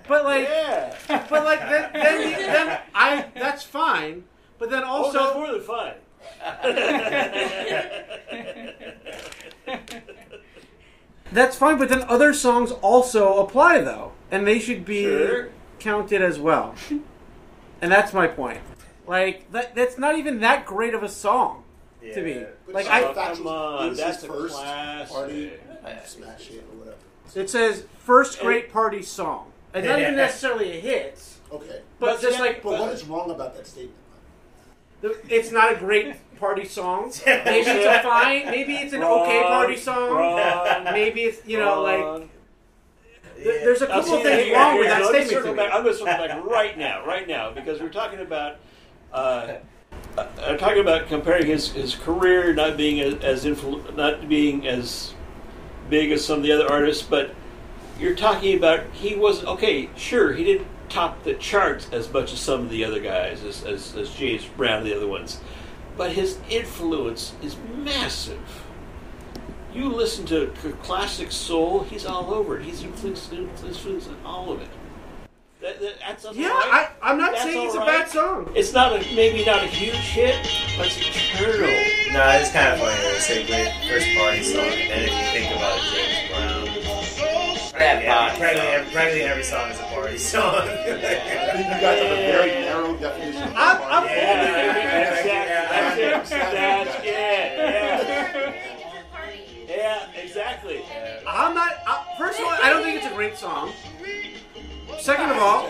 But 0.06 0.24
like, 0.24 0.46
Yeah. 0.48 0.94
but 1.30 1.44
like 1.44 1.60
then, 1.60 1.90
then, 1.94 2.32
then 2.32 2.78
I 2.94 3.26
that's 3.34 3.62
fine. 3.64 4.24
But 4.58 4.70
then 4.70 4.82
Oh, 4.84 5.04
that's 5.12 5.16
also, 5.16 5.38
more 5.38 5.52
than 5.52 5.62
fine. 5.62 5.94
that's 11.32 11.56
fine. 11.56 11.78
But 11.78 11.88
then 11.88 12.02
other 12.02 12.32
songs 12.34 12.70
also 12.70 13.38
apply 13.38 13.80
though, 13.80 14.12
and 14.30 14.46
they 14.46 14.58
should 14.58 14.84
be 14.84 15.04
Sure. 15.04 15.48
counted 15.78 16.20
as 16.22 16.38
well. 16.38 16.74
and 17.80 17.90
that's 17.90 18.12
my 18.12 18.26
point. 18.26 18.60
Like 19.06 19.50
that, 19.52 19.74
that's 19.74 19.96
not 19.98 20.18
even 20.18 20.40
that 20.40 20.66
great 20.66 20.92
of 20.94 21.02
a 21.02 21.08
song 21.08 21.63
to 22.12 22.22
me. 22.22 22.44
But 22.66 22.74
Like 22.74 22.84
it's 22.86 22.94
I, 22.94 23.00
not- 23.00 23.14
come 23.14 23.46
on, 23.46 23.86
it 23.86 23.88
was 23.90 23.98
that's 23.98 24.20
his 24.22 24.24
a 24.30 24.32
first 24.32 24.54
classic. 24.54 25.14
party. 25.14 25.52
Smash 26.06 26.50
it 26.50 26.64
or 26.72 26.78
whatever. 26.78 26.96
it 27.36 27.50
says 27.50 27.84
first 27.98 28.40
great 28.40 28.72
party 28.72 29.02
song. 29.02 29.52
It's 29.74 29.86
not 29.86 29.98
even 30.00 30.16
necessarily 30.16 30.78
a 30.78 30.80
hit, 30.80 31.20
Okay. 31.52 31.80
but 31.98 32.06
But 32.14 32.20
just 32.20 32.38
yeah, 32.38 32.44
like 32.44 32.62
But 32.62 32.78
what 32.80 32.92
is 32.92 33.04
wrong 33.04 33.30
about 33.30 33.54
that 33.56 33.66
statement? 33.66 33.96
it's 35.28 35.50
not 35.50 35.72
a 35.72 35.76
great 35.76 36.14
party 36.38 36.64
song. 36.64 37.12
Maybe 37.26 37.68
it's 37.70 37.86
a 37.86 38.02
fine. 38.02 38.46
Maybe 38.46 38.74
it's 38.76 38.92
an 38.94 39.02
okay 39.02 39.42
party 39.42 39.76
song. 39.76 40.10
wrong, 40.10 40.84
Maybe 40.84 41.22
it's 41.24 41.46
you 41.46 41.58
know 41.58 41.82
like 41.82 42.00
wrong. 42.00 42.30
th- 43.36 43.44
there's 43.64 43.82
a 43.82 43.86
couple 43.86 44.14
of 44.14 44.22
things 44.22 44.44
here, 44.44 44.54
wrong 44.56 44.72
here, 44.72 44.80
with 44.80 44.88
that 44.88 45.00
let 45.02 45.08
statement. 45.08 45.28
circle 45.30 45.42
to 45.50 45.50
me. 45.52 45.56
back- 45.56 45.74
I'm 45.74 45.82
going 45.82 45.94
to 45.94 45.98
circle 45.98 46.26
back 46.26 46.44
right 46.44 46.78
now, 46.78 47.04
right 47.06 47.28
now, 47.28 47.50
because 47.50 47.80
we're 47.80 47.88
talking 47.90 48.20
about. 48.20 48.56
Uh, 49.12 49.54
I'm 50.16 50.58
talking 50.58 50.80
about 50.80 51.08
comparing 51.08 51.46
his, 51.46 51.72
his 51.72 51.94
career 51.94 52.54
not 52.54 52.76
being 52.76 53.00
as, 53.00 53.44
influ- 53.44 53.96
not 53.96 54.28
being 54.28 54.66
as 54.66 55.14
big 55.90 56.12
as 56.12 56.24
some 56.24 56.38
of 56.38 56.42
the 56.44 56.52
other 56.52 56.70
artists, 56.70 57.02
but 57.02 57.34
you're 57.98 58.14
talking 58.14 58.56
about 58.56 58.84
he 58.92 59.16
was 59.16 59.44
okay. 59.44 59.90
Sure, 59.96 60.32
he 60.32 60.44
didn't 60.44 60.68
top 60.88 61.24
the 61.24 61.34
charts 61.34 61.88
as 61.90 62.12
much 62.12 62.32
as 62.32 62.40
some 62.40 62.60
of 62.60 62.70
the 62.70 62.84
other 62.84 63.00
guys, 63.00 63.42
as 63.42 63.64
as, 63.64 63.96
as 63.96 64.10
James 64.14 64.44
Brown 64.44 64.78
and 64.78 64.86
the 64.86 64.96
other 64.96 65.08
ones, 65.08 65.40
but 65.96 66.12
his 66.12 66.38
influence 66.48 67.34
is 67.42 67.56
massive. 67.76 68.62
You 69.72 69.88
listen 69.88 70.24
to 70.26 70.52
classic 70.82 71.32
soul; 71.32 71.82
he's 71.82 72.06
all 72.06 72.32
over 72.32 72.58
it. 72.58 72.64
He's 72.64 72.84
influenced, 72.84 73.32
influenced 73.32 74.08
in 74.08 74.16
all 74.24 74.52
of 74.52 74.60
it. 74.60 74.68
That, 75.64 75.80
that, 75.80 75.94
that's 75.98 76.24
all 76.26 76.34
Yeah, 76.36 76.48
right. 76.50 76.90
I, 77.00 77.10
I'm 77.10 77.16
not 77.16 77.32
That's 77.32 77.44
saying 77.44 77.66
it's 77.66 77.74
all 77.74 77.82
a 77.84 77.86
bad 77.86 78.08
song. 78.10 78.52
It's 78.54 78.74
not 78.74 78.92
a 78.92 78.98
maybe 79.16 79.46
not 79.46 79.62
a 79.62 79.66
huge 79.66 79.94
hit, 79.96 80.36
but 80.76 80.88
it's 80.88 80.98
eternal. 81.00 81.72
No, 82.12 82.20
it's 82.36 82.52
kind 82.52 82.74
of 82.74 82.80
funny. 82.80 83.00
They 83.00 83.18
say 83.18 83.46
great 83.46 83.72
first 83.88 84.06
party 84.14 84.42
song, 84.42 84.60
and 84.60 85.08
if 85.08 85.08
you 85.08 85.24
think 85.32 85.56
about 85.56 85.78
it, 85.80 85.88
James 85.88 86.28
Brown. 86.28 86.64
That 87.80 88.04
Yeah, 88.04 88.36
practically, 88.36 88.68
every, 88.68 88.92
practically 88.92 89.22
every 89.22 89.42
song 89.42 89.70
is 89.70 89.80
a 89.80 89.84
party 89.84 90.18
song. 90.18 90.54
I 90.54 90.66
think 91.56 91.64
you 91.64 91.80
guys 91.80 91.98
have 92.02 92.12
a 92.12 92.14
very 92.28 92.50
narrow 92.60 92.96
definition 92.98 93.42
of 93.42 93.56
I'm- 93.56 93.78
party. 93.80 93.94
I'm- 93.94 94.04
Yeah, 94.06 94.44
that's 94.44 95.26
Yeah, 95.26 95.42
it. 95.96 96.10
That's 96.12 96.30
it. 96.30 96.38
That's 96.52 96.94
it. 97.00 97.04
Yeah. 99.66 100.04
Yeah, 100.14 100.20
exactly. 100.22 100.84
I'm 101.26 101.54
not. 101.54 101.72
Uh, 101.86 102.04
first 102.18 102.38
of 102.38 102.44
all, 102.44 102.52
I 102.62 102.68
don't 102.68 102.82
think 102.82 102.98
it's 103.02 103.06
a 103.10 103.14
great 103.14 103.38
song. 103.38 103.72
Second 105.00 105.30
of 105.30 105.38
all, 105.38 105.68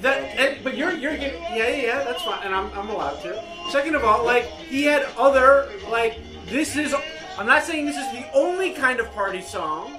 that 0.00 0.22
and, 0.38 0.62
but 0.62 0.76
you're 0.76 0.92
you're 0.92 1.16
getting 1.16 1.42
yeah 1.42 1.68
yeah 1.68 1.82
yeah 1.82 2.04
that's 2.04 2.22
fine 2.22 2.42
and 2.44 2.54
I'm 2.54 2.70
I'm 2.78 2.88
allowed 2.90 3.20
to. 3.22 3.42
Second 3.70 3.94
of 3.96 4.04
all, 4.04 4.24
like 4.24 4.44
he 4.44 4.84
had 4.84 5.06
other 5.16 5.68
like 5.90 6.18
this 6.46 6.76
is 6.76 6.94
I'm 7.38 7.46
not 7.46 7.64
saying 7.64 7.86
this 7.86 7.96
is 7.96 8.10
the 8.12 8.26
only 8.34 8.72
kind 8.72 9.00
of 9.00 9.12
party 9.14 9.40
song, 9.42 9.98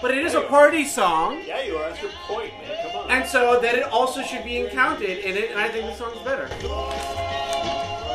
but 0.00 0.10
it 0.10 0.24
is 0.24 0.34
a 0.34 0.42
party 0.42 0.84
song, 0.84 1.42
Yeah, 1.46 1.62
you 1.62 1.76
are. 1.76 1.88
That's 1.90 2.02
your 2.02 2.10
point, 2.26 2.52
man. 2.62 2.90
Come 2.90 3.02
on. 3.02 3.10
and 3.10 3.28
so 3.28 3.60
that 3.60 3.74
it 3.74 3.84
also 3.84 4.22
should 4.22 4.44
be 4.44 4.66
counted 4.70 5.18
in 5.28 5.36
it, 5.36 5.50
and 5.50 5.60
I 5.60 5.68
think 5.68 5.86
the 5.86 5.94
song's 5.94 6.18
better. 6.20 6.48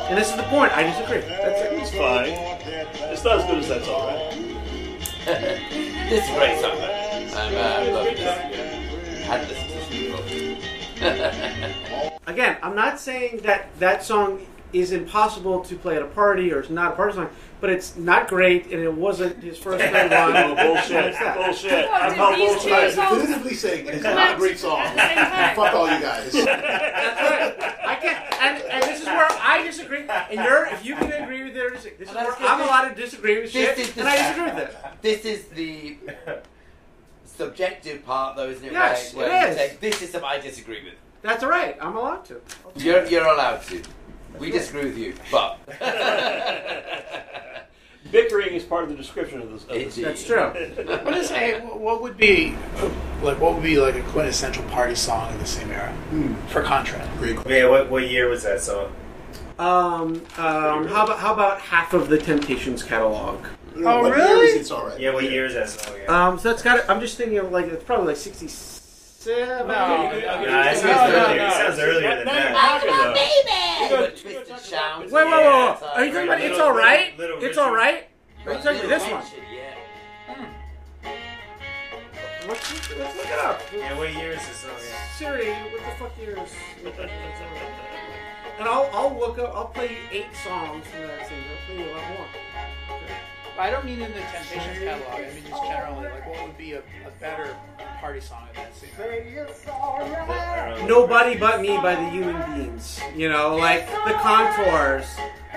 And 0.08 0.16
this 0.16 0.30
is 0.30 0.36
the 0.36 0.42
point. 0.44 0.72
I 0.76 0.84
disagree. 0.84 1.20
That's 1.20 1.60
it. 1.60 1.72
it's 1.74 1.90
fine. 1.90 2.32
It's 3.12 3.22
not 3.24 3.38
as 3.40 3.44
good 3.44 3.58
as 3.58 3.68
that's 3.68 3.88
all 3.88 4.06
right. 4.06 4.34
This 6.08 6.24
is 6.24 6.30
a 6.30 6.34
great 6.38 6.58
song, 6.58 6.76
though. 6.78 7.36
I'm, 7.36 7.54
uh, 7.54 7.58
I 7.58 7.90
love 7.92 8.04
this. 8.06 8.20
I 9.28 9.36
had 9.36 9.46
listened 9.46 9.68
to 9.68 9.74
this 9.74 9.74
before. 9.74 9.77
Again, 12.26 12.56
I'm 12.62 12.74
not 12.74 13.00
saying 13.00 13.38
that 13.38 13.68
that 13.78 14.04
song 14.04 14.46
is 14.72 14.92
impossible 14.92 15.60
to 15.62 15.74
play 15.76 15.96
at 15.96 16.02
a 16.02 16.06
party 16.06 16.52
or 16.52 16.60
it's 16.60 16.68
not 16.68 16.92
a 16.92 16.96
party 16.96 17.14
song, 17.14 17.30
but 17.60 17.70
it's 17.70 17.96
not 17.96 18.28
great 18.28 18.64
and 18.66 18.74
it 18.82 18.92
wasn't 18.92 19.42
his 19.42 19.56
first 19.56 19.78
great 19.78 19.92
one. 19.94 20.10
No, 20.10 20.54
bullshit. 20.54 21.06
It's 21.06 21.18
that. 21.18 21.36
Bullshit. 21.36 21.88
Well, 21.88 22.02
I'm 22.02 22.10
did 22.10 22.18
called 22.18 22.36
these 22.36 22.48
bullshit. 22.50 22.68
two 22.68 22.74
I'm 22.74 22.90
songs 22.92 23.20
definitively 23.22 23.54
saying 23.54 23.86
it's 23.86 24.02
not 24.04 24.34
a 24.34 24.38
great 24.38 24.58
song. 24.58 24.78
at 24.80 24.94
the 24.94 25.00
same 25.00 25.16
time? 25.16 25.56
Fuck 25.56 25.74
all 25.74 25.90
you 25.90 26.00
guys. 26.02 26.34
I 26.36 27.98
can't, 28.02 28.18
and, 28.42 28.62
and 28.70 28.82
this 28.82 29.00
is 29.00 29.06
where 29.06 29.26
I 29.30 29.62
disagree. 29.64 30.04
And 30.30 30.40
you're, 30.44 30.66
if 30.66 30.84
you 30.84 30.96
can 30.96 31.10
agree 31.22 31.44
with 31.44 31.56
it 31.56 31.64
or 31.64 31.70
this 31.70 31.86
is 31.86 31.92
Well, 32.08 32.14
where 32.16 32.24
that's 32.26 32.36
good. 32.38 32.46
I'm 32.46 32.60
allowed 32.60 32.88
to 32.90 32.94
disagree 32.94 33.36
with 33.40 33.50
This 33.52 33.68
shit, 33.70 33.78
is 33.78 33.92
the- 33.94 34.00
and 34.00 34.08
I 34.10 34.16
disagree 34.16 34.44
with 34.52 34.58
it. 34.58 34.76
This 35.00 35.24
is 35.24 35.44
the 35.46 35.96
subjective 37.38 38.04
part, 38.04 38.36
though, 38.36 38.48
isn't 38.48 38.64
it? 38.64 38.72
Yes, 38.72 39.14
where, 39.14 39.26
it 39.26 39.30
where 39.30 39.44
you 39.44 39.48
is. 39.48 39.56
Take, 39.56 39.80
this 39.80 40.02
is 40.02 40.10
something 40.10 40.28
I 40.28 40.38
disagree 40.38 40.84
with. 40.84 40.94
That's 41.22 41.42
all 41.42 41.50
right. 41.50 41.76
I'm 41.80 41.96
allowed 41.96 42.24
to. 42.26 42.40
You're, 42.76 43.06
you're 43.06 43.26
allowed 43.26 43.62
to. 43.64 43.82
We 44.38 44.50
disagree 44.50 44.84
with 44.84 44.98
you, 44.98 45.14
but 45.32 45.58
Bickering 48.10 48.54
is 48.54 48.64
part 48.64 48.84
of 48.84 48.90
the 48.90 48.94
description 48.94 49.40
of 49.40 49.50
this. 49.50 49.62
Of 49.64 49.68
this. 49.68 49.96
That's 49.96 50.24
true. 50.24 50.46
What 51.02 51.16
is 51.16 51.30
a 51.30 51.60
what 51.60 52.00
would 52.02 52.16
be 52.16 52.56
like 53.22 53.40
what 53.40 53.54
would 53.54 53.62
be 53.62 53.78
like 53.78 53.96
a 53.96 54.02
quintessential 54.02 54.64
party 54.64 54.94
song 54.94 55.32
in 55.32 55.38
the 55.38 55.46
same 55.46 55.70
era 55.70 55.92
for 56.48 56.62
contrast? 56.62 57.10
Great 57.18 57.38
yeah, 57.46 57.68
what, 57.68 57.90
what 57.90 58.08
year 58.08 58.28
was 58.28 58.44
that 58.44 58.60
song? 58.60 58.92
Um, 59.58 60.22
um, 60.36 60.86
how 60.86 61.04
about 61.04 61.18
how 61.18 61.34
about 61.34 61.60
half 61.60 61.92
of 61.92 62.08
the 62.08 62.16
Temptations 62.16 62.82
catalog? 62.82 63.44
Oh, 63.84 64.02
What 64.02 64.12
really? 64.14 64.46
year 64.46 64.54
is 64.56 64.60
It's 64.62 64.70
all 64.70 64.86
right. 64.86 64.98
Yeah, 65.00 65.12
what 65.14 65.24
year 65.24 65.46
is 65.46 65.54
that 65.54 65.68
song? 65.68 65.94
Yeah. 66.02 66.28
Um, 66.28 66.38
so 66.38 66.48
that's 66.50 66.62
got. 66.62 66.88
I'm 66.90 67.00
just 67.00 67.16
thinking 67.16 67.38
of 67.38 67.50
like 67.52 67.66
it's 67.66 67.84
probably 67.84 68.08
like 68.08 68.16
'67. 68.16 69.38
No. 69.48 69.64
Nah, 69.66 70.10
it 70.10 70.76
sounds 70.76 70.84
No, 70.84 70.90
no, 70.90 71.26
earlier. 71.26 71.36
no. 71.36 71.46
It 71.46 71.52
sounds 71.52 71.78
earlier 71.78 72.16
than 72.16 72.24
that. 72.26 72.82
you're 72.84 72.92
talking, 72.92 73.14
though. 73.14 73.84
You 73.84 73.88
go- 73.90 73.96
got 74.06 74.24
you 74.24 74.30
go 74.30 74.38
twisted 74.38 74.48
talk 74.48 74.60
sounds. 74.60 75.12
Wait, 75.12 75.24
wait, 75.24 75.32
wait, 75.32 75.44
wait. 75.44 75.46
Are 75.46 76.04
you 76.04 76.12
talking 76.12 76.28
about. 76.28 76.40
It's 76.40 76.58
All 76.58 76.72
Right? 76.74 77.14
It's 77.18 77.58
All 77.58 77.74
Right? 77.74 78.08
Are 78.46 78.52
you 78.52 78.58
talking 78.58 78.78
about 78.80 78.88
this 78.88 79.02
one? 79.10 79.22
Richard, 79.22 79.44
Yeah. 79.52 79.74
Let's, 82.48 82.70
let's 82.96 83.16
look 83.16 83.26
it 83.26 83.38
up. 83.40 83.60
Yeah, 83.76 83.96
what 83.98 84.10
year 84.14 84.32
is 84.32 84.46
this 84.48 84.56
song? 84.56 84.70
Yeah. 84.80 85.08
Siri, 85.18 85.50
what 85.50 85.82
the 85.84 85.90
fuck 85.98 86.18
year 86.18 86.38
is? 86.42 86.52
And 88.58 88.66
I'll 88.68 88.88
I'll 88.92 89.14
look 89.18 89.38
up. 89.38 89.54
I'll 89.54 89.66
play 89.66 89.90
you 89.90 89.98
eight 90.10 90.34
songs 90.42 90.84
from 90.86 91.02
that 91.02 91.28
scene. 91.28 91.38
I'll 91.44 91.66
play 91.66 91.84
you 91.84 91.90
a 91.90 91.94
lot 91.94 92.08
more. 92.08 92.26
I 93.58 93.70
don't 93.70 93.84
mean 93.84 94.00
in 94.00 94.12
the 94.12 94.20
Temptations 94.20 94.78
catalog. 94.78 95.14
I 95.14 95.32
mean 95.34 95.42
just 95.48 95.62
generally 95.64 96.08
like 96.08 96.26
what 96.28 96.46
would 96.46 96.56
be 96.56 96.74
a, 96.74 96.78
a 96.78 97.10
better 97.18 97.56
party 98.00 98.20
song 98.20 98.46
in 98.50 98.62
that 98.62 98.74
scene? 98.76 98.88
Nobody 100.86 101.36
but 101.36 101.60
me 101.60 101.76
by 101.78 101.96
the 101.96 102.08
Human 102.10 102.36
Beinz. 102.36 103.00
You 103.16 103.28
know, 103.28 103.56
like 103.56 103.86
the 104.06 104.12
contours. 104.14 105.06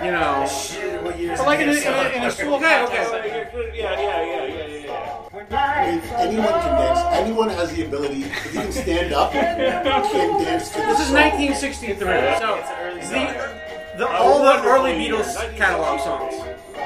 You 0.04 0.12
know. 0.12 0.44
Oh, 0.44 0.48
shit, 0.48 1.04
what 1.04 1.20
year 1.20 1.34
is 1.34 1.40
But 1.40 1.48
like 1.48 1.60
in 1.60 1.70
a, 1.70 1.74
in 1.74 1.78
a, 1.94 2.10
in 2.18 2.24
a 2.24 2.32
school 2.32 2.56
Okay, 2.56 2.80
context. 2.86 3.14
okay. 3.14 3.72
Yeah, 3.76 4.00
yeah, 4.00 4.24
yeah, 4.24 4.46
yeah, 4.46 4.66
yeah, 4.66 4.86
yeah. 4.86 5.18
I 5.52 6.02
anyone 6.18 6.48
can 6.50 6.76
dance. 6.82 7.00
Anyone 7.20 7.50
has 7.50 7.72
the 7.74 7.86
ability. 7.86 8.24
If 8.24 8.46
you 8.46 8.62
can 8.62 8.72
stand 8.72 9.14
up, 9.14 9.32
can 9.32 10.44
dance 10.44 10.70
to 10.72 10.78
This 10.78 10.98
this 10.98 11.00
is 11.02 11.08
song. 11.08 11.16
1963, 11.16 12.40
so 12.40 12.56
it's 12.98 13.10
the, 13.10 13.71
the, 14.02 14.10
all 14.10 14.44
the 14.44 14.64
early 14.68 14.92
Beatles 14.94 15.36
catalog 15.56 16.00
songs. 16.00 16.34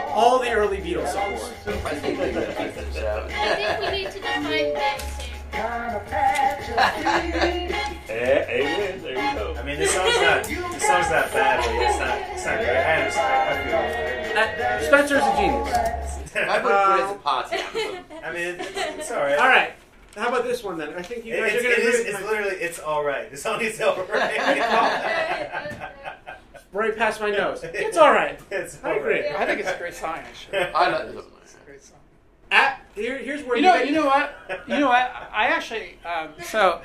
All 0.10 0.40
the 0.40 0.52
early 0.52 0.78
Beatles 0.78 1.08
songs. 1.08 1.50
I 1.86 1.96
think 1.96 2.20
we 2.20 2.26
need 2.26 2.34
to 4.12 4.20
define 4.20 4.74
dancing. 4.74 5.32
Eh, 8.08 8.46
amen. 8.50 9.02
There 9.02 9.12
you 9.12 9.16
go. 9.40 9.56
I 9.58 9.60
mean, 9.64 9.78
this 9.80 9.92
song's 9.94 10.16
not 10.22 10.44
this 10.44 10.88
song's 10.88 11.10
not 11.10 11.32
bad, 11.34 11.60
but 11.60 11.76
it's 11.76 12.00
not 12.00 12.18
it's 12.32 12.46
not 12.46 12.58
great. 12.60 12.78
I 12.78 12.80
understand. 13.02 14.36
I 14.36 14.38
feel. 14.80 14.88
Spencer's 14.88 15.24
a 15.24 15.32
genius. 15.36 15.74
I 16.36 16.38
would 16.62 16.64
put 16.64 17.00
it 17.00 17.04
as 17.04 17.12
a 17.12 17.14
party 17.16 17.56
anthem. 17.56 18.06
I 18.24 18.26
mean, 18.32 18.48
it's, 18.60 18.72
it's 18.76 19.12
all 19.12 19.22
right. 19.22 19.40
All 19.40 19.48
right. 19.48 19.74
How 20.16 20.30
about 20.30 20.44
this 20.46 20.64
one 20.64 20.78
then? 20.78 20.94
I 20.94 21.02
think 21.02 21.26
you 21.26 21.36
guys 21.36 21.54
it's, 21.54 21.60
are 21.60 21.64
going 21.64 21.76
to. 21.76 21.82
is, 21.82 22.00
agree 22.00 22.12
it's 22.12 22.22
my- 22.22 22.30
literally 22.30 22.56
it's 22.56 22.80
all 22.80 23.04
right. 23.04 23.30
The 23.30 23.38
song 23.38 23.62
is 23.62 23.82
all 23.82 24.04
right. 24.06 25.92
right 26.72 26.96
past 26.96 27.20
my 27.20 27.32
nose. 27.32 27.62
It's 27.64 27.98
all 27.98 28.12
right. 28.12 28.40
It's 28.52 28.84
I 28.84 28.94
agree. 28.94 29.28
I 29.28 29.46
think 29.46 29.60
it's 29.60 29.70
a 29.70 29.78
great 29.78 29.94
song, 29.94 30.18
actually. 30.18 30.60
I 30.60 30.90
like 30.90 31.14
this. 31.14 31.24
It's 31.44 31.56
a 31.56 31.66
great 31.66 31.84
song. 31.84 31.98
At, 32.52 32.82
here, 32.96 33.18
here's 33.18 33.44
where 33.44 33.58
You 33.58 33.64
know, 33.64 33.76
you 33.76 33.92
know 33.92 34.06
what? 34.06 34.36
You 34.68 34.80
know 34.80 34.88
what? 34.88 35.12
I 35.34 35.48
actually, 35.48 36.00
um, 36.06 36.30
so 36.44 36.82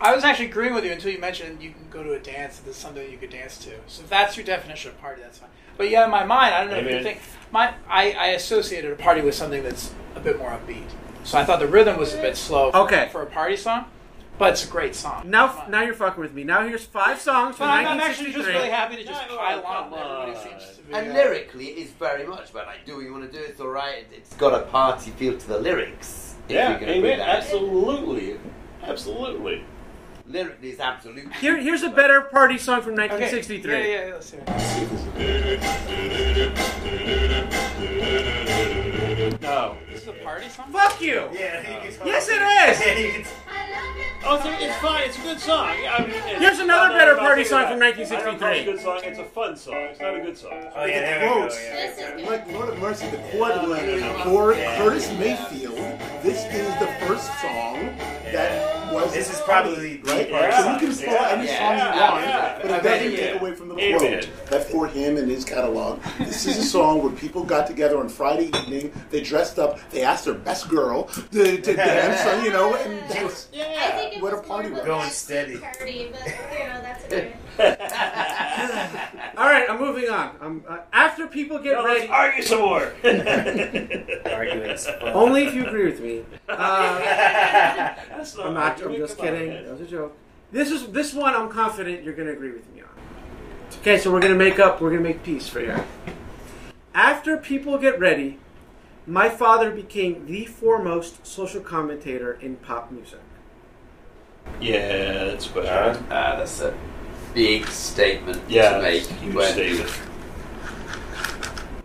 I 0.00 0.14
was 0.14 0.24
actually 0.24 0.46
agreeing 0.46 0.74
with 0.74 0.84
you 0.84 0.92
until 0.92 1.12
you 1.12 1.20
mentioned 1.20 1.62
you 1.62 1.70
can 1.70 1.88
go 1.90 2.02
to 2.02 2.14
a 2.14 2.18
dance. 2.18 2.58
There's 2.58 2.76
something 2.76 3.08
you 3.10 3.18
could 3.18 3.30
dance 3.30 3.58
to. 3.58 3.70
So 3.86 4.02
if 4.02 4.08
that's 4.08 4.36
your 4.36 4.44
definition 4.44 4.90
of 4.90 5.00
party, 5.00 5.22
that's 5.22 5.38
fine. 5.38 5.50
But 5.76 5.90
yeah, 5.90 6.04
in 6.04 6.10
my 6.10 6.24
mind, 6.24 6.54
I 6.54 6.60
don't 6.62 6.70
know 6.70 6.78
if 6.78 6.90
you 6.90 7.02
think 7.02 7.20
my 7.52 7.74
I, 7.88 8.12
I 8.12 8.26
associated 8.28 8.92
a 8.92 8.96
party 8.96 9.20
with 9.20 9.34
something 9.34 9.62
that's 9.62 9.92
a 10.14 10.20
bit 10.20 10.38
more 10.38 10.50
upbeat. 10.50 10.88
So 11.26 11.38
I 11.38 11.44
thought 11.44 11.58
the 11.58 11.66
rhythm 11.66 11.98
was 11.98 12.14
a 12.14 12.18
bit 12.22 12.36
slow. 12.36 12.70
Okay. 12.72 13.08
For 13.10 13.22
a 13.22 13.26
party 13.26 13.56
song, 13.56 13.86
but 14.38 14.52
it's 14.52 14.64
a 14.64 14.68
great 14.68 14.94
song. 14.94 15.28
Now, 15.28 15.64
now 15.68 15.82
you're 15.82 15.92
fucking 15.92 16.20
with 16.20 16.32
me. 16.32 16.44
Now 16.44 16.64
here's 16.64 16.84
five 16.84 17.20
songs 17.20 17.56
from 17.56 17.68
I'm, 17.68 17.84
I'm 17.84 17.98
actually 17.98 18.30
1963. 18.30 18.42
just 18.44 18.48
really 18.48 18.70
happy 18.70 18.94
to 18.96 19.02
just 19.04 19.22
Yeah, 19.28 19.36
pile 19.36 19.64
on. 19.64 19.92
Everybody 19.92 20.48
seems 20.48 20.76
to 20.76 20.82
be. 20.84 20.94
And 20.94 21.10
uh, 21.10 21.14
lyrically, 21.14 21.66
it 21.70 21.78
is 21.78 21.90
very 21.90 22.24
much 22.24 22.50
about 22.50 22.68
like, 22.68 22.86
do 22.86 22.94
what 22.94 23.04
you 23.04 23.12
want 23.12 23.28
to 23.30 23.36
do. 23.36 23.42
It's 23.44 23.58
all 23.60 23.70
right. 23.70 24.06
It's 24.12 24.36
got 24.36 24.54
a 24.54 24.66
party 24.66 25.10
feel 25.10 25.36
to 25.36 25.48
the 25.48 25.58
lyrics. 25.58 26.36
Yeah, 26.48 26.70
you're 26.70 26.78
gonna 26.78 26.92
put 26.92 26.98
amen. 26.98 27.20
Absolutely. 27.20 28.38
Absolutely. 28.84 29.64
Lyrically, 30.28 30.70
it's 30.70 30.80
absolutely. 30.80 31.32
Here, 31.40 31.56
here's 31.56 31.82
a 31.82 31.90
better 31.90 32.20
party 32.20 32.56
song 32.56 32.82
from 32.82 32.92
Okay. 32.92 33.08
1963. 33.08 33.72
Yeah, 33.72 33.78
yeah, 33.78 34.06
yeah. 34.06 34.14
Let's 34.14 34.30
hear 34.30 34.44
it. 39.26 39.42
No. 39.42 39.76
This 40.26 40.46
is 40.46 40.58
a 40.58 40.62
party 40.62 40.72
song. 40.72 40.72
Fuck 40.72 41.00
you. 41.00 41.28
Yeah, 41.32 41.60
you 41.60 41.92
can 41.92 42.06
Yes, 42.06 42.28
it 42.28 43.20
is. 43.20 43.28
Yeah, 43.68 43.86
you 43.88 43.94
can 43.94 44.06
Oh, 44.28 44.36
it's, 44.36 44.62
it's 44.62 44.76
fine. 44.78 45.02
It's 45.04 45.18
a 45.18 45.22
good 45.22 45.38
song. 45.40 45.76
Yeah, 45.80 45.94
I 45.94 46.00
mean, 46.00 46.10
it's, 46.10 46.40
Here's 46.40 46.58
another 46.58 46.88
no, 46.88 46.92
no, 46.94 46.98
better 46.98 47.14
no, 47.14 47.20
party 47.20 47.44
song 47.44 47.68
from 47.68 47.78
that. 47.78 47.94
I 47.94 48.02
don't 48.24 48.38
call 48.40 48.48
it 48.48 48.56
1963. 48.56 48.60
a 48.60 48.64
good 48.64 48.80
song. 48.82 49.00
It's 49.04 49.18
a 49.20 49.24
fun 49.24 49.56
song. 49.56 49.74
It's 49.76 50.00
not 50.00 50.16
a 50.16 50.20
good 50.20 50.36
song. 50.36 50.52
Oh 50.74 50.84
yeah, 50.84 51.00
there 51.00 51.20
we 51.20 51.26
go. 51.26 51.34
Quotes. 51.40 51.62
Yeah, 51.62 51.94
there 51.94 52.16
we 52.16 52.22
go. 52.22 52.30
Like 52.30 52.52
Lord 52.52 52.68
of 52.70 52.78
Mercy, 52.80 53.06
the 53.10 53.18
chord 53.30 53.60
blend 53.64 54.22
for 54.24 54.52
Curtis 54.54 55.08
Mayfield. 55.18 55.76
This 56.22 56.44
is 56.52 56.66
the 56.80 56.88
first 57.06 57.26
song 57.40 57.96
that 58.32 58.92
was 58.92 59.12
This 59.12 59.32
is 59.32 59.40
probably 59.42 59.98
the 59.98 60.02
right. 60.12 60.30
party 60.30 60.52
so 60.56 60.72
you 60.72 60.78
can 60.78 61.04
pull 61.04 61.14
Yeah, 61.14 61.28
any 61.30 61.46
yeah, 61.46 61.58
song 61.58 61.72
you 61.72 62.00
yeah, 62.00 62.10
want, 62.12 62.24
yeah. 62.24 62.58
but 62.62 62.70
it 62.70 62.82
doesn't 62.82 63.10
take 63.16 63.40
away 63.40 63.54
from 63.54 63.68
the 63.68 63.78
Amen. 63.78 63.98
quote. 64.22 64.46
That's 64.50 64.70
for 64.70 64.86
him 64.88 65.16
and 65.16 65.30
his 65.30 65.44
catalog. 65.44 66.00
This 66.18 66.46
is 66.46 66.58
a 66.58 66.62
song 66.76 67.02
where 67.02 67.12
people 67.12 67.44
got 67.44 67.66
together 67.66 67.98
on 67.98 68.08
Friday 68.08 68.46
evening. 68.58 68.92
They 69.10 69.20
dressed 69.20 69.58
up. 69.58 69.78
They 69.90 70.02
asked 70.02 70.24
their 70.24 70.34
best 70.34 70.68
girl 70.68 71.04
to, 71.04 71.60
to 71.60 71.72
dance. 71.76 72.44
You 72.44 72.50
know, 72.52 72.74
and 72.74 72.98
that's 73.10 73.45
I 73.54 73.90
think 73.92 74.16
it 74.16 74.22
what 74.22 74.32
a 74.32 74.36
was 74.36 74.46
party 74.46 74.68
more 74.70 74.80
of 74.80 74.84
was. 74.86 74.94
a 74.94 74.98
Going 74.98 75.10
steady. 75.10 75.56
Party, 75.58 76.12
but 76.12 76.26
you 76.26 76.66
know 76.66 76.80
that's 76.82 77.04
okay. 77.06 77.34
All 79.36 79.44
right, 79.46 79.66
I'm 79.68 79.78
moving 79.80 80.08
on. 80.10 80.36
Um, 80.40 80.64
uh, 80.68 80.78
after 80.92 81.26
people 81.26 81.58
get 81.58 81.72
No, 81.74 81.84
ready, 81.84 82.00
let's 82.00 82.12
argue 82.12 82.42
some 82.42 82.60
more. 82.60 82.92
Arguing 83.04 84.76
only 85.14 85.44
if 85.44 85.54
you 85.54 85.66
agree 85.66 85.84
with 85.86 86.00
me. 86.00 86.24
Uh, 86.48 86.98
That's 86.98 88.36
not 88.36 88.46
I'm 88.46 88.54
not. 88.54 88.62
I'm 88.62 88.70
arguing. 88.82 88.96
just 88.98 89.16
Come 89.18 89.26
on, 89.26 89.32
kidding. 89.34 89.48
man. 89.50 89.64
That 89.64 89.72
was 89.72 89.80
a 89.82 89.86
joke. 89.86 90.16
This 90.52 90.70
is 90.70 90.86
this 90.88 91.12
one. 91.12 91.34
I'm 91.34 91.48
confident 91.50 92.02
you're 92.04 92.14
going 92.14 92.28
to 92.28 92.32
agree 92.34 92.52
with 92.52 92.72
me 92.74 92.82
on. 92.82 92.88
Okay, 93.80 93.98
so 93.98 94.10
we're 94.12 94.20
going 94.20 94.32
to 94.32 94.38
make 94.38 94.58
up. 94.58 94.80
We're 94.80 94.90
going 94.90 95.02
to 95.02 95.08
make 95.08 95.22
peace 95.22 95.48
for 95.48 95.60
you. 95.60 95.74
After 96.94 97.36
people 97.36 97.76
get 97.78 97.98
ready, 97.98 98.38
my 99.06 99.28
father 99.28 99.70
became 99.70 100.26
the 100.26 100.46
foremost 100.46 101.26
social 101.26 101.60
commentator 101.60 102.32
in 102.34 102.56
pop 102.56 102.90
music. 102.90 103.20
Yeah, 104.60 105.24
that's 105.24 105.46
questionable. 105.48 106.00
Ah, 106.10 106.36
that's 106.36 106.60
a 106.60 106.74
big 107.34 107.66
statement 107.66 108.40
Yeah, 108.48 108.76
to 108.78 108.82
make. 108.82 109.02
huge 109.06 109.34
when 109.34 109.52
statement. 109.52 109.78
You've 109.80 110.02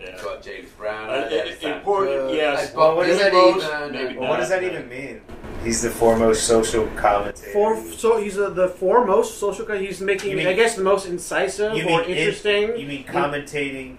Yeah. 0.01 0.23
got 0.23 0.41
James 0.41 0.69
Brown. 0.77 1.09
Uh, 1.09 1.13
and 1.13 1.33
it- 1.33 1.63
important, 1.63 2.17
Cooke, 2.27 2.33
yes. 2.35 2.67
and 2.67 2.75
Bob 2.75 2.97
What 2.97 3.09
is 3.09 3.19
that 3.19 3.33
even, 3.33 3.91
Maybe 3.91 4.17
Well, 4.17 4.29
what 4.29 4.37
does 4.37 4.49
that 4.49 4.63
even 4.63 4.87
mean? 4.89 5.21
He's 5.63 5.81
the 5.83 5.91
foremost 5.91 6.47
social 6.47 6.87
commentator. 6.95 7.51
For 7.51 7.77
so 7.95 8.17
he's 8.19 8.37
uh, 8.39 8.49
the 8.49 8.67
foremost 8.69 9.37
social. 9.37 9.65
co- 9.65 9.77
He's 9.77 10.01
making, 10.01 10.35
mean- 10.35 10.47
I 10.47 10.53
guess, 10.53 10.75
the 10.75 10.81
most 10.83 11.05
incisive 11.07 11.73
or 11.73 11.75
mean 11.75 11.99
in- 12.05 12.09
interesting. 12.17 12.77
you 12.77 12.87
mean 12.87 13.03
commentating, 13.03 13.97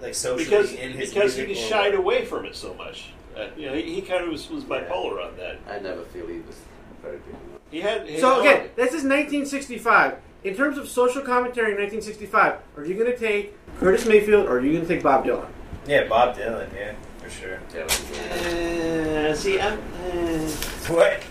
like 0.00 0.14
socially 0.14 0.44
Because 0.44 0.72
in 0.72 0.92
his 0.92 1.12
because 1.12 1.36
he 1.36 1.44
music? 1.46 1.64
or 1.64 1.68
shied 1.68 1.94
away 1.94 2.24
from 2.24 2.46
it 2.46 2.56
so 2.56 2.74
much. 2.74 3.12
Uh, 3.36 3.46
you 3.56 3.66
know, 3.66 3.74
he, 3.74 3.94
he 3.94 4.00
kind 4.02 4.24
of 4.24 4.30
was, 4.30 4.50
was 4.50 4.64
bipolar 4.64 5.24
on 5.24 5.36
that. 5.38 5.58
I 5.70 5.78
never 5.78 6.02
feel 6.02 6.26
he 6.26 6.38
was 6.40 6.56
very 7.00 7.18
big. 7.18 7.36
He 7.72 7.80
had. 7.80 8.06
He 8.08 8.20
So 8.20 8.34
had- 8.34 8.40
again, 8.40 8.70
this 8.76 8.88
is 8.94 9.02
1965. 9.02 10.14
In 10.44 10.54
terms 10.56 10.76
of 10.78 10.86
social 10.88 11.22
commentary 11.22 11.72
in 11.72 11.78
1965, 11.78 12.54
are 12.76 12.84
you 12.84 12.94
going 12.94 13.10
to 13.10 13.16
take 13.16 13.54
Curtis 13.80 14.06
Mayfield 14.06 14.46
or 14.46 14.58
are 14.58 14.60
you 14.60 14.72
going 14.72 14.86
to 14.86 14.94
take 14.94 15.02
Bob 15.02 15.24
Dylan? 15.24 15.46
Yeah, 15.86 16.06
Bob 16.08 16.36
Dylan. 16.36 16.68
Yeah, 16.76 16.92
for 17.22 17.30
sure. 17.30 17.58
Uh, 17.74 19.34
see, 19.34 19.60
I'm. 19.60 19.78
Uh, 20.04 20.48
What? 20.92 21.22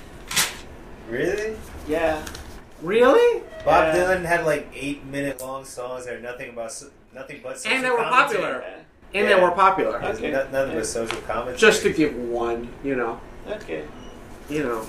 Really? 1.09 1.55
yeah. 1.87 2.23
Really? 2.81 3.43
Bob 3.65 3.93
Yeah. 3.93 3.95
Dylan 3.95 4.23
had 4.25 4.45
like 4.45 4.67
eight 4.73 5.05
minute 5.05 5.41
long 5.41 5.65
songs 5.65 6.05
that 6.05 6.15
are 6.15 6.19
nothing 6.21 6.49
about 6.51 6.71
so- 6.71 6.87
nothing 7.13 7.41
but 7.43 7.59
social 7.59 7.75
And 7.75 7.85
they 7.85 7.89
were 7.91 7.97
commentary. 7.97 8.41
popular. 8.41 8.63
And 9.13 9.27
Yeah. 9.27 9.35
they 9.35 9.41
were 9.41 9.51
popular. 9.51 9.99
There's 9.99 10.17
Okay. 10.17 10.31
no- 10.31 10.47
nothing 10.51 10.75
but 10.75 10.85
social 10.85 11.17
commentary. 11.27 11.57
Just 11.57 11.83
to 11.83 11.91
give 11.91 12.15
one, 12.15 12.69
you 12.83 12.95
know, 12.95 13.19
Okay. 13.51 13.83
you 14.49 14.63
know. 14.63 14.85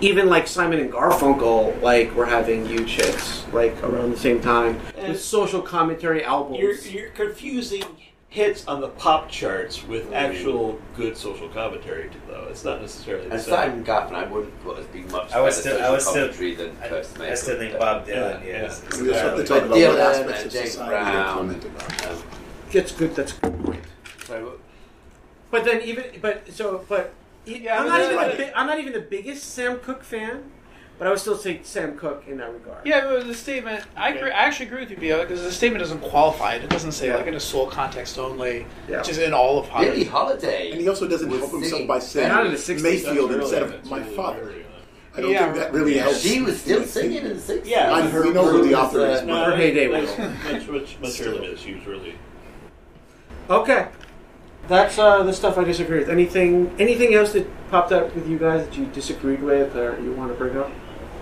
Even 0.00 0.28
like 0.28 0.46
Simon 0.46 0.78
and 0.78 0.92
Garfunkel, 0.92 1.80
like 1.82 2.14
were 2.14 2.26
having 2.26 2.64
huge 2.66 2.92
hits, 2.96 3.44
like 3.52 3.82
around 3.82 4.12
the 4.12 4.18
same 4.18 4.40
time 4.40 4.80
And- 4.96 5.08
with 5.08 5.22
social 5.22 5.60
commentary 5.60 6.22
albums. 6.24 6.60
You're 6.60 6.74
you're 7.02 7.10
confusing 7.10 7.82
hits 8.30 8.68
on 8.68 8.80
the 8.80 8.88
pop 8.88 9.28
charts 9.30 9.82
with 9.88 10.12
actual 10.12 10.78
good 10.96 11.16
social 11.16 11.48
commentary, 11.48 12.10
though. 12.28 12.46
It's 12.50 12.62
not 12.62 12.80
necessarily 12.82 13.26
the 13.26 13.32
And 13.34 13.40
same. 13.40 13.54
Simon 13.54 13.84
Garfunkel, 13.84 14.14
I 14.14 14.24
wouldn't 14.26 14.62
put 14.64 14.78
as 14.78 14.86
being 14.86 15.10
much 15.10 15.32
I 15.32 15.40
was 15.40 15.56
still- 15.56 15.72
social 15.72 15.86
I 15.86 15.90
was 15.90 16.02
still- 16.06 16.22
commentary 16.26 16.54
than 16.54 16.76
I, 16.82 16.88
Curtis 16.88 17.14
I 17.20 17.34
still 17.34 17.58
think 17.58 17.78
Bob 17.78 18.06
Dylan. 18.06 18.08
Yeah, 18.08 18.40
Yeah, 18.44 18.46
yeah. 18.46 18.64
is- 18.66 18.82
is 18.92 19.00
We 19.02 19.08
also 19.08 19.20
have 19.20 19.30
to 19.30 19.36
better. 19.42 19.46
talk 19.48 19.48
But 19.48 19.64
about 19.64 19.70
what 19.70 19.98
Dylan 19.98 20.10
aspects 20.10 20.42
and 20.42 20.50
James 20.52 20.76
Brown. 20.76 21.38
Um, 21.38 21.60
That's 22.70 22.92
good. 22.92 23.16
That's 23.16 23.32
a 23.32 23.40
good 23.40 23.64
point. 23.64 23.84
sorry, 24.26 24.44
what- 24.44 24.58
But 25.50 25.64
then 25.64 25.80
even 25.80 26.04
but 26.20 26.52
so 26.52 26.84
but 26.86 27.14
Yeah, 27.48 27.80
I'm 27.80 27.88
not 27.88 27.98
then- 28.00 28.12
even 28.12 28.36
the, 28.36 28.44
bi- 28.44 28.52
I'm 28.54 28.66
not 28.66 28.78
even 28.78 28.92
the 28.92 29.00
biggest 29.00 29.44
Sam 29.54 29.78
Cooke 29.80 30.02
fan, 30.02 30.50
but 30.98 31.06
I 31.06 31.10
would 31.10 31.18
still 31.18 31.36
say 31.36 31.60
Sam 31.62 31.96
Cooke 31.96 32.24
in 32.26 32.38
that 32.38 32.52
regard. 32.52 32.84
Yeah, 32.86 33.06
but 33.06 33.26
the 33.26 33.34
statement, 33.34 33.84
I, 33.96 34.10
agree, 34.10 34.30
I 34.30 34.42
actually 34.44 34.66
agree 34.66 34.80
with 34.80 34.90
you, 34.90 34.96
Bio, 34.96 35.22
because 35.22 35.42
the 35.42 35.52
statement 35.52 35.80
doesn't 35.82 36.00
qualify 36.00 36.54
it. 36.54 36.64
It 36.64 36.70
doesn't 36.70 36.92
say, 36.92 37.14
like, 37.14 37.26
in 37.26 37.34
a 37.34 37.40
soul 37.40 37.66
context 37.68 38.18
only, 38.18 38.66
Yeah. 38.88 39.02
just 39.02 39.20
in 39.20 39.32
all 39.32 39.58
of 39.60 39.66
Billie 39.66 40.04
Hollywood. 40.04 40.08
Holiday. 40.42 40.72
And 40.72 40.80
he 40.80 40.88
also 40.88 41.06
doesn't 41.08 41.28
was 41.30 41.38
help 41.40 41.52
himself 41.52 41.70
singing 41.72 41.86
by 41.86 41.98
saying 42.00 42.28
Not 42.28 42.46
in 42.46 42.52
the 42.52 42.58
60s, 42.58 42.82
Mayfield 42.82 43.30
That's 43.30 43.42
instead 43.42 43.62
of 43.62 43.70
that's 43.72 43.88
my 43.90 44.02
father. 44.02 44.52
I 45.16 45.20
don't 45.20 45.30
Yeah, 45.32 45.44
think 45.52 45.56
that 45.56 45.72
really 45.72 45.96
helps. 45.98 46.20
She 46.20 46.40
was 46.42 46.60
still 46.60 46.84
singing 46.84 47.24
in 47.24 47.28
the 47.36 47.40
60s. 47.40 47.66
Yeah, 47.66 47.92
I- 47.92 48.02
we 48.20 48.30
know 48.30 48.46
who 48.48 48.62
the 48.68 48.74
author 48.74 49.04
is, 49.06 49.20
uh, 49.22 49.24
No, 49.24 49.44
Her 49.46 49.56
heyday 49.56 49.88
much, 49.88 50.02
was- 50.02 50.18
much, 50.18 50.68
much, 50.68 50.96
much 51.00 51.10
Still. 51.12 51.28
earlier 51.28 51.40
than 51.42 51.50
this. 51.52 51.60
She 51.60 51.74
was 51.74 51.86
really. 51.86 52.14
Okay. 53.50 53.86
That's 54.68 54.98
uh, 54.98 55.22
the 55.22 55.32
stuff 55.32 55.56
I 55.56 55.64
disagree 55.64 56.00
with. 56.00 56.10
Anything 56.10 56.74
anything 56.78 57.14
else 57.14 57.32
that 57.32 57.48
popped 57.70 57.90
up 57.90 58.14
with 58.14 58.28
you 58.28 58.38
guys 58.38 58.66
that 58.66 58.76
you 58.76 58.84
disagreed 58.86 59.42
with 59.42 59.74
or 59.74 59.98
you 60.00 60.12
want 60.12 60.30
to 60.30 60.36
bring 60.36 60.56
up? 60.58 60.70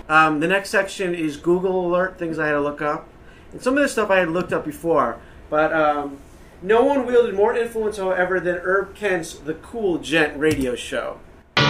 Um, 0.09 0.41
the 0.41 0.47
next 0.47 0.69
section 0.69 1.15
is 1.15 1.37
Google 1.37 1.87
alert 1.87 2.17
things 2.19 2.39
I 2.39 2.47
had 2.47 2.53
to 2.53 2.61
look 2.61 2.81
up, 2.81 3.07
and 3.53 3.61
some 3.61 3.77
of 3.77 3.83
this 3.83 3.93
stuff 3.93 4.09
I 4.09 4.19
had 4.19 4.29
looked 4.29 4.51
up 4.51 4.65
before, 4.65 5.19
but 5.49 5.73
um, 5.73 6.17
no 6.61 6.83
one 6.83 7.05
wielded 7.05 7.35
more 7.35 7.55
influence, 7.55 7.97
however, 7.97 8.39
than 8.39 8.57
Herb 8.57 8.95
Kent's 8.95 9.33
The 9.33 9.53
Cool 9.53 9.99
Gent 9.99 10.37
radio 10.37 10.75
show. 10.75 11.19
All 11.57 11.63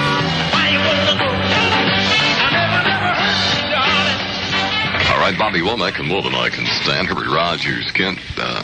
right, 5.19 5.35
Bobby 5.37 5.59
Womack 5.59 5.99
and 5.99 6.07
more 6.07 6.21
than 6.21 6.35
I 6.35 6.49
can 6.49 6.65
stand. 6.83 7.07
Herbert 7.07 7.27
Rogers, 7.27 7.91
Kent. 7.91 8.19
Uh, 8.37 8.63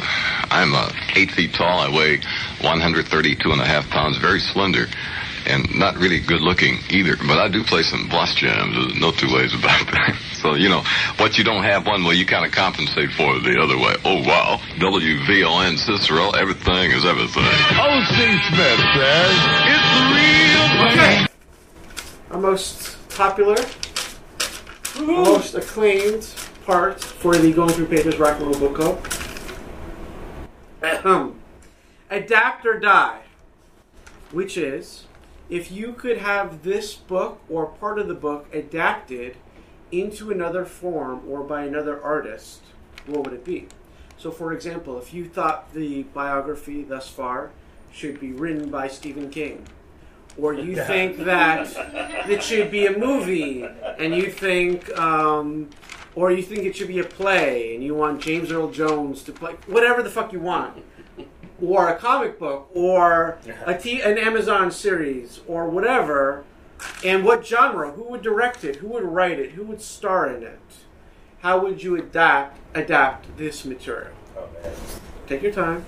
I'm 0.54 0.74
uh, 0.76 0.92
eight 1.16 1.32
feet 1.32 1.54
tall. 1.54 1.80
I 1.80 1.90
weigh 1.90 2.18
132 2.62 3.52
and 3.52 3.62
a 3.62 3.66
half 3.66 3.90
pounds, 3.90 4.18
very 4.18 4.40
slender. 4.40 4.86
and 5.46 5.68
not 5.76 5.98
really 5.98 6.20
good 6.22 6.40
looking 6.40 6.80
either. 6.90 7.18
But 7.18 7.38
I 7.38 7.50
do 7.50 7.64
play 7.64 7.84
some 7.84 8.08
boss 8.08 8.34
jams. 8.36 8.76
There's 8.76 8.96
no 9.02 9.12
two 9.12 9.28
ways 9.34 9.54
about 9.54 9.86
that. 9.92 10.16
So, 10.42 10.54
you 10.56 10.70
know, 10.70 10.84
what 11.18 11.38
you 11.38 11.44
don't 11.44 11.64
have 11.64 11.86
one 11.86 12.04
way, 12.06 12.16
you 12.16 12.26
kind 12.26 12.46
of 12.46 12.52
compensate 12.54 13.12
for 13.12 13.36
it 13.36 13.44
the 13.44 13.60
other 13.60 13.78
way. 13.78 13.96
Oh, 14.06 14.24
wow. 14.24 14.60
WVON 14.78 15.78
Cicero, 15.78 16.30
everything 16.32 16.92
is 16.92 17.04
everything. 17.06 17.44
O.C. 17.44 18.16
Smith 18.48 18.80
says 18.96 19.36
it's 19.68 19.90
the 19.98 20.04
real 20.16 20.66
thing. 20.96 21.28
Our 22.32 22.40
most 22.40 22.98
popular, 23.10 23.58
most 25.06 25.56
acclaimed 25.56 26.24
part 26.66 27.02
for 27.04 27.36
the 27.36 27.52
Going 27.52 27.70
Through 27.74 27.88
Papers 27.88 28.18
Rock 28.18 28.40
and 28.40 28.48
Roll 28.48 28.60
Book 28.60 28.76
Club. 28.76 29.08
Adapt 32.10 32.66
or 32.66 32.80
Die, 32.80 33.22
which 34.32 34.58
is 34.58 35.06
if 35.50 35.72
you 35.72 35.94
could 35.94 36.18
have 36.18 36.64
this 36.64 36.94
book 36.94 37.40
or 37.50 37.68
part 37.68 38.00
of 38.00 38.08
the 38.08 38.14
book 38.14 38.48
adapted 38.54 39.38
into 39.92 40.32
another 40.32 40.66
form 40.66 41.22
or 41.28 41.44
by 41.44 41.64
another 41.64 42.02
artist, 42.02 42.62
what 43.06 43.24
would 43.24 43.34
it 43.34 43.46
be? 43.46 43.68
So, 44.18 44.32
for 44.32 44.54
example, 44.54 44.98
if 44.98 45.14
you 45.14 45.26
thought 45.26 45.74
the 45.74 46.04
biography 46.04 46.84
thus 46.84 47.10
far 47.10 47.52
should 47.92 48.20
be 48.20 48.32
written 48.32 48.70
by 48.70 48.88
Stephen 48.88 49.30
King, 49.30 49.68
or 50.38 50.54
you 50.54 50.76
think 50.88 51.18
that 51.20 51.68
it 52.30 52.42
should 52.42 52.72
be 52.72 52.86
a 52.88 52.98
movie, 52.98 53.64
and 53.64 54.16
you 54.16 54.32
think, 54.32 54.98
um, 54.98 55.70
or 56.16 56.32
you 56.32 56.44
think 56.44 56.64
it 56.64 56.76
should 56.76 56.88
be 56.88 57.00
a 57.00 57.04
play, 57.04 57.74
and 57.74 57.84
you 57.84 57.96
want 57.96 58.22
James 58.22 58.52
Earl 58.52 58.70
Jones 58.70 59.24
to 59.24 59.32
play 59.32 59.54
whatever 59.68 60.04
the 60.04 60.10
fuck 60.10 60.32
you 60.34 60.40
want, 60.40 60.84
or 61.62 61.90
a 61.90 61.98
comic 61.98 62.40
book, 62.40 62.70
or 62.74 63.40
a 63.66 63.78
t- 63.78 64.02
an 64.02 64.18
Amazon 64.18 64.72
series, 64.72 65.42
or 65.48 65.70
whatever, 65.70 66.44
and 67.04 67.24
what 67.24 67.46
genre? 67.46 67.92
Who 67.92 68.04
would 68.04 68.22
direct 68.22 68.64
it? 68.64 68.78
Who 68.78 68.88
would 68.90 69.04
write 69.04 69.40
it? 69.40 69.52
Who 69.52 69.64
would 69.64 69.82
star 69.82 70.30
in 70.30 70.44
it? 70.44 70.60
How 71.42 71.60
would 71.60 71.84
you 71.84 71.98
adapt 71.98 72.60
adapt 72.76 73.38
this 73.38 73.66
material? 73.66 74.12
Oh, 74.38 74.48
Take 75.28 75.42
your 75.42 75.52
time. 75.52 75.86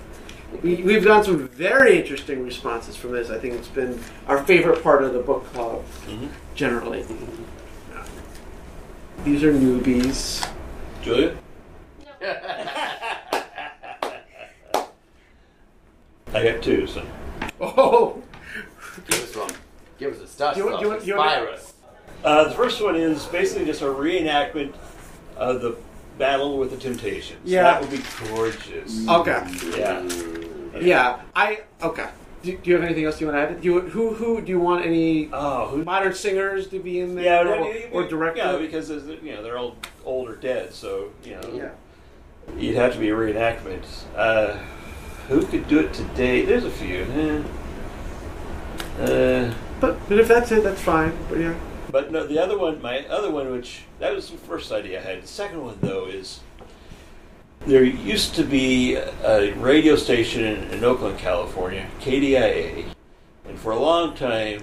We, 0.62 0.76
we've 0.76 1.04
gotten 1.04 1.24
some 1.24 1.48
very 1.48 1.98
interesting 1.98 2.44
responses 2.44 2.96
from 2.96 3.12
this. 3.12 3.30
I 3.30 3.38
think 3.38 3.54
it's 3.54 3.68
been 3.68 4.00
our 4.28 4.42
favorite 4.44 4.82
part 4.82 5.02
of 5.02 5.12
the 5.12 5.18
book 5.18 5.44
club, 5.52 5.84
mm-hmm. 6.06 6.28
generally. 6.54 7.02
Mm-hmm. 7.02 7.42
These 9.26 9.42
are 9.42 9.52
newbies. 9.52 10.48
Julia? 11.02 11.36
I 16.32 16.44
got 16.44 16.62
two, 16.62 16.86
so. 16.86 17.04
Oh! 17.60 18.22
Give 19.08 19.22
us 19.24 19.34
one. 19.34 19.50
Give 19.98 20.12
us 20.14 20.20
a 20.20 20.28
start. 20.28 20.54
Do 20.54 20.60
you 20.60 20.66
want- 20.70 20.78
do 20.78 20.84
you 20.84 20.90
want- 20.90 21.00
do 21.02 21.06
you 21.08 21.16
want- 21.16 21.30
Inspire 21.32 21.48
us. 21.54 21.72
Uh, 22.22 22.44
the 22.44 22.50
first 22.52 22.80
one 22.80 22.94
is 22.94 23.26
basically 23.26 23.64
just 23.64 23.82
a 23.82 23.86
reenactment 23.86 24.74
of 25.36 25.60
the 25.60 25.74
battle 26.18 26.56
with 26.58 26.70
the 26.70 26.76
Temptations. 26.76 27.40
Yeah. 27.44 27.64
That 27.64 27.80
would 27.80 27.90
be 27.90 28.02
gorgeous. 28.28 29.08
Okay. 29.08 29.42
Yeah. 29.76 30.02
Yeah, 30.80 31.20
I 31.34 31.62
okay. 31.82 32.06
Do, 32.46 32.56
do 32.56 32.70
you 32.70 32.76
have 32.76 32.84
anything 32.84 33.04
else 33.04 33.20
you 33.20 33.26
want 33.26 33.36
to 33.38 33.42
add? 33.56 33.60
Do 33.60 33.66
you, 33.66 33.80
who 33.80 34.14
who 34.14 34.40
do 34.40 34.50
you 34.52 34.60
want 34.60 34.86
any 34.86 35.26
modern 35.26 36.14
singers 36.14 36.68
to 36.68 36.78
be 36.78 37.00
in 37.00 37.16
there 37.16 37.24
Yeah, 37.24 37.60
or, 37.60 37.72
you- 37.72 37.88
or 37.92 38.06
director? 38.06 38.38
Yeah, 38.40 38.56
because 38.58 38.88
you 38.88 39.34
know 39.34 39.42
they're 39.42 39.58
all 39.58 39.74
old 40.04 40.28
or 40.28 40.36
dead, 40.36 40.72
so 40.72 41.10
you 41.24 41.32
know 41.34 41.50
Yeah. 41.52 41.70
you'd 42.56 42.76
have 42.76 42.92
to 42.92 43.00
be 43.00 43.08
a 43.10 43.14
reenactment. 43.16 43.84
Uh, 44.14 44.58
who 45.28 45.44
could 45.44 45.66
do 45.66 45.80
it 45.80 45.92
today? 45.92 46.42
There's 46.42 46.64
a 46.64 46.70
few. 46.70 47.02
Uh, 49.00 49.52
but 49.80 49.98
but 50.08 50.18
if 50.20 50.28
that's 50.28 50.52
it, 50.52 50.62
that's 50.62 50.80
fine. 50.80 51.12
But 51.28 51.40
yeah. 51.40 51.54
But 51.90 52.12
no, 52.12 52.26
the 52.28 52.38
other 52.38 52.56
one, 52.56 52.80
my 52.80 53.04
other 53.06 53.30
one, 53.32 53.50
which 53.50 53.82
that 53.98 54.14
was 54.14 54.30
the 54.30 54.38
first 54.38 54.70
idea 54.70 55.00
I 55.00 55.02
had. 55.02 55.22
The 55.24 55.26
second 55.26 55.64
one, 55.64 55.78
though, 55.80 56.06
is 56.06 56.40
there 57.60 57.82
used 57.82 58.34
to 58.36 58.44
be 58.44 58.94
a 58.94 59.52
radio 59.54 59.96
station 59.96 60.44
in, 60.44 60.70
in 60.70 60.84
Oakland, 60.84 61.18
California, 61.18 61.86
KDIA, 62.00 62.86
and 63.48 63.58
for 63.58 63.72
a 63.72 63.78
long 63.78 64.14
time 64.14 64.62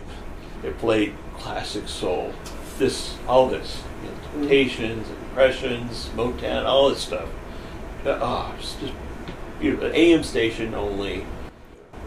it 0.64 0.78
played 0.78 1.14
classic 1.38 1.88
soul. 1.88 2.34
This, 2.78 3.18
all 3.28 3.48
this, 3.48 3.84
you 4.02 4.10
know, 4.10 4.16
mm-hmm. 4.16 4.40
Temptations, 4.40 5.10
Impressions, 5.10 6.10
Motown, 6.16 6.66
all 6.66 6.90
this 6.90 7.02
stuff. 7.02 7.30
Oh, 8.06 8.54
it's 8.58 8.76
just 8.76 8.94
beautiful. 9.60 9.88
An 9.88 9.96
AM 9.96 10.24
station 10.24 10.74
only 10.74 11.26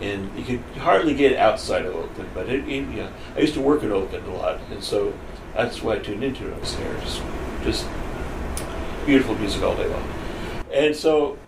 and 0.00 0.36
you 0.38 0.44
could 0.44 0.78
hardly 0.78 1.14
get 1.14 1.36
outside 1.36 1.86
of 1.86 1.94
Oakland. 1.94 2.30
But 2.34 2.48
it, 2.48 2.68
it, 2.68 2.68
you 2.68 2.84
know, 2.84 3.12
I 3.34 3.40
used 3.40 3.54
to 3.54 3.60
work 3.60 3.82
in 3.82 3.92
Oakland 3.92 4.26
a 4.26 4.32
lot, 4.32 4.60
and 4.70 4.82
so 4.82 5.14
that's 5.54 5.82
why 5.82 5.94
I 5.94 5.98
tuned 5.98 6.22
into 6.22 6.48
it. 6.48 6.54
I 6.54 6.58
was 6.58 6.76
there, 6.76 6.94
just, 7.00 7.22
just 7.62 7.86
beautiful 9.06 9.34
music 9.36 9.62
all 9.62 9.76
day 9.76 9.86
long. 9.88 10.15
And 10.77 10.94
so, 10.94 11.39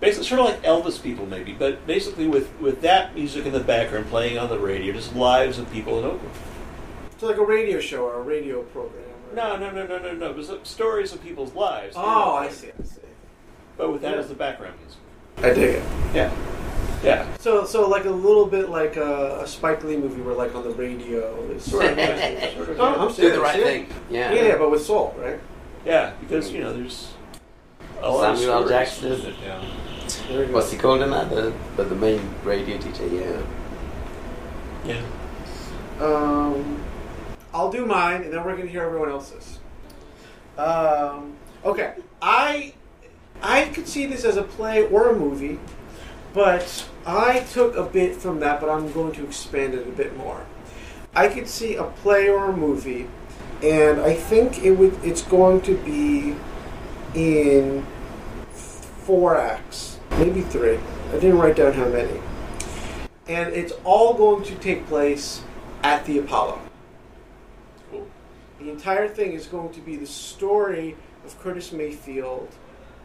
basically, 0.00 0.26
sort 0.26 0.40
of 0.40 0.46
like 0.46 0.62
Elvis 0.62 1.02
people, 1.02 1.26
maybe, 1.26 1.52
but 1.52 1.86
basically 1.86 2.26
with 2.26 2.48
with 2.60 2.80
that 2.82 3.14
music 3.14 3.44
in 3.46 3.52
the 3.52 3.60
background 3.60 4.06
playing 4.08 4.38
on 4.38 4.48
the 4.48 4.58
radio, 4.58 4.92
just 4.94 5.14
lives 5.14 5.58
of 5.58 5.70
people 5.72 5.98
in 5.98 6.04
Oakland. 6.06 6.34
So 7.18 7.26
like 7.26 7.36
a 7.36 7.44
radio 7.44 7.80
show 7.80 8.04
or 8.04 8.14
a 8.14 8.22
radio 8.22 8.62
program. 8.62 9.04
No, 9.34 9.56
no, 9.56 9.70
no, 9.70 9.86
no, 9.86 9.98
no, 9.98 10.14
no. 10.14 10.30
It 10.30 10.36
was 10.36 10.48
uh, 10.50 10.62
stories 10.62 11.12
of 11.12 11.22
people's 11.22 11.52
lives. 11.54 11.94
Oh, 11.98 12.34
I 12.36 12.48
see. 12.48 12.70
I 12.80 12.84
see. 12.84 13.00
But 13.76 13.92
with 13.92 14.02
that 14.02 14.14
Yeah. 14.14 14.20
as 14.20 14.28
the 14.28 14.34
background 14.34 14.74
music. 14.80 15.00
I 15.38 15.54
dig 15.54 15.74
it. 15.76 15.82
Yeah. 16.14 16.32
Yeah. 17.04 17.36
So 17.38 17.64
so 17.66 17.88
like 17.88 18.06
a 18.06 18.10
little 18.10 18.46
bit 18.46 18.70
like 18.70 18.96
a, 18.96 19.40
a 19.42 19.46
Spike 19.46 19.84
Lee 19.84 19.96
movie 19.96 20.22
where 20.22 20.34
like 20.34 20.54
on 20.54 20.62
the 20.64 20.70
radio. 20.70 21.34
It's 21.50 21.70
sort 21.70 21.84
of, 21.84 21.98
sort 21.98 22.68
of 22.70 22.76
Do 22.76 22.82
I'm 22.82 23.08
the 23.08 23.14
serious, 23.14 23.38
right 23.38 23.58
yeah. 23.58 23.64
thing. 23.64 23.88
Yeah. 24.10 24.32
yeah, 24.32 24.56
but 24.56 24.70
with 24.70 24.82
soul, 24.84 25.14
right? 25.18 25.38
Yeah, 25.84 26.12
because 26.20 26.50
you 26.50 26.60
know 26.60 26.72
there's 26.72 27.12
a 28.00 28.10
lot 28.10 28.36
Samuel 28.36 28.62
L. 28.62 28.68
Jackson. 28.68 29.34
Yeah. 29.42 29.64
There 30.28 30.42
you 30.42 30.46
go. 30.46 30.54
What's 30.54 30.70
he 30.70 30.78
called 30.78 31.02
in 31.02 31.10
that? 31.10 31.30
The, 31.30 31.52
the, 31.76 31.84
the 31.84 31.94
main 31.94 32.20
radio 32.44 32.78
DJ, 32.78 33.46
yeah. 34.84 35.02
Yeah. 36.00 36.04
Um, 36.04 36.82
I'll 37.52 37.70
do 37.70 37.84
mine, 37.84 38.22
and 38.22 38.32
then 38.32 38.44
we're 38.44 38.56
gonna 38.56 38.68
hear 38.68 38.84
everyone 38.84 39.10
else's. 39.10 39.58
Um, 40.56 41.34
okay, 41.64 41.94
I 42.22 42.74
I 43.42 43.66
could 43.66 43.88
see 43.88 44.06
this 44.06 44.24
as 44.24 44.36
a 44.36 44.42
play 44.42 44.86
or 44.86 45.10
a 45.10 45.14
movie, 45.14 45.58
but 46.32 46.88
I 47.06 47.40
took 47.40 47.76
a 47.76 47.84
bit 47.84 48.16
from 48.16 48.40
that, 48.40 48.60
but 48.60 48.70
I'm 48.70 48.92
going 48.92 49.12
to 49.14 49.24
expand 49.24 49.74
it 49.74 49.86
a 49.86 49.90
bit 49.90 50.16
more. 50.16 50.44
I 51.14 51.28
could 51.28 51.48
see 51.48 51.74
a 51.76 51.84
play 51.84 52.28
or 52.28 52.50
a 52.50 52.56
movie, 52.56 53.08
and 53.62 54.00
I 54.00 54.14
think 54.14 54.62
it 54.62 54.72
would. 54.72 54.98
It's 55.04 55.22
going 55.22 55.60
to 55.62 55.76
be 55.78 56.36
in 57.14 57.86
four 58.50 59.36
acts, 59.36 59.98
maybe 60.12 60.42
three. 60.42 60.78
I 61.10 61.12
didn't 61.12 61.38
write 61.38 61.56
down 61.56 61.72
how 61.72 61.88
many, 61.88 62.20
and 63.26 63.52
it's 63.54 63.72
all 63.84 64.14
going 64.14 64.44
to 64.44 64.54
take 64.56 64.86
place 64.86 65.42
at 65.82 66.04
the 66.04 66.18
Apollo. 66.18 66.60
The 68.58 68.70
entire 68.70 69.08
thing 69.08 69.32
is 69.32 69.46
going 69.46 69.72
to 69.72 69.80
be 69.80 69.96
the 69.96 70.06
story 70.06 70.96
of 71.24 71.38
Curtis 71.40 71.72
Mayfield 71.72 72.48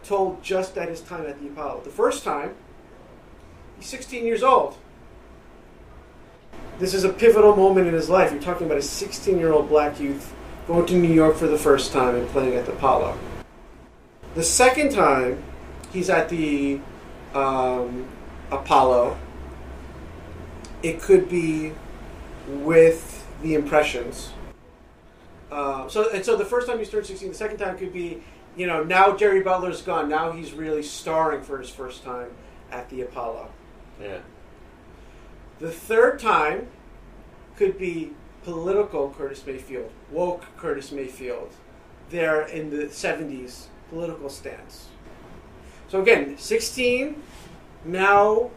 told 0.03 0.43
just 0.43 0.77
at 0.77 0.89
his 0.89 1.01
time 1.01 1.25
at 1.25 1.39
the 1.39 1.47
Apollo. 1.47 1.81
The 1.83 1.89
first 1.89 2.23
time, 2.23 2.55
he's 3.77 3.85
16 3.85 4.25
years 4.25 4.43
old. 4.43 4.77
This 6.79 6.93
is 6.93 7.03
a 7.03 7.09
pivotal 7.09 7.55
moment 7.55 7.87
in 7.87 7.93
his 7.93 8.09
life. 8.09 8.31
You're 8.31 8.41
talking 8.41 8.65
about 8.65 8.79
a 8.79 8.81
16 8.81 9.37
year 9.37 9.53
old 9.53 9.69
black 9.69 9.99
youth 9.99 10.33
going 10.67 10.85
to 10.87 10.95
New 10.95 11.13
York 11.13 11.35
for 11.35 11.47
the 11.47 11.57
first 11.57 11.91
time 11.91 12.15
and 12.15 12.27
playing 12.29 12.55
at 12.55 12.65
the 12.65 12.73
Apollo. 12.73 13.17
The 14.35 14.43
second 14.43 14.91
time, 14.91 15.43
he's 15.91 16.09
at 16.09 16.27
the 16.29 16.79
um, 17.35 18.07
Apollo. 18.51 19.17
It 20.81 20.99
could 20.99 21.29
be 21.29 21.73
with 22.47 23.25
the 23.43 23.53
Impressions. 23.53 24.33
Uh, 25.51 25.87
so 25.87 26.09
and 26.09 26.25
so 26.25 26.35
the 26.35 26.45
first 26.45 26.67
time 26.67 26.79
he's 26.79 26.89
turned 26.89 27.05
16, 27.05 27.29
the 27.29 27.35
second 27.35 27.57
time 27.57 27.77
could 27.77 27.93
be, 27.93 28.23
you 28.55 28.65
know, 28.65 28.83
now 28.83 29.15
Jerry 29.15 29.41
Butler's 29.41 29.83
gone. 29.83 30.09
Now 30.09 30.31
he's 30.31 30.51
really 30.51 30.81
starring 30.81 31.43
for 31.43 31.59
his 31.59 31.69
first 31.69 32.03
time 32.03 32.31
at 32.71 32.89
the 32.89 33.01
Apollo. 33.01 33.49
Yeah. 34.01 34.19
The 35.59 35.69
third 35.69 36.17
time 36.17 36.69
could 37.55 37.77
be 37.77 38.13
political 38.43 39.11
Curtis 39.11 39.45
Mayfield, 39.45 39.91
woke 40.11 40.45
Curtis 40.57 40.91
Mayfield, 40.91 41.51
there 42.09 42.41
in 42.41 42.71
the 42.71 42.85
70s 42.85 43.67
political 43.93 44.29
stance. 44.29 44.87
So 45.87 46.01
again, 46.01 46.37
16, 46.37 47.21
now, 47.85 48.49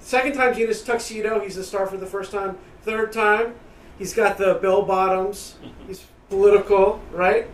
second 0.00 0.34
time 0.34 0.52
in 0.54 0.66
his 0.66 0.82
tuxedo, 0.82 1.40
he's 1.40 1.54
the 1.54 1.62
star 1.62 1.86
for 1.86 1.96
the 1.96 2.06
first 2.06 2.32
time. 2.32 2.58
Third 2.82 3.12
time, 3.12 3.54
he's 3.98 4.12
got 4.12 4.36
the 4.36 4.54
bell 4.54 4.82
bottoms, 4.82 5.54
he's 5.86 6.04
political, 6.28 7.00
right? 7.12 7.46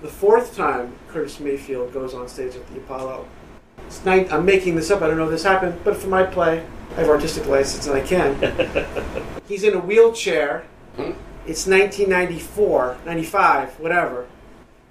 The 0.00 0.08
fourth 0.08 0.56
time 0.56 0.94
Curtis 1.08 1.38
Mayfield 1.38 1.92
goes 1.92 2.14
on 2.14 2.26
stage 2.26 2.56
at 2.56 2.66
the 2.68 2.78
Apollo. 2.78 3.26
It's 3.86 4.04
ninth, 4.04 4.32
I'm 4.32 4.46
making 4.46 4.74
this 4.74 4.90
up, 4.90 5.02
I 5.02 5.08
don't 5.08 5.18
know 5.18 5.24
if 5.24 5.30
this 5.30 5.44
happened, 5.44 5.78
but 5.84 5.96
for 5.96 6.08
my 6.08 6.22
play, 6.24 6.64
I 6.92 7.00
have 7.00 7.08
artistic 7.08 7.46
license 7.46 7.86
and 7.86 7.96
I 7.96 8.00
can. 8.00 9.36
He's 9.46 9.64
in 9.64 9.74
a 9.74 9.78
wheelchair. 9.78 10.64
Hmm? 10.96 11.12
It's 11.44 11.66
1994, 11.66 12.98
95, 13.04 13.80
whatever, 13.80 14.26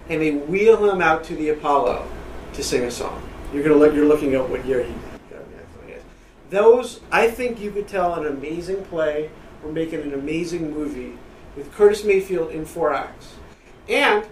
and 0.08 0.20
they 0.20 0.32
wheel 0.32 0.90
him 0.90 1.00
out 1.00 1.24
to 1.24 1.36
the 1.36 1.50
Apollo 1.50 2.06
to 2.54 2.62
sing 2.62 2.82
a 2.84 2.90
song. 2.90 3.22
You're 3.52 3.62
gonna 3.62 3.76
look. 3.76 3.94
You're 3.94 4.06
looking 4.06 4.34
at 4.34 4.48
what 4.48 4.64
year 4.64 4.82
he. 4.82 4.94
Those, 6.50 7.00
I 7.10 7.30
think, 7.30 7.60
you 7.60 7.70
could 7.70 7.88
tell 7.88 8.12
an 8.14 8.26
amazing 8.26 8.84
play 8.84 9.30
or 9.64 9.72
making 9.72 10.02
an 10.02 10.12
amazing 10.12 10.70
movie 10.70 11.16
with 11.56 11.72
Curtis 11.72 12.04
Mayfield 12.04 12.50
in 12.50 12.66
four 12.66 12.92
acts, 12.92 13.34
and 13.88 14.26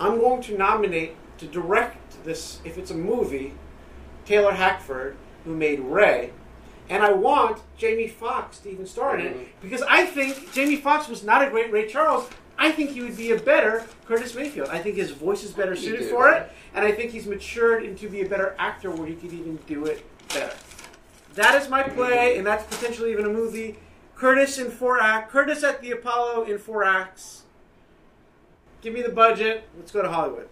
I'm 0.00 0.18
going 0.18 0.42
to 0.42 0.56
nominate 0.56 1.16
to 1.38 1.46
direct 1.46 2.24
this 2.24 2.60
if 2.64 2.78
it's 2.78 2.90
a 2.90 2.94
movie, 2.94 3.54
Taylor 4.24 4.52
Hackford, 4.52 5.16
who 5.44 5.54
made 5.54 5.80
Ray. 5.80 6.32
And 6.90 7.02
I 7.02 7.12
want 7.12 7.60
Jamie 7.76 8.08
Foxx 8.08 8.58
to 8.60 8.70
even 8.70 8.86
star 8.86 9.18
in 9.18 9.26
it 9.26 9.34
mm-hmm. 9.34 9.44
because 9.60 9.82
I 9.82 10.06
think 10.06 10.52
Jamie 10.52 10.76
Foxx 10.76 11.08
was 11.08 11.22
not 11.22 11.46
a 11.46 11.50
great 11.50 11.70
Ray 11.70 11.86
Charles. 11.86 12.28
I 12.58 12.72
think 12.72 12.90
he 12.90 13.00
would 13.00 13.16
be 13.16 13.30
a 13.30 13.38
better 13.38 13.86
Curtis 14.06 14.34
Mayfield. 14.34 14.68
I 14.68 14.78
think 14.78 14.96
his 14.96 15.12
voice 15.12 15.44
is 15.44 15.52
better 15.52 15.76
suited 15.76 16.00
do, 16.00 16.10
for 16.10 16.24
right? 16.24 16.42
it, 16.42 16.52
and 16.74 16.84
I 16.84 16.90
think 16.90 17.12
he's 17.12 17.26
matured 17.26 17.84
into 17.84 18.08
be 18.08 18.22
a 18.22 18.28
better 18.28 18.56
actor 18.58 18.90
where 18.90 19.06
he 19.06 19.14
could 19.14 19.32
even 19.32 19.56
do 19.66 19.84
it 19.84 20.04
better. 20.28 20.54
That 21.34 21.60
is 21.60 21.68
my 21.68 21.84
play, 21.84 22.36
and 22.36 22.46
that's 22.46 22.64
potentially 22.64 23.12
even 23.12 23.24
a 23.26 23.28
movie. 23.28 23.78
Curtis 24.16 24.58
in 24.58 24.70
four 24.70 25.00
act. 25.00 25.30
Curtis 25.30 25.62
at 25.62 25.80
the 25.80 25.92
Apollo 25.92 26.44
in 26.44 26.58
four 26.58 26.82
acts. 26.82 27.44
Give 28.82 28.92
me 28.92 29.02
the 29.02 29.08
budget. 29.10 29.68
Let's 29.76 29.92
go 29.92 30.02
to 30.02 30.08
Hollywood. 30.08 30.48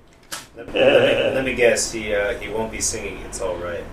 Let 0.57 0.69
me, 0.69 0.81
let 0.81 1.45
me 1.45 1.55
guess. 1.55 1.91
He 1.91 2.15
uh, 2.15 2.39
he 2.39 2.49
won't 2.49 2.71
be 2.71 2.81
singing. 2.81 3.19
It's 3.23 3.41
all 3.41 3.57
right. 3.57 3.85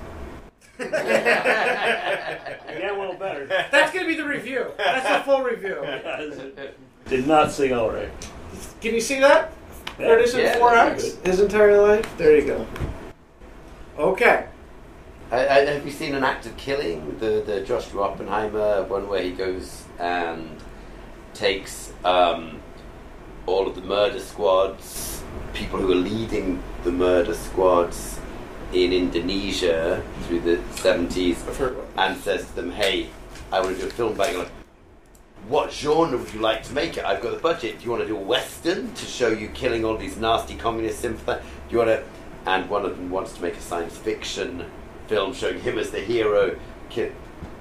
Yeah, 2.83 2.97
well, 2.97 3.13
better. 3.13 3.45
That's 3.45 3.93
gonna 3.93 4.07
be 4.07 4.15
the 4.15 4.25
review. 4.27 4.71
That's 4.77 5.07
the 5.07 5.23
full 5.23 5.43
review. 5.43 5.77
Did 7.07 7.27
not 7.27 7.51
sing 7.51 7.73
all 7.73 7.91
right. 7.91 8.11
Can 8.81 8.93
you 8.93 9.01
see 9.01 9.19
that? 9.19 9.53
Yeah. 9.99 10.07
Curtis 10.07 10.33
in 10.33 10.39
Yeah, 10.39 10.57
four 10.57 10.71
that's 10.71 11.03
acts. 11.03 11.17
His 11.25 11.39
entire 11.39 11.81
life. 11.81 12.17
There 12.17 12.35
you 12.37 12.45
go. 12.45 12.67
Okay. 13.97 14.47
I, 15.31 15.47
I, 15.47 15.65
have 15.65 15.85
you 15.85 15.91
seen 15.91 16.15
an 16.15 16.23
act 16.23 16.45
of 16.45 16.55
killing? 16.57 17.17
The 17.19 17.43
the 17.45 17.61
Joshua 17.61 18.03
Oppenheimer 18.03 18.83
one 18.83 19.07
where 19.07 19.21
he 19.21 19.31
goes 19.31 19.83
and 19.99 20.61
takes 21.33 21.91
um, 22.05 22.59
all 23.45 23.67
of 23.67 23.75
the 23.75 23.81
murder 23.81 24.19
squads, 24.19 25.23
people 25.53 25.79
who 25.79 25.91
are 25.91 25.95
leading 25.95 26.61
the 26.83 26.91
murder 26.91 27.33
squads 27.33 28.19
in 28.73 28.93
Indonesia 28.93 30.03
through 30.23 30.41
the 30.41 30.59
seventies, 30.75 31.43
and 31.97 32.17
says 32.17 32.45
to 32.47 32.55
them, 32.55 32.71
"Hey, 32.71 33.09
I 33.51 33.59
want 33.61 33.75
to 33.75 33.81
do 33.81 33.87
a 33.87 33.91
film 33.91 34.13
about 34.13 34.31
you." 34.31 34.39
Like, 34.39 34.51
what 35.47 35.73
genre 35.73 36.17
would 36.17 36.33
you 36.33 36.39
like 36.39 36.63
to 36.63 36.73
make 36.73 36.97
it? 36.97 37.05
I've 37.05 37.21
got 37.21 37.33
the 37.33 37.39
budget. 37.39 37.79
Do 37.79 37.85
you 37.85 37.91
want 37.91 38.03
to 38.03 38.07
do 38.07 38.15
a 38.15 38.21
western 38.21 38.93
to 38.93 39.05
show 39.05 39.27
you 39.27 39.49
killing 39.49 39.83
all 39.83 39.97
these 39.97 40.17
nasty 40.17 40.55
communist 40.55 40.99
sympathizers? 40.99 41.43
Do 41.67 41.73
you 41.73 41.77
want 41.79 41.89
to? 41.89 42.03
And 42.45 42.69
one 42.69 42.85
of 42.85 42.97
them 42.97 43.09
wants 43.09 43.33
to 43.33 43.41
make 43.41 43.55
a 43.55 43.61
science 43.61 43.97
fiction 43.97 44.65
film 45.07 45.33
showing 45.33 45.59
him 45.59 45.77
as 45.77 45.91
the 45.91 45.99
hero. 45.99 46.57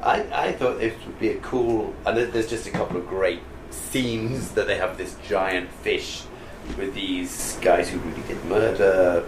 I, 0.02 0.26
I 0.32 0.52
thought 0.52 0.78
this 0.78 0.94
would 1.06 1.18
be 1.18 1.30
a 1.30 1.38
cool. 1.38 1.94
And 2.04 2.16
there's 2.16 2.50
just 2.50 2.66
a 2.66 2.70
couple 2.70 2.96
of 2.96 3.06
great 3.06 3.40
scenes 3.70 4.52
that 4.52 4.66
they 4.66 4.76
have 4.76 4.98
this 4.98 5.16
giant 5.26 5.70
fish 5.70 6.24
with 6.76 6.94
these 6.94 7.58
guys 7.60 7.88
who 7.88 7.98
really 7.98 8.22
did 8.22 8.44
murder 8.44 9.26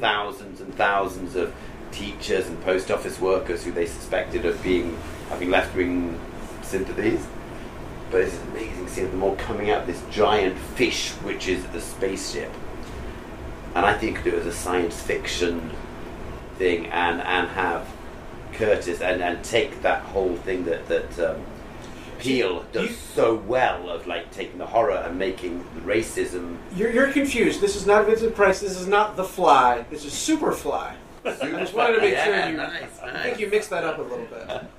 thousands 0.00 0.60
and 0.60 0.74
thousands 0.74 1.36
of 1.36 1.54
teachers 1.90 2.46
and 2.46 2.60
post 2.64 2.90
office 2.90 3.20
workers 3.20 3.64
who 3.64 3.72
they 3.72 3.86
suspected 3.86 4.44
of 4.44 4.62
being 4.62 4.96
having 5.30 5.50
left 5.50 5.74
wing 5.74 6.18
sympathies. 6.62 7.26
But 8.10 8.22
it's 8.22 8.34
an 8.36 8.48
amazing 8.52 8.88
scene 8.88 9.04
of 9.06 9.10
them 9.12 9.22
all 9.22 9.36
coming 9.36 9.70
out 9.70 9.82
of 9.82 9.86
this 9.86 10.02
giant 10.10 10.56
fish, 10.58 11.10
which 11.22 11.46
is 11.48 11.64
the 11.66 11.80
spaceship. 11.80 12.50
And 13.74 13.84
I 13.84 13.96
think 13.96 14.16
you 14.16 14.22
could 14.22 14.30
do 14.32 14.36
it 14.38 14.40
as 14.40 14.46
a 14.46 14.52
science 14.52 15.00
fiction 15.00 15.70
thing 16.56 16.86
and, 16.86 17.20
and 17.20 17.48
have 17.50 17.86
Curtis 18.54 19.00
and, 19.00 19.22
and 19.22 19.44
take 19.44 19.82
that 19.82 20.02
whole 20.02 20.36
thing 20.36 20.64
that, 20.64 20.88
that 20.88 21.18
um, 21.20 21.42
Peele 22.18 22.64
does 22.72 22.96
so 22.96 23.34
well 23.36 23.88
of 23.90 24.06
like 24.06 24.30
taking 24.32 24.58
the 24.58 24.66
horror 24.66 24.96
and 25.06 25.18
making 25.18 25.58
the 25.74 25.80
racism 25.82 26.56
You're, 26.74 26.90
you're 26.90 27.12
confused. 27.12 27.60
This 27.60 27.76
is 27.76 27.86
not 27.86 28.06
Vincent 28.06 28.34
Price. 28.34 28.60
This 28.60 28.80
is 28.80 28.88
not 28.88 29.16
The 29.16 29.24
Fly. 29.24 29.84
This 29.90 30.04
is 30.04 30.12
Superfly. 30.14 30.94
I 31.24 31.30
just 31.34 31.74
wanted 31.74 31.96
to 31.96 32.00
make 32.00 32.14
Yeah, 32.14 32.24
sure 32.42 32.50
you. 32.50 32.56
nice, 32.56 32.98
I 33.02 33.22
think 33.22 33.38
you 33.38 33.48
mixed 33.48 33.70
that 33.70 33.84
up 33.84 33.98
a 33.98 34.02
little 34.02 34.26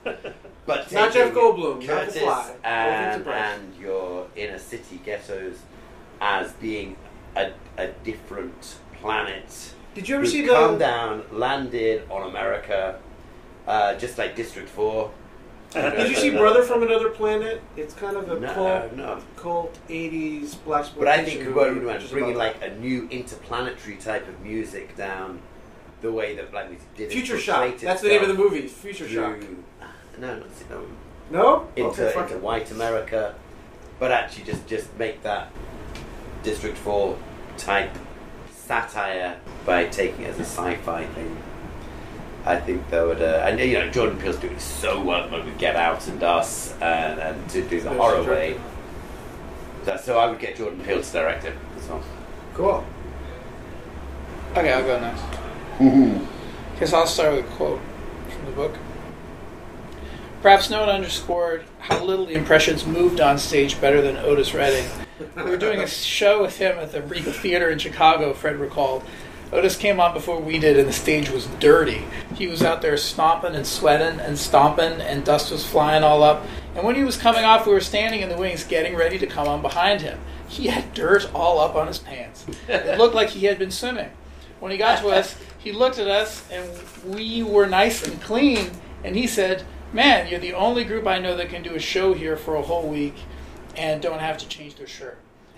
bit. 0.03 0.35
But 0.69 0.91
not 0.91 1.11
Jeff 1.11 1.33
Goldblum, 1.33 1.77
not 1.77 1.79
The 1.79 1.87
Curtis 1.87 2.17
Fly, 2.19 2.55
and, 2.63 3.27
and 3.27 3.75
your 3.81 4.27
inner 4.35 4.59
city 4.59 5.01
ghettos 5.03 5.57
as 6.21 6.51
being 6.53 6.95
a, 7.35 7.53
a 7.79 7.87
different 8.03 8.75
planet. 9.01 9.73
Did 9.95 10.07
you 10.07 10.17
ever 10.17 10.27
see 10.27 10.43
the- 10.45 10.53
come 10.53 10.77
down, 10.77 11.23
landed 11.31 12.03
on 12.11 12.29
America, 12.29 12.99
uh, 13.65 13.95
just 13.95 14.19
like 14.19 14.35
District 14.35 14.69
Four? 14.69 15.09
Did 15.73 16.07
you 16.07 16.15
see 16.15 16.29
Brother 16.29 16.61
from 16.61 16.83
Another 16.83 17.09
Planet? 17.09 17.63
It's 17.75 17.95
kind 17.95 18.15
of 18.15 18.29
a 18.29 18.39
No, 18.39 18.53
cult, 18.53 18.93
no. 18.95 19.21
cult 19.37 19.77
'80s 19.87 20.55
black 20.65 20.85
But 20.97 21.07
I 21.07 21.23
think 21.23 21.41
exploitation 21.41 21.55
what 21.55 21.69
we 21.69 21.75
movie, 21.79 21.85
were 22.03 22.09
bringing 22.11 22.35
like 22.35 22.61
a 22.63 22.75
new 22.75 23.07
interplanetary 23.09 23.95
type 23.97 24.27
of 24.27 24.39
music 24.41 24.95
down 24.95 25.39
the 26.01 26.11
way 26.11 26.35
that 26.35 26.51
black 26.51 26.69
music 26.69 26.87
did. 26.95 27.11
Future 27.11 27.37
it 27.37 27.41
Shock. 27.41 27.77
That's 27.79 28.01
the 28.01 28.09
name 28.09 28.21
of 28.21 28.27
the 28.27 28.33
movie. 28.35 28.67
Future 28.67 29.07
Shock. 29.07 29.39
No, 30.19 30.35
not 30.37 30.47
no. 30.69 30.85
No? 31.31 31.67
Into, 31.75 32.09
Okay, 32.09 32.19
into 32.19 32.37
white 32.39 32.71
America, 32.71 33.35
but 33.99 34.11
actually 34.11 34.45
just 34.45 34.67
just 34.67 34.97
make 34.97 35.21
that 35.23 35.51
District 36.43 36.77
Four 36.77 37.17
type 37.57 37.91
satire 38.51 39.37
by 39.65 39.85
taking 39.85 40.25
it 40.25 40.29
as 40.29 40.37
a 40.39 40.41
sci-fi 40.41 41.05
thing. 41.05 41.37
I 42.45 42.55
think 42.59 42.89
that 42.89 43.05
would, 43.05 43.21
uh, 43.21 43.45
and 43.45 43.59
you 43.59 43.73
know, 43.73 43.89
Jordan 43.89 44.17
Peele's 44.17 44.37
doing 44.37 44.57
so 44.59 45.01
well 45.01 45.23
at 45.25 45.31
the 45.31 45.37
with 45.37 45.57
Get 45.57 45.75
Out 45.75 46.07
and 46.07 46.23
Us, 46.23 46.73
and, 46.81 47.19
and 47.19 47.49
to 47.49 47.61
do 47.63 47.81
the 47.81 47.89
Yes, 47.89 47.97
horror 47.97 48.23
way. 48.23 48.59
So, 49.85 49.97
so 49.97 50.19
I 50.19 50.29
would 50.29 50.39
get 50.39 50.55
Jordan 50.55 50.79
Peele 50.81 51.01
to 51.01 51.11
direct 51.11 51.43
it 51.45 51.55
as 51.77 51.87
well. 51.87 52.01
Cool. 52.53 52.85
Okay, 54.55 54.71
I'll 54.73 54.83
go 54.83 54.99
next. 54.99 55.23
Guess 56.79 56.93
I'll 56.93 57.05
start 57.07 57.35
with 57.35 57.45
a 57.45 57.47
quote 57.55 57.81
from 58.29 58.45
the 58.45 58.51
book. 58.51 58.75
Perhaps 60.41 60.69
no 60.69 60.79
one 60.79 60.89
underscored 60.89 61.65
how 61.79 62.01
little 62.01 62.25
the 62.25 62.33
impressions 62.33 62.85
moved 62.85 63.19
on 63.19 63.37
stage 63.37 63.79
better 63.81 64.01
than 64.01 64.15
Otis 64.15 64.53
Redding. 64.53 64.89
We 65.35 65.43
were 65.43 65.57
doing 65.57 65.81
a 65.81 65.87
show 65.87 66.41
with 66.41 66.57
him 66.57 66.77
at 66.77 66.93
the 66.93 67.01
Regal 67.01 67.33
Theater 67.33 67.69
in 67.69 67.77
Chicago, 67.77 68.33
Fred 68.33 68.57
recalled. 68.57 69.03
Otis 69.51 69.75
came 69.75 69.99
on 69.99 70.13
before 70.13 70.39
we 70.39 70.57
did, 70.57 70.79
and 70.79 70.87
the 70.87 70.93
stage 70.93 71.29
was 71.29 71.47
dirty. 71.59 72.05
He 72.35 72.47
was 72.47 72.63
out 72.63 72.81
there 72.81 72.95
stomping 72.95 73.53
and 73.53 73.67
sweating 73.67 74.19
and 74.19 74.37
stomping, 74.37 75.01
and 75.01 75.25
dust 75.25 75.51
was 75.51 75.65
flying 75.65 76.03
all 76.03 76.23
up. 76.23 76.45
And 76.75 76.85
when 76.85 76.95
he 76.95 77.03
was 77.03 77.17
coming 77.17 77.43
off, 77.43 77.65
we 77.65 77.73
were 77.73 77.81
standing 77.81 78.21
in 78.21 78.29
the 78.29 78.37
wings 78.37 78.63
getting 78.63 78.95
ready 78.95 79.19
to 79.19 79.27
come 79.27 79.47
on 79.47 79.61
behind 79.61 80.01
him. 80.01 80.19
He 80.47 80.67
had 80.67 80.93
dirt 80.93 81.29
all 81.33 81.59
up 81.59 81.75
on 81.75 81.87
his 81.87 81.99
pants. 81.99 82.45
It 82.69 82.97
looked 82.97 83.15
like 83.15 83.29
he 83.29 83.45
had 83.45 83.59
been 83.59 83.71
swimming. 83.71 84.11
When 84.61 84.71
he 84.71 84.77
got 84.77 84.99
to 84.99 85.09
us, 85.09 85.35
he 85.57 85.73
looked 85.73 85.99
at 85.99 86.07
us, 86.07 86.49
and 86.49 86.69
we 87.03 87.43
were 87.43 87.65
nice 87.65 88.07
and 88.07 88.21
clean, 88.21 88.71
and 89.03 89.15
he 89.15 89.27
said, 89.27 89.65
Man, 89.91 90.27
you're 90.27 90.39
the 90.39 90.53
only 90.53 90.83
group 90.83 91.07
I 91.07 91.19
know 91.19 91.35
that 91.37 91.49
can 91.49 91.63
do 91.63 91.75
a 91.75 91.79
show 91.79 92.13
here 92.13 92.37
for 92.37 92.55
a 92.55 92.61
whole 92.61 92.87
week 92.87 93.15
and 93.75 94.01
don't 94.01 94.19
have 94.19 94.37
to 94.39 94.47
change 94.47 94.75
their 94.75 94.87
shirt. 94.87 95.17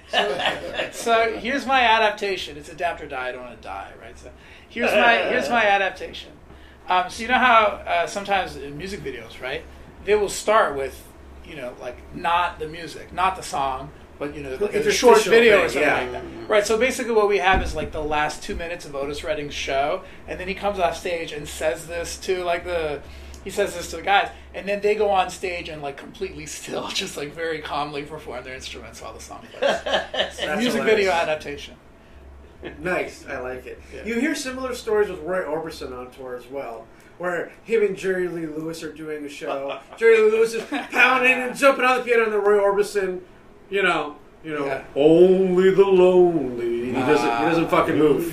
So, 0.09 0.89
so 0.91 1.37
here's 1.37 1.65
my 1.65 1.81
adaptation. 1.81 2.57
It's 2.57 2.69
adapt 2.69 3.01
or 3.01 3.07
die. 3.07 3.29
I 3.29 3.31
don't 3.31 3.41
want 3.41 3.61
to 3.61 3.67
die, 3.67 3.91
right? 3.99 4.17
So 4.17 4.31
here's 4.69 4.91
my 4.91 5.17
here's 5.17 5.49
my 5.49 5.65
adaptation. 5.65 6.31
Um, 6.87 7.09
so 7.09 7.21
you 7.21 7.29
know 7.29 7.37
how 7.37 7.81
uh, 7.85 8.07
sometimes 8.07 8.55
in 8.55 8.77
music 8.77 9.01
videos, 9.01 9.41
right? 9.41 9.63
They 10.03 10.15
will 10.15 10.29
start 10.29 10.75
with, 10.75 11.07
you 11.45 11.55
know, 11.55 11.75
like 11.79 11.97
not 12.15 12.59
the 12.59 12.67
music, 12.67 13.13
not 13.13 13.35
the 13.35 13.43
song, 13.43 13.91
but 14.17 14.35
you 14.35 14.43
know, 14.43 14.51
like 14.51 14.61
a 14.73 14.79
Interstitial 14.79 15.13
short 15.13 15.23
video 15.25 15.63
or 15.63 15.69
something 15.69 15.81
yeah. 15.81 16.01
like 16.01 16.11
that. 16.11 16.23
Right. 16.47 16.65
So 16.65 16.77
basically, 16.77 17.13
what 17.13 17.27
we 17.27 17.37
have 17.37 17.61
is 17.61 17.75
like 17.75 17.91
the 17.91 18.03
last 18.03 18.43
two 18.43 18.55
minutes 18.55 18.85
of 18.85 18.95
Otis 18.95 19.23
Redding's 19.23 19.53
show, 19.53 20.03
and 20.27 20.39
then 20.39 20.47
he 20.47 20.53
comes 20.53 20.79
off 20.79 20.97
stage 20.97 21.31
and 21.31 21.47
says 21.47 21.87
this 21.87 22.17
to 22.19 22.43
like 22.43 22.63
the. 22.63 23.01
He 23.43 23.49
says 23.49 23.73
this 23.75 23.89
to 23.91 23.97
the 23.97 24.01
guys, 24.03 24.29
and 24.53 24.67
then 24.67 24.81
they 24.81 24.93
go 24.95 25.09
on 25.09 25.29
stage 25.29 25.67
and 25.69 25.81
like 25.81 25.97
completely 25.97 26.45
still, 26.45 26.87
just 26.93 27.17
like 27.17 27.33
very 27.33 27.59
calmly 27.59 28.03
perform 28.03 28.43
their 28.43 28.53
instruments 28.55 29.01
while 29.01 29.13
the 29.13 29.19
song 29.21 29.45
plays. 29.51 29.79
So 30.33 30.55
music 30.57 30.73
hilarious. 30.73 30.85
video 30.85 31.11
adaptation. 31.11 31.75
Nice, 32.79 33.25
I 33.27 33.39
like 33.39 33.65
it. 33.65 33.81
You 34.05 34.19
hear 34.19 34.35
similar 34.35 34.75
stories 34.75 35.09
with 35.09 35.19
Roy 35.21 35.41
Orbison 35.43 35.97
on 35.97 36.11
tour 36.11 36.35
as 36.35 36.45
well, 36.47 36.85
where 37.17 37.51
him 37.63 37.81
and 37.81 37.97
Jerry 37.97 38.27
Lee 38.27 38.45
Lewis 38.45 38.83
are 38.83 38.93
doing 38.93 39.25
a 39.25 39.29
show. 39.29 39.79
Jerry 39.97 40.17
Lee 40.21 40.29
Lewis 40.31 40.53
is 40.53 40.63
pounding 40.65 41.31
and 41.31 41.55
jumping 41.57 41.85
on 41.85 41.97
the 41.97 42.03
piano, 42.03 42.25
and 42.25 42.33
then 42.33 42.43
Roy 42.43 42.59
Orbison, 42.59 43.21
you 43.71 43.81
know, 43.81 44.15
you 44.43 44.53
know, 44.53 44.65
Yeah. 44.67 44.83
only 44.95 45.71
the 45.71 45.83
lonely. 45.85 46.85
He 46.85 46.91
doesn't, 46.91 47.37
he 47.37 47.45
doesn't 47.45 47.63
ah. 47.65 47.67
fucking 47.69 47.97
move. 47.97 48.31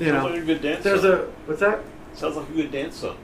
You 0.00 0.06
Sounds 0.06 0.24
know, 0.24 0.24
like 0.30 0.40
a 0.40 0.44
good 0.46 0.62
dance 0.62 0.82
there's 0.84 1.02
song. 1.02 1.10
a 1.12 1.16
what's 1.44 1.60
that? 1.60 1.80
Sounds 2.14 2.36
like 2.36 2.48
a 2.48 2.52
good 2.52 2.72
dance 2.72 2.96
song. 2.96 3.18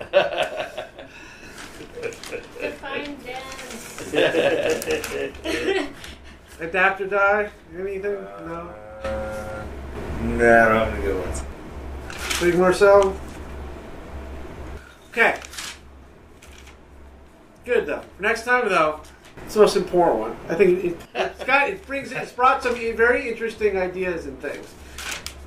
Define 2.03 3.17
dance. 3.25 4.13
Adapt 6.61 7.01
or 7.01 7.07
Die? 7.07 7.51
Anything? 7.79 8.13
No. 8.13 8.75
No, 10.23 10.63
I 10.63 10.69
don't 10.69 10.79
have 10.79 10.95
any 10.95 11.03
good 11.03 11.25
ones. 11.25 11.43
Big 12.41 12.59
Marcel? 12.59 13.17
Okay. 15.11 15.39
Good 17.65 17.87
though. 17.87 18.03
Next 18.19 18.45
time 18.45 18.69
though, 18.69 19.01
it's 19.45 19.55
the 19.55 19.61
most 19.61 19.77
important 19.77 20.21
one. 20.21 20.37
I 20.49 20.55
think 20.55 20.85
it, 20.85 21.01
it's 21.15 21.45
got 21.45 21.69
it 21.69 21.87
brings 21.87 22.13
it's 22.13 22.33
brought 22.33 22.63
some 22.63 22.75
very 22.75 23.29
interesting 23.29 23.77
ideas 23.79 24.27
and 24.27 24.39
things. 24.41 24.73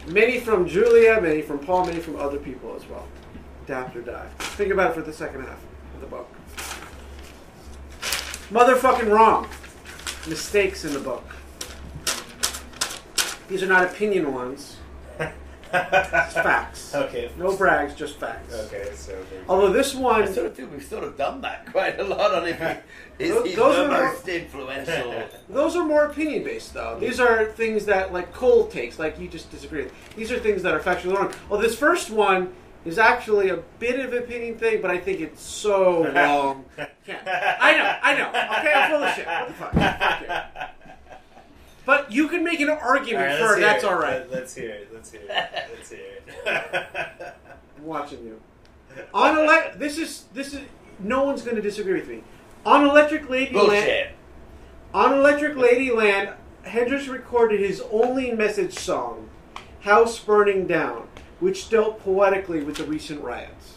Many 0.08 0.40
from 0.40 0.68
Julia, 0.68 1.20
many 1.22 1.42
from 1.42 1.60
Paul, 1.60 1.86
many 1.86 2.00
from 2.00 2.16
other 2.16 2.38
people 2.38 2.76
as 2.76 2.86
well. 2.88 3.08
Adapt 3.66 3.96
or 3.96 4.02
die. 4.02 4.28
Think 4.40 4.72
about 4.74 4.92
it 4.92 4.94
for 4.96 5.02
the 5.02 5.14
second 5.14 5.42
half 5.42 5.60
of 5.96 6.02
the 6.02 6.08
book. 6.08 6.28
Motherfucking 8.52 9.12
wrong. 9.12 9.48
Mistakes 10.28 10.86
in 10.86 10.94
the 10.94 11.00
book. 11.00 11.24
These 13.48 13.64
are 13.64 13.68
not 13.68 13.84
opinion 13.86 14.34
ones. 14.34 14.78
It's 15.20 15.34
facts. 16.34 16.96
Okay. 16.96 17.30
No 17.38 17.56
brags, 17.56 17.94
just 17.94 18.16
facts. 18.20 18.54
Okay, 18.54 18.90
so. 18.96 19.12
there's- 19.12 19.46
Although 19.48 19.72
this 19.72 19.94
one, 19.94 20.24
I 20.24 20.26
sort 20.26 20.48
of 20.48 20.56
think 20.56 20.72
we've 20.72 20.84
sort 20.84 21.04
of 21.04 21.16
done 21.16 21.42
that 21.42 21.66
quite 21.72 22.00
a 22.00 22.04
lot 22.04 22.34
on 22.34 22.48
it. 22.48 22.84
Is 23.20 23.30
Those- 23.36 23.46
he's 23.48 23.56
those 23.56 23.76
the 23.76 23.84
are 23.86 23.88
more- 23.88 24.14
most 24.14 24.28
influential? 24.28 25.24
those 25.50 25.76
are 25.76 25.84
more 25.86 26.06
opinion 26.06 26.44
based, 26.44 26.74
though. 26.74 26.98
These 27.00 27.20
are 27.20 27.46
things 27.46 27.86
that, 27.86 28.12
like 28.12 28.34
Cole 28.34 28.68
takes, 28.68 28.98
like 28.98 29.20
you 29.20 29.28
just 29.28 29.52
disagree 29.52 29.84
with. 29.84 29.94
These 30.16 30.32
are 30.32 30.40
things 30.40 30.64
that 30.64 30.74
are 30.74 30.80
factually 30.80 31.16
wrong. 31.16 31.32
Well, 31.50 31.60
this 31.62 31.76
first 31.76 32.10
one 32.10 32.54
is 32.86 32.98
actually 32.98 33.50
a 33.50 33.58
bit 33.80 34.00
of 34.00 34.14
a 34.14 34.20
opinion 34.20 34.58
thing, 34.58 34.82
but 34.82 34.90
I 34.92 34.98
think 34.98 35.20
it's 35.20 35.42
so 35.42 36.04
wrong. 36.14 36.66
Can't. 37.06 37.28
I 37.28 37.78
know, 37.78 37.96
I 38.02 38.18
know. 38.18 38.30
Okay, 38.30 38.74
I'm 38.74 38.92
full 38.92 39.04
of 39.04 39.16
shit. 39.16 39.26
What 39.28 39.48
the 39.48 39.54
fuck? 39.54 39.74
Fuck. 39.74 40.70
But 41.86 42.12
you 42.12 42.28
can 42.28 42.44
make 42.44 42.60
an 42.60 42.70
argument 42.70 43.32
All 43.32 43.38
right, 43.40 43.54
for 43.54 43.58
it. 43.58 43.62
That's 43.62 43.84
it. 43.84 43.90
all 43.90 43.98
right. 44.00 44.20
Let- 44.30 44.32
Let's 44.32 44.54
hear 44.56 44.70
it. 44.70 44.90
Let's 44.94 45.12
hear 45.12 45.22
it. 45.22 45.30
Let's 45.76 45.90
hear 45.90 46.00
it. 46.46 47.34
I'm 47.78 47.84
watching 47.86 48.24
you. 48.26 48.40
On 49.14 49.38
ele- 49.38 49.72
this 49.78 49.98
is 49.98 50.26
this 50.34 50.54
is 50.54 50.62
no 51.00 51.24
one's 51.24 51.42
going 51.42 51.56
to 51.56 51.62
disagree 51.62 51.94
with 52.00 52.08
me. 52.08 52.24
On 52.66 52.86
Electric 52.86 53.24
Ladyland, 53.28 53.54
Bullshit. 53.54 54.12
on 54.94 55.14
Electric 55.14 55.56
Ladyland, 55.56 56.34
Hendrix 56.64 57.08
recorded 57.08 57.60
his 57.62 57.82
only 57.92 58.32
message 58.32 58.74
song, 58.78 59.30
"House 59.82 60.20
Burning 60.20 60.68
Down," 60.68 61.08
which 61.40 61.70
dealt 61.70 62.00
poetically 62.04 62.64
with 62.64 62.78
the 62.78 62.84
recent 62.84 63.22
riots. 63.24 63.76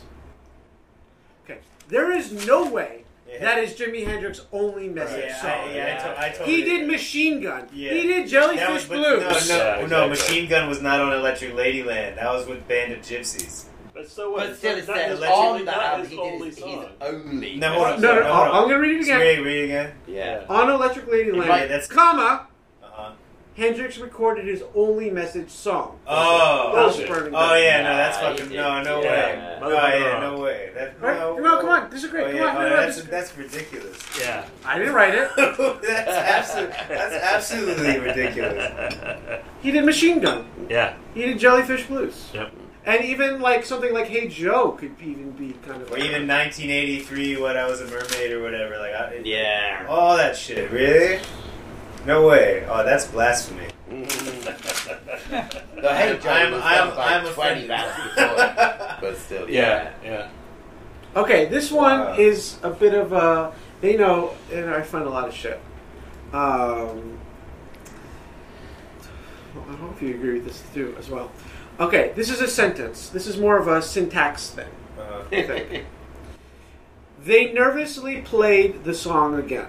Okay, 1.44 1.60
there 1.89 2.10
is 2.12 2.47
no 2.47 2.68
way 2.70 3.05
that 3.40 3.59
is 3.59 3.72
Jimi 3.72 4.05
Hendrix's 4.06 4.44
only 4.52 4.89
message 4.89 5.24
Yeah, 5.26 5.40
song. 5.40 5.51
I- 5.70 5.74
yeah, 5.74 5.98
I 5.98 6.09
to- 6.09 6.20
I 6.20 6.28
totally 6.30 6.55
he 6.56 6.62
did 6.64 6.82
agree. 6.82 6.93
Machine 6.93 7.40
Gun. 7.40 7.68
Yeah. 7.72 7.93
He 7.94 8.02
did 8.06 8.28
Jellyfish 8.28 8.68
was- 8.68 8.84
Blues. 8.86 9.48
No, 9.48 9.56
no, 9.56 9.80
Yeah, 9.80 9.86
no. 9.86 10.09
Machine 10.09 10.48
Gun 10.48 10.68
was 10.68 10.82
not 10.82 11.01
on 11.01 11.12
Electric 11.14 11.55
Ladyland. 11.55 12.16
That 12.16 12.30
was 12.30 12.47
with 12.47 12.68
Band 12.68 12.93
of 12.93 12.98
Gypsys. 13.01 13.64
But 13.94 14.09
so 14.10 14.32
what? 14.32 14.48
But 14.48 14.56
still, 14.59 14.76
it 14.76 14.86
not 14.86 14.97
says 14.97 15.18
his- 15.18 15.28
on 15.28 15.64
that 15.64 16.01
his 16.06 16.18
only 16.18 16.39
did 16.39 16.47
his, 16.55 16.59
song. 16.59 16.80
his 16.82 16.89
only. 17.01 17.56
No, 17.56 17.68
hold 17.72 17.86
on. 17.86 18.01
No, 18.02 18.14
no, 18.16 18.22
hold 18.34 18.48
on. 18.48 18.55
I'm 18.55 18.68
going 18.68 18.82
to 18.82 18.89
read 18.89 18.97
it 18.98 19.02
again. 19.02 19.20
Read, 19.20 19.39
read 19.40 19.59
it 19.60 19.64
again. 19.64 19.93
Yeah. 20.06 20.44
On 20.51 20.70
Electric 20.70 21.06
Ladyland, 21.06 21.48
Right, 21.48 21.68
that's- 21.68 21.86
comma. 21.89 22.48
Hendrix 23.56 23.98
recorded 23.98 24.46
his 24.46 24.62
only 24.74 25.10
message 25.10 25.50
song. 25.50 25.98
Oh, 26.06 26.74
House 26.74 26.96
bullshit. 26.96 27.08
Burning 27.10 27.34
oh 27.34 27.48
Down. 27.50 27.62
yeah, 27.62 27.82
no, 27.82 27.96
that's 27.96 28.16
Nah, 28.16 28.30
fucking 28.30 28.48
did. 28.48 28.56
no, 28.56 28.82
no 28.82 28.94
oh, 28.96 29.02
Yeah. 29.02 29.10
way. 29.10 29.58
Oh 29.62 29.68
yeah, 29.70 30.20
no 30.20 30.40
way. 30.40 30.70
That, 30.74 31.00
Right? 31.00 31.18
no, 31.18 31.36
No, 31.36 31.60
come 31.60 31.68
on, 31.68 31.90
disagree. 31.90 32.22
Oh, 32.22 32.26
Come 32.28 32.36
yeah, 32.36 32.44
on, 32.46 32.56
oh, 32.56 32.60
no, 32.62 32.68
no, 32.70 32.76
that's 32.76 32.96
disagree. 32.96 33.10
that's 33.18 33.36
ridiculous. 33.36 33.98
Yeah. 34.18 34.44
I 34.64 34.78
didn't 34.78 34.94
write 34.94 35.14
it. 35.14 35.30
that's 35.36 36.10
absolutely 36.10 36.76
that's 36.88 37.14
absolutely 37.14 37.98
ridiculous. 37.98 39.42
He 39.60 39.70
did 39.70 39.84
Machine 39.84 40.20
Gun. 40.20 40.46
Yeah. 40.70 40.94
He 41.14 41.22
did 41.22 41.38
Jellyfish 41.38 41.86
Blues. 41.86 42.30
Yep. 42.32 42.52
And 42.84 43.04
even 43.04 43.40
like 43.40 43.64
something 43.66 43.92
like 43.92 44.06
Hey 44.08 44.28
Joe 44.28 44.72
could 44.72 44.96
even 45.00 45.30
be 45.32 45.52
kind 45.66 45.82
of 45.82 45.88
Or 45.90 45.98
like 45.98 46.04
even 46.04 46.26
1983, 46.26 47.36
what 47.36 47.56
I 47.58 47.66
was 47.68 47.80
a 47.82 47.86
mermaid 47.86 48.32
or 48.32 48.42
whatever. 48.42 48.78
Like, 48.78 48.94
I, 48.94 49.20
Yeah. 49.24 49.86
all 49.88 50.16
that 50.16 50.36
shit. 50.36 50.70
Really? 50.72 51.20
No 52.06 52.26
way. 52.26 52.64
Oh, 52.68 52.84
that's 52.84 53.06
blasphemy. 53.06 53.68
The 53.88 53.96
Hey 55.94 56.18
Joe 56.22 56.30
I'm- 56.30 56.52
was 56.52 56.62
I'm- 56.62 56.88
done 56.88 56.96
by 56.96 57.04
I'm 57.14 57.24
20 57.34 57.66
offended. 57.66 57.68
bands 57.68 58.14
before, 58.14 58.96
but 59.00 59.16
still, 59.18 59.48
Yeah. 59.50 59.90
Yeah. 60.04 60.28
Okay, 61.14 61.44
this 61.46 61.70
one 61.70 62.00
Wow. 62.00 62.14
is 62.18 62.56
a 62.62 62.70
bit 62.70 62.94
of 62.94 63.12
a 63.12 63.52
they 63.80 63.96
know 63.96 64.32
and 64.52 64.70
I 64.70 64.80
find 64.82 65.04
a 65.06 65.10
lot 65.10 65.28
of 65.28 65.34
shit. 65.34 65.60
Um 66.32 67.18
I 69.70 69.74
hope 69.76 70.00
you 70.00 70.14
agree 70.14 70.34
with 70.34 70.46
this 70.46 70.62
too 70.72 70.94
as 70.98 71.10
well. 71.10 71.30
Okay, 71.78 72.12
this 72.16 72.30
is 72.30 72.40
a 72.40 72.48
sentence. 72.48 73.08
This 73.10 73.26
is 73.26 73.36
more 73.38 73.58
of 73.58 73.68
a 73.68 73.82
syntax 73.82 74.48
thing. 74.50 74.68
Uh, 74.98 75.22
I 75.30 75.42
think. 75.42 75.84
They 77.22 77.52
nervously 77.52 78.22
played 78.22 78.84
the 78.84 78.94
song 78.94 79.38
again. 79.38 79.68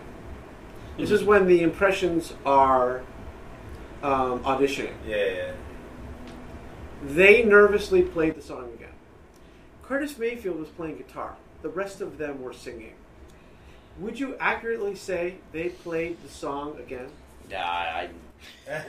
This 0.98 1.10
is 1.11 1.24
when 1.24 1.48
the 1.48 1.61
impressions 1.61 2.34
are 2.45 2.99
um, 4.03 4.40
auditioning. 4.44 4.94
yeah, 5.07 5.26
yeah. 5.26 5.52
They 7.03 7.44
nervously 7.44 8.03
played 8.03 8.36
the 8.36 8.41
song 8.41 8.70
again. 8.76 8.94
Curtis 9.82 10.18
Mayfield 10.18 10.60
was 10.60 10.70
playing 10.70 10.98
guitar. 10.98 11.36
The 11.61 11.70
rest 11.70 11.99
of 11.99 12.18
them 12.18 12.41
were 12.41 12.53
singing. 12.53 12.94
Would 13.99 14.20
you 14.20 14.36
accurately 14.40 14.95
say 14.95 15.36
they 15.52 15.70
played 15.70 16.22
the 16.24 16.30
song 16.30 16.78
again? 16.80 17.10
Yeah, 17.49 17.65
I. 17.65 18.10
Yes, 18.68 18.85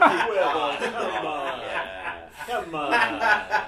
we 0.00 0.34
will. 0.34 0.52
Come 0.90 1.26
on. 1.26 1.60
Yeah. 1.60 2.14
Come 2.46 2.74
on. 2.74 2.92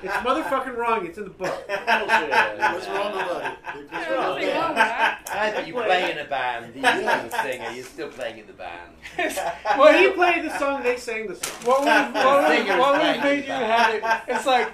It's 0.02 0.14
motherfucking 0.14 0.76
wrong. 0.76 1.04
It's 1.04 1.18
in 1.18 1.24
the 1.24 1.30
book. 1.30 1.64
What's 1.68 2.88
wrong 2.88 3.12
about 3.12 3.44
it? 3.44 3.58
There's 3.74 3.90
nothing 3.90 4.14
wrong 4.16 4.34
with 4.70 4.76
that. 4.76 5.30
I 5.32 5.50
think 5.50 5.68
you 5.68 5.74
play 5.74 6.10
in 6.12 6.18
a 6.18 6.24
band, 6.24 6.74
you 6.74 6.82
still 6.82 7.42
singer, 7.42 7.70
you're 7.72 7.84
still 7.84 8.08
playing 8.08 8.38
in 8.38 8.46
the 8.46 8.52
band. 8.54 8.92
Well, 9.78 9.96
he 9.96 10.10
played 10.12 10.44
the 10.44 10.58
song. 10.58 10.82
They 10.82 10.96
sang 10.96 11.26
the 11.28 11.34
song. 11.36 11.52
What 11.64 11.80
would, 11.80 12.14
what 12.14 12.48
would, 12.48 12.78
what 12.78 12.92
would 13.00 13.22
made 13.22 13.42
you 13.42 13.48
band. 13.48 13.64
have 13.64 13.94
it? 14.28 14.34
It's 14.34 14.46
like 14.46 14.72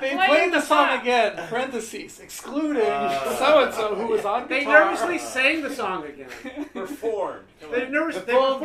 they 0.00 0.14
Playing 0.14 0.28
played 0.28 0.52
the 0.52 0.56
the 0.56 0.62
song 0.62 0.88
song. 0.88 1.00
again, 1.00 1.36
parentheses, 1.48 2.18
excluding 2.20 2.82
Uh, 2.82 3.36
so 3.38 3.64
and 3.64 3.74
so 3.74 3.94
who 3.94 4.06
was 4.06 4.24
on 4.24 4.48
They 4.48 4.60
guitar. 4.60 4.84
nervously 4.86 5.18
sang 5.18 5.62
the 5.62 5.70
song 5.74 6.04
again. 6.06 6.28
Performed. 6.72 7.42
They 7.70 7.84
on. 7.86 7.92
nervous. 7.92 8.16
They 8.16 8.32
performed. 8.32 8.60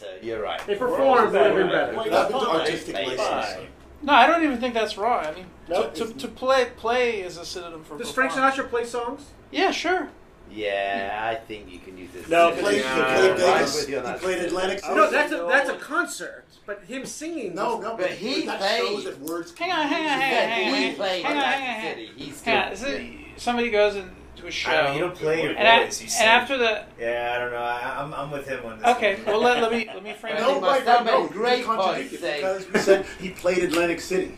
Better, 0.00 0.18
you're 0.22 0.42
right. 0.42 0.60
They 0.66 0.74
performed. 0.74 1.32
Would 1.32 1.40
have 1.40 1.54
been 1.56 1.68
better. 1.68 1.96
Well, 1.96 2.10
Nothing 2.10 2.40
to 2.40 2.50
artistic 2.50 2.94
license. 2.94 3.66
No, 4.02 4.12
I 4.12 4.26
don't 4.26 4.44
even 4.44 4.58
think 4.58 4.74
that's 4.74 4.98
wrong. 4.98 5.24
I 5.24 5.32
mean, 5.32 5.46
No, 5.68 5.84
to, 5.84 5.90
to, 5.90 6.04
it's- 6.04 6.22
to 6.22 6.28
play 6.28 6.66
play 6.76 7.20
is 7.22 7.38
a 7.38 7.44
synonym 7.46 7.82
for 7.84 7.96
Does 7.96 8.10
Frank 8.12 8.32
perform. 8.32 8.52
Sinatra 8.52 8.68
play 8.68 8.84
songs? 8.84 9.30
Yeah, 9.50 9.70
sure. 9.70 10.08
Yeah, 10.50 11.20
I 11.32 11.36
think 11.36 11.72
you 11.72 11.78
can 11.78 11.96
use 11.96 12.10
this. 12.12 12.28
No, 12.28 12.54
He 12.54 12.60
played, 12.60 12.74
he 12.76 12.80
Yeah. 12.82 13.16
played 13.16 13.30
I'm 13.30 13.36
Vegas. 13.38 13.76
with 13.76 13.88
you 13.88 13.98
on 13.98 14.04
He 14.04 14.10
that. 14.10 14.20
played 14.20 14.38
Atlantic 14.40 14.80
City. 14.80 14.94
No, 14.94 15.10
that's 15.10 15.32
a 15.32 15.36
that's 15.48 15.68
a 15.70 15.76
concert. 15.76 16.44
But 16.66 16.82
him 16.84 17.04
singing. 17.06 17.54
No, 17.54 17.76
was- 17.76 17.84
no, 17.84 17.96
But 17.96 18.10
he 18.10 18.42
that 18.46 18.58
played- 18.58 18.78
shows 18.78 19.04
that 19.04 19.18
words. 19.20 19.54
Hang 19.58 19.72
on, 19.72 19.86
hang 19.88 20.04
on, 20.04 20.08
hang 20.08 20.14
on, 20.14 20.20
Yeah, 20.20 20.54
hang 20.54 20.74
on. 20.74 20.80
he 20.90 20.92
played 20.96 21.24
hang 21.24 21.32
on, 21.32 21.38
Atlantic 21.38 21.60
hang 21.66 21.86
on, 21.90 21.96
City. 21.96 22.10
He's 22.16 22.42
Hang 22.42 22.58
on. 22.70 22.76
still. 22.76 22.88
Is 22.90 22.94
it- 23.00 23.10
somebody 23.36 23.70
goes 23.70 23.96
into 24.44 24.48
a 24.48 24.52
show. 24.52 24.70
I 24.70 24.82
don't, 24.82 24.94
you 24.94 25.00
don't 25.00 25.14
play 25.14 25.42
your 25.42 25.52
and, 25.52 25.82
a- 25.82 25.86
voice. 25.86 26.00
You 26.00 26.08
and 26.20 26.28
after 26.30 26.58
the 26.58 26.84
yeah, 26.98 27.32
I 27.34 27.38
don't 27.40 27.52
know. 27.52 27.58
I, 27.58 28.02
I'm, 28.02 28.14
I'm 28.14 28.30
with 28.30 28.46
him 28.46 28.64
on 28.64 28.78
this. 28.78 28.88
okay, 28.88 29.16
one. 29.16 29.26
well 29.26 29.40
let, 29.40 29.62
let 29.62 29.72
me 29.72 29.86
let 29.92 30.02
me 30.02 30.12
frame 30.20 30.36
No, 30.36 30.58
it. 30.58 30.60
must 30.60 30.80
right, 30.80 30.86
have 30.86 31.06
no, 31.06 31.22
made 31.22 31.30
no, 31.30 31.32
great 31.32 31.58
you 31.60 31.64
contradicted 31.64 32.20
points 32.20 32.36
because 32.36 32.72
we 32.72 32.78
said 32.80 33.06
he 33.20 33.30
played 33.30 33.64
Atlantic 33.64 34.00
City, 34.00 34.36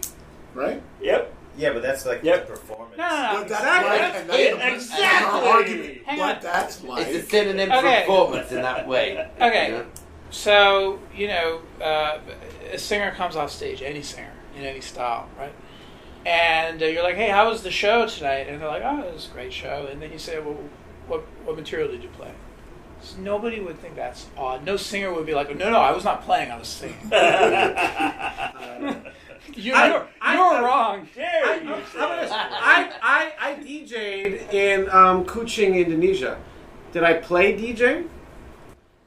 right? 0.54 0.82
Yep. 1.00 1.32
Yeah, 1.58 1.72
but 1.72 1.80
that's 1.82 2.04
like 2.04 2.22
Yep. 2.22 2.46
the 2.46 2.52
performance. 2.52 2.98
No, 2.98 3.08
no, 3.08 3.32
no. 3.32 3.40
But 3.40 3.48
that's 3.48 3.62
Exactly. 3.62 3.88
like, 3.88 4.14
and 4.14 4.60
that's, 4.60 4.84
Exactly. 4.84 5.00
that's 5.00 5.24
our 5.24 5.44
argument. 5.44 5.98
Hang 6.04 6.18
but 6.18 6.36
on. 6.36 6.42
that's 6.42 6.84
like, 6.84 7.06
It's 7.06 7.26
a 7.26 7.30
synonym 7.30 7.72
Okay. 7.72 8.04
for 8.06 8.26
performance 8.26 8.52
in 8.52 8.62
that 8.62 8.86
way. 8.86 9.30
Okay. 9.40 9.66
You 9.68 9.72
know? 9.72 9.86
So 10.30 10.98
you 11.14 11.28
know, 11.28 11.60
uh, 11.80 12.18
a 12.72 12.78
singer 12.78 13.10
comes 13.12 13.36
off 13.36 13.50
stage, 13.50 13.80
any 13.80 14.02
singer 14.02 14.32
in 14.54 14.64
any 14.64 14.80
style, 14.82 15.28
right? 15.38 15.52
And 16.26 16.82
uh, 16.82 16.86
you're 16.86 17.04
like, 17.04 17.14
"Hey, 17.14 17.28
how 17.28 17.48
was 17.48 17.62
the 17.62 17.70
show 17.70 18.06
tonight?" 18.08 18.48
And 18.48 18.60
they're 18.60 18.68
like, 18.68 18.82
"Oh, 18.84 19.00
it 19.02 19.14
was 19.14 19.28
a 19.30 19.32
great 19.32 19.52
show." 19.52 19.86
And 19.90 20.02
then 20.02 20.10
you 20.10 20.18
say, 20.18 20.40
"Well, 20.40 20.58
what 21.06 21.20
what 21.44 21.54
material 21.56 21.88
did 21.88 22.02
you 22.02 22.08
play?" 22.10 22.32
So 23.00 23.18
nobody 23.20 23.60
would 23.60 23.78
think 23.78 23.94
that's 23.94 24.26
odd. 24.36 24.64
No 24.64 24.76
singer 24.76 25.12
would 25.14 25.24
be 25.26 25.34
like, 25.34 25.54
"No, 25.56 25.70
no, 25.70 25.78
I 25.78 25.92
was 25.92 26.02
not 26.04 26.24
playing. 26.24 26.50
I 26.50 26.58
was 26.58 26.66
singing." 26.66 26.98
you're 29.54 29.76
I- 29.76 29.86
you're, 29.88 30.06
I- 30.20 30.34
you're 30.34 30.44
I- 30.44 30.60
wrong. 30.66 31.08
Dare 31.14 31.44
I, 31.46 31.54
you 31.62 31.74
I'm 31.74 31.84
say 31.86 31.98
gonna- 31.98 32.28
I, 32.30 32.90
I, 33.02 33.32
I 33.50 33.54
DJ'd 33.62 34.52
in 34.52 34.90
um, 34.90 35.24
Kuching, 35.24 35.76
Indonesia. 35.76 36.38
Did 36.92 37.04
I 37.04 37.14
play 37.14 37.56
DJ? 37.56 38.08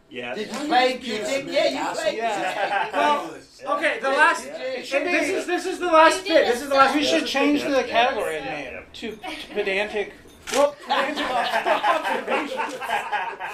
Yes. 0.09 0.37
Did 0.37 0.47
you 0.47 0.59
play 0.67 0.97
music? 1.01 1.45
Yeah, 1.47 1.67
you 1.89 1.95
played 1.95 2.17
Yeah. 2.17 2.89
Well, 2.93 3.35
okay, 3.65 3.99
the 4.01 4.09
last. 4.09 4.45
It 4.45 4.85
should 4.85 5.03
this 5.05 5.29
is 5.29 5.45
this 5.47 5.65
is 5.65 5.79
the 5.79 5.87
last 5.87 6.23
bit. 6.25 6.47
This 6.47 6.61
is 6.61 6.69
the 6.69 6.75
last. 6.75 6.95
We 6.95 7.03
should 7.03 7.25
change 7.25 7.63
the 7.63 7.83
category 7.83 8.35
Yeah. 8.37 8.45
name 8.45 8.83
to 8.93 9.17
pedantic 9.53 10.13
Well, 10.53 10.75
Angela, 10.89 11.47
observation. 11.95 12.59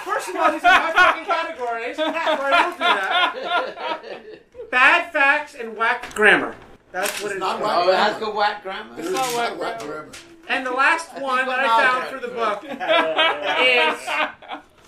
First 0.03 0.29
of 0.29 0.35
all, 0.37 0.51
these 0.51 0.63
are 0.63 0.79
my 0.79 0.91
fucking 0.93 1.25
categories. 1.25 1.97
Before 1.97 2.13
I 2.15 2.61
don't 2.61 2.73
do 2.73 2.79
that. 2.79 4.71
Bad 4.71 5.11
facts 5.11 5.55
and 5.55 5.75
whack 5.75 6.13
grammar. 6.15 6.55
That's 6.91 7.21
what 7.21 7.31
It's 7.31 7.33
it's 7.33 7.39
not 7.41 7.59
called. 7.61 7.87
whack 7.87 7.87
Oh, 7.87 7.91
it 7.91 7.95
has 7.97 8.19
got 8.19 8.35
whack 8.35 8.63
grammar. 8.63 8.95
It's 8.97 9.11
not 9.11 9.27
whack, 9.35 9.59
whack 9.59 9.79
grammar. 9.79 10.11
And 10.47 10.65
the 10.65 10.71
last 10.71 11.11
one 11.19 11.45
that 11.47 11.59
I 11.59 11.67
found 11.83 12.07
for 12.07 12.19
the 12.19 12.29
book 12.33 12.63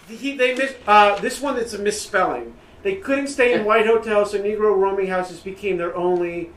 is 0.09 0.19
he, 0.21 0.37
they 0.37 0.55
miss 0.55 0.73
uh, 0.87 1.19
this 1.19 1.41
one. 1.41 1.55
That's 1.55 1.73
a 1.73 1.79
misspelling. 1.79 2.55
They 2.83 2.95
couldn't 2.95 3.27
stay 3.27 3.53
in 3.53 3.61
eh. 3.61 3.63
white 3.63 3.85
hotels, 3.85 4.31
so 4.31 4.39
Negro 4.39 4.75
roaming 4.77 5.07
houses 5.07 5.39
became 5.39 5.77
their 5.77 5.95
only 5.95 6.51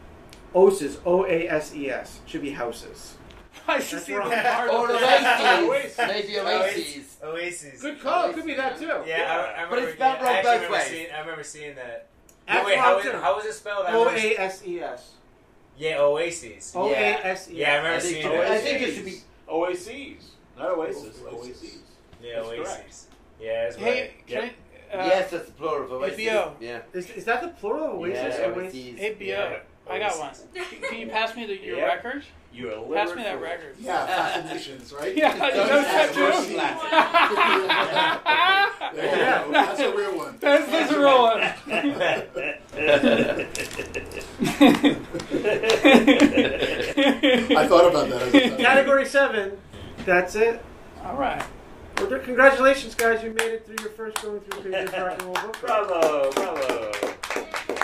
OASes. 0.55 0.99
O 1.07 1.25
A 1.27 1.49
S 1.49 1.75
E 1.75 1.91
S 1.91 2.21
should 2.27 2.43
be 2.43 2.51
houses. 2.51 3.17
I 3.69 3.81
should 3.81 3.99
That's 3.99 4.07
see 4.07 4.15
wrong. 4.15 4.31
the 4.31 4.37
part 4.37 4.71
Or 4.71 4.91
of 4.91 4.97
Oases. 4.97 5.99
Maybe 5.99 6.39
Oases. 6.39 7.17
Oasis. 7.23 7.81
Good 7.83 8.01
call. 8.01 8.31
It 8.31 8.35
could 8.35 8.47
be 8.47 8.55
that 8.55 8.79
too. 8.79 8.87
Yeah, 9.07 9.53
I, 9.57 9.61
I 9.61 9.63
remember, 9.63 9.77
But 9.77 9.79
it's 9.85 9.93
spelled 9.95 10.19
yeah, 10.21 10.27
wrong 10.27 10.37
I 10.37 10.43
both 10.59 10.71
ways. 10.71 10.83
Seeing, 10.87 11.07
I 11.15 11.21
remember 11.21 11.43
seeing 11.45 11.75
that. 11.77 12.07
That's 12.49 12.67
wait, 12.67 12.75
wrong, 12.77 12.85
how, 12.85 12.99
is, 12.99 13.05
too. 13.05 13.13
how 13.13 13.37
was 13.37 13.45
it 13.45 13.53
spelled? 13.55 13.87
I 13.87 13.93
O 13.95 14.05
remember- 14.07 14.21
A 14.21 14.37
S 14.39 14.63
E 14.67 14.81
S. 14.81 15.11
Yeah, 15.79 15.99
Oases. 16.01 16.73
O 16.77 16.91
A 16.91 16.95
S 16.95 17.23
E 17.25 17.29
S. 17.29 17.49
Yeah, 17.51 17.73
I 17.73 17.77
remember 17.77 17.97
I 17.97 18.01
think, 18.01 18.23
seeing 18.23 18.41
I 18.41 18.59
think 18.59 18.83
it 18.83 18.95
should 18.95 19.05
be. 19.05 19.17
Oases. 19.49 20.31
Not 20.59 20.71
Oasis. 20.73 21.21
Oases. 21.31 21.79
Yeah, 22.23 22.35
That's 22.37 22.49
Oases. 22.49 22.65
correct. 22.67 22.95
Yeah, 23.41 23.63
that's 23.65 23.77
Hey, 23.77 24.01
right. 24.03 24.27
can 24.27 24.39
I, 24.45 24.53
uh, 24.93 24.97
yes, 25.07 25.31
that's 25.31 25.47
the 25.47 25.53
plural 25.53 25.85
of 25.85 25.93
Oasis. 25.93 26.19
ABO. 26.21 26.53
Yeah. 26.61 26.81
Is, 26.93 27.09
is 27.11 27.25
that 27.25 27.41
the 27.43 27.49
plural 27.49 27.93
of 27.95 28.01
Oasis? 28.01 28.37
Yeah, 28.39 28.47
or 28.49 28.53
Oasis? 28.61 29.01
Oases. 29.01 29.21
Yeah, 29.21 29.59
I 29.89 29.99
got 29.99 30.19
one. 30.19 30.31
Can 30.55 30.65
can 30.89 30.99
you 30.99 31.07
pass 31.09 31.35
me 31.37 31.47
the, 31.47 31.57
your 31.61 31.77
Yeah. 31.79 31.85
record? 31.87 32.25
You 32.53 32.69
are 32.73 32.83
Pass 32.95 33.15
me 33.15 33.23
that 33.23 33.41
record. 33.41 33.77
Yeah, 33.79 34.07
fascinations, 34.07 34.93
right? 34.93 35.15
Yeah, 35.17 35.37
That's 35.37 35.57
you 35.57 35.63
know 35.63 35.83
that 35.83 36.13
too? 36.13 36.31
There 38.97 39.07
you 39.07 39.13
go. 39.45 39.51
That's 39.53 39.81
a 39.81 39.93
real 39.97 40.17
one. 40.19 40.37
That's, 40.41 40.67
that's 40.71 40.93
a 40.93 40.99
real 40.99 41.23
one. 41.23 41.41
I 47.57 47.67
thought 47.69 47.91
about 47.91 48.09
that. 48.09 48.23
As 48.23 48.35
a 48.35 48.57
Category 48.57 49.07
seven. 49.07 49.59
That's 50.05 50.35
it. 50.35 50.63
All 51.05 51.17
right. 51.17 51.43
Well, 52.01 52.19
congratulations, 52.19 52.95
guys! 52.95 53.23
You 53.23 53.31
made 53.35 53.53
it 53.53 53.67
through 53.67 53.77
your 53.81 53.91
first 53.91 54.23
going 54.23 54.41
through 54.41 54.73
pages 54.73 54.91
rock 54.93 55.13
and 55.13 55.23
roll 55.23 55.35
book. 55.35 55.61
Bravo, 55.61 56.33
bravo. 56.33 57.80